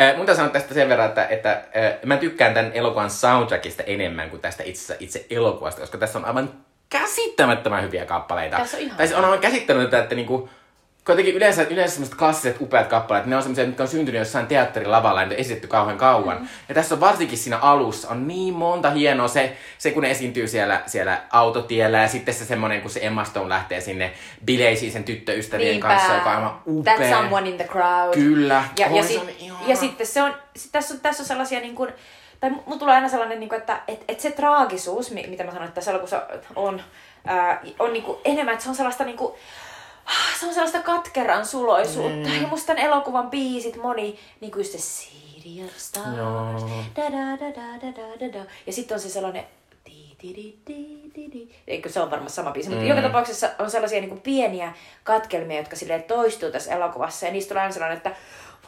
Äh, 0.00 0.16
mun 0.16 0.26
sanoa 0.26 0.48
tästä 0.48 0.74
sen 0.74 0.88
verran, 0.88 1.08
että, 1.08 1.26
että 1.26 1.50
äh, 1.50 1.92
mä 2.04 2.16
tykkään 2.16 2.54
tämän 2.54 2.72
elokuvan 2.72 3.10
soundtrackista 3.10 3.82
enemmän 3.82 4.30
kuin 4.30 4.42
tästä 4.42 4.62
itse, 4.62 4.96
itse 5.00 5.26
elokuvasta, 5.30 5.80
koska 5.80 5.98
tässä 5.98 6.18
on 6.18 6.24
aivan 6.24 6.50
käsittämättömän 6.90 7.82
hyviä 7.82 8.06
kappaleita. 8.06 8.56
Tässä 8.56 8.76
on 8.76 8.82
ihan 8.82 8.96
tai 8.96 9.14
on 9.14 9.24
aivan 9.24 9.38
käsittämätöntä, 9.38 9.98
että 9.98 10.14
niinku, 10.14 10.48
kuitenkin 11.06 11.34
yleensä, 11.34 11.62
yleensä 11.62 11.94
semmoiset 11.94 12.18
klassiset 12.18 12.60
upeat 12.60 12.86
kappaleet, 12.86 13.26
ne 13.26 13.36
on 13.36 13.42
semmoisia, 13.42 13.66
mitkä 13.66 13.82
on 13.82 13.88
syntynyt 13.88 14.18
jossain 14.18 14.46
teatterilavalla 14.46 15.20
ja 15.20 15.26
on 15.26 15.32
esitetty 15.32 15.66
kauhean 15.66 15.98
kauan. 15.98 16.40
Mm. 16.40 16.48
Ja 16.68 16.74
tässä 16.74 16.94
on 16.94 17.00
varsinkin 17.00 17.38
siinä 17.38 17.58
alussa 17.58 18.08
on 18.08 18.28
niin 18.28 18.54
monta 18.54 18.90
hienoa 18.90 19.28
se, 19.28 19.56
se 19.78 19.90
kun 19.90 20.02
ne 20.02 20.10
esiintyy 20.10 20.48
siellä, 20.48 20.82
siellä 20.86 21.20
autotiellä 21.30 21.98
ja 21.98 22.08
sitten 22.08 22.34
se 22.34 22.44
semmoinen, 22.44 22.80
kun 22.80 22.90
se 22.90 23.00
Emma 23.02 23.24
Stone 23.24 23.48
lähtee 23.48 23.80
sinne 23.80 24.12
bileisiin 24.44 24.92
sen 24.92 25.04
tyttöystävien 25.04 25.70
Niinpä. 25.70 25.88
kanssa, 25.88 26.14
joka 26.14 26.30
on 26.30 26.36
aivan 26.36 26.60
upea. 26.66 26.96
That's 26.96 27.20
someone 27.20 27.48
in 27.48 27.56
the 27.56 27.64
crowd. 27.64 28.14
Kyllä. 28.14 28.64
Ja, 28.78 28.86
ja, 28.86 28.92
on 28.92 29.28
ihana. 29.38 29.60
ja 29.66 29.76
sitten 29.76 30.06
se 30.06 30.22
on, 30.22 30.34
sit 30.56 30.72
tässä 30.72 30.94
on, 30.94 31.00
tässä 31.00 31.22
on 31.22 31.26
sellaisia 31.26 31.60
niin 31.60 31.74
kuin, 31.74 31.92
tai 32.40 32.50
mulla 32.50 32.78
tulee 32.78 32.94
aina 32.94 33.08
sellainen, 33.08 33.40
niin 33.40 33.48
kuin, 33.48 33.58
että 33.58 33.80
et, 33.88 34.04
et 34.08 34.20
se 34.20 34.30
traagisuus, 34.30 35.10
mi- 35.10 35.26
mitä 35.26 35.44
mä 35.44 35.50
sanoin, 35.50 35.68
että 35.68 35.74
tässä 35.74 35.90
elokuvassa 35.90 36.22
on, 36.56 36.82
ää, 37.26 37.60
on 37.78 37.92
niin 37.92 38.02
kuin 38.02 38.18
enemmän, 38.24 38.52
että 38.52 38.62
se 38.64 38.70
on 38.70 38.76
sellaista 38.76 39.04
niin 39.04 39.16
kuin, 39.16 39.34
Ah, 40.06 40.38
se 40.40 40.46
on 40.46 40.54
sellaista 40.54 40.82
katkeran 40.82 41.46
suloisuutta. 41.46 42.28
Mm. 42.28 42.42
Ja 42.42 42.48
musta 42.48 42.66
tämän 42.66 42.82
elokuvan 42.82 43.30
biisit, 43.30 43.76
moni, 43.82 44.18
niin 44.40 44.52
kuin 44.52 44.64
se 44.64 44.78
City 44.78 45.64
of 45.64 45.76
Stars, 45.76 46.16
Joo. 46.16 46.70
da 46.96 47.02
da 47.02 47.38
da 47.40 47.54
da 47.54 47.92
da 47.96 48.20
da 48.20 48.38
da 48.38 48.44
Ja 48.66 48.72
sitten 48.72 48.94
on 48.94 49.00
se 49.00 49.08
sellainen 49.08 49.44
Eikö 51.66 51.88
se 51.88 52.00
on 52.00 52.10
varmaan 52.10 52.30
sama 52.30 52.50
biisi, 52.50 52.68
mm. 52.68 52.74
mutta 52.74 52.88
joka 52.88 53.02
tapauksessa 53.02 53.50
on 53.58 53.70
sellaisia 53.70 54.00
niin 54.00 54.08
kuin 54.08 54.20
pieniä 54.20 54.72
katkelmia, 55.04 55.56
jotka 55.56 55.76
sille 55.76 55.98
toistuu 55.98 56.50
tässä 56.50 56.74
elokuvassa. 56.74 57.26
Ja 57.26 57.32
niistä 57.32 57.48
tulee 57.48 57.62
aina 57.62 57.72
sellainen, 57.72 57.96
että 57.96 58.16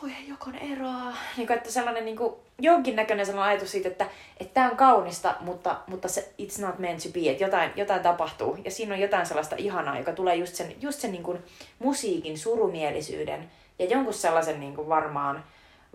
voi 0.02 0.10
ei 0.10 0.28
jokon 0.28 0.54
eroa. 0.54 1.12
Niin 1.36 1.46
kuin, 1.46 1.56
että 1.56 1.70
sellainen 1.70 2.04
niin 2.04 2.16
kuin, 2.16 2.34
jonkinnäköinen 2.58 3.26
sellainen 3.26 3.50
ajatus 3.52 3.70
siitä, 3.72 3.88
että 3.88 4.06
että 4.40 4.54
tämä 4.54 4.70
on 4.70 4.76
kaunista, 4.76 5.34
mutta, 5.40 5.76
mutta 5.86 6.08
se 6.08 6.32
it's 6.42 6.60
not 6.66 6.78
meant 6.78 7.02
to 7.02 7.08
be, 7.08 7.30
että 7.30 7.44
jotain, 7.44 7.70
jotain 7.76 8.02
tapahtuu. 8.02 8.58
Ja 8.64 8.70
siinä 8.70 8.94
on 8.94 9.00
jotain 9.00 9.26
sellaista 9.26 9.56
ihanaa, 9.58 9.98
joka 9.98 10.12
tulee 10.12 10.34
just 10.34 10.54
sen, 10.54 10.74
just 10.80 11.00
sen 11.00 11.12
niin 11.12 11.22
kuin 11.22 11.38
musiikin 11.78 12.38
surumielisyyden 12.38 13.50
ja 13.78 13.86
jonkun 13.86 14.14
sellaisen 14.14 14.60
niin 14.60 14.74
kuin 14.74 14.88
varmaan, 14.88 15.44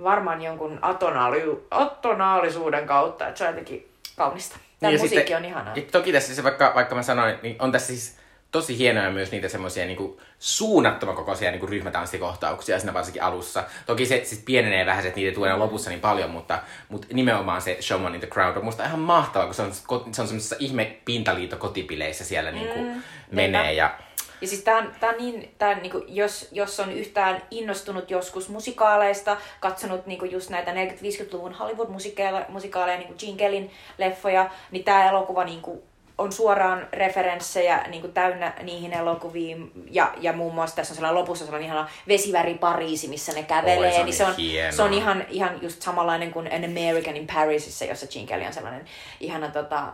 varmaan 0.03 0.41
jonkun 0.41 0.79
atonaali, 0.81 1.43
atonaalisuuden 1.71 2.85
kautta, 2.87 3.27
että 3.27 3.37
se 3.37 3.43
on 3.43 3.49
jotenkin 3.49 3.91
kaunista. 4.15 4.57
Tämä 4.79 4.91
Niin 4.91 5.01
musiikki 5.01 5.17
sitten- 5.19 5.37
on 5.37 5.45
ihanaa. 5.45 5.73
Ja 5.75 5.81
toki 5.91 6.11
tässä 6.11 6.35
se, 6.35 6.43
vaikka, 6.43 6.71
vaikka 6.75 6.95
mä 6.95 7.03
sanoin, 7.03 7.35
niin 7.41 7.55
on 7.59 7.71
tässä 7.71 7.87
siis 7.87 8.17
tosi 8.51 8.77
hienoja 8.77 9.11
myös 9.11 9.31
niitä 9.31 9.49
semmoisia 9.49 9.85
niin 9.85 10.17
suunnattoman 10.39 11.15
kokoisia 11.15 11.51
niin 11.51 11.69
ryhmätanssikohtauksia 11.69 12.79
siinä 12.79 12.93
varsinkin 12.93 13.23
alussa. 13.23 13.63
Toki 13.85 14.05
se 14.05 14.21
siis 14.23 14.41
pienenee 14.45 14.85
vähän, 14.85 15.05
että 15.05 15.19
niitä 15.19 15.35
tulee 15.35 15.55
lopussa 15.55 15.89
niin 15.89 15.99
paljon, 15.99 16.29
mutta, 16.29 16.59
mutta 16.89 17.07
nimenomaan 17.13 17.61
se 17.61 17.77
Showman 17.81 18.15
in 18.15 18.21
the 18.21 18.27
Crowd 18.29 18.57
on 18.57 18.65
musta 18.65 18.85
ihan 18.85 18.99
mahtavaa, 18.99 19.45
kun 19.45 19.55
se 19.55 19.61
on, 19.61 19.73
se 19.73 20.21
on 20.21 20.27
semmoisessa 20.27 20.55
ihme 20.59 20.97
pintaliito 21.05 21.57
kotipileissä 21.57 22.23
siellä 22.25 22.51
niin 22.51 22.67
kuin 22.67 22.85
Mm, 22.85 23.01
menee. 23.35 23.61
niinpä. 23.61 23.71
Ja, 23.71 23.97
Ja 24.41 24.47
siis 24.47 24.61
tää 24.63 24.77
on, 24.77 24.91
tää 24.99 25.09
on 25.09 25.17
niin, 25.17 25.55
tää 25.57 25.69
on 25.69 25.77
niinku, 25.81 26.03
jos, 26.07 26.47
jos 26.51 26.79
on 26.79 26.91
yhtään 26.91 27.41
innostunut 27.51 28.11
joskus 28.11 28.49
musikaaleista, 28.49 29.37
katsonut 29.59 30.05
niinku 30.05 30.25
just 30.25 30.49
näitä 30.49 30.71
40-50-luvun 30.71 31.53
Hollywood-musikaaleja, 31.53 32.97
niinku 32.97 33.13
Gene 33.19 33.37
Kellin 33.37 33.71
leffoja, 33.97 34.49
niin 34.71 34.83
tämä 34.83 35.09
elokuva 35.09 35.43
niinku 35.43 35.83
on 36.21 36.31
suoraan 36.31 36.87
referenssejä 36.93 37.83
niinku 37.87 38.07
täynnä 38.07 38.53
niihin 38.63 38.93
elokuviin. 38.93 39.71
Ja, 39.91 40.13
ja 40.17 40.33
muun 40.33 40.55
muassa 40.55 40.75
tässä 40.75 40.91
on 40.91 40.95
sellainen 40.95 41.19
lopussa 41.19 41.45
sellainen 41.45 41.65
ihana 41.65 41.89
vesiväri 42.07 42.53
Pariisi, 42.53 43.07
missä 43.07 43.31
ne 43.31 43.43
kävelee. 43.43 43.77
Oi, 43.77 43.91
se 43.91 43.99
on 43.99 44.05
niin 44.05 44.15
se 44.15 44.25
on, 44.25 44.75
se 44.75 44.83
on 44.83 44.93
ihan, 44.93 45.25
ihan 45.29 45.61
just 45.61 45.81
samanlainen 45.81 46.31
kuin 46.31 46.47
An 46.47 46.65
American 46.65 47.17
in 47.17 47.27
Parisissa, 47.33 47.85
jossa 47.85 48.07
Gene 48.07 48.27
Kelly 48.27 48.45
on 48.45 48.53
sellainen 48.53 48.85
ihana 49.19 49.49
tota, 49.49 49.93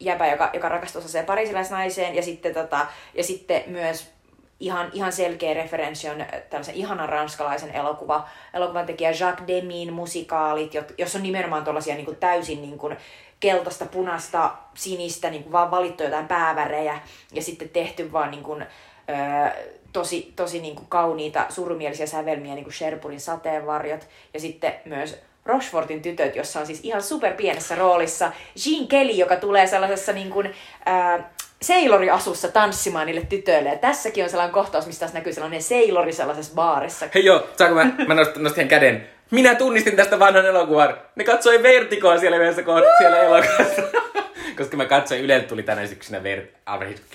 jäbä, 0.00 0.26
joka, 0.26 0.50
joka 0.52 0.68
rakastuu 0.68 1.00
sellaiseen 1.00 1.26
parisilaisnaiseen. 1.26 2.14
Ja 2.14 2.22
sitten, 2.22 2.54
tota, 2.54 2.86
ja 3.14 3.24
sitten 3.24 3.62
myös 3.66 4.12
ihan, 4.60 4.90
ihan 4.92 5.12
selkeä 5.12 5.54
referenssi 5.54 6.08
on 6.08 6.26
tällaisen 6.50 6.74
ihanan 6.74 7.08
ranskalaisen 7.08 7.74
elokuva, 7.74 8.28
elokuvan 8.54 8.86
tekijä 8.86 9.10
Jacques 9.10 9.48
Demin 9.48 9.92
musikaalit, 9.92 10.72
jossa 10.98 11.18
on 11.18 11.22
nimenomaan 11.22 11.64
tuollaisia 11.64 11.94
niin 11.94 12.16
täysin 12.16 12.62
niin 12.62 12.78
kuin 12.78 12.96
keltaista, 13.42 13.86
punaista, 13.86 14.50
sinistä, 14.74 15.30
niin 15.30 15.42
kuin 15.42 15.52
vaan 15.52 15.70
valittu 15.70 16.02
jotain 16.02 16.28
päävärejä 16.28 17.00
ja 17.32 17.42
sitten 17.42 17.68
tehty 17.68 18.12
vaan 18.12 18.30
niin 18.30 18.42
kuin, 18.42 18.62
öö, 19.10 19.64
tosi, 19.92 20.32
tosi 20.36 20.60
niin 20.60 20.76
kuin 20.76 20.86
kauniita, 20.88 21.46
surumielisiä 21.48 22.06
sävelmiä, 22.06 22.54
niin 22.54 22.64
kuin 22.64 22.74
Sherpurin 22.74 23.20
sateenvarjot 23.20 24.08
ja 24.34 24.40
sitten 24.40 24.74
myös 24.84 25.18
Rochefortin 25.44 26.02
tytöt, 26.02 26.36
jossa 26.36 26.60
on 26.60 26.66
siis 26.66 26.80
ihan 26.82 27.02
super 27.02 27.32
pienessä 27.32 27.74
roolissa 27.74 28.32
Jean 28.66 28.88
Kelly, 28.88 29.12
joka 29.12 29.36
tulee 29.36 29.66
sellaisessa 29.66 30.12
niin 30.12 30.30
kuin, 30.30 30.54
ää, 30.86 31.30
seiloriasussa 31.62 32.48
tanssimaan 32.48 33.06
niille 33.06 33.26
tytöille. 33.28 33.68
Ja 33.68 33.76
tässäkin 33.76 34.24
on 34.24 34.30
sellainen 34.30 34.54
kohtaus, 34.54 34.86
missä 34.86 35.00
taas 35.00 35.12
näkyy 35.12 35.32
sellainen 35.32 35.62
seilori 35.62 36.12
sellaisessa 36.12 36.54
baarissa. 36.54 37.08
Hei 37.14 37.24
joo, 37.24 37.48
saanko 37.56 37.74
mä, 37.74 37.92
mä 38.08 38.14
nostin, 38.14 38.42
nostin 38.42 38.68
käden. 38.68 39.08
Minä 39.32 39.54
tunnistin 39.54 39.96
tästä 39.96 40.18
vanhan 40.18 40.46
elokuvan. 40.46 40.96
Ne 41.16 41.24
katsoi 41.24 41.62
Vertigoa 41.62 42.18
siellä 42.18 42.36
yhdessä 42.36 42.62
kohdassa 42.62 42.98
siellä 42.98 43.18
elokuvassa. 43.18 43.82
Koska 44.58 44.76
mä 44.76 44.84
katsoin, 44.84 45.20
Yleltä 45.20 45.46
tuli 45.46 45.62
tänä 45.62 45.86
syksynä 45.86 46.22
ver, 46.22 46.42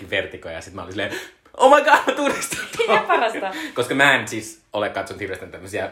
Vertigo 0.10 0.50
ja 0.50 0.62
sit 0.62 0.74
mä 0.74 0.82
olin 0.82 0.92
silleen, 0.92 1.12
oh 1.58 1.76
my 1.76 1.84
god, 1.84 2.00
mä 2.08 2.14
tunnistin 2.14 2.60
ton." 2.78 2.96
Ja 2.96 3.04
parasta. 3.08 3.54
Koska 3.76 3.96
mä 3.96 4.16
en 4.16 4.28
siis 4.28 4.62
ole 4.74 4.90
katsonut 4.90 5.22
hirveästi 5.22 5.46
tämmöisiä 5.46 5.92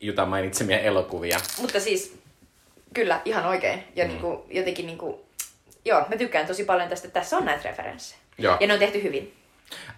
Jutan 0.00 0.28
mainitsemia 0.28 0.78
elokuvia. 0.78 1.38
Mutta 1.60 1.80
siis, 1.80 2.16
kyllä, 2.94 3.20
ihan 3.24 3.46
oikein. 3.46 3.84
Ja 3.96 4.04
mm. 4.04 4.10
niinku, 4.10 4.46
jotenkin 4.50 4.86
niinku, 4.86 5.24
joo, 5.84 6.06
mä 6.08 6.16
tykkään 6.16 6.46
tosi 6.46 6.64
paljon 6.64 6.88
tästä, 6.88 7.08
että 7.08 7.20
tässä 7.20 7.36
on 7.36 7.44
näitä 7.44 7.68
referenssejä. 7.68 8.20
Joo. 8.38 8.56
Ja 8.60 8.66
ne 8.66 8.72
on 8.72 8.78
tehty 8.78 9.02
hyvin. 9.02 9.34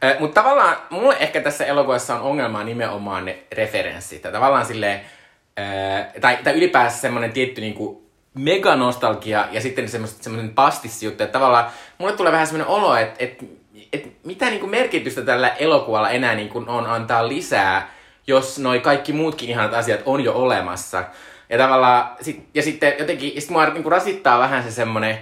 Äh, 0.04 0.20
Mutta 0.20 0.42
tavallaan 0.42 0.76
mulle 0.90 1.16
ehkä 1.20 1.40
tässä 1.40 1.64
elokuvassa 1.64 2.14
on 2.14 2.20
ongelmaa 2.20 2.64
nimenomaan 2.64 3.24
ne 3.24 3.38
referenssit. 3.52 4.22
Tai 4.22 4.32
tavallaan 4.32 4.66
silleen, 4.66 5.00
äh, 5.58 6.06
tai, 6.20 6.38
tai 6.44 6.54
ylipäänsä 6.54 6.98
semmoinen 6.98 7.32
tietty 7.32 7.60
niinku 7.60 8.04
meganostalgia 8.34 9.48
ja 9.52 9.60
sitten 9.60 9.88
semmoinen 9.88 10.54
pastissi 10.54 11.06
että 11.06 11.26
tavallaan 11.26 11.70
mulle 11.98 12.12
tulee 12.12 12.32
vähän 12.32 12.46
semmoinen 12.46 12.74
olo, 12.74 12.96
että 12.96 13.24
et, 13.24 13.44
et 13.92 14.12
mitä 14.24 14.50
niinku 14.50 14.66
merkitystä 14.66 15.22
tällä 15.22 15.48
elokuvalla 15.48 16.10
enää 16.10 16.34
niinku 16.34 16.64
on 16.66 16.86
antaa 16.86 17.28
lisää, 17.28 17.90
jos 18.26 18.58
noi 18.58 18.80
kaikki 18.80 19.12
muutkin 19.12 19.48
ihanat 19.48 19.74
asiat 19.74 20.00
on 20.06 20.24
jo 20.24 20.32
olemassa. 20.32 21.04
Ja 21.50 21.58
tavallaan, 21.58 22.16
sit, 22.20 22.48
ja 22.54 22.62
sitten 22.62 22.94
jotenkin, 22.98 23.34
ja 23.34 23.40
sit 23.40 23.50
mua 23.50 23.66
niinku 23.66 23.90
rasittaa 23.90 24.38
vähän 24.38 24.62
se 24.62 24.70
semmoinen, 24.70 25.18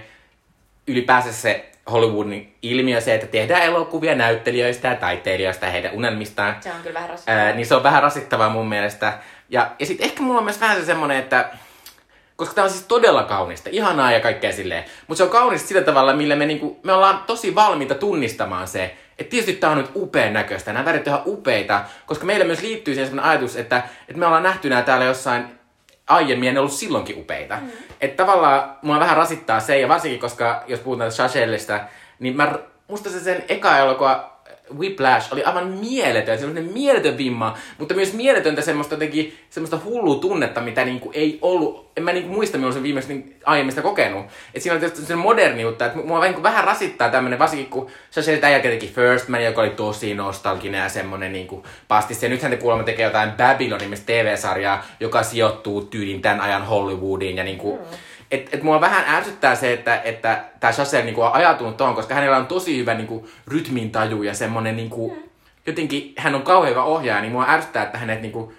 ylipäänsä 0.87 1.33
se 1.33 1.71
Hollywoodin 1.91 2.55
ilmiö 2.61 3.01
se, 3.01 3.13
että 3.13 3.27
tehdään 3.27 3.63
elokuvia 3.63 4.15
näyttelijöistä 4.15 4.87
ja 4.87 4.95
taiteilijoista 4.95 5.65
ja 5.65 5.71
heidän 5.71 5.93
unelmistaan. 5.93 6.55
Se 6.59 6.71
on 6.71 6.81
kyllä 6.81 6.93
vähän 6.93 7.09
rasittavaa. 7.09 7.41
Ää, 7.41 7.55
niin 7.55 7.65
se 7.65 7.75
on 7.75 7.83
vähän 7.83 8.03
rasittavaa 8.03 8.49
mun 8.49 8.69
mielestä. 8.69 9.13
Ja, 9.49 9.71
ja 9.79 9.85
sitten 9.85 10.05
ehkä 10.05 10.23
mulla 10.23 10.37
on 10.37 10.43
myös 10.43 10.61
vähän 10.61 10.77
se 10.77 10.85
semmonen, 10.85 11.17
että 11.17 11.49
koska 12.35 12.55
tämä 12.55 12.65
on 12.65 12.71
siis 12.71 12.85
todella 12.85 13.23
kaunista, 13.23 13.69
ihanaa 13.71 14.11
ja 14.11 14.19
kaikkea 14.19 14.51
silleen. 14.51 14.83
Mutta 15.07 15.17
se 15.17 15.23
on 15.23 15.29
kaunista 15.29 15.67
sillä 15.67 15.81
tavalla, 15.81 16.13
millä 16.13 16.35
me, 16.35 16.45
niinku, 16.45 16.79
me 16.83 16.93
ollaan 16.93 17.23
tosi 17.27 17.55
valmiita 17.55 17.95
tunnistamaan 17.95 18.67
se, 18.67 18.95
että 19.19 19.31
tietysti 19.31 19.53
tämä 19.53 19.71
on 19.71 19.77
nyt 19.77 19.91
upean 19.95 20.33
näköistä, 20.33 20.73
nämä 20.73 20.85
värit 20.85 21.07
on 21.07 21.13
ihan 21.13 21.23
upeita, 21.25 21.81
koska 22.05 22.25
meillä 22.25 22.45
myös 22.45 22.61
liittyy 22.61 22.93
siihen 22.93 23.09
sellainen 23.09 23.31
ajatus, 23.31 23.55
että, 23.55 23.83
että 24.07 24.19
me 24.19 24.25
ollaan 24.25 24.43
nähty 24.43 24.69
nämä 24.69 24.81
täällä 24.81 25.05
jossain 25.05 25.45
aiemmin 26.07 26.47
ja 26.47 26.53
ne 26.53 26.59
on 26.59 26.63
ollut 26.63 26.79
silloinkin 26.79 27.19
upeita. 27.19 27.55
Mm. 27.55 27.69
Että 28.01 28.23
tavallaan 28.23 28.77
mua 28.81 28.99
vähän 28.99 29.17
rasittaa 29.17 29.59
se, 29.59 29.79
ja 29.79 29.87
varsinkin 29.87 30.19
koska 30.19 30.63
jos 30.67 30.79
puhutaan 30.79 31.11
Shachelista, 31.11 31.79
niin 32.19 32.35
mä, 32.35 32.59
musta 32.87 33.09
se 33.09 33.19
sen 33.19 33.43
eka 33.49 33.77
elokuva 33.77 34.32
Whiplash 34.79 35.33
oli 35.33 35.43
aivan 35.43 35.67
mieletön, 35.67 36.37
sellainen 36.37 36.73
mieletön 36.73 37.17
vimma, 37.17 37.57
mutta 37.77 37.93
myös 37.93 38.13
mieletöntä 38.13 38.61
semmoista 38.61 38.93
jotenkin, 38.93 39.37
semmoista 39.49 39.79
hullua 39.85 40.15
tunnetta, 40.15 40.61
mitä 40.61 40.85
niinku 40.85 41.11
ei 41.13 41.39
ollut, 41.41 41.91
en 41.97 42.03
mä 42.03 42.11
niinku 42.11 42.33
muista, 42.33 42.57
milloin 42.57 42.73
sen 42.73 42.83
viimeksi 42.83 43.13
niin 43.13 43.35
aiemmin 43.45 43.71
sitä 43.71 43.81
kokenut. 43.81 44.25
Et 44.53 44.61
siinä 44.61 44.73
on 44.73 44.79
tietysti 44.79 45.05
sen 45.05 45.17
moderniutta, 45.17 45.85
että 45.85 45.97
mua 45.97 46.23
niinku 46.23 46.43
vähän 46.43 46.63
rasittaa 46.63 47.09
tämmönen, 47.09 47.39
varsinkin 47.39 47.69
kun 47.69 47.87
Shachel 48.11 48.37
tämän 48.37 48.51
jälkeen 48.51 48.79
teki 48.79 48.93
First 48.93 49.27
Man, 49.27 49.43
joka 49.43 49.61
oli 49.61 49.69
tosi 49.69 50.13
nostalginen 50.13 50.81
ja 50.81 50.89
semmonen 50.89 51.33
niinku 51.33 51.65
pastis. 51.87 52.23
Ja 52.23 52.29
nythän 52.29 52.51
te 52.51 52.57
kuulemma 52.57 52.83
tekee 52.83 53.05
jotain 53.05 53.31
Babylon 53.31 53.79
TV-sarjaa, 54.05 54.85
joka 54.99 55.23
sijoittuu 55.23 55.81
tyylin 55.81 56.21
tämän 56.21 56.41
ajan 56.41 56.65
Hollywoodiin 56.65 57.37
ja 57.37 57.43
niinku, 57.43 57.75
mm 57.77 57.97
et, 58.33 58.53
et 58.53 58.63
mua 58.63 58.81
vähän 58.81 59.15
ärsyttää 59.15 59.55
se, 59.55 59.73
että, 59.73 60.01
että 60.03 60.43
tämä 60.59 60.73
Chassel 60.73 61.03
niinku 61.03 61.21
on 61.21 61.33
ajatunut 61.33 61.77
tuohon, 61.77 61.95
koska 61.95 62.15
hänellä 62.15 62.37
on 62.37 62.47
tosi 62.47 62.77
hyvä 62.77 62.93
niinku, 62.93 63.27
rytmintaju 63.47 64.23
ja 64.23 64.33
semmonen 64.33 64.75
niinku, 64.75 65.15
mm. 65.15 65.23
jotenkin, 65.65 66.13
hän 66.17 66.35
on 66.35 66.41
kauhean 66.41 66.71
hyvä 66.71 66.83
ohjaaja, 66.83 67.21
niin 67.21 67.31
mua 67.31 67.45
ärsyttää, 67.49 67.83
että 67.83 67.97
hänet 67.97 68.21
niinku, 68.21 68.53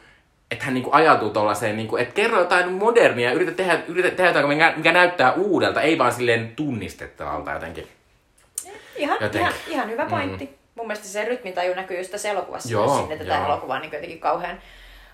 että 0.50 0.64
hän 0.64 0.74
niinku 0.74 0.90
ajatuu 0.92 1.30
tollaiseen, 1.30 1.76
niinku, 1.76 1.96
että 1.96 2.14
kerro 2.14 2.38
jotain 2.38 2.72
modernia 2.72 3.32
yritä 3.32 3.52
tehdä, 3.52 3.78
yritä 3.88 4.10
tehdä 4.10 4.30
jotain, 4.30 4.48
mikä, 4.48 4.72
mikä 4.76 4.92
näyttää 4.92 5.32
uudelta, 5.32 5.82
ei 5.82 5.98
vaan 5.98 6.12
silleen 6.12 6.52
tunnistettavalta 6.56 7.52
jotenkin. 7.52 7.88
Ihan, 8.96 9.18
Jotenkin. 9.20 9.40
ihan, 9.40 9.52
ihan 9.68 9.90
hyvä 9.90 10.06
pointti. 10.06 10.44
Mm. 10.44 10.52
Mun 10.74 10.86
mielestä 10.86 11.08
se 11.08 11.24
rytmintaju 11.24 11.74
näkyy 11.74 11.98
just 11.98 12.10
tässä 12.10 12.30
elokuvassa 12.30 12.72
Joo, 12.72 12.86
myös 12.86 12.98
sinne 12.98 13.16
tätä 13.16 13.34
joo. 13.34 13.46
elokuvaa 13.46 13.78
niin 13.78 13.92
jotenkin 13.92 14.20
kauhean, 14.20 14.58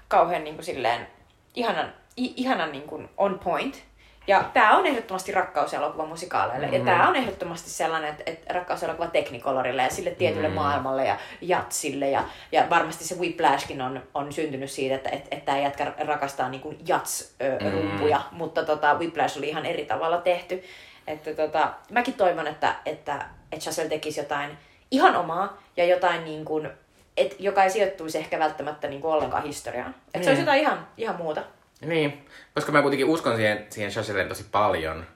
kauhean 0.09 0.45
niin 0.45 0.55
kuin 0.55 0.65
silleen, 0.65 1.07
ihanan, 1.55 1.93
i, 2.19 2.33
ihanan 2.37 2.73
niin 2.73 2.83
kuin 2.83 3.09
on 3.17 3.39
point. 3.39 3.90
Ja 4.27 4.45
tämä 4.53 4.77
on 4.77 4.87
ehdottomasti 4.87 5.33
rakkauselokuva 5.33 6.07
musikaaleille. 6.07 6.67
Mm. 6.67 6.73
Ja 6.73 6.85
tämä 6.85 7.09
on 7.09 7.17
ehdottomasti 7.17 7.71
sellainen, 7.71 8.11
että, 8.11 8.23
että 8.27 8.55
rakkauselokuva 8.55 9.07
teknikolorille 9.07 9.83
ja 9.83 9.91
sille 9.91 10.11
tietylle 10.11 10.49
mm. 10.49 10.55
maailmalle 10.55 11.07
ja 11.07 11.17
jatsille. 11.41 12.11
Ja, 12.11 12.25
ja 12.53 12.67
varmasti 12.71 13.05
se 13.05 13.15
Whiplashkin 13.15 13.83
on, 13.83 14.03
on 14.15 14.33
syntynyt 14.33 14.71
siitä, 14.71 14.95
että, 14.95 15.11
että, 15.11 15.29
että 15.31 15.47
tämä 15.47 15.59
jätkä 15.59 15.93
rakastaa 15.99 16.49
niin 16.49 16.61
kuin 16.61 16.79
jats-rumpuja. 16.89 18.19
Mm. 18.19 18.37
Mutta 18.37 18.65
tota, 18.65 18.95
Whiplash 18.95 19.39
oli 19.39 19.49
ihan 19.49 19.67
eri 19.67 19.85
tavalla 19.85 20.19
tehty. 20.19 20.63
Että 21.07 21.35
tota, 21.35 21.71
mäkin 21.91 22.15
toivon, 22.15 22.47
että, 22.47 22.75
että, 22.87 23.15
että 23.53 23.65
Chazelle 23.65 23.89
tekisi 23.89 24.21
jotain 24.21 24.59
ihan 24.91 25.17
omaa 25.17 25.63
ja 25.77 25.85
jotain 25.85 26.25
niin 26.25 26.45
kuin, 26.45 26.71
et, 27.17 27.37
joka 27.39 27.65
ei 27.65 27.71
sijoittuisi 27.71 28.19
ehkä 28.19 28.39
välttämättä 28.39 28.89
niin 28.89 29.01
kuin 29.01 29.15
ollenkaan 29.15 29.43
historiaan. 29.43 29.95
Että 30.07 30.19
mm. 30.19 30.25
se 30.25 30.31
olisi 30.31 30.43
jotain 30.43 30.61
ihan, 30.61 30.87
ihan 30.97 31.17
muuta. 31.17 31.43
Niin, 31.81 32.27
koska 32.55 32.73
mä 32.73 32.83
kuitenkin 32.83 33.07
uskon 33.07 33.37
siihen, 33.37 33.67
siihen 33.71 33.91
Chazellen 33.91 34.29
tosi 34.29 34.47
paljon. 34.53 35.07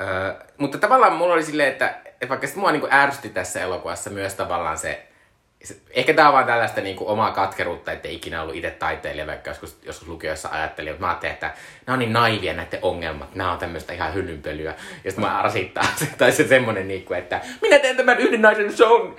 Öö, 0.00 0.34
mutta 0.58 0.78
tavallaan 0.78 1.12
mulla 1.12 1.34
oli 1.34 1.44
silleen, 1.44 1.72
että, 1.72 1.88
että 2.06 2.28
vaikka 2.28 2.46
mua 2.56 2.72
niin 2.72 2.92
ärsytti 2.92 3.28
tässä 3.28 3.60
elokuvassa 3.60 4.10
myös 4.10 4.34
tavallaan 4.34 4.78
se, 4.78 5.06
ehkä 5.90 6.14
tämä 6.14 6.28
on 6.28 6.34
vaan 6.34 6.46
tällaista 6.46 6.80
niin 6.80 6.96
kuin 6.96 7.08
omaa 7.08 7.30
katkeruutta, 7.30 7.92
että 7.92 8.08
ikinä 8.08 8.42
ollut 8.42 8.54
itse 8.54 8.70
taiteilija, 8.70 9.26
vaikka 9.26 9.50
joskus, 9.50 9.76
joskus 9.82 10.08
lukiossa 10.08 10.48
ajattelin, 10.52 10.90
että 10.90 11.00
mä 11.00 11.08
ajattelin, 11.08 11.32
että 11.32 11.50
nämä 11.86 11.94
on 11.94 11.98
niin 11.98 12.12
naivia 12.12 12.52
näiden 12.54 12.78
ongelmat, 12.82 13.34
nämä 13.34 13.52
on 13.52 13.58
tämmöistä 13.58 13.92
ihan 13.92 14.14
hyllynpölyä. 14.14 14.74
Ja 15.04 15.10
sitten 15.10 15.24
mä 15.24 15.42
rasittaa 15.42 15.84
se, 15.96 16.08
tai 16.18 16.32
se 16.32 16.48
semmoinen, 16.48 16.88
niin 16.88 17.04
kuin, 17.04 17.18
että 17.18 17.40
minä 17.62 17.78
teen 17.78 17.96
tämän 17.96 18.18
yhden 18.18 18.42
naisen 18.42 18.72
show, 18.72 19.12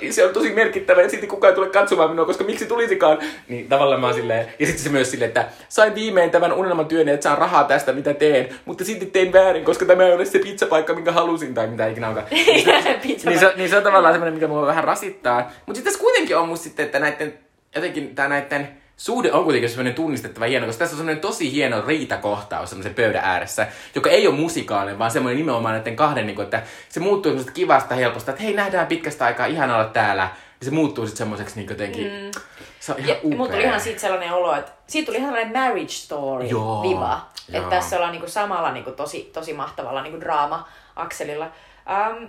ja 0.00 0.12
se 0.12 0.24
on 0.24 0.32
tosi 0.32 0.52
merkittävä, 0.52 1.02
ja 1.02 1.08
sitten 1.08 1.28
kukaan 1.28 1.50
ei 1.50 1.54
tule 1.54 1.70
katsomaan 1.70 2.10
minua, 2.10 2.26
koska 2.26 2.44
miksi 2.44 2.66
tulisikaan. 2.66 3.18
Niin 3.48 3.68
tavallaan 3.68 4.00
mä 4.00 4.06
oon 4.06 4.14
silleen, 4.14 4.54
ja 4.58 4.66
sitten 4.66 4.84
se 4.84 4.90
myös 4.90 5.10
silleen, 5.10 5.28
että 5.28 5.44
sain 5.68 5.94
viimein 5.94 6.30
tämän 6.30 6.52
unelmatyön, 6.52 7.08
että 7.08 7.24
saan 7.24 7.38
rahaa 7.38 7.64
tästä, 7.64 7.92
mitä 7.92 8.14
teen, 8.14 8.48
mutta 8.64 8.84
sitten 8.84 9.10
tein 9.10 9.32
väärin, 9.32 9.64
koska 9.64 9.84
tämä 9.84 10.06
ei 10.06 10.12
ole 10.12 10.24
se 10.24 10.38
pizzapaikka, 10.38 10.94
minkä 10.94 11.12
halusin, 11.12 11.54
tai 11.54 11.66
mitä 11.66 11.86
ikinä 11.86 12.08
onkaan. 12.08 12.26
Niin, 12.30 12.66
niin, 13.24 13.38
se, 13.38 13.52
niin 13.56 13.70
se 13.70 13.76
on 13.76 13.82
tavallaan 13.82 14.14
semmoinen, 14.14 14.34
mikä 14.34 14.48
mua 14.48 14.66
vähän 14.66 14.84
rasittaa. 14.84 15.52
Mutta 15.66 15.83
sitten 15.84 15.92
tässä 15.92 16.04
kuitenkin 16.04 16.36
on 16.36 16.48
musta 16.48 16.64
sitten, 16.64 16.86
että 16.86 16.98
näiden, 16.98 17.38
jotenkin 17.74 18.14
tää 18.14 18.28
näiden 18.28 18.80
suhde 18.96 19.32
on 19.32 19.44
kuitenkin 19.44 19.70
semmoinen 19.70 19.94
tunnistettava 19.94 20.46
hieno, 20.46 20.66
koska 20.66 20.78
tässä 20.78 20.94
on 20.94 20.98
semmoinen 20.98 21.20
tosi 21.20 21.52
hieno 21.52 21.86
riitakohtaus 21.86 22.70
semmoisen 22.70 22.94
pöydän 22.94 23.24
ääressä, 23.24 23.66
joka 23.94 24.10
ei 24.10 24.26
ole 24.26 24.36
musikaalinen, 24.36 24.98
vaan 24.98 25.10
semmoinen 25.10 25.38
nimenomaan 25.38 25.74
näiden 25.74 25.96
kahden, 25.96 26.26
niin 26.26 26.36
kuin, 26.36 26.44
että 26.44 26.62
se 26.88 27.00
muuttuu 27.00 27.30
semmoista 27.30 27.52
kivasta 27.52 27.94
helposta, 27.94 28.30
että 28.30 28.42
hei, 28.42 28.54
nähdään 28.54 28.86
pitkästä 28.86 29.24
aikaa, 29.24 29.46
ihan 29.46 29.70
olla 29.70 29.84
täällä. 29.84 30.28
Ja 30.60 30.64
se 30.64 30.70
muuttuu 30.70 31.06
sitten 31.06 31.18
semmoiseksi 31.18 31.56
niin 31.56 31.68
jotenkin, 31.68 32.06
mm. 32.06 32.30
se 32.80 32.92
on 32.92 32.98
ihan 32.98 33.08
ja, 33.08 33.16
upea. 33.24 33.46
tuli 33.46 33.62
ihan 33.62 33.80
siitä 33.80 34.00
sellainen 34.00 34.32
olo, 34.32 34.56
että 34.56 34.72
siitä 34.86 35.06
tuli 35.06 35.16
ihan 35.16 35.30
sellainen 35.30 35.52
marriage 35.52 35.88
story 35.88 36.46
Joo. 36.46 36.82
viva. 36.82 37.28
Että 37.52 37.70
tässä 37.70 37.96
ollaan 37.96 38.12
niin 38.12 38.20
kuin 38.20 38.30
samalla 38.30 38.72
niin 38.72 38.84
kuin 38.84 38.96
tosi, 38.96 39.30
tosi 39.32 39.52
mahtavalla 39.52 40.02
niin 40.02 40.12
kuin 40.12 40.20
draama-akselilla. 40.20 41.46
Um, 41.46 42.28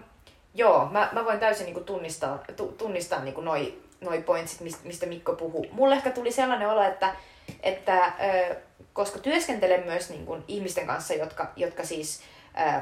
Joo, 0.56 0.88
mä, 0.92 1.10
mä 1.12 1.26
voin 1.26 1.40
täysin 1.40 1.66
niin 1.66 1.86
tunnistaa, 1.86 2.40
tu, 2.56 2.76
tunnistaa 2.78 3.24
niin 3.24 3.36
noi, 3.46 3.74
noi 4.02 4.22
pointsit, 4.22 4.60
mistä 4.84 5.06
Mikko 5.06 5.34
puhuu. 5.34 5.66
Mulle 5.72 5.96
ehkä 5.96 6.10
tuli 6.10 6.32
sellainen 6.32 6.70
olo, 6.70 6.84
että, 6.84 7.16
että 7.64 8.06
ö, 8.06 8.56
koska 8.94 9.20
työskentelen 9.20 9.84
myös 9.86 10.10
niin 10.10 10.26
kuin 10.26 10.44
ihmisten 10.48 10.88
kanssa, 10.88 11.14
jotka, 11.14 11.52
jotka 11.56 11.84
siis 11.84 12.22
ö, 12.68 12.82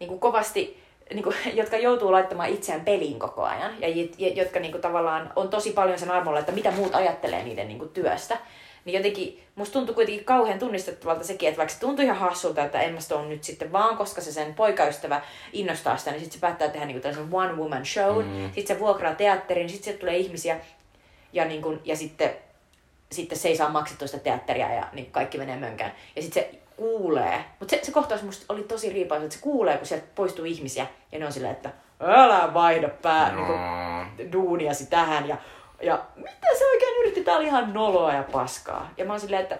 niin 0.00 0.08
kuin 0.08 0.20
kovasti 0.20 0.84
niin 1.14 1.22
kuin, 1.22 1.36
jotka 1.60 1.76
joutuu 1.76 2.12
laittamaan 2.12 2.48
itseään 2.48 2.84
peliin 2.84 3.18
koko 3.18 3.42
ajan 3.42 3.80
ja, 3.80 3.88
ja 4.18 4.28
jotka 4.28 4.60
niin 4.60 4.72
kuin, 4.72 4.82
tavallaan 4.82 5.32
on 5.36 5.48
tosi 5.48 5.72
paljon 5.72 5.98
sen 5.98 6.10
armolla, 6.10 6.38
että 6.38 6.52
mitä 6.52 6.70
muut 6.70 6.94
ajattelee 6.94 7.44
niiden 7.44 7.68
niin 7.68 7.78
kuin, 7.78 7.90
työstä 7.90 8.38
niin 8.84 8.94
jotenkin 8.94 9.42
musta 9.54 9.72
tuntui 9.72 9.94
kuitenkin 9.94 10.24
kauhean 10.24 10.58
tunnistettavalta 10.58 11.24
sekin, 11.24 11.48
että 11.48 11.58
vaikka 11.58 11.74
se 11.74 11.80
tuntui 11.80 12.04
ihan 12.04 12.16
hassulta, 12.16 12.64
että 12.64 12.80
Emma 12.80 13.00
Stone 13.00 13.28
nyt 13.28 13.44
sitten 13.44 13.72
vaan, 13.72 13.96
koska 13.96 14.20
se 14.20 14.32
sen 14.32 14.54
poikaystävä 14.54 15.22
innostaa 15.52 15.96
sitä, 15.96 16.10
niin 16.10 16.20
sitten 16.20 16.34
se 16.34 16.40
päättää 16.40 16.68
tehdä 16.68 16.86
niin 16.86 17.00
tällaisen 17.00 17.34
one 17.34 17.52
woman 17.52 17.86
show, 17.86 18.24
mm. 18.24 18.52
sitten 18.54 18.76
se 18.76 18.80
vuokraa 18.80 19.14
teatterin, 19.14 19.68
sitten 19.68 19.84
sieltä 19.84 20.00
tulee 20.00 20.16
ihmisiä 20.16 20.60
ja, 21.32 21.44
niin 21.44 21.62
kuin, 21.62 21.80
ja 21.84 21.96
sitten, 21.96 22.30
sitten 23.12 23.38
se 23.38 23.48
ei 23.48 23.56
saa 23.56 23.68
maksettua 23.68 24.08
sitä 24.08 24.22
teatteria 24.22 24.74
ja 24.74 24.88
niin 24.92 25.10
kaikki 25.10 25.38
menee 25.38 25.56
mönkään. 25.56 25.92
Ja 26.16 26.22
sitten 26.22 26.42
se 26.42 26.58
kuulee, 26.76 27.44
mutta 27.60 27.76
se, 27.76 27.84
se 27.84 27.92
kohtaus 27.92 28.22
musta 28.22 28.54
oli 28.54 28.62
tosi 28.62 28.92
riipaus, 28.92 29.22
että 29.22 29.34
se 29.34 29.42
kuulee, 29.42 29.76
kun 29.76 29.86
sieltä 29.86 30.06
poistuu 30.14 30.44
ihmisiä 30.44 30.86
ja 31.12 31.18
ne 31.18 31.26
on 31.26 31.32
silleen, 31.32 31.52
että 31.52 31.70
älä 32.00 32.54
vaihda 32.54 32.88
pää, 32.88 33.32
no. 33.32 33.36
niin 33.36 33.46
kuin, 33.46 34.32
duuniasi 34.32 34.86
tähän 34.86 35.28
ja 35.28 35.36
ja 35.84 36.02
mitä 36.16 36.48
se 36.58 36.70
oikein 36.70 37.00
yritti? 37.00 37.24
Tää 37.24 37.36
oli 37.36 37.46
ihan 37.46 37.74
noloa 37.74 38.12
ja 38.12 38.22
paskaa. 38.32 38.90
Ja 38.96 39.04
mä 39.04 39.12
oon 39.12 39.20
silleen, 39.20 39.42
että 39.42 39.58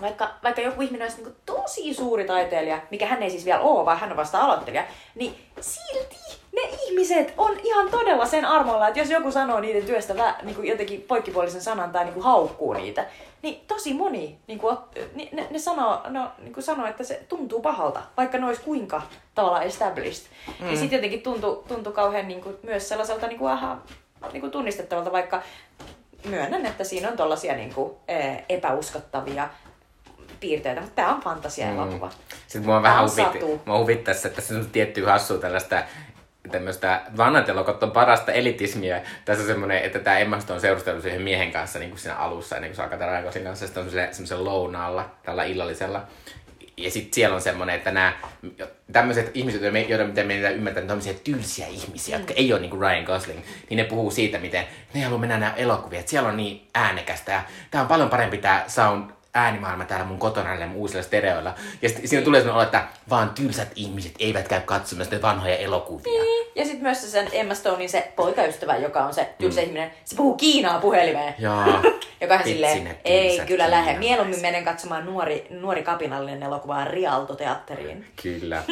vaikka, 0.00 0.30
vaikka 0.42 0.60
joku 0.60 0.82
ihminen 0.82 1.04
olisi 1.04 1.22
niin 1.22 1.36
tosi 1.46 1.94
suuri 1.94 2.24
taiteilija, 2.24 2.80
mikä 2.90 3.06
hän 3.06 3.22
ei 3.22 3.30
siis 3.30 3.44
vielä 3.44 3.60
ole, 3.60 3.84
vaan 3.84 3.98
hän 3.98 4.10
on 4.10 4.16
vasta 4.16 4.40
aloittelija, 4.40 4.84
niin 5.14 5.36
silti 5.60 6.16
ne 6.52 6.60
ihmiset 6.82 7.34
on 7.36 7.60
ihan 7.62 7.90
todella 7.90 8.26
sen 8.26 8.44
armolla, 8.44 8.88
että 8.88 9.00
jos 9.00 9.10
joku 9.10 9.30
sanoo 9.30 9.60
niiden 9.60 9.86
työstä 9.86 10.16
vä, 10.16 10.34
niin 10.42 10.54
kuin 10.54 10.68
jotenkin 10.68 11.02
poikkipuolisen 11.02 11.60
sanan 11.60 11.92
tai 11.92 12.04
niin 12.04 12.14
kuin 12.14 12.24
haukkuu 12.24 12.72
niitä, 12.72 13.06
niin 13.42 13.60
tosi 13.66 13.94
moni 13.94 14.38
niin 14.46 14.58
kuin, 14.58 14.76
ne, 15.32 15.46
ne 15.50 15.58
sanoo, 15.58 16.00
no, 16.08 16.28
niin 16.38 16.52
kuin 16.52 16.64
sanoo, 16.64 16.86
että 16.86 17.04
se 17.04 17.22
tuntuu 17.28 17.60
pahalta, 17.60 18.02
vaikka 18.16 18.38
ne 18.38 18.46
olisi 18.46 18.62
kuinka 18.62 19.02
tavallaan 19.34 19.62
established. 19.62 20.26
Mm. 20.60 20.70
Ja 20.70 20.76
sitten 20.76 20.96
jotenkin 20.96 21.22
tuntuu, 21.22 21.64
tuntuu 21.68 21.92
kauhean 21.92 22.28
niin 22.28 22.40
kuin, 22.40 22.56
myös 22.62 22.88
sellaiselta 22.88 23.26
niin 23.26 23.38
kuin, 23.38 23.52
aha, 23.52 23.78
niin 24.32 24.40
kuin 24.40 24.50
tunnistettavalta, 24.50 25.12
vaikka 25.12 25.42
myönnän, 26.24 26.66
että 26.66 26.84
siinä 26.84 27.08
on 27.08 27.16
tollaisia 27.16 27.54
niin 27.54 27.74
kuin, 27.74 27.94
epäuskottavia 28.48 29.48
piirteitä, 30.40 30.80
mutta 30.80 30.94
tämä 30.94 31.14
on 31.14 31.20
fantasia-elokuva. 31.20 32.06
Mm. 32.06 32.12
Sitten 32.46 32.66
mua 32.66 32.82
vähän 32.82 33.10
huvit, 33.10 33.66
mua 33.66 33.78
huvittaisi, 33.78 34.28
että 34.28 34.40
tässä 34.40 34.54
on 34.54 34.66
tietty 34.72 35.04
hassua 35.04 35.38
tällaista 35.38 35.82
tämmöistä 36.50 37.02
vanhat 37.16 37.48
elokuvat 37.48 37.82
on 37.82 37.90
parasta 37.90 38.32
elitismiä. 38.32 39.02
Tässä 39.24 39.42
on 39.42 39.46
semmoinen, 39.46 39.78
että 39.78 39.98
tämä 39.98 40.18
Emma 40.18 40.38
on 40.50 40.60
seurustellut 40.60 41.02
siihen 41.02 41.22
miehen 41.22 41.52
kanssa 41.52 41.78
niin 41.78 41.90
kuin 41.90 42.00
siinä 42.00 42.16
alussa, 42.16 42.56
ennen 42.56 42.70
kuin 42.70 42.76
se 42.76 42.82
alkaa 42.82 42.98
tämän 42.98 43.24
kanssa, 43.24 43.66
sitten 43.66 43.82
on 43.82 43.90
semmoisen 43.90 44.44
lounaalla, 44.44 45.10
tällä 45.22 45.44
illallisella 45.44 46.02
ja 46.84 46.90
sitten 46.90 47.14
siellä 47.14 47.36
on 47.36 47.42
semmoinen, 47.42 47.76
että 47.76 47.90
nämä 47.90 48.12
tämmöiset 48.92 49.30
ihmiset, 49.34 49.62
joiden 49.88 50.06
miten 50.06 50.26
meidän 50.26 50.54
ymmärtää, 50.54 50.82
tämmöisiä 50.82 51.14
tylsiä 51.24 51.66
ihmisiä, 51.66 52.16
mm. 52.16 52.20
jotka 52.20 52.34
ei 52.36 52.52
ole 52.52 52.60
niin 52.60 52.70
kuin 52.70 52.80
Ryan 52.80 53.04
Gosling, 53.04 53.40
niin 53.70 53.76
ne 53.76 53.84
puhuu 53.84 54.10
siitä, 54.10 54.38
miten 54.38 54.66
ne 54.94 55.02
haluaa 55.02 55.20
mennä 55.20 55.38
nämä 55.38 55.54
elokuvia, 55.56 56.00
että 56.00 56.10
siellä 56.10 56.28
on 56.28 56.36
niin 56.36 56.68
äänekästä 56.74 57.32
ja 57.32 57.42
tämä 57.70 57.82
on 57.82 57.88
paljon 57.88 58.10
parempi 58.10 58.38
tämä 58.38 58.64
sound 58.68 59.10
äänimaailma 59.34 59.84
täällä 59.84 60.06
mun 60.06 60.18
kotona 60.18 60.48
näillä 60.48 60.74
uusilla 60.74 61.02
stereoilla. 61.02 61.54
Ja 61.82 61.88
sitten 61.88 62.08
siinä 62.08 62.24
tulee 62.24 62.40
sellainen 62.40 62.54
olo, 62.54 62.64
että 62.64 62.84
vaan 63.10 63.30
tylsät 63.30 63.68
ihmiset 63.76 64.12
eivät 64.18 64.48
käy 64.48 64.60
katsomassa 64.60 65.22
vanhoja 65.22 65.56
elokuvia. 65.56 66.22
Niin. 66.22 66.46
Ja 66.54 66.64
sitten 66.64 66.82
myös 66.82 67.00
se 67.00 67.08
sen 67.08 67.28
Emma 67.32 67.54
Stonein 67.54 67.88
se 67.88 68.12
poikaystävä, 68.16 68.76
joka 68.76 69.04
on 69.04 69.14
se 69.14 69.34
tylsä 69.38 69.60
mm. 69.60 69.66
ihminen, 69.66 69.90
se 70.04 70.16
puhuu 70.16 70.36
Kiinaa 70.36 70.80
puhelimeen. 70.80 71.34
Joo. 71.38 71.64
joka 72.20 72.34
on 72.34 72.44
silleen, 72.44 72.98
ei 73.04 73.40
kyllä 73.46 73.70
lähde. 73.70 73.98
Mieluummin 73.98 74.40
menen 74.40 74.64
katsomaan 74.64 75.06
nuori, 75.06 75.46
nuori 75.50 75.82
kapinallinen 75.82 76.42
elokuva 76.42 76.84
Rialto-teatteriin. 76.84 78.04
Kyllä. 78.22 78.62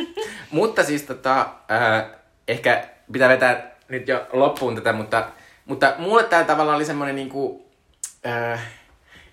mutta 0.51 0.85
siis 0.85 1.03
tota, 1.03 1.41
äh, 1.41 2.05
ehkä 2.49 2.85
pitää 3.13 3.29
vetää 3.29 3.71
nyt 3.89 4.09
jo 4.09 4.27
loppuun 4.33 4.75
tätä, 4.75 4.93
mutta, 4.93 5.29
mutta 5.67 5.95
mulle 5.99 6.25
tämä 6.25 6.45
tavallaan 6.45 6.77
oli 6.77 6.85
semmoinen 6.85 7.17
niinku, 7.17 7.67
äh, 8.27 8.61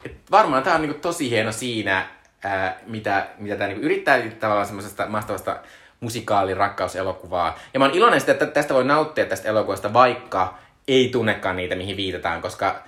et 0.07 0.31
varmaan 0.31 0.63
tämä 0.63 0.75
on 0.75 0.81
niinku 0.81 0.99
tosi 0.99 1.29
hieno 1.29 1.51
siinä, 1.51 2.07
ää, 2.43 2.77
mitä, 2.85 3.27
mitä 3.37 3.55
tämä 3.55 3.67
niinku 3.67 3.85
yrittää 3.85 4.21
tavallaan 4.39 4.65
semmoisesta 4.65 5.05
mahtavasta 5.07 5.59
musikaali-rakkauselokuvaa. 5.99 7.59
Ja 7.73 7.79
mä 7.79 7.85
oon 7.85 7.95
iloinen 7.95 8.21
että 8.27 8.45
tästä 8.45 8.73
voi 8.73 8.83
nauttia 8.83 9.25
tästä 9.25 9.49
elokuvasta, 9.49 9.93
vaikka 9.93 10.57
ei 10.87 11.09
tunnekaan 11.09 11.55
niitä, 11.55 11.75
mihin 11.75 11.97
viitataan, 11.97 12.41
koska 12.41 12.83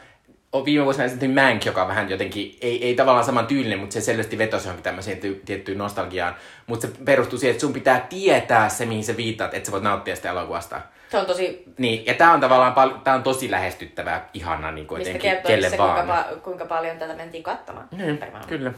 viime 0.66 0.84
vuosina 0.84 1.06
esiintyi 1.06 1.30
Mank, 1.30 1.66
joka 1.66 1.82
on 1.82 1.88
vähän 1.88 2.10
jotenkin, 2.10 2.58
ei, 2.62 2.86
ei 2.86 2.96
tavallaan 2.96 3.26
saman 3.26 3.48
tyylinen, 3.48 3.80
mutta 3.80 3.94
se 3.94 4.02
selvästi 4.02 4.38
vetosi 4.38 4.66
johonkin 4.66 4.84
tämmöiseen 4.84 5.20
tiettyyn 5.46 5.78
nostalgiaan. 5.78 6.36
Mutta 6.68 6.88
se 6.88 6.94
perustuu 7.06 7.40
siihen, 7.40 7.52
että 7.52 7.62
sun 7.62 7.74
pitää 7.74 8.00
tietää 8.10 8.70
se, 8.70 8.86
mihin 8.86 9.04
sä 9.04 9.18
viittaat, 9.18 9.54
että 9.54 9.68
sä 9.68 9.72
voit 9.72 9.84
nauttia 9.84 10.16
sitä 10.16 10.30
elokuvasta. 10.30 10.82
Se 11.12 11.18
on 11.18 11.26
tosi... 11.26 11.64
Niin, 11.78 12.06
ja 12.06 12.14
tää 12.14 12.34
on 12.34 12.40
tavallaan 12.40 12.74
pal- 12.74 12.98
tää 13.04 13.14
on 13.14 13.24
tosi 13.24 13.52
lähestyttävää, 13.52 14.30
ihana 14.34 14.72
niin 14.72 14.88
kuin 14.88 15.00
Mistä 15.00 15.20
kertoo 15.20 15.48
kelle 15.48 15.70
se, 15.70 15.78
vaan. 15.78 15.96
Kuinka, 15.96 16.24
pa- 16.32 16.36
kuinka 16.36 16.66
paljon 16.66 16.98
tätä 16.98 17.16
mentiin 17.16 17.44
katsomaan. 17.44 17.88
Mm, 17.92 18.18
kyllä. 18.48 18.74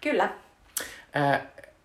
Kyllä. 0.00 0.28
Äh, 1.16 1.40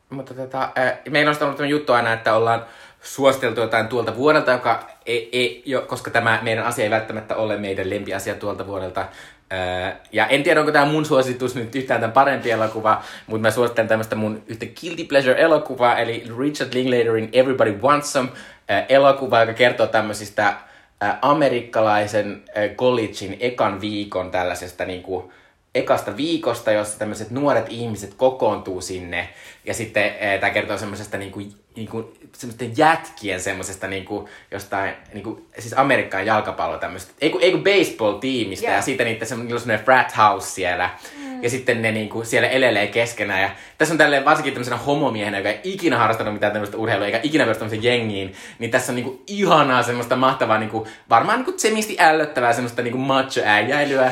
mutta 0.10 0.34
tota, 0.34 0.64
äh, 0.64 0.94
meillä 1.10 1.32
on 1.32 1.48
ollut 1.48 1.66
juttu 1.66 1.94
aina, 1.94 2.14
että 2.14 2.36
ollaan 2.36 2.66
suositeltu 3.04 3.62
jotain 3.62 3.88
tuolta 3.88 4.16
vuodelta, 4.16 4.52
joka 4.52 4.88
ei, 5.06 5.30
ei, 5.32 5.64
jo, 5.66 5.82
koska 5.82 6.12
tämä 6.12 6.40
meidän 6.42 6.66
asia 6.66 6.84
ei 6.84 6.92
välttämättä 6.92 7.36
ole 7.36 7.58
meidän 7.58 7.90
lempiasia 7.90 8.36
tuolta 8.36 8.68
vuodelta. 8.68 9.08
Öö, 9.54 9.92
ja 10.12 10.28
en 10.28 10.44
tiedä, 10.44 10.60
onko 10.60 10.72
tämä 10.72 10.86
mun 10.86 11.06
suositus 11.06 11.56
nyt 11.56 11.76
yhtään 11.76 12.02
tämän 12.02 12.14
parempi 12.14 12.52
elokuva, 12.52 13.04
mutta 13.28 13.42
mä 13.42 13.52
suosittelen 13.52 13.88
tämmöistä 13.88 14.16
mun 14.16 14.44
yhtä 14.48 14.66
guilty 14.82 15.04
pleasure-elokuvaa, 15.04 15.98
eli 15.98 16.24
Richard 16.40 16.74
Linklaterin 16.74 17.30
Everybody 17.34 17.72
Wants 17.72 18.14
Some 18.14 18.30
äh, 18.72 18.86
elokuva, 18.90 19.40
joka 19.40 19.54
kertoo 19.54 19.88
tämmöisistä 19.88 20.48
äh, 20.48 21.18
amerikkalaisen 21.22 22.44
collegein 22.76 23.38
ekan 23.40 23.82
viikon 23.82 24.32
tällaisesta 24.32 24.86
niinku, 24.86 25.32
ekasta 25.76 26.18
viikosta, 26.18 26.72
jossa 26.72 27.00
tämmöiset 27.00 27.32
nuoret 27.32 27.66
ihmiset 27.70 28.14
kokoontuu 28.14 28.82
sinne. 28.82 29.30
Ja 29.66 29.74
sitten 29.74 30.04
eh, 30.20 30.40
tämä 30.40 30.50
kertoo 30.50 30.78
semmoisesta 30.78 31.18
niinku, 31.18 31.42
niinku, 31.76 32.14
semmoisten 32.38 32.78
jätkien 32.78 33.42
semmoisesta 33.42 33.88
niinku, 33.88 34.30
jostain, 34.52 34.94
niinku, 35.14 35.48
siis 35.60 35.74
Amerikan 35.78 36.26
jalkapallo 36.26 36.78
tämmöistä, 36.78 37.14
ei 37.22 37.30
kun, 37.30 37.42
ei 37.42 37.52
kun 37.52 37.64
baseball-tiimistä. 37.64 38.66
Joo. 38.66 38.76
Ja 38.76 38.82
sitten 38.82 39.08
niitä 39.08 39.26
semmoinen, 39.26 39.60
semmoinen 39.60 39.86
frat 39.86 40.18
house 40.18 40.48
siellä. 40.48 40.90
Mm. 41.18 41.44
Ja 41.44 41.50
sitten 41.50 41.82
ne 41.82 41.92
niinku, 41.92 42.24
siellä 42.24 42.50
elelee 42.50 42.88
keskenään. 42.88 43.42
Ja 43.42 43.50
tässä 43.78 43.94
on 43.94 43.98
tälleen 43.98 44.26
varsinkin 44.26 44.54
tämmöisenä 44.54 44.78
homomiehenä, 44.78 45.38
joka 45.38 45.50
ei 45.50 45.60
ikinä 45.64 45.98
harrastanut 45.98 46.34
mitään 46.34 46.52
tämmöistä 46.54 46.78
urheilua, 46.78 47.06
eikä 47.06 47.20
ikinä 47.24 47.46
tämmöiseen 47.46 47.84
jengiin. 47.84 48.34
Niin 48.60 48.72
tässä 48.72 48.92
on 48.92 48.96
niinku 48.96 49.24
ihanaa 49.28 49.84
semmoista 49.84 50.16
mahtavaa, 50.16 50.58
niinku, 50.58 50.88
varmaan 51.10 51.40
niinku 51.40 51.60
semisti 51.60 51.96
ällöttävää 52.00 52.54
semmoista 52.54 52.82
niinku 52.82 52.98
macho-äijäilyä. 52.98 54.12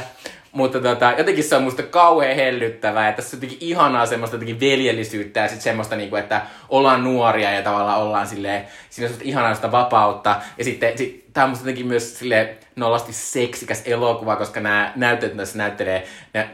Mutta 0.52 0.80
tota, 0.80 1.14
jotenkin 1.18 1.44
se 1.44 1.56
on 1.56 1.64
musta 1.64 1.84
kauhean 1.84 2.36
hellyttävää, 2.36 3.10
että 3.10 3.22
tässä 3.22 3.38
on 3.38 3.44
jotenkin 3.44 3.68
ihanaa 3.68 4.06
semmoista 4.06 4.36
jotenkin 4.36 4.60
veljellisyyttä 4.60 5.40
ja 5.40 5.48
sitten 5.48 5.64
semmoista, 5.64 5.96
niinku, 5.96 6.16
että 6.16 6.42
ollaan 6.70 7.04
nuoria 7.04 7.52
ja 7.52 7.62
tavallaan 7.62 8.02
ollaan 8.02 8.28
silleen, 8.28 8.68
siinä 8.90 9.12
on 9.14 9.22
ihanaa 9.22 9.56
sitä 9.56 9.72
vapautta. 9.72 10.36
Ja 10.58 10.64
sitten 10.64 10.98
sit, 10.98 11.26
tämä 11.34 11.44
on 11.44 11.50
musta 11.50 11.64
jotenkin 11.64 11.88
myös 11.88 12.20
sille 12.20 12.58
nollasti 12.76 13.14
seksikäs 13.14 13.82
elokuva, 13.86 14.36
koska 14.36 14.60
nämä 14.60 14.94
näyttelijät 14.96 15.38
tässä 15.38 15.58
näyttelee, 15.58 16.08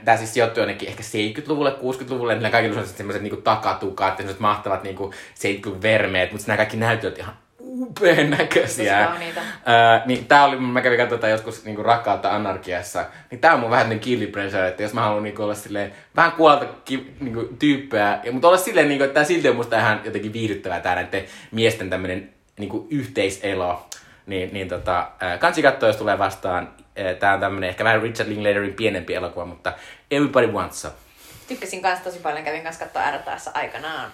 tämä 0.06 0.18
siis 0.18 0.34
sijoittuu 0.34 0.62
jonnekin 0.62 0.90
ehkä 0.90 1.04
70-luvulle, 1.04 1.70
60-luvulle, 1.70 2.34
niillä 2.34 2.50
kaikilla 2.50 2.80
on 2.80 2.88
semmoiset 2.88 3.24
niinku 3.24 3.42
takatukat 3.42 4.14
ja 4.14 4.18
semmoiset 4.18 4.40
mahtavat 4.40 4.84
niinku 4.84 5.14
70-luvun 5.36 5.82
vermeet, 5.82 6.32
mutta 6.32 6.48
nämä 6.48 6.58
kaikki 6.58 6.78
näyttelijät 6.78 7.20
ihan 7.20 7.34
upean 7.82 8.30
näköisiä. 8.30 9.08
Öö, 9.08 10.06
niin 10.06 10.26
tää 10.26 10.46
oli, 10.46 10.60
mä 10.60 10.82
kävin 10.82 10.98
katsomaan 10.98 11.32
joskus 11.32 11.66
niinku 11.66 11.84
rakkautta 11.84 12.36
anarkiassa, 12.36 13.06
niin 13.32 13.42
tää 13.42 13.54
on 13.54 13.60
mun 13.60 13.70
vähän 13.70 13.90
niin 13.90 14.02
guilty 14.04 14.28
pleasure, 14.28 14.68
että 14.68 14.84
jos 14.84 14.94
mä 14.94 15.02
haluan 15.02 15.24
niinku 15.24 15.44
olla 15.44 15.56
silleen 15.56 15.94
vähän 16.16 16.32
kuolta 16.32 16.66
ki, 16.86 17.14
niinku, 17.20 17.44
tyyppejä, 17.60 18.20
ja, 18.24 18.32
mutta 18.32 18.48
olla 18.48 18.58
silleen, 18.58 18.88
niinku, 18.88 19.04
että 19.04 19.14
tää 19.14 19.24
silti 19.24 19.50
on 19.50 19.56
musta 19.56 19.80
ihan 19.80 20.02
jotenkin 20.04 20.34
viihdyttävää 20.34 20.80
tää 20.80 20.96
näiden 20.96 21.26
miesten 21.52 21.90
tämmönen 21.90 22.30
niinku 22.60 22.88
yhteiselo. 22.90 23.88
Niin, 24.26 24.54
niin 24.54 24.68
tota, 24.68 25.12
kansi 25.40 25.62
katsoa, 25.62 25.90
jos 25.90 25.98
tulee 25.98 26.18
vastaan. 26.18 26.74
Ää, 26.98 27.14
Tää 27.14 27.34
on 27.34 27.40
tämmönen 27.40 27.70
ehkä 27.70 27.84
vähän 27.84 28.02
Richard 28.02 28.30
Linklaterin 28.30 28.74
pienempi 28.74 29.14
elokuva, 29.14 29.46
mutta 29.46 29.74
Everybody 30.12 30.48
Wants 30.48 30.82
Some. 30.82 30.94
Tykkäsin 31.48 31.82
kanssa 31.82 32.04
tosi 32.04 32.20
paljon, 32.20 32.44
kävin 32.44 32.64
kanssa 32.64 32.86
katsoa 32.86 33.12
RTS 33.12 33.50
aikanaan. 33.54 34.12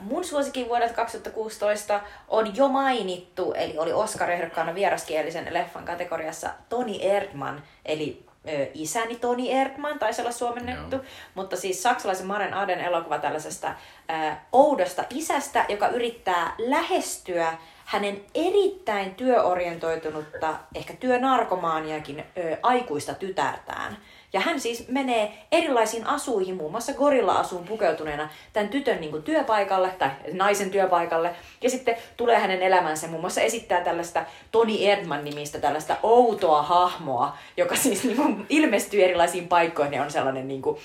Mun 0.00 0.24
suosikin 0.24 0.68
vuodelta 0.68 0.94
2016 0.94 2.00
on 2.28 2.56
jo 2.56 2.68
mainittu, 2.68 3.52
eli 3.52 3.78
oli 3.78 3.92
Oscar-ehdokkaana 3.92 4.74
vieraskielisen 4.74 5.54
leffan 5.54 5.84
kategoriassa 5.84 6.50
Toni 6.68 7.02
Erdman, 7.02 7.62
eli 7.84 8.26
isäni 8.74 9.16
Toni 9.16 9.52
Erdman, 9.52 9.98
taisi 9.98 10.20
olla 10.20 10.32
suomennettu, 10.32 10.96
Joo. 10.96 11.04
mutta 11.34 11.56
siis 11.56 11.82
saksalaisen 11.82 12.26
Maren 12.26 12.54
Aden 12.54 12.80
elokuva 12.80 13.18
tällaisesta 13.18 13.74
ää, 14.08 14.46
oudosta 14.52 15.04
isästä, 15.10 15.64
joka 15.68 15.88
yrittää 15.88 16.54
lähestyä 16.58 17.58
hänen 17.84 18.20
erittäin 18.34 19.14
työorientoitunutta, 19.14 20.54
ehkä 20.74 20.94
työnarkomaaniakin 21.00 22.24
ö, 22.38 22.56
aikuista 22.62 23.14
tytärtään. 23.14 23.96
Ja 24.32 24.40
hän 24.40 24.60
siis 24.60 24.88
menee 24.88 25.38
erilaisiin 25.52 26.06
asuihin, 26.06 26.56
muun 26.56 26.70
muassa 26.70 26.92
gorilla-asuun 26.92 27.64
pukeutuneena 27.64 28.28
tämän 28.52 28.68
tytön 28.68 29.00
niin 29.00 29.10
kuin, 29.10 29.22
työpaikalle 29.22 29.88
tai 29.98 30.10
naisen 30.32 30.70
työpaikalle. 30.70 31.34
Ja 31.62 31.70
sitten 31.70 31.96
tulee 32.16 32.38
hänen 32.38 32.62
elämänsä, 32.62 33.06
muun 33.08 33.20
muassa 33.20 33.40
esittää 33.40 33.80
tällaista 33.80 34.24
Toni 34.50 34.90
Erdman-nimistä 34.90 35.58
tällaista 35.58 35.96
outoa 36.02 36.62
hahmoa, 36.62 37.36
joka 37.56 37.76
siis 37.76 38.04
niin 38.04 38.16
kuin, 38.16 38.46
ilmestyy 38.48 39.04
erilaisiin 39.04 39.48
paikkoihin 39.48 39.94
ja 39.94 40.02
on 40.02 40.10
sellainen 40.10 40.48
niin 40.48 40.62
kuin, 40.62 40.78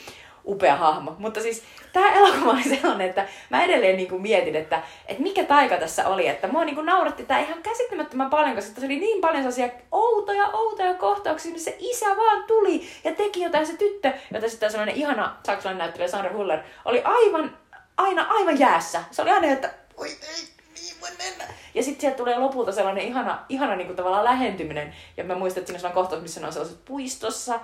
upea 0.46 0.76
hahmo. 0.76 1.16
Mutta 1.18 1.42
siis 1.42 1.64
tämä 1.94 2.14
elokuva 2.14 2.52
oli 2.52 2.64
sellainen, 2.64 3.10
että 3.10 3.28
mä 3.50 3.64
edelleen 3.64 3.98
niinku 3.98 4.20
mietin, 4.20 4.56
että, 4.56 4.82
että 5.08 5.24
mikä 5.24 5.44
taika 5.44 5.78
tässä 5.78 6.08
oli. 6.08 6.28
Että 6.28 6.48
mua 6.48 6.66
niinku 6.66 6.82
nauratti 6.82 7.24
tämä 7.24 7.40
ihan 7.40 7.64
käsittämättömän 7.64 8.30
paljon, 8.30 8.56
koska 8.56 8.72
tässä 8.72 8.86
oli 8.86 9.00
niin 9.00 9.22
paljon 9.22 9.44
sellaisia 9.44 9.70
outoja, 9.92 10.48
outoja 10.48 10.94
kohtauksia, 10.94 11.52
missä 11.52 11.72
se 11.72 11.78
isä 11.80 12.06
vaan 12.18 12.44
tuli 12.44 12.88
ja 13.04 13.16
teki 13.16 13.42
jotain 13.42 13.68
se 13.68 13.78
tyttö, 13.78 14.14
jota 14.34 14.50
sitten 14.50 14.72
sellainen 14.72 14.96
ihana 14.96 15.36
saksalainen 15.46 15.80
näyttelijä 15.80 16.08
Sandra 16.08 16.34
Huller 16.34 16.60
oli 16.86 17.02
aivan, 17.04 17.58
aina 17.98 18.26
aivan 18.30 18.60
jäässä. 18.60 19.04
Se 19.12 19.22
oli 19.22 19.32
aina, 19.32 19.48
että 19.48 19.74
oi 19.98 20.08
ei, 20.08 20.48
niin 20.76 20.96
voi 21.02 21.10
mennä. 21.18 21.54
Ja 21.74 21.84
sitten 21.84 22.02
sieltä 22.02 22.18
tulee 22.18 22.40
lopulta 22.40 22.72
sellainen 22.72 23.04
ihana, 23.04 23.46
ihana 23.50 23.76
niinku 23.76 23.94
tavallaan 23.94 24.26
lähentyminen. 24.26 24.96
Ja 25.18 25.24
mä 25.24 25.36
muistan, 25.36 25.62
että 25.62 25.74
siinä 25.74 25.88
on 25.88 25.94
kohtaus, 25.94 26.22
missä 26.22 26.40
ne 26.40 26.48
on 26.48 26.54
sellaisessa 26.54 26.84
puistossa. 26.86 27.60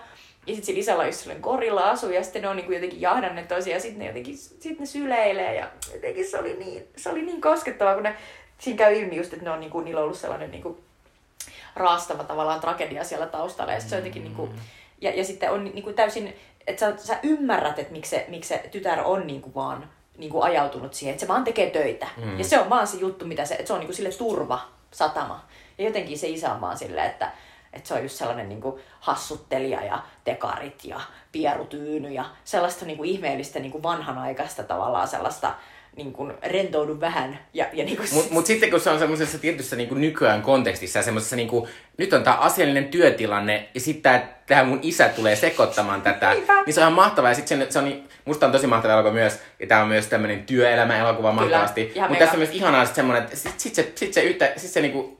Ja 0.47 0.53
sitten 0.53 0.65
sillä 0.65 0.79
isällä 0.79 1.01
on 1.01 1.07
just 1.07 1.19
sellainen 1.19 1.43
gorilla 1.43 1.89
asu 1.89 2.09
ja 2.09 2.23
sitten 2.23 2.41
ne 2.41 2.47
on 2.47 2.55
niinku 2.55 2.71
jotenkin 2.71 3.01
jahdanneet 3.01 3.47
toisiaan 3.47 3.75
ja 3.75 3.81
sitten 3.81 3.99
ne 3.99 4.07
jotenkin 4.07 4.37
sit 4.37 4.79
ne 4.79 4.85
syleilee 4.85 5.55
ja 5.55 5.67
jotenkin 5.93 6.27
se 6.27 6.39
oli 6.39 6.53
niin, 6.53 6.87
se 6.97 7.09
oli 7.09 7.21
niin 7.21 7.41
koskettavaa, 7.41 7.93
kun 7.93 8.03
ne, 8.03 8.15
siinä 8.59 8.77
käy 8.77 8.93
ilmi 8.93 9.15
just, 9.15 9.33
että 9.33 9.45
ne 9.45 9.51
on 9.51 9.59
niinku, 9.59 9.79
niillä 9.79 9.99
on 9.99 10.03
ollut 10.03 10.17
sellainen 10.17 10.51
niinku 10.51 10.77
raastava 11.75 12.23
tavallaan 12.23 12.59
tragedia 12.59 13.03
siellä 13.03 13.25
taustalla 13.25 13.73
ja 13.73 13.79
sit 13.79 13.89
se 13.89 13.95
on 13.95 13.99
jotenkin 13.99 14.23
niinku, 14.23 14.49
ja, 15.01 15.11
ja 15.15 15.23
sitten 15.23 15.51
on 15.51 15.63
niinku 15.63 15.93
täysin, 15.93 16.35
että 16.67 16.79
sä, 16.79 17.05
sä 17.05 17.19
ymmärrät, 17.23 17.79
että 17.79 17.91
miksi 17.91 18.09
se, 18.09 18.25
miksi 18.27 18.49
se 18.49 18.63
tytär 18.71 19.01
on 19.05 19.27
niinku 19.27 19.55
vaan 19.55 19.89
niinku 20.17 20.41
ajautunut 20.41 20.93
siihen, 20.93 21.13
että 21.13 21.21
se 21.21 21.27
vaan 21.27 21.43
tekee 21.43 21.69
töitä. 21.69 22.07
Mm. 22.17 22.37
Ja 22.37 22.43
se 22.43 22.59
on 22.59 22.69
vaan 22.69 22.87
se 22.87 22.97
juttu, 22.97 23.25
mitä 23.25 23.45
se, 23.45 23.55
että 23.55 23.67
se 23.67 23.73
on 23.73 23.79
niinku 23.79 23.93
sille 23.93 24.11
turva, 24.11 24.59
satama. 24.91 25.45
Ja 25.77 25.85
jotenkin 25.85 26.17
se 26.17 26.27
isä 26.27 26.53
on 26.53 26.61
vaan 26.61 26.77
silleen, 26.77 27.09
että, 27.09 27.31
että 27.73 27.88
se 27.88 27.94
on 27.94 28.03
just 28.03 28.15
sellainen 28.15 28.49
niin 28.49 28.61
kuin 28.61 28.81
hassuttelija 28.99 29.84
ja 29.84 29.99
tekarit 30.23 30.85
ja 30.85 31.02
pierutyyny 31.31 32.10
ja 32.10 32.26
sellaista 32.44 32.85
niin 32.85 32.98
kuin 32.98 33.10
ihmeellistä 33.10 33.60
niin 33.60 33.72
kuin 33.72 33.84
vanhanaikaista 33.84 34.64
tavallaan 34.64 35.07
sellaista 35.07 35.53
niin 35.95 36.14
kuin 36.14 36.34
rentoudu 36.44 36.99
vähän. 36.99 37.39
Ja, 37.53 37.65
ja 37.73 37.85
niin 37.85 37.98
kuin 37.98 38.10
Mutta 38.14 38.34
mut 38.34 38.45
sitten 38.45 38.69
kun 38.69 38.80
se 38.80 38.89
on 38.89 38.99
semmoisessa 38.99 39.39
tietyssä 39.39 39.76
niinku 39.76 39.95
nykyään 39.95 40.41
kontekstissa 40.41 41.02
semmoisessa 41.02 41.35
niinku, 41.35 41.68
nyt 41.98 42.14
on 42.14 42.23
tämä 42.23 42.35
asiallinen 42.35 42.85
työtilanne 42.85 43.69
ja 43.73 43.80
sitten 43.80 44.22
tämä 44.48 44.64
mun 44.64 44.80
isä 44.81 45.10
tulee 45.10 45.35
sekoittamaan 45.35 46.02
tätä, 46.02 46.30
Niinpä. 46.34 46.64
niin 46.65 46.73
se 46.73 46.80
on 46.80 46.84
ihan 46.84 46.94
mahtavaa. 46.94 47.31
Ja 47.31 47.35
sitten 47.35 47.60
se, 47.60 47.72
se 47.72 47.80
on, 47.80 47.85
niin- 47.85 48.10
musta 48.26 48.45
on 48.45 48.52
tosi 48.52 48.68
mahtava 48.68 48.94
elokuva 48.94 49.14
myös, 49.14 49.39
ja 49.60 49.68
tämä 49.68 49.81
on 49.81 49.88
myös 49.88 50.07
tämmöinen 50.07 50.45
työelämä-elokuva 50.45 51.31
mahtavasti. 51.31 51.94
Mutta 51.99 52.19
tässä 52.19 52.34
on 52.34 52.39
myös 52.39 52.52
ihanaa 52.52 52.85
sit 52.85 52.95
semmoinen, 52.95 53.23
että 53.23 53.35
sit, 53.35 53.60
sit, 53.60 53.76
se, 53.76 53.91
sit 53.95 54.14
se, 54.14 54.22
yhtä, 54.22 54.53
sit 54.57 54.72
se 54.72 54.81
niinku, 54.81 55.18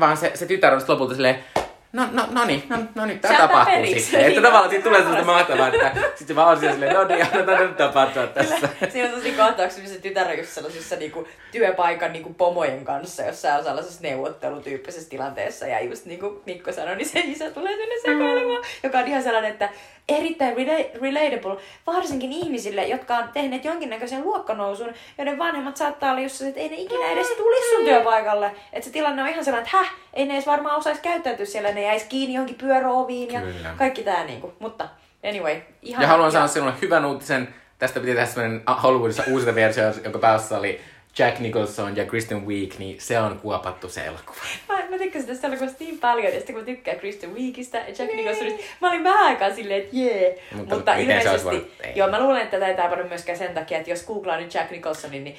vaan 0.00 0.16
se, 0.16 0.32
se 0.34 0.46
tytär 0.46 0.74
on 0.74 0.82
lopulta 0.88 1.14
silleen, 1.14 1.44
No, 1.92 2.08
no, 2.12 2.28
no 2.30 2.44
niin, 2.44 2.62
no, 2.68 2.76
no 2.94 3.06
niin, 3.06 3.20
tämä 3.20 3.38
tapahtuu 3.38 3.74
periksi. 3.74 4.00
sitten. 4.00 4.20
Että 4.20 4.30
Niin, 4.30 4.42
tavallaan 4.42 4.70
siitä 4.70 4.84
tulee 4.84 5.00
sellaista 5.00 5.26
mahtavaa, 5.26 5.68
että 5.68 5.92
sitten 5.94 6.26
se 6.26 6.36
vaan 6.36 6.48
on 6.48 6.58
siellä 6.60 6.74
silleen, 6.74 6.94
no 6.94 7.04
niin, 7.04 7.26
annetaan 7.26 7.62
nyt 7.62 7.76
tapahtua 7.76 8.26
tässä. 8.26 8.68
Siinä 8.92 9.08
on 9.08 9.14
sellaisia 9.14 9.46
kohtauksia, 9.46 9.82
missä 9.82 10.00
tytär 10.00 10.28
on 10.28 10.38
just 10.38 10.50
sellaisissa 10.50 10.96
niinku, 10.96 11.28
työpaikan 11.52 12.12
niinku, 12.12 12.34
pomojen 12.34 12.84
kanssa, 12.84 13.22
jossa 13.22 13.54
on 13.54 13.64
sellaisessa 13.64 14.02
neuvottelutyyppisessä 14.02 15.10
tilanteessa. 15.10 15.66
Ja 15.66 15.80
just 15.80 16.06
niin 16.06 16.20
kuin 16.20 16.40
Mikko 16.46 16.72
sanoi, 16.72 16.96
niin 16.96 17.08
se 17.08 17.20
isä 17.20 17.50
tulee 17.50 17.76
sinne 17.76 17.94
sekoilemaan, 18.02 18.64
joka 18.82 18.98
on 18.98 19.06
ihan 19.06 19.22
sellainen, 19.22 19.52
että 19.52 19.68
erittäin 20.08 20.56
rela- 20.56 21.00
relatable, 21.02 21.56
varsinkin 21.86 22.32
ihmisille, 22.32 22.86
jotka 22.86 23.16
on 23.16 23.28
tehneet 23.32 23.64
jonkinnäköisen 23.64 24.22
luokkanousun, 24.22 24.92
joiden 25.18 25.38
vanhemmat 25.38 25.76
saattaa 25.76 26.10
olla 26.10 26.22
just 26.22 26.34
se, 26.34 26.48
että 26.48 26.60
ei 26.60 26.68
ne 26.68 26.76
ikinä 26.76 27.06
edes 27.06 27.28
tulisi 27.28 27.74
sun 27.76 27.84
työpaikalle. 27.84 28.54
Että 28.72 28.86
se 28.86 28.92
tilanne 28.92 29.22
on 29.22 29.28
ihan 29.28 29.44
sellainen, 29.44 29.66
että 29.66 29.76
häh, 29.76 29.94
ei 30.14 30.26
ne 30.26 30.34
edes 30.34 30.46
varmaan 30.46 30.76
osaisi 30.76 31.02
käyttäytyä 31.02 31.46
siellä, 31.46 31.72
ne 31.72 31.82
jäisi 31.82 32.06
kiinni 32.08 32.34
johonkin 32.34 32.56
pyöröoviin 32.56 33.32
ja 33.32 33.40
Kyllä. 33.40 33.74
kaikki 33.78 34.02
tää 34.02 34.24
niinku. 34.24 34.52
Mutta 34.58 34.88
anyway, 35.28 35.56
ihan 35.82 36.02
Ja 36.02 36.08
haluan 36.08 36.32
sanoa 36.32 36.48
sinulle 36.48 36.74
hyvän 36.82 37.04
uutisen. 37.04 37.54
Tästä 37.78 38.00
piti 38.00 38.12
tehdä 38.12 38.26
sellainen 38.26 38.62
Hollywoodissa 38.82 39.22
uusinta 39.26 39.54
versio, 39.54 39.84
jonka 40.04 40.18
päässä 40.18 40.58
oli 40.58 40.80
Jack 41.18 41.38
Nicholson 41.38 41.96
ja 41.96 42.06
Kristen 42.06 42.46
Wiig, 42.46 42.78
niin 42.78 43.00
se 43.00 43.18
on 43.18 43.38
kuopattu 43.38 43.88
se 43.88 44.04
elokuva. 44.06 44.40
Mä, 44.68 44.74
mä 44.90 44.98
tykkäsin 44.98 45.28
tästä 45.28 45.46
elokuvasta 45.46 45.76
niin 45.84 45.98
paljon, 45.98 46.32
ja 46.32 46.38
sitten 46.38 46.54
kun 46.54 46.62
mä 46.62 46.66
tykkään 46.66 46.98
Kristen 46.98 47.34
Wiigistä 47.34 47.78
ja 47.78 47.84
Jack 47.88 48.14
Nicholsonista, 48.14 48.62
mä 48.80 48.88
olin 48.88 49.04
vähän 49.04 49.26
aikaa 49.26 49.54
silleen, 49.54 49.80
että 49.80 49.96
jee. 49.96 50.42
Mutta 50.52 50.74
Mutta, 50.74 50.94
ilmeisesti, 50.94 51.44
voinut- 51.44 51.70
joo 51.94 52.08
mä 52.08 52.20
luulen, 52.20 52.42
että 52.42 52.56
tätä 52.56 52.68
ei 52.68 52.76
tapahdu 52.76 53.04
myöskään 53.08 53.38
sen 53.38 53.54
takia, 53.54 53.78
että 53.78 53.90
jos 53.90 54.06
googlaa 54.06 54.36
nyt 54.36 54.54
Jack 54.54 54.70
Nicholsonin, 54.70 55.24
niin 55.24 55.36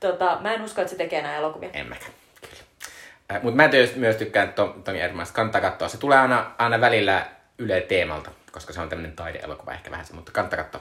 tota, 0.00 0.38
mä 0.40 0.54
en 0.54 0.62
usko, 0.62 0.80
että 0.80 0.90
se 0.90 0.96
tekee 0.96 1.22
nämä 1.22 1.36
elokuvia. 1.36 1.70
En 1.72 1.88
mäkään. 1.88 2.12
Äh, 3.32 3.42
Mutta 3.42 3.56
mä 3.56 3.70
myös 3.96 4.16
tykkään 4.16 4.52
Tom, 4.52 4.82
Toni 4.82 5.00
Erdmannista. 5.00 5.36
Kannattaa 5.36 5.60
katsoa. 5.60 5.88
Se 5.88 5.98
tulee 5.98 6.18
aina, 6.18 6.50
aina 6.58 6.80
välillä 6.80 7.26
Yle 7.58 7.80
Teemalta, 7.80 8.30
koska 8.54 8.72
se 8.72 8.80
on 8.80 8.88
tämmöinen 8.88 9.16
taideelokuva 9.16 9.72
ehkä 9.72 9.90
vähän 9.90 10.06
se, 10.06 10.12
mutta 10.12 10.32
kannattaa 10.32 10.64
katsoa. 10.64 10.80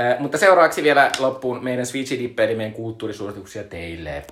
Äh, 0.00 0.20
mutta 0.20 0.38
seuraavaksi 0.38 0.82
vielä 0.82 1.10
loppuun 1.18 1.64
meidän 1.64 1.86
Switchi 1.86 2.18
Dippe, 2.18 2.44
eli 2.44 2.54
meidän 2.54 2.74
kulttuurisuosituksia 2.74 3.64
teille. 3.64 4.24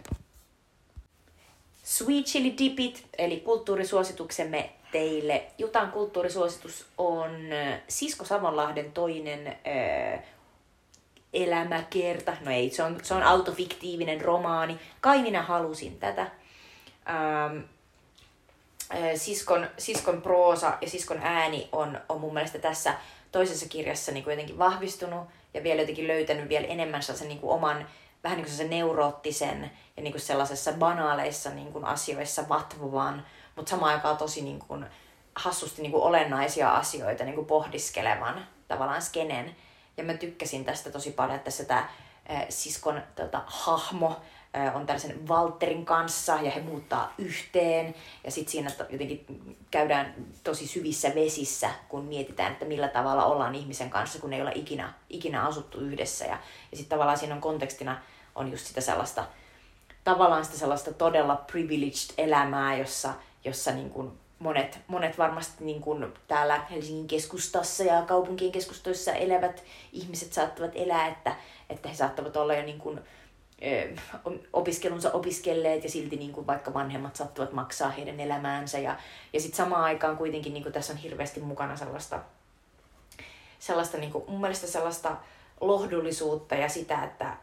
Sweet 1.83 2.27
Chili 2.27 2.55
Dipit, 2.59 3.07
eli 3.19 3.41
kulttuurisuosituksemme 3.41 4.71
teille. 4.93 5.47
Jutan 5.59 5.93
kulttuurisuositus 5.93 6.87
on 6.99 7.31
Sisko 7.89 8.25
Savonlahden 8.25 8.93
toinen 8.93 9.47
äh, 9.47 10.23
elämäkerta. 11.33 12.37
No 12.45 12.51
ei, 12.51 12.71
se 12.71 12.83
on, 12.83 12.97
se 13.03 13.15
on 13.15 13.23
autofiktiivinen 13.23 14.21
romaani. 14.21 14.79
Kai 15.01 15.23
minä 15.23 15.43
halusin 15.43 15.99
tätä. 15.99 16.23
Ähm, 16.23 17.57
äh, 17.57 17.63
siskon, 19.15 19.67
siskon 19.79 20.23
proosa 20.23 20.79
ja 20.81 20.91
siskon 20.91 21.19
ääni 21.23 21.69
on, 21.73 22.01
on 22.09 22.21
mun 22.21 22.35
mielestä 22.35 22.59
tässä 22.59 22.95
toisessa 23.33 23.69
kirjassa 23.69 24.13
niin 24.13 24.25
kuin 24.25 24.33
jotenkin 24.33 24.59
vahvistunut 24.59 25.29
ja 25.55 25.63
vielä 25.63 25.81
jotenkin 25.81 26.09
löytänyt 26.09 26.49
vielä 26.49 26.67
enemmän 26.67 27.03
sellaisen 27.03 27.29
niin 27.29 27.41
kuin 27.41 27.53
oman 27.53 27.87
vähän 28.25 28.37
niin 28.37 28.45
kuin 28.45 28.55
sellaisen 28.55 28.79
neuroottisen 28.79 29.71
ja 29.97 30.03
niin 30.03 30.13
kuin 30.13 30.23
sellaisessa 30.23 30.73
banaaleissa 30.73 31.51
niin 31.51 31.73
kuin 31.73 31.85
asioissa 31.85 32.49
vatvovan, 32.49 33.27
mutta 33.57 33.71
samaan 33.71 33.95
aikaan 33.95 34.17
tosi 34.17 34.43
niin 34.43 34.59
kuin 34.59 34.87
hassusti 35.35 35.83
niin 35.83 35.93
kuin 35.93 36.03
olennaisia 36.03 36.71
asioita 36.71 37.25
niin 37.25 37.35
kuin 37.35 37.47
pohdiskelevan 37.47 38.47
tavallaan 38.69 39.03
skenen. 39.03 39.57
Ja 39.97 40.05
mä 40.05 40.15
tykkäsin 40.15 40.65
tästä 40.65 40.91
tosi 40.91 41.11
paljon, 41.11 41.37
että 41.37 41.45
tässä 41.45 41.65
tämä 41.65 41.89
siskon 42.49 43.03
tota, 43.17 43.43
hahmo 43.47 44.21
on 44.75 44.87
tällaisen 44.87 45.29
Walterin 45.29 45.85
kanssa 45.85 46.39
ja 46.43 46.51
he 46.51 46.61
muuttaa 46.61 47.15
yhteen. 47.19 47.95
Ja 48.25 48.31
sitten 48.31 48.53
siinä 48.53 48.71
jotenkin 48.91 49.27
käydään 49.71 50.15
tosi 50.45 50.67
syvissä 50.67 51.15
vesissä, 51.15 51.71
kun 51.89 52.05
mietitään, 52.05 52.53
että 52.53 52.65
millä 52.65 52.89
tavalla 52.89 53.25
ollaan 53.25 53.55
ihmisen 53.55 53.91
kanssa, 53.91 54.19
kun 54.19 54.33
ei 54.33 54.41
olla 54.41 54.53
ikinä, 54.55 54.93
ikinä 55.11 55.47
asuttu 55.47 55.79
yhdessä. 55.79 56.25
Ja, 56.25 56.39
ja 56.71 56.77
sitten 56.77 56.97
tavallaan 56.97 57.19
siinä 57.19 57.35
on 57.35 57.41
kontekstina 57.41 58.01
on 58.35 58.51
just 58.51 58.67
sitä 58.67 58.81
sellaista, 58.81 59.25
tavallaan 60.05 60.45
sitä 60.45 60.59
sellaista 60.59 60.93
todella 60.93 61.37
privileged 61.37 62.15
elämää, 62.19 62.77
jossa, 62.77 63.15
jossa 63.45 63.73
niin 63.73 63.91
kuin 63.91 64.13
monet, 64.39 64.79
monet 64.87 65.19
varmasti 65.19 65.65
niin 65.65 65.81
kuin 65.81 66.13
täällä 66.29 66.61
Helsingin 66.71 67.07
keskustassa 67.07 67.83
ja 67.83 68.03
kaupunkien 68.03 68.53
keskustoissa 68.53 69.13
elävät 69.13 69.65
ihmiset 69.93 70.33
saattavat 70.33 70.73
elää, 70.75 71.09
että, 71.09 71.37
että 71.71 71.89
he 71.89 71.95
saattavat 71.95 72.37
olla 72.37 72.55
jo 72.55 72.63
niin 72.63 72.79
kuin, 72.79 73.01
opiskelunsa 74.53 75.11
opiskelleet 75.13 75.85
ja 75.85 75.91
silti 75.91 76.17
niin 76.17 76.33
kuin 76.33 76.47
vaikka 76.47 76.75
vanhemmat 76.75 77.17
saattavat 77.17 77.53
maksaa 77.53 77.91
heidän 77.91 78.21
elämäänsä. 78.21 78.79
Ja, 78.79 78.97
ja 79.33 79.41
sitten 79.41 79.57
samaan 79.57 79.85
aikaan 79.85 80.17
kuitenkin 80.17 80.55
niin 80.55 80.63
kuin 80.63 80.73
tässä 80.73 80.93
on 80.93 80.99
hirveästi 80.99 81.41
mukana 81.41 81.77
sellaista, 81.77 82.21
sellaista 83.59 83.99
niin 83.99 84.13
kuin, 84.13 84.25
mun 84.29 84.41
mielestä 84.41 84.67
sellaista 84.67 85.17
lohdullisuutta 85.61 86.55
ja 86.55 86.69
sitä, 86.69 87.05
että 87.05 87.37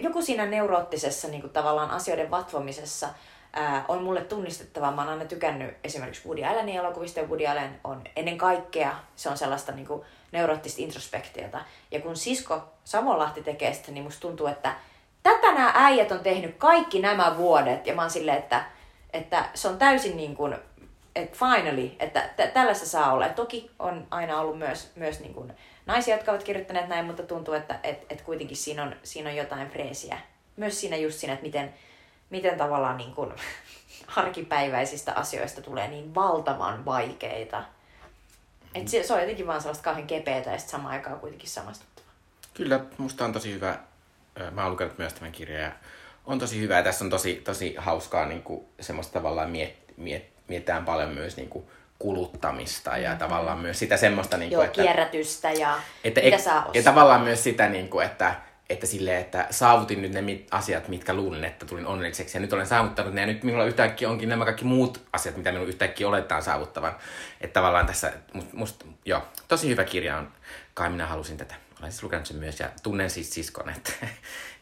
joku 0.00 0.22
siinä 0.22 0.46
neuroottisessa 0.46 1.28
niin 1.28 1.40
kuin 1.40 1.52
tavallaan 1.52 1.90
asioiden 1.90 2.30
vatvomisessa 2.30 3.08
ää, 3.52 3.84
on 3.88 4.02
mulle 4.02 4.24
tunnistettavaa. 4.24 4.92
Mä 4.92 5.02
oon 5.02 5.10
aina 5.10 5.24
tykännyt 5.24 5.74
esimerkiksi 5.84 6.28
Woody 6.28 6.44
Allenin 6.44 6.76
elokuvista 6.76 7.20
ja 7.20 7.26
Woody 7.26 7.46
Allen 7.46 7.80
on 7.84 8.04
ennen 8.16 8.38
kaikkea, 8.38 8.96
se 9.16 9.28
on 9.28 9.38
sellaista 9.38 9.72
niin 9.72 9.86
kuin 9.86 10.02
neuroottista 10.32 10.82
introspektiota. 10.82 11.60
Ja 11.90 12.00
kun 12.00 12.16
sisko 12.16 12.62
Samonlahti 12.84 13.42
tekee 13.42 13.74
sitä, 13.74 13.92
niin 13.92 14.04
musta 14.04 14.20
tuntuu, 14.20 14.46
että 14.46 14.74
tätä 15.26 15.52
nämä 15.52 15.72
äijät 15.74 16.12
on 16.12 16.20
tehnyt 16.20 16.56
kaikki 16.58 17.00
nämä 17.00 17.36
vuodet. 17.36 17.86
Ja 17.86 17.94
mä 17.94 18.02
oon 18.02 18.10
silleen, 18.10 18.38
että, 18.38 18.64
että 19.12 19.48
se 19.54 19.68
on 19.68 19.78
täysin 19.78 20.16
niin 20.16 20.36
kuin, 20.36 20.56
että 21.14 21.38
finally, 21.38 21.90
että 21.98 22.20
t- 22.20 22.52
tällaista 22.52 22.86
saa 22.86 23.12
olla. 23.12 23.28
Toki 23.28 23.70
on 23.78 24.06
aina 24.10 24.40
ollut 24.40 24.58
myös, 24.58 24.92
myös 24.96 25.20
niin 25.20 25.34
kuin 25.34 25.52
naisia, 25.86 26.16
jotka 26.16 26.32
ovat 26.32 26.42
kirjoittaneet 26.42 26.88
näin, 26.88 27.04
mutta 27.04 27.22
tuntuu, 27.22 27.54
että 27.54 27.78
et, 27.82 28.06
et 28.10 28.22
kuitenkin 28.22 28.56
siinä 28.56 28.82
on, 28.82 28.96
siinä 29.02 29.30
on 29.30 29.36
jotain 29.36 29.70
freesiä. 29.70 30.18
Myös 30.56 30.80
siinä 30.80 30.96
just 30.96 31.18
siinä, 31.18 31.32
että 31.32 31.46
miten, 31.46 31.74
miten 32.30 32.58
tavallaan 32.58 32.96
niin 32.96 33.14
kuin 33.14 33.32
arkipäiväisistä 34.16 35.12
asioista 35.12 35.62
tulee 35.62 35.88
niin 35.88 36.14
valtavan 36.14 36.84
vaikeita. 36.84 37.64
Et 38.74 38.88
se, 38.88 39.02
se 39.02 39.14
on 39.14 39.20
jotenkin 39.20 39.46
vaan 39.46 39.60
sellaista 39.60 39.84
kauhean 39.84 40.06
kepeätä 40.06 40.50
ja 40.50 40.58
sitten 40.58 40.70
samaan 40.72 40.94
aikaan 40.94 41.20
kuitenkin 41.20 41.48
samastuttavaa. 41.48 42.12
Kyllä, 42.54 42.80
musta 42.98 43.24
on 43.24 43.32
tosi 43.32 43.52
hyvä 43.52 43.78
mä 44.50 44.62
oon 44.62 44.72
lukenut 44.72 44.98
myös 44.98 45.12
tämän 45.12 45.32
kirjan 45.32 45.62
ja 45.62 45.72
on 46.26 46.38
tosi 46.38 46.60
hyvä. 46.60 46.76
Ja 46.76 46.82
tässä 46.82 47.04
on 47.04 47.10
tosi, 47.10 47.34
tosi 47.34 47.74
hauskaa 47.78 48.26
niin 48.26 48.42
kuin, 48.42 48.64
semmoista 48.80 49.12
tavallaan 49.12 49.50
miet, 49.50 49.74
miet, 49.96 50.24
mietitään 50.48 50.84
paljon 50.84 51.10
myös 51.10 51.36
niin 51.36 51.48
kuin, 51.48 51.66
kuluttamista 51.98 52.96
ja 52.96 53.08
mm-hmm. 53.08 53.18
tavallaan 53.18 53.58
myös 53.58 53.78
sitä 53.78 53.96
semmoista... 53.96 54.36
Niin 54.36 54.48
kuin, 54.48 54.56
Joo, 54.56 54.64
että, 54.64 54.82
kierrätystä 54.82 55.52
ja 55.52 55.78
että, 56.04 56.20
mitä 56.20 56.38
saa 56.38 56.70
Ja 56.74 56.82
tavallaan 56.82 57.20
myös 57.20 57.44
sitä, 57.44 57.68
niin 57.68 57.88
kuin, 57.88 58.06
että, 58.06 58.34
että, 58.70 58.86
sille, 58.86 59.18
että 59.18 59.46
saavutin 59.50 60.02
nyt 60.02 60.12
ne 60.12 60.22
mit, 60.22 60.46
asiat, 60.50 60.88
mitkä 60.88 61.14
luulin, 61.14 61.44
että 61.44 61.66
tulin 61.66 61.86
onnelliseksi. 61.86 62.36
Ja 62.36 62.40
nyt 62.40 62.52
olen 62.52 62.66
saavuttanut 62.66 63.14
ne. 63.14 63.20
Ja 63.20 63.26
nyt 63.26 63.42
minulla 63.42 63.64
yhtäkkiä 63.64 64.10
onkin 64.10 64.28
nämä 64.28 64.44
kaikki 64.44 64.64
muut 64.64 65.02
asiat, 65.12 65.36
mitä 65.36 65.52
minun 65.52 65.68
yhtäkkiä 65.68 66.08
oletetaan 66.08 66.42
saavuttavan. 66.42 66.96
Että 67.40 67.54
tavallaan 67.54 67.86
tässä, 67.86 68.12
must, 68.32 68.52
must, 68.52 68.84
joo, 69.04 69.22
tosi 69.48 69.68
hyvä 69.68 69.84
kirja 69.84 70.16
on. 70.16 70.28
Kai 70.74 70.90
minä 70.90 71.06
halusin 71.06 71.36
tätä. 71.36 71.54
Olen 71.80 71.92
siis 71.92 72.02
lukenut 72.02 72.26
sen 72.26 72.36
myös 72.36 72.60
ja 72.60 72.68
tunnen 72.82 73.10
siis 73.10 73.34
siskon, 73.34 73.70
että, 73.70 73.92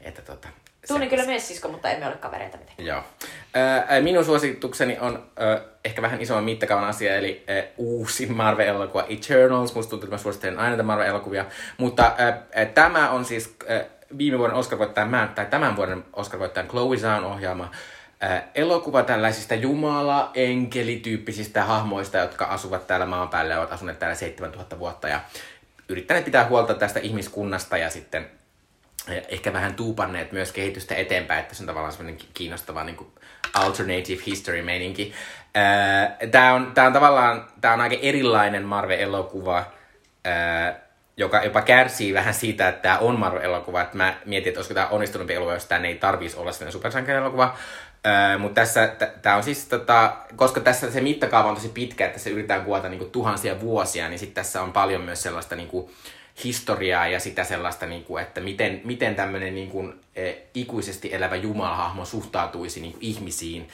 että 0.01 0.23
tota, 0.23 0.49
Tunnen 0.89 1.09
kyllä 1.09 1.27
myös 1.27 1.49
sisko, 1.49 1.69
mutta 1.69 1.91
emme 1.91 2.07
ole 2.07 2.17
kavereita 2.17 2.57
mitenkään. 2.57 2.87
Joo. 2.87 3.03
minun 4.03 4.25
suositukseni 4.25 4.99
on 4.99 5.27
ehkä 5.85 6.03
vähän 6.03 6.21
isomman 6.21 6.45
mittakaavan 6.45 6.89
asia, 6.89 7.17
eli 7.17 7.45
uusi 7.77 8.27
Marvel-elokuva 8.27 9.07
Eternals. 9.09 9.75
Musta 9.75 9.91
tuntuu, 9.91 10.07
että 10.07 10.17
mä 10.17 10.23
suosittelen 10.23 10.59
aina 10.59 10.83
Marvel-elokuvia. 10.83 11.45
Mutta 11.79 12.13
tämä 12.75 13.11
on 13.11 13.25
siis 13.25 13.57
viime 14.19 14.39
vuoden 14.39 14.57
Oscar-voittajan, 14.57 15.29
tai 15.35 15.47
tämän 15.47 15.77
vuoden 15.77 16.05
Oscar-voittajan 16.13 16.69
Chloe 16.69 16.97
Zhao 16.97 17.31
ohjaama 17.31 17.71
elokuva 18.55 19.03
tällaisista 19.03 19.55
jumala-enkelityyppisistä 19.55 21.65
hahmoista, 21.65 22.19
jotka 22.19 22.45
asuvat 22.45 22.87
täällä 22.87 23.07
maan 23.07 23.29
päällä 23.29 23.55
ja 23.55 23.61
ovat 23.61 23.73
asuneet 23.73 23.99
täällä 23.99 24.15
7000 24.15 24.79
vuotta. 24.79 25.09
Ja 25.09 25.21
yrittäneet 25.89 26.25
pitää 26.25 26.49
huolta 26.49 26.75
tästä 26.75 27.01
ihmiskunnasta 27.01 27.77
ja 27.77 27.91
sitten 27.91 28.31
ehkä 29.29 29.53
vähän 29.53 29.75
tuupanneet 29.75 30.33
myös 30.33 30.53
kehitystä 30.53 30.95
eteenpäin, 30.95 31.41
että 31.41 31.55
se 31.55 31.63
on 31.63 31.67
tavallaan 31.67 31.93
semmoinen 31.93 32.27
kiinnostava 32.35 32.85
niin 32.85 32.97
kuin 32.97 33.11
alternative 33.55 34.23
history 34.27 34.63
meininki. 34.63 35.15
Tämä 36.31 36.55
on, 36.55 36.73
tää 36.75 36.87
on 36.87 36.93
tavallaan 36.93 37.47
tää 37.61 37.73
on 37.73 37.81
aika 37.81 37.97
erilainen 38.03 38.63
Marvel-elokuva, 38.63 39.65
joka 41.17 41.43
jopa 41.45 41.63
kärsii 41.63 42.15
vähän 42.15 42.35
siitä, 42.35 42.69
että 42.69 42.83
tämä 42.83 42.99
on 42.99 43.19
Marvel-elokuva. 43.19 43.83
Että 43.83 43.97
mä 43.97 44.15
mietin, 44.25 44.49
että 44.49 44.59
olisiko 44.59 44.75
tämä 44.75 44.89
onnistunut 44.89 45.31
elokuva, 45.31 45.55
jos 45.55 45.65
tämä 45.65 45.87
ei 45.87 45.95
tarvitsisi 45.95 46.41
olla 46.41 46.53
sellainen 46.53 46.73
supersankarielokuva. 46.73 47.57
Mutta 48.39 48.61
tässä 48.61 48.95
tämä 49.23 49.37
on 49.37 49.43
siis, 49.43 49.65
tota, 49.65 50.17
koska 50.37 50.61
tässä 50.61 50.91
se 50.91 51.01
mittakaava 51.01 51.49
on 51.49 51.55
tosi 51.55 51.69
pitkä, 51.69 52.07
että 52.07 52.19
se 52.19 52.31
yritetään 52.31 52.65
kuvata 52.65 52.89
niinku 52.89 53.05
tuhansia 53.05 53.61
vuosia, 53.61 54.09
niin 54.09 54.19
sitten 54.19 54.35
tässä 54.35 54.63
on 54.63 54.73
paljon 54.73 55.03
myös 55.03 55.23
sellaista 55.23 55.57
niinku, 55.57 55.91
historiaa 56.45 57.09
ja 57.09 57.21
sitä 57.21 57.45
sellaista, 57.45 57.87
niinku, 57.87 58.17
että 58.17 58.41
miten, 58.41 58.81
miten 58.85 59.15
tämmöinen 59.15 59.55
niinku, 59.55 59.93
e, 60.17 60.33
ikuisesti 60.55 61.15
elävä 61.15 61.37
jumalahahmo 61.37 62.05
suhtautuisi 62.05 62.81
niinku, 62.81 62.99
ihmisiin. 63.01 63.69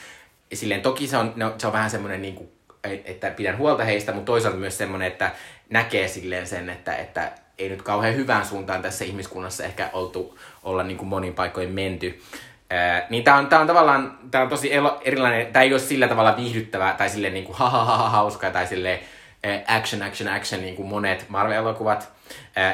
Ja 0.50 0.56
silleen, 0.56 0.82
toki 0.82 1.06
se 1.06 1.16
on, 1.16 1.32
no, 1.36 1.54
se 1.58 1.66
on 1.66 1.72
vähän 1.72 1.90
semmoinen, 1.90 2.22
niinku, 2.22 2.52
että 2.84 3.30
pidän 3.30 3.58
huolta 3.58 3.84
heistä, 3.84 4.12
mutta 4.12 4.26
toisaalta 4.26 4.58
myös 4.58 4.78
semmoinen, 4.78 5.08
että 5.08 5.30
näkee 5.70 6.08
silleen 6.08 6.46
sen, 6.46 6.70
että, 6.70 6.96
että 6.96 7.32
ei 7.58 7.68
nyt 7.68 7.82
kauhean 7.82 8.16
hyvään 8.16 8.46
suuntaan 8.46 8.82
tässä 8.82 9.04
ihmiskunnassa 9.04 9.64
ehkä 9.64 9.90
oltu 9.92 10.38
olla 10.62 10.82
niin 10.82 10.96
kuin 10.96 11.08
monin 11.08 11.34
paikoin 11.34 11.70
menty. 11.70 12.20
Ää, 12.70 13.06
niin 13.10 13.24
tää 13.24 13.36
on, 13.36 13.46
tää 13.46 13.60
on 13.60 13.66
tavallaan, 13.66 14.18
tää 14.30 14.42
on 14.42 14.48
tosi 14.48 14.74
elo, 14.74 15.00
erilainen, 15.04 15.46
tää 15.46 15.62
ei 15.62 15.72
ole 15.72 15.80
sillä 15.80 16.08
tavalla 16.08 16.36
viihdyttävää 16.36 16.92
tai 16.92 17.08
silleen 17.08 17.34
niinku 17.34 17.52
ha 17.52 17.70
ha 17.70 17.84
ha, 17.84 17.96
ha 17.96 18.08
hauska 18.08 18.50
tai 18.50 18.66
silleen 18.66 18.98
action, 19.66 20.02
action, 20.02 20.28
action, 20.28 20.60
niin 20.60 20.76
kuin 20.76 20.88
monet 20.88 21.26
Marvel-elokuvat. 21.28 22.08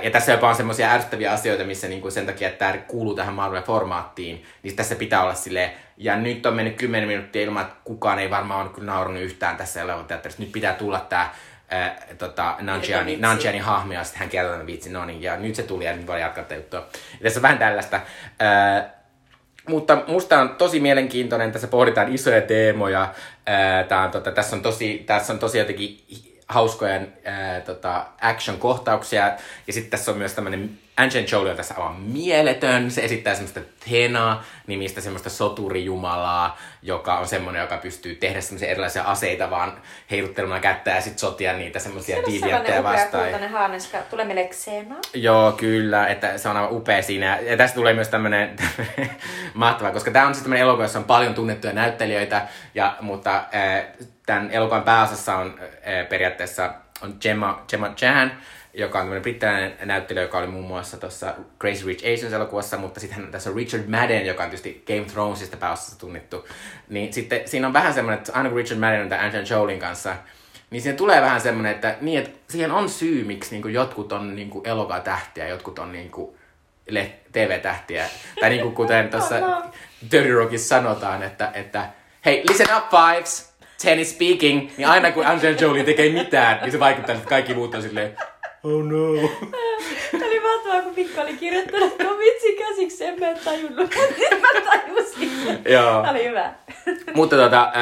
Ja 0.03 0.11
tässä 0.11 0.33
jopa 0.33 0.49
on 0.49 0.55
semmoisia 0.55 0.93
ärsyttäviä 0.93 1.33
asioita, 1.33 1.65
missä 1.65 1.89
niin 1.89 2.01
kuin 2.01 2.13
sen 2.13 2.27
takia, 2.27 2.49
että 2.49 2.73
tämä 2.73 2.79
kuuluu 2.79 3.15
tähän 3.15 3.35
Marvel-formaattiin, 3.35 4.45
niin 4.63 4.77
tässä 4.77 4.95
pitää 4.95 5.23
olla 5.23 5.35
sille 5.35 5.71
ja 5.97 6.17
nyt 6.17 6.47
on 6.47 6.55
mennyt 6.55 6.77
10 6.77 7.09
minuuttia 7.09 7.43
ilman, 7.43 7.63
että 7.63 7.77
kukaan 7.85 8.19
ei 8.19 8.31
varmaan 8.31 8.67
ole 8.67 8.75
kyllä 8.75 8.93
naurannut 8.93 9.23
yhtään 9.23 9.57
tässä 9.57 9.81
elokuvateatterissa. 9.81 10.43
Nyt 10.43 10.53
pitää 10.53 10.73
tulla 10.73 11.01
tämä 11.01 11.31
ää, 11.69 11.97
tota, 12.19 12.57
Nanjiani, 12.61 13.17
Nanjiani 13.17 13.59
hahmo 13.59 13.93
ja 13.93 14.05
sitten 14.05 14.21
hän 14.21 14.29
kertoo 14.29 14.53
tämän 14.53 14.67
vitsin, 14.67 14.93
no 14.93 15.05
niin, 15.05 15.23
ja 15.23 15.37
nyt 15.37 15.55
se 15.55 15.63
tuli 15.63 15.85
ja 15.85 15.97
nyt 15.97 16.07
voi 16.07 16.21
jatkaa 16.21 16.45
tätä 16.45 16.55
juttua. 16.55 16.81
Ja 17.13 17.23
tässä 17.23 17.39
on 17.39 17.43
vähän 17.43 17.59
tällaista. 17.59 18.01
Ää, 18.39 18.96
mutta 19.69 20.03
musta 20.07 20.41
on 20.41 20.49
tosi 20.49 20.81
mielenkiintoinen, 20.81 21.53
tässä 21.53 21.69
pohditaan 21.69 22.15
isoja 22.15 22.43
teemoja. 22.43 23.15
Tää 23.89 24.03
on, 24.05 24.11
tota, 24.11 24.33
tässä, 24.33 24.57
on 24.57 24.63
tosi, 24.63 25.03
tässä 25.07 25.33
on 25.33 25.39
tosi 25.39 25.59
jotenkin 25.59 26.05
hauskoja 26.49 27.01
tota, 27.65 28.07
action-kohtauksia. 28.21 29.33
Ja 29.67 29.73
sitten 29.73 29.91
tässä 29.91 30.11
on 30.11 30.19
myös 30.19 30.33
tämmöinen 30.35 30.79
Angelina 30.97 31.29
Jolie 31.33 31.51
on 31.51 31.57
tässä 31.57 31.75
aivan 31.75 32.01
mieletön. 32.01 32.91
Se 32.91 33.05
esittää 33.05 33.35
semmoista 33.35 33.61
Thena 33.85 34.45
nimistä 34.67 35.01
semmoista 35.01 35.31
soturijumalaa, 35.31 36.59
joka 36.83 37.19
on 37.19 37.29
semmoinen, 37.29 37.63
joka 37.63 37.77
pystyy 37.77 38.15
tehdä 38.15 38.41
semmoisia 38.41 38.69
erilaisia 38.69 39.03
aseita 39.03 39.51
vaan 39.51 39.73
heiluttelemaan 40.11 40.61
kättä 40.61 40.91
ja 40.91 41.01
sitten 41.01 41.19
sotia 41.19 41.53
niitä 41.53 41.79
semmoisia 41.79 42.17
diiliättejä 42.27 42.83
vastaan. 42.83 43.31
Se 43.31 43.45
on 43.45 43.51
haaneska. 43.51 43.99
Tulee 43.99 44.25
meille 44.25 44.49
Xena. 44.49 44.97
Joo, 45.15 45.53
kyllä. 45.53 46.07
Että 46.07 46.39
se 46.39 46.49
on 46.49 46.57
aivan 46.57 46.73
upea 46.73 47.03
siinä. 47.03 47.39
Ja 47.39 47.57
tästä 47.57 47.75
tulee 47.75 47.95
myös 47.95 48.09
tämmöinen 48.09 48.57
mahtava, 49.55 49.91
koska 49.91 50.11
tämä 50.11 50.27
on 50.27 50.35
siis 50.35 50.43
tämmöinen 50.43 50.63
elokuva, 50.63 50.85
jossa 50.85 50.99
on 50.99 51.05
paljon 51.05 51.35
tunnettuja 51.35 51.73
näyttelijöitä, 51.73 52.49
ja, 52.75 52.97
mutta 53.01 53.37
äh, 53.37 53.85
tämän 54.27 54.51
elokuvan 54.51 54.83
pääosassa 54.83 55.37
on 55.37 55.61
äh, 55.61 56.09
periaatteessa 56.09 56.75
on 57.03 57.17
Gemma, 57.21 57.65
Gemma 57.69 57.89
Chan, 57.89 58.33
joka 58.77 58.99
on 58.99 59.03
tämmöinen 59.03 59.23
brittiläinen 59.23 59.77
näyttelijä, 59.85 60.23
joka 60.23 60.39
oli 60.39 60.47
muun 60.47 60.67
muassa 60.67 60.97
tuossa 60.97 61.35
Crazy 61.61 61.87
Rich 61.87 62.05
Asians-elokuvassa, 62.05 62.77
mutta 62.77 63.01
sitten 63.01 63.27
tässä 63.31 63.51
on 63.51 63.57
Richard 63.57 63.89
Madden, 63.89 64.27
joka 64.27 64.43
on 64.43 64.51
tietysti 64.51 64.85
Game 64.87 65.01
of 65.01 65.07
Thronesista 65.07 65.57
pääosassa 65.57 65.99
tunnettu. 65.99 66.49
Niin 66.89 67.13
sitten 67.13 67.41
siinä 67.45 67.67
on 67.67 67.73
vähän 67.73 67.95
semmoinen, 67.95 68.19
että 68.19 68.33
aina 68.35 68.49
kun 68.49 68.57
Richard 68.57 68.81
Madden 68.81 69.03
on 69.03 69.09
tämän 69.09 69.25
Angelina 69.25 69.49
Jolien 69.51 69.79
kanssa, 69.79 70.17
niin 70.71 70.83
siihen 70.83 70.97
tulee 70.97 71.23
vähän 71.23 71.41
semmoinen, 71.41 71.73
että, 71.73 71.97
niin, 72.01 72.19
että 72.19 72.31
siihen 72.49 72.73
on 72.73 72.89
syy, 72.89 73.25
miksi 73.25 73.51
niin 73.51 73.63
kuin 73.63 73.75
jotkut 73.75 74.13
on 74.13 74.37
niin 74.37 74.51
kuin 74.51 74.69
elokuvatähtiä, 74.69 75.49
jotkut 75.49 75.79
on 75.79 75.93
niin 75.93 76.11
kuin 76.11 76.37
le- 76.89 77.13
TV-tähtiä. 77.33 78.09
Tai 78.41 78.51
niin 78.51 78.63
kuin 78.63 78.75
kuten 78.75 79.09
tuossa 79.09 79.35
Dirty 80.13 80.35
Rockissa 80.35 80.69
sanotaan, 80.69 81.23
että, 81.23 81.51
että 81.55 81.87
hei, 82.25 82.43
listen 82.49 82.77
up 82.77 82.85
fives, 82.91 83.55
ten 83.83 83.99
is 83.99 84.11
speaking, 84.11 84.71
niin 84.77 84.89
aina 84.89 85.13
kun 85.13 85.27
Angelina 85.27 85.61
Jolie 85.61 85.85
tekee 85.85 86.13
mitään, 86.13 86.59
niin 86.63 86.73
se 86.73 86.81
vaikuttaa, 86.81 87.15
että 87.15 87.29
kaikki 87.29 87.55
muut 87.55 87.75
on 87.75 87.83
silleen, 87.83 88.17
oh 88.63 88.83
no. 88.85 89.29
Tämä 90.13 90.27
oli 90.27 90.41
mahtavaa, 90.41 90.83
kun 90.83 90.93
Mikko 90.97 91.21
oli 91.21 91.37
kirjoittanut 91.37 91.99
tuon 91.99 92.19
vitsin 92.19 92.57
käsiksi, 92.59 93.05
en 93.05 93.21
mä 93.21 93.27
tajunnut, 93.45 93.95
mutta 93.97 94.37
mä 94.37 94.61
tajusin. 94.61 95.63
Joo. 95.69 96.01
Tämä 96.01 96.11
oli 96.11 96.29
hyvä. 96.29 96.53
Mutta 97.15 97.37
tota, 97.37 97.73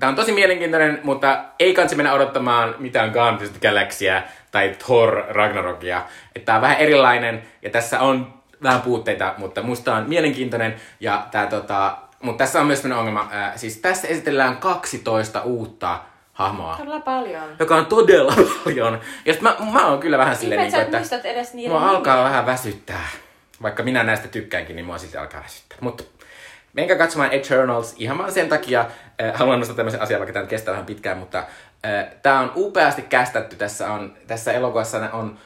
tämä 0.00 0.10
on 0.10 0.16
tosi 0.16 0.32
mielenkiintoinen, 0.32 1.00
mutta 1.02 1.44
ei 1.58 1.74
kansi 1.74 1.96
mennä 1.96 2.12
odottamaan 2.12 2.74
mitään 2.78 3.10
Guardians 3.10 3.50
of 3.50 3.60
the 3.60 3.68
Galaxyä 3.68 4.22
tai 4.50 4.76
Thor 4.78 5.24
Ragnarokia. 5.28 6.02
Että 6.34 6.46
tää 6.46 6.54
on 6.54 6.62
vähän 6.62 6.76
erilainen 6.76 7.42
ja 7.62 7.70
tässä 7.70 8.00
on 8.00 8.34
vähän 8.62 8.80
puutteita, 8.80 9.34
mutta 9.38 9.62
musta 9.62 9.94
on 9.94 10.08
mielenkiintoinen. 10.08 10.74
Ja 11.00 11.26
tää, 11.30 11.46
tota, 11.46 11.98
mutta 12.22 12.44
tässä 12.44 12.60
on 12.60 12.66
myös 12.66 12.82
sellainen 12.82 12.98
ongelma. 12.98 13.28
Ää, 13.32 13.56
siis 13.56 13.76
tässä 13.76 14.08
esitellään 14.08 14.56
12 14.56 15.42
uutta 15.42 15.98
hahmoa, 16.36 16.76
Todella 16.76 17.00
paljon. 17.00 17.44
joka 17.58 17.76
on 17.76 17.86
todella 17.86 18.34
paljon. 18.64 19.00
Ja 19.24 19.32
sit 19.32 19.42
mä, 19.42 19.56
mä 19.72 19.86
oon 19.86 19.98
kyllä 20.00 20.18
vähän 20.18 20.36
silleen, 20.36 20.70
sä 20.70 20.82
et 20.82 20.94
että 20.94 21.28
edes 21.28 21.54
niiden 21.54 21.72
mua 21.72 21.90
alkaa 21.90 22.14
nimiä. 22.14 22.30
vähän 22.30 22.46
väsyttää. 22.46 23.08
Vaikka 23.62 23.82
minä 23.82 24.02
näistä 24.02 24.28
tykkäänkin, 24.28 24.76
niin 24.76 24.86
mua 24.86 24.98
silti 24.98 25.16
alkaa 25.16 25.42
väsyttää. 25.42 25.78
Mutta 25.80 26.04
menkää 26.72 26.96
katsomaan 26.96 27.32
Eternals 27.32 27.94
ihan 27.98 28.18
vaan 28.18 28.32
sen 28.32 28.48
takia. 28.48 28.80
Äh, 28.80 29.34
haluan 29.34 29.58
nostaa 29.58 29.76
tämmöisen 29.76 30.02
asian, 30.02 30.20
vaikka 30.20 30.32
tämä 30.32 30.46
kestää 30.46 30.72
vähän 30.72 30.86
pitkään, 30.86 31.18
mutta 31.18 31.38
äh, 31.38 32.06
tämä 32.22 32.40
on 32.40 32.52
upeasti 32.56 33.02
kästetty. 33.02 33.56
Tässä, 33.56 33.92
on, 33.92 34.16
tässä 34.26 34.52
elokuvassa 34.52 35.10
on, 35.12 35.38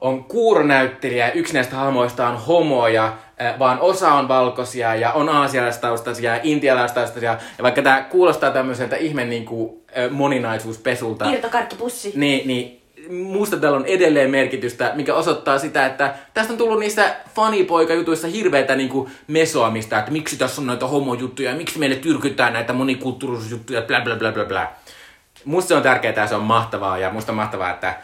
on 0.00 0.24
kuuronäyttelijä, 0.24 1.30
yksi 1.30 1.54
näistä 1.54 1.76
hahmoista 1.76 2.28
on 2.28 2.36
homoja, 2.36 3.04
äh, 3.06 3.12
vaan 3.58 3.80
osa 3.80 4.12
on 4.12 4.28
valkoisia 4.28 4.94
ja 4.94 5.12
on 5.12 5.28
aasialaistaustaisia 5.28 6.34
ja 6.34 6.40
intialaistaustaisia. 6.42 7.38
Ja 7.58 7.62
vaikka 7.62 7.82
tämä 7.82 8.02
kuulostaa 8.02 8.50
tämmöiseltä 8.50 8.96
ihme 8.96 9.24
niin 9.24 9.44
kuin, 9.44 9.80
moninaisuuspesulta, 10.10 11.30
Irtokarkkipussi. 11.30 12.12
niin, 12.14 12.48
niin 12.48 12.82
musta 13.10 13.56
tällä 13.56 13.76
on 13.76 13.86
edelleen 13.86 14.30
merkitystä, 14.30 14.92
mikä 14.94 15.14
osoittaa 15.14 15.58
sitä, 15.58 15.86
että 15.86 16.14
tästä 16.34 16.52
on 16.52 16.58
tullut 16.58 16.78
niissä 16.78 17.16
fanipoika-jutuissa 17.34 18.28
hirveätä 18.28 18.76
niin 18.76 19.10
mesoamista, 19.26 19.98
että 19.98 20.10
miksi 20.10 20.36
tässä 20.36 20.60
on 20.60 20.66
näitä 20.66 20.86
homojuttuja, 20.86 21.50
ja 21.50 21.56
miksi 21.56 21.78
meille 21.78 21.96
tyrkytään 21.96 22.52
näitä 22.52 22.72
monikulttuurisuusjuttuja, 22.72 23.82
bla 23.82 24.00
bla 24.00 24.16
bla 24.16 24.32
bla 24.32 24.44
bla. 24.44 24.72
Musta 25.44 25.68
se 25.68 25.74
on 25.74 25.82
tärkeää 25.82 26.14
ja 26.16 26.26
se 26.26 26.34
on 26.34 26.42
mahtavaa, 26.42 26.98
ja 26.98 27.10
musta 27.10 27.32
on 27.32 27.36
mahtavaa, 27.36 27.70
että 27.70 27.94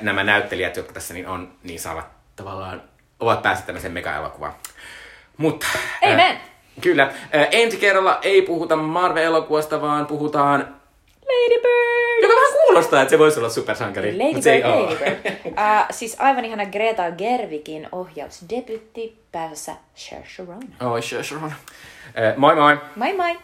nämä 0.00 0.24
näyttelijät, 0.24 0.76
jotka 0.76 0.92
tässä 0.92 1.14
niin 1.14 1.26
on, 1.26 1.52
niin 1.62 1.80
saavat 1.80 2.06
tavallaan, 2.36 2.82
ovat 3.20 3.42
päässeet 3.42 3.66
tämmöiseen 3.66 3.92
mega-elokuvaan. 3.92 4.52
Mutta... 5.42 5.66
eh, 6.02 6.12
Amen. 6.12 6.36
Kyllä. 6.80 7.12
Eh, 7.32 7.48
ensi 7.50 7.76
kerralla 7.76 8.18
ei 8.22 8.42
puhuta 8.42 8.76
Marvel-elokuvasta, 8.76 9.80
vaan 9.80 10.06
puhutaan 10.06 10.60
Lady 11.26 11.60
Bird! 11.62 12.22
joka 12.22 12.34
vähän 12.34 12.52
kuulostaa, 12.66 13.02
että 13.02 13.10
se 13.10 13.18
voisi 13.18 13.38
olla 13.40 13.48
supersankari. 13.48 14.18
Lady 14.18 14.32
mut 14.34 14.42
se 14.42 14.52
ei 14.52 14.62
Bird. 14.62 14.74
Lady 14.74 14.96
Bird. 14.96 15.32
Uh, 15.52 15.86
siis 15.90 16.16
aivan 16.18 16.44
ihana 16.44 16.66
Greta 16.66 17.10
Gerwigin 17.10 17.88
ohjausdebytti 17.92 19.18
päässä 19.32 19.72
Cher 19.96 20.22
Sharon. 20.34 20.62
Oi, 20.92 21.02
Sharon. 21.02 21.52
Eh, 22.14 22.36
Moi 22.36 22.54
moi! 22.54 22.76
Moi 22.96 23.12
moi! 23.12 23.38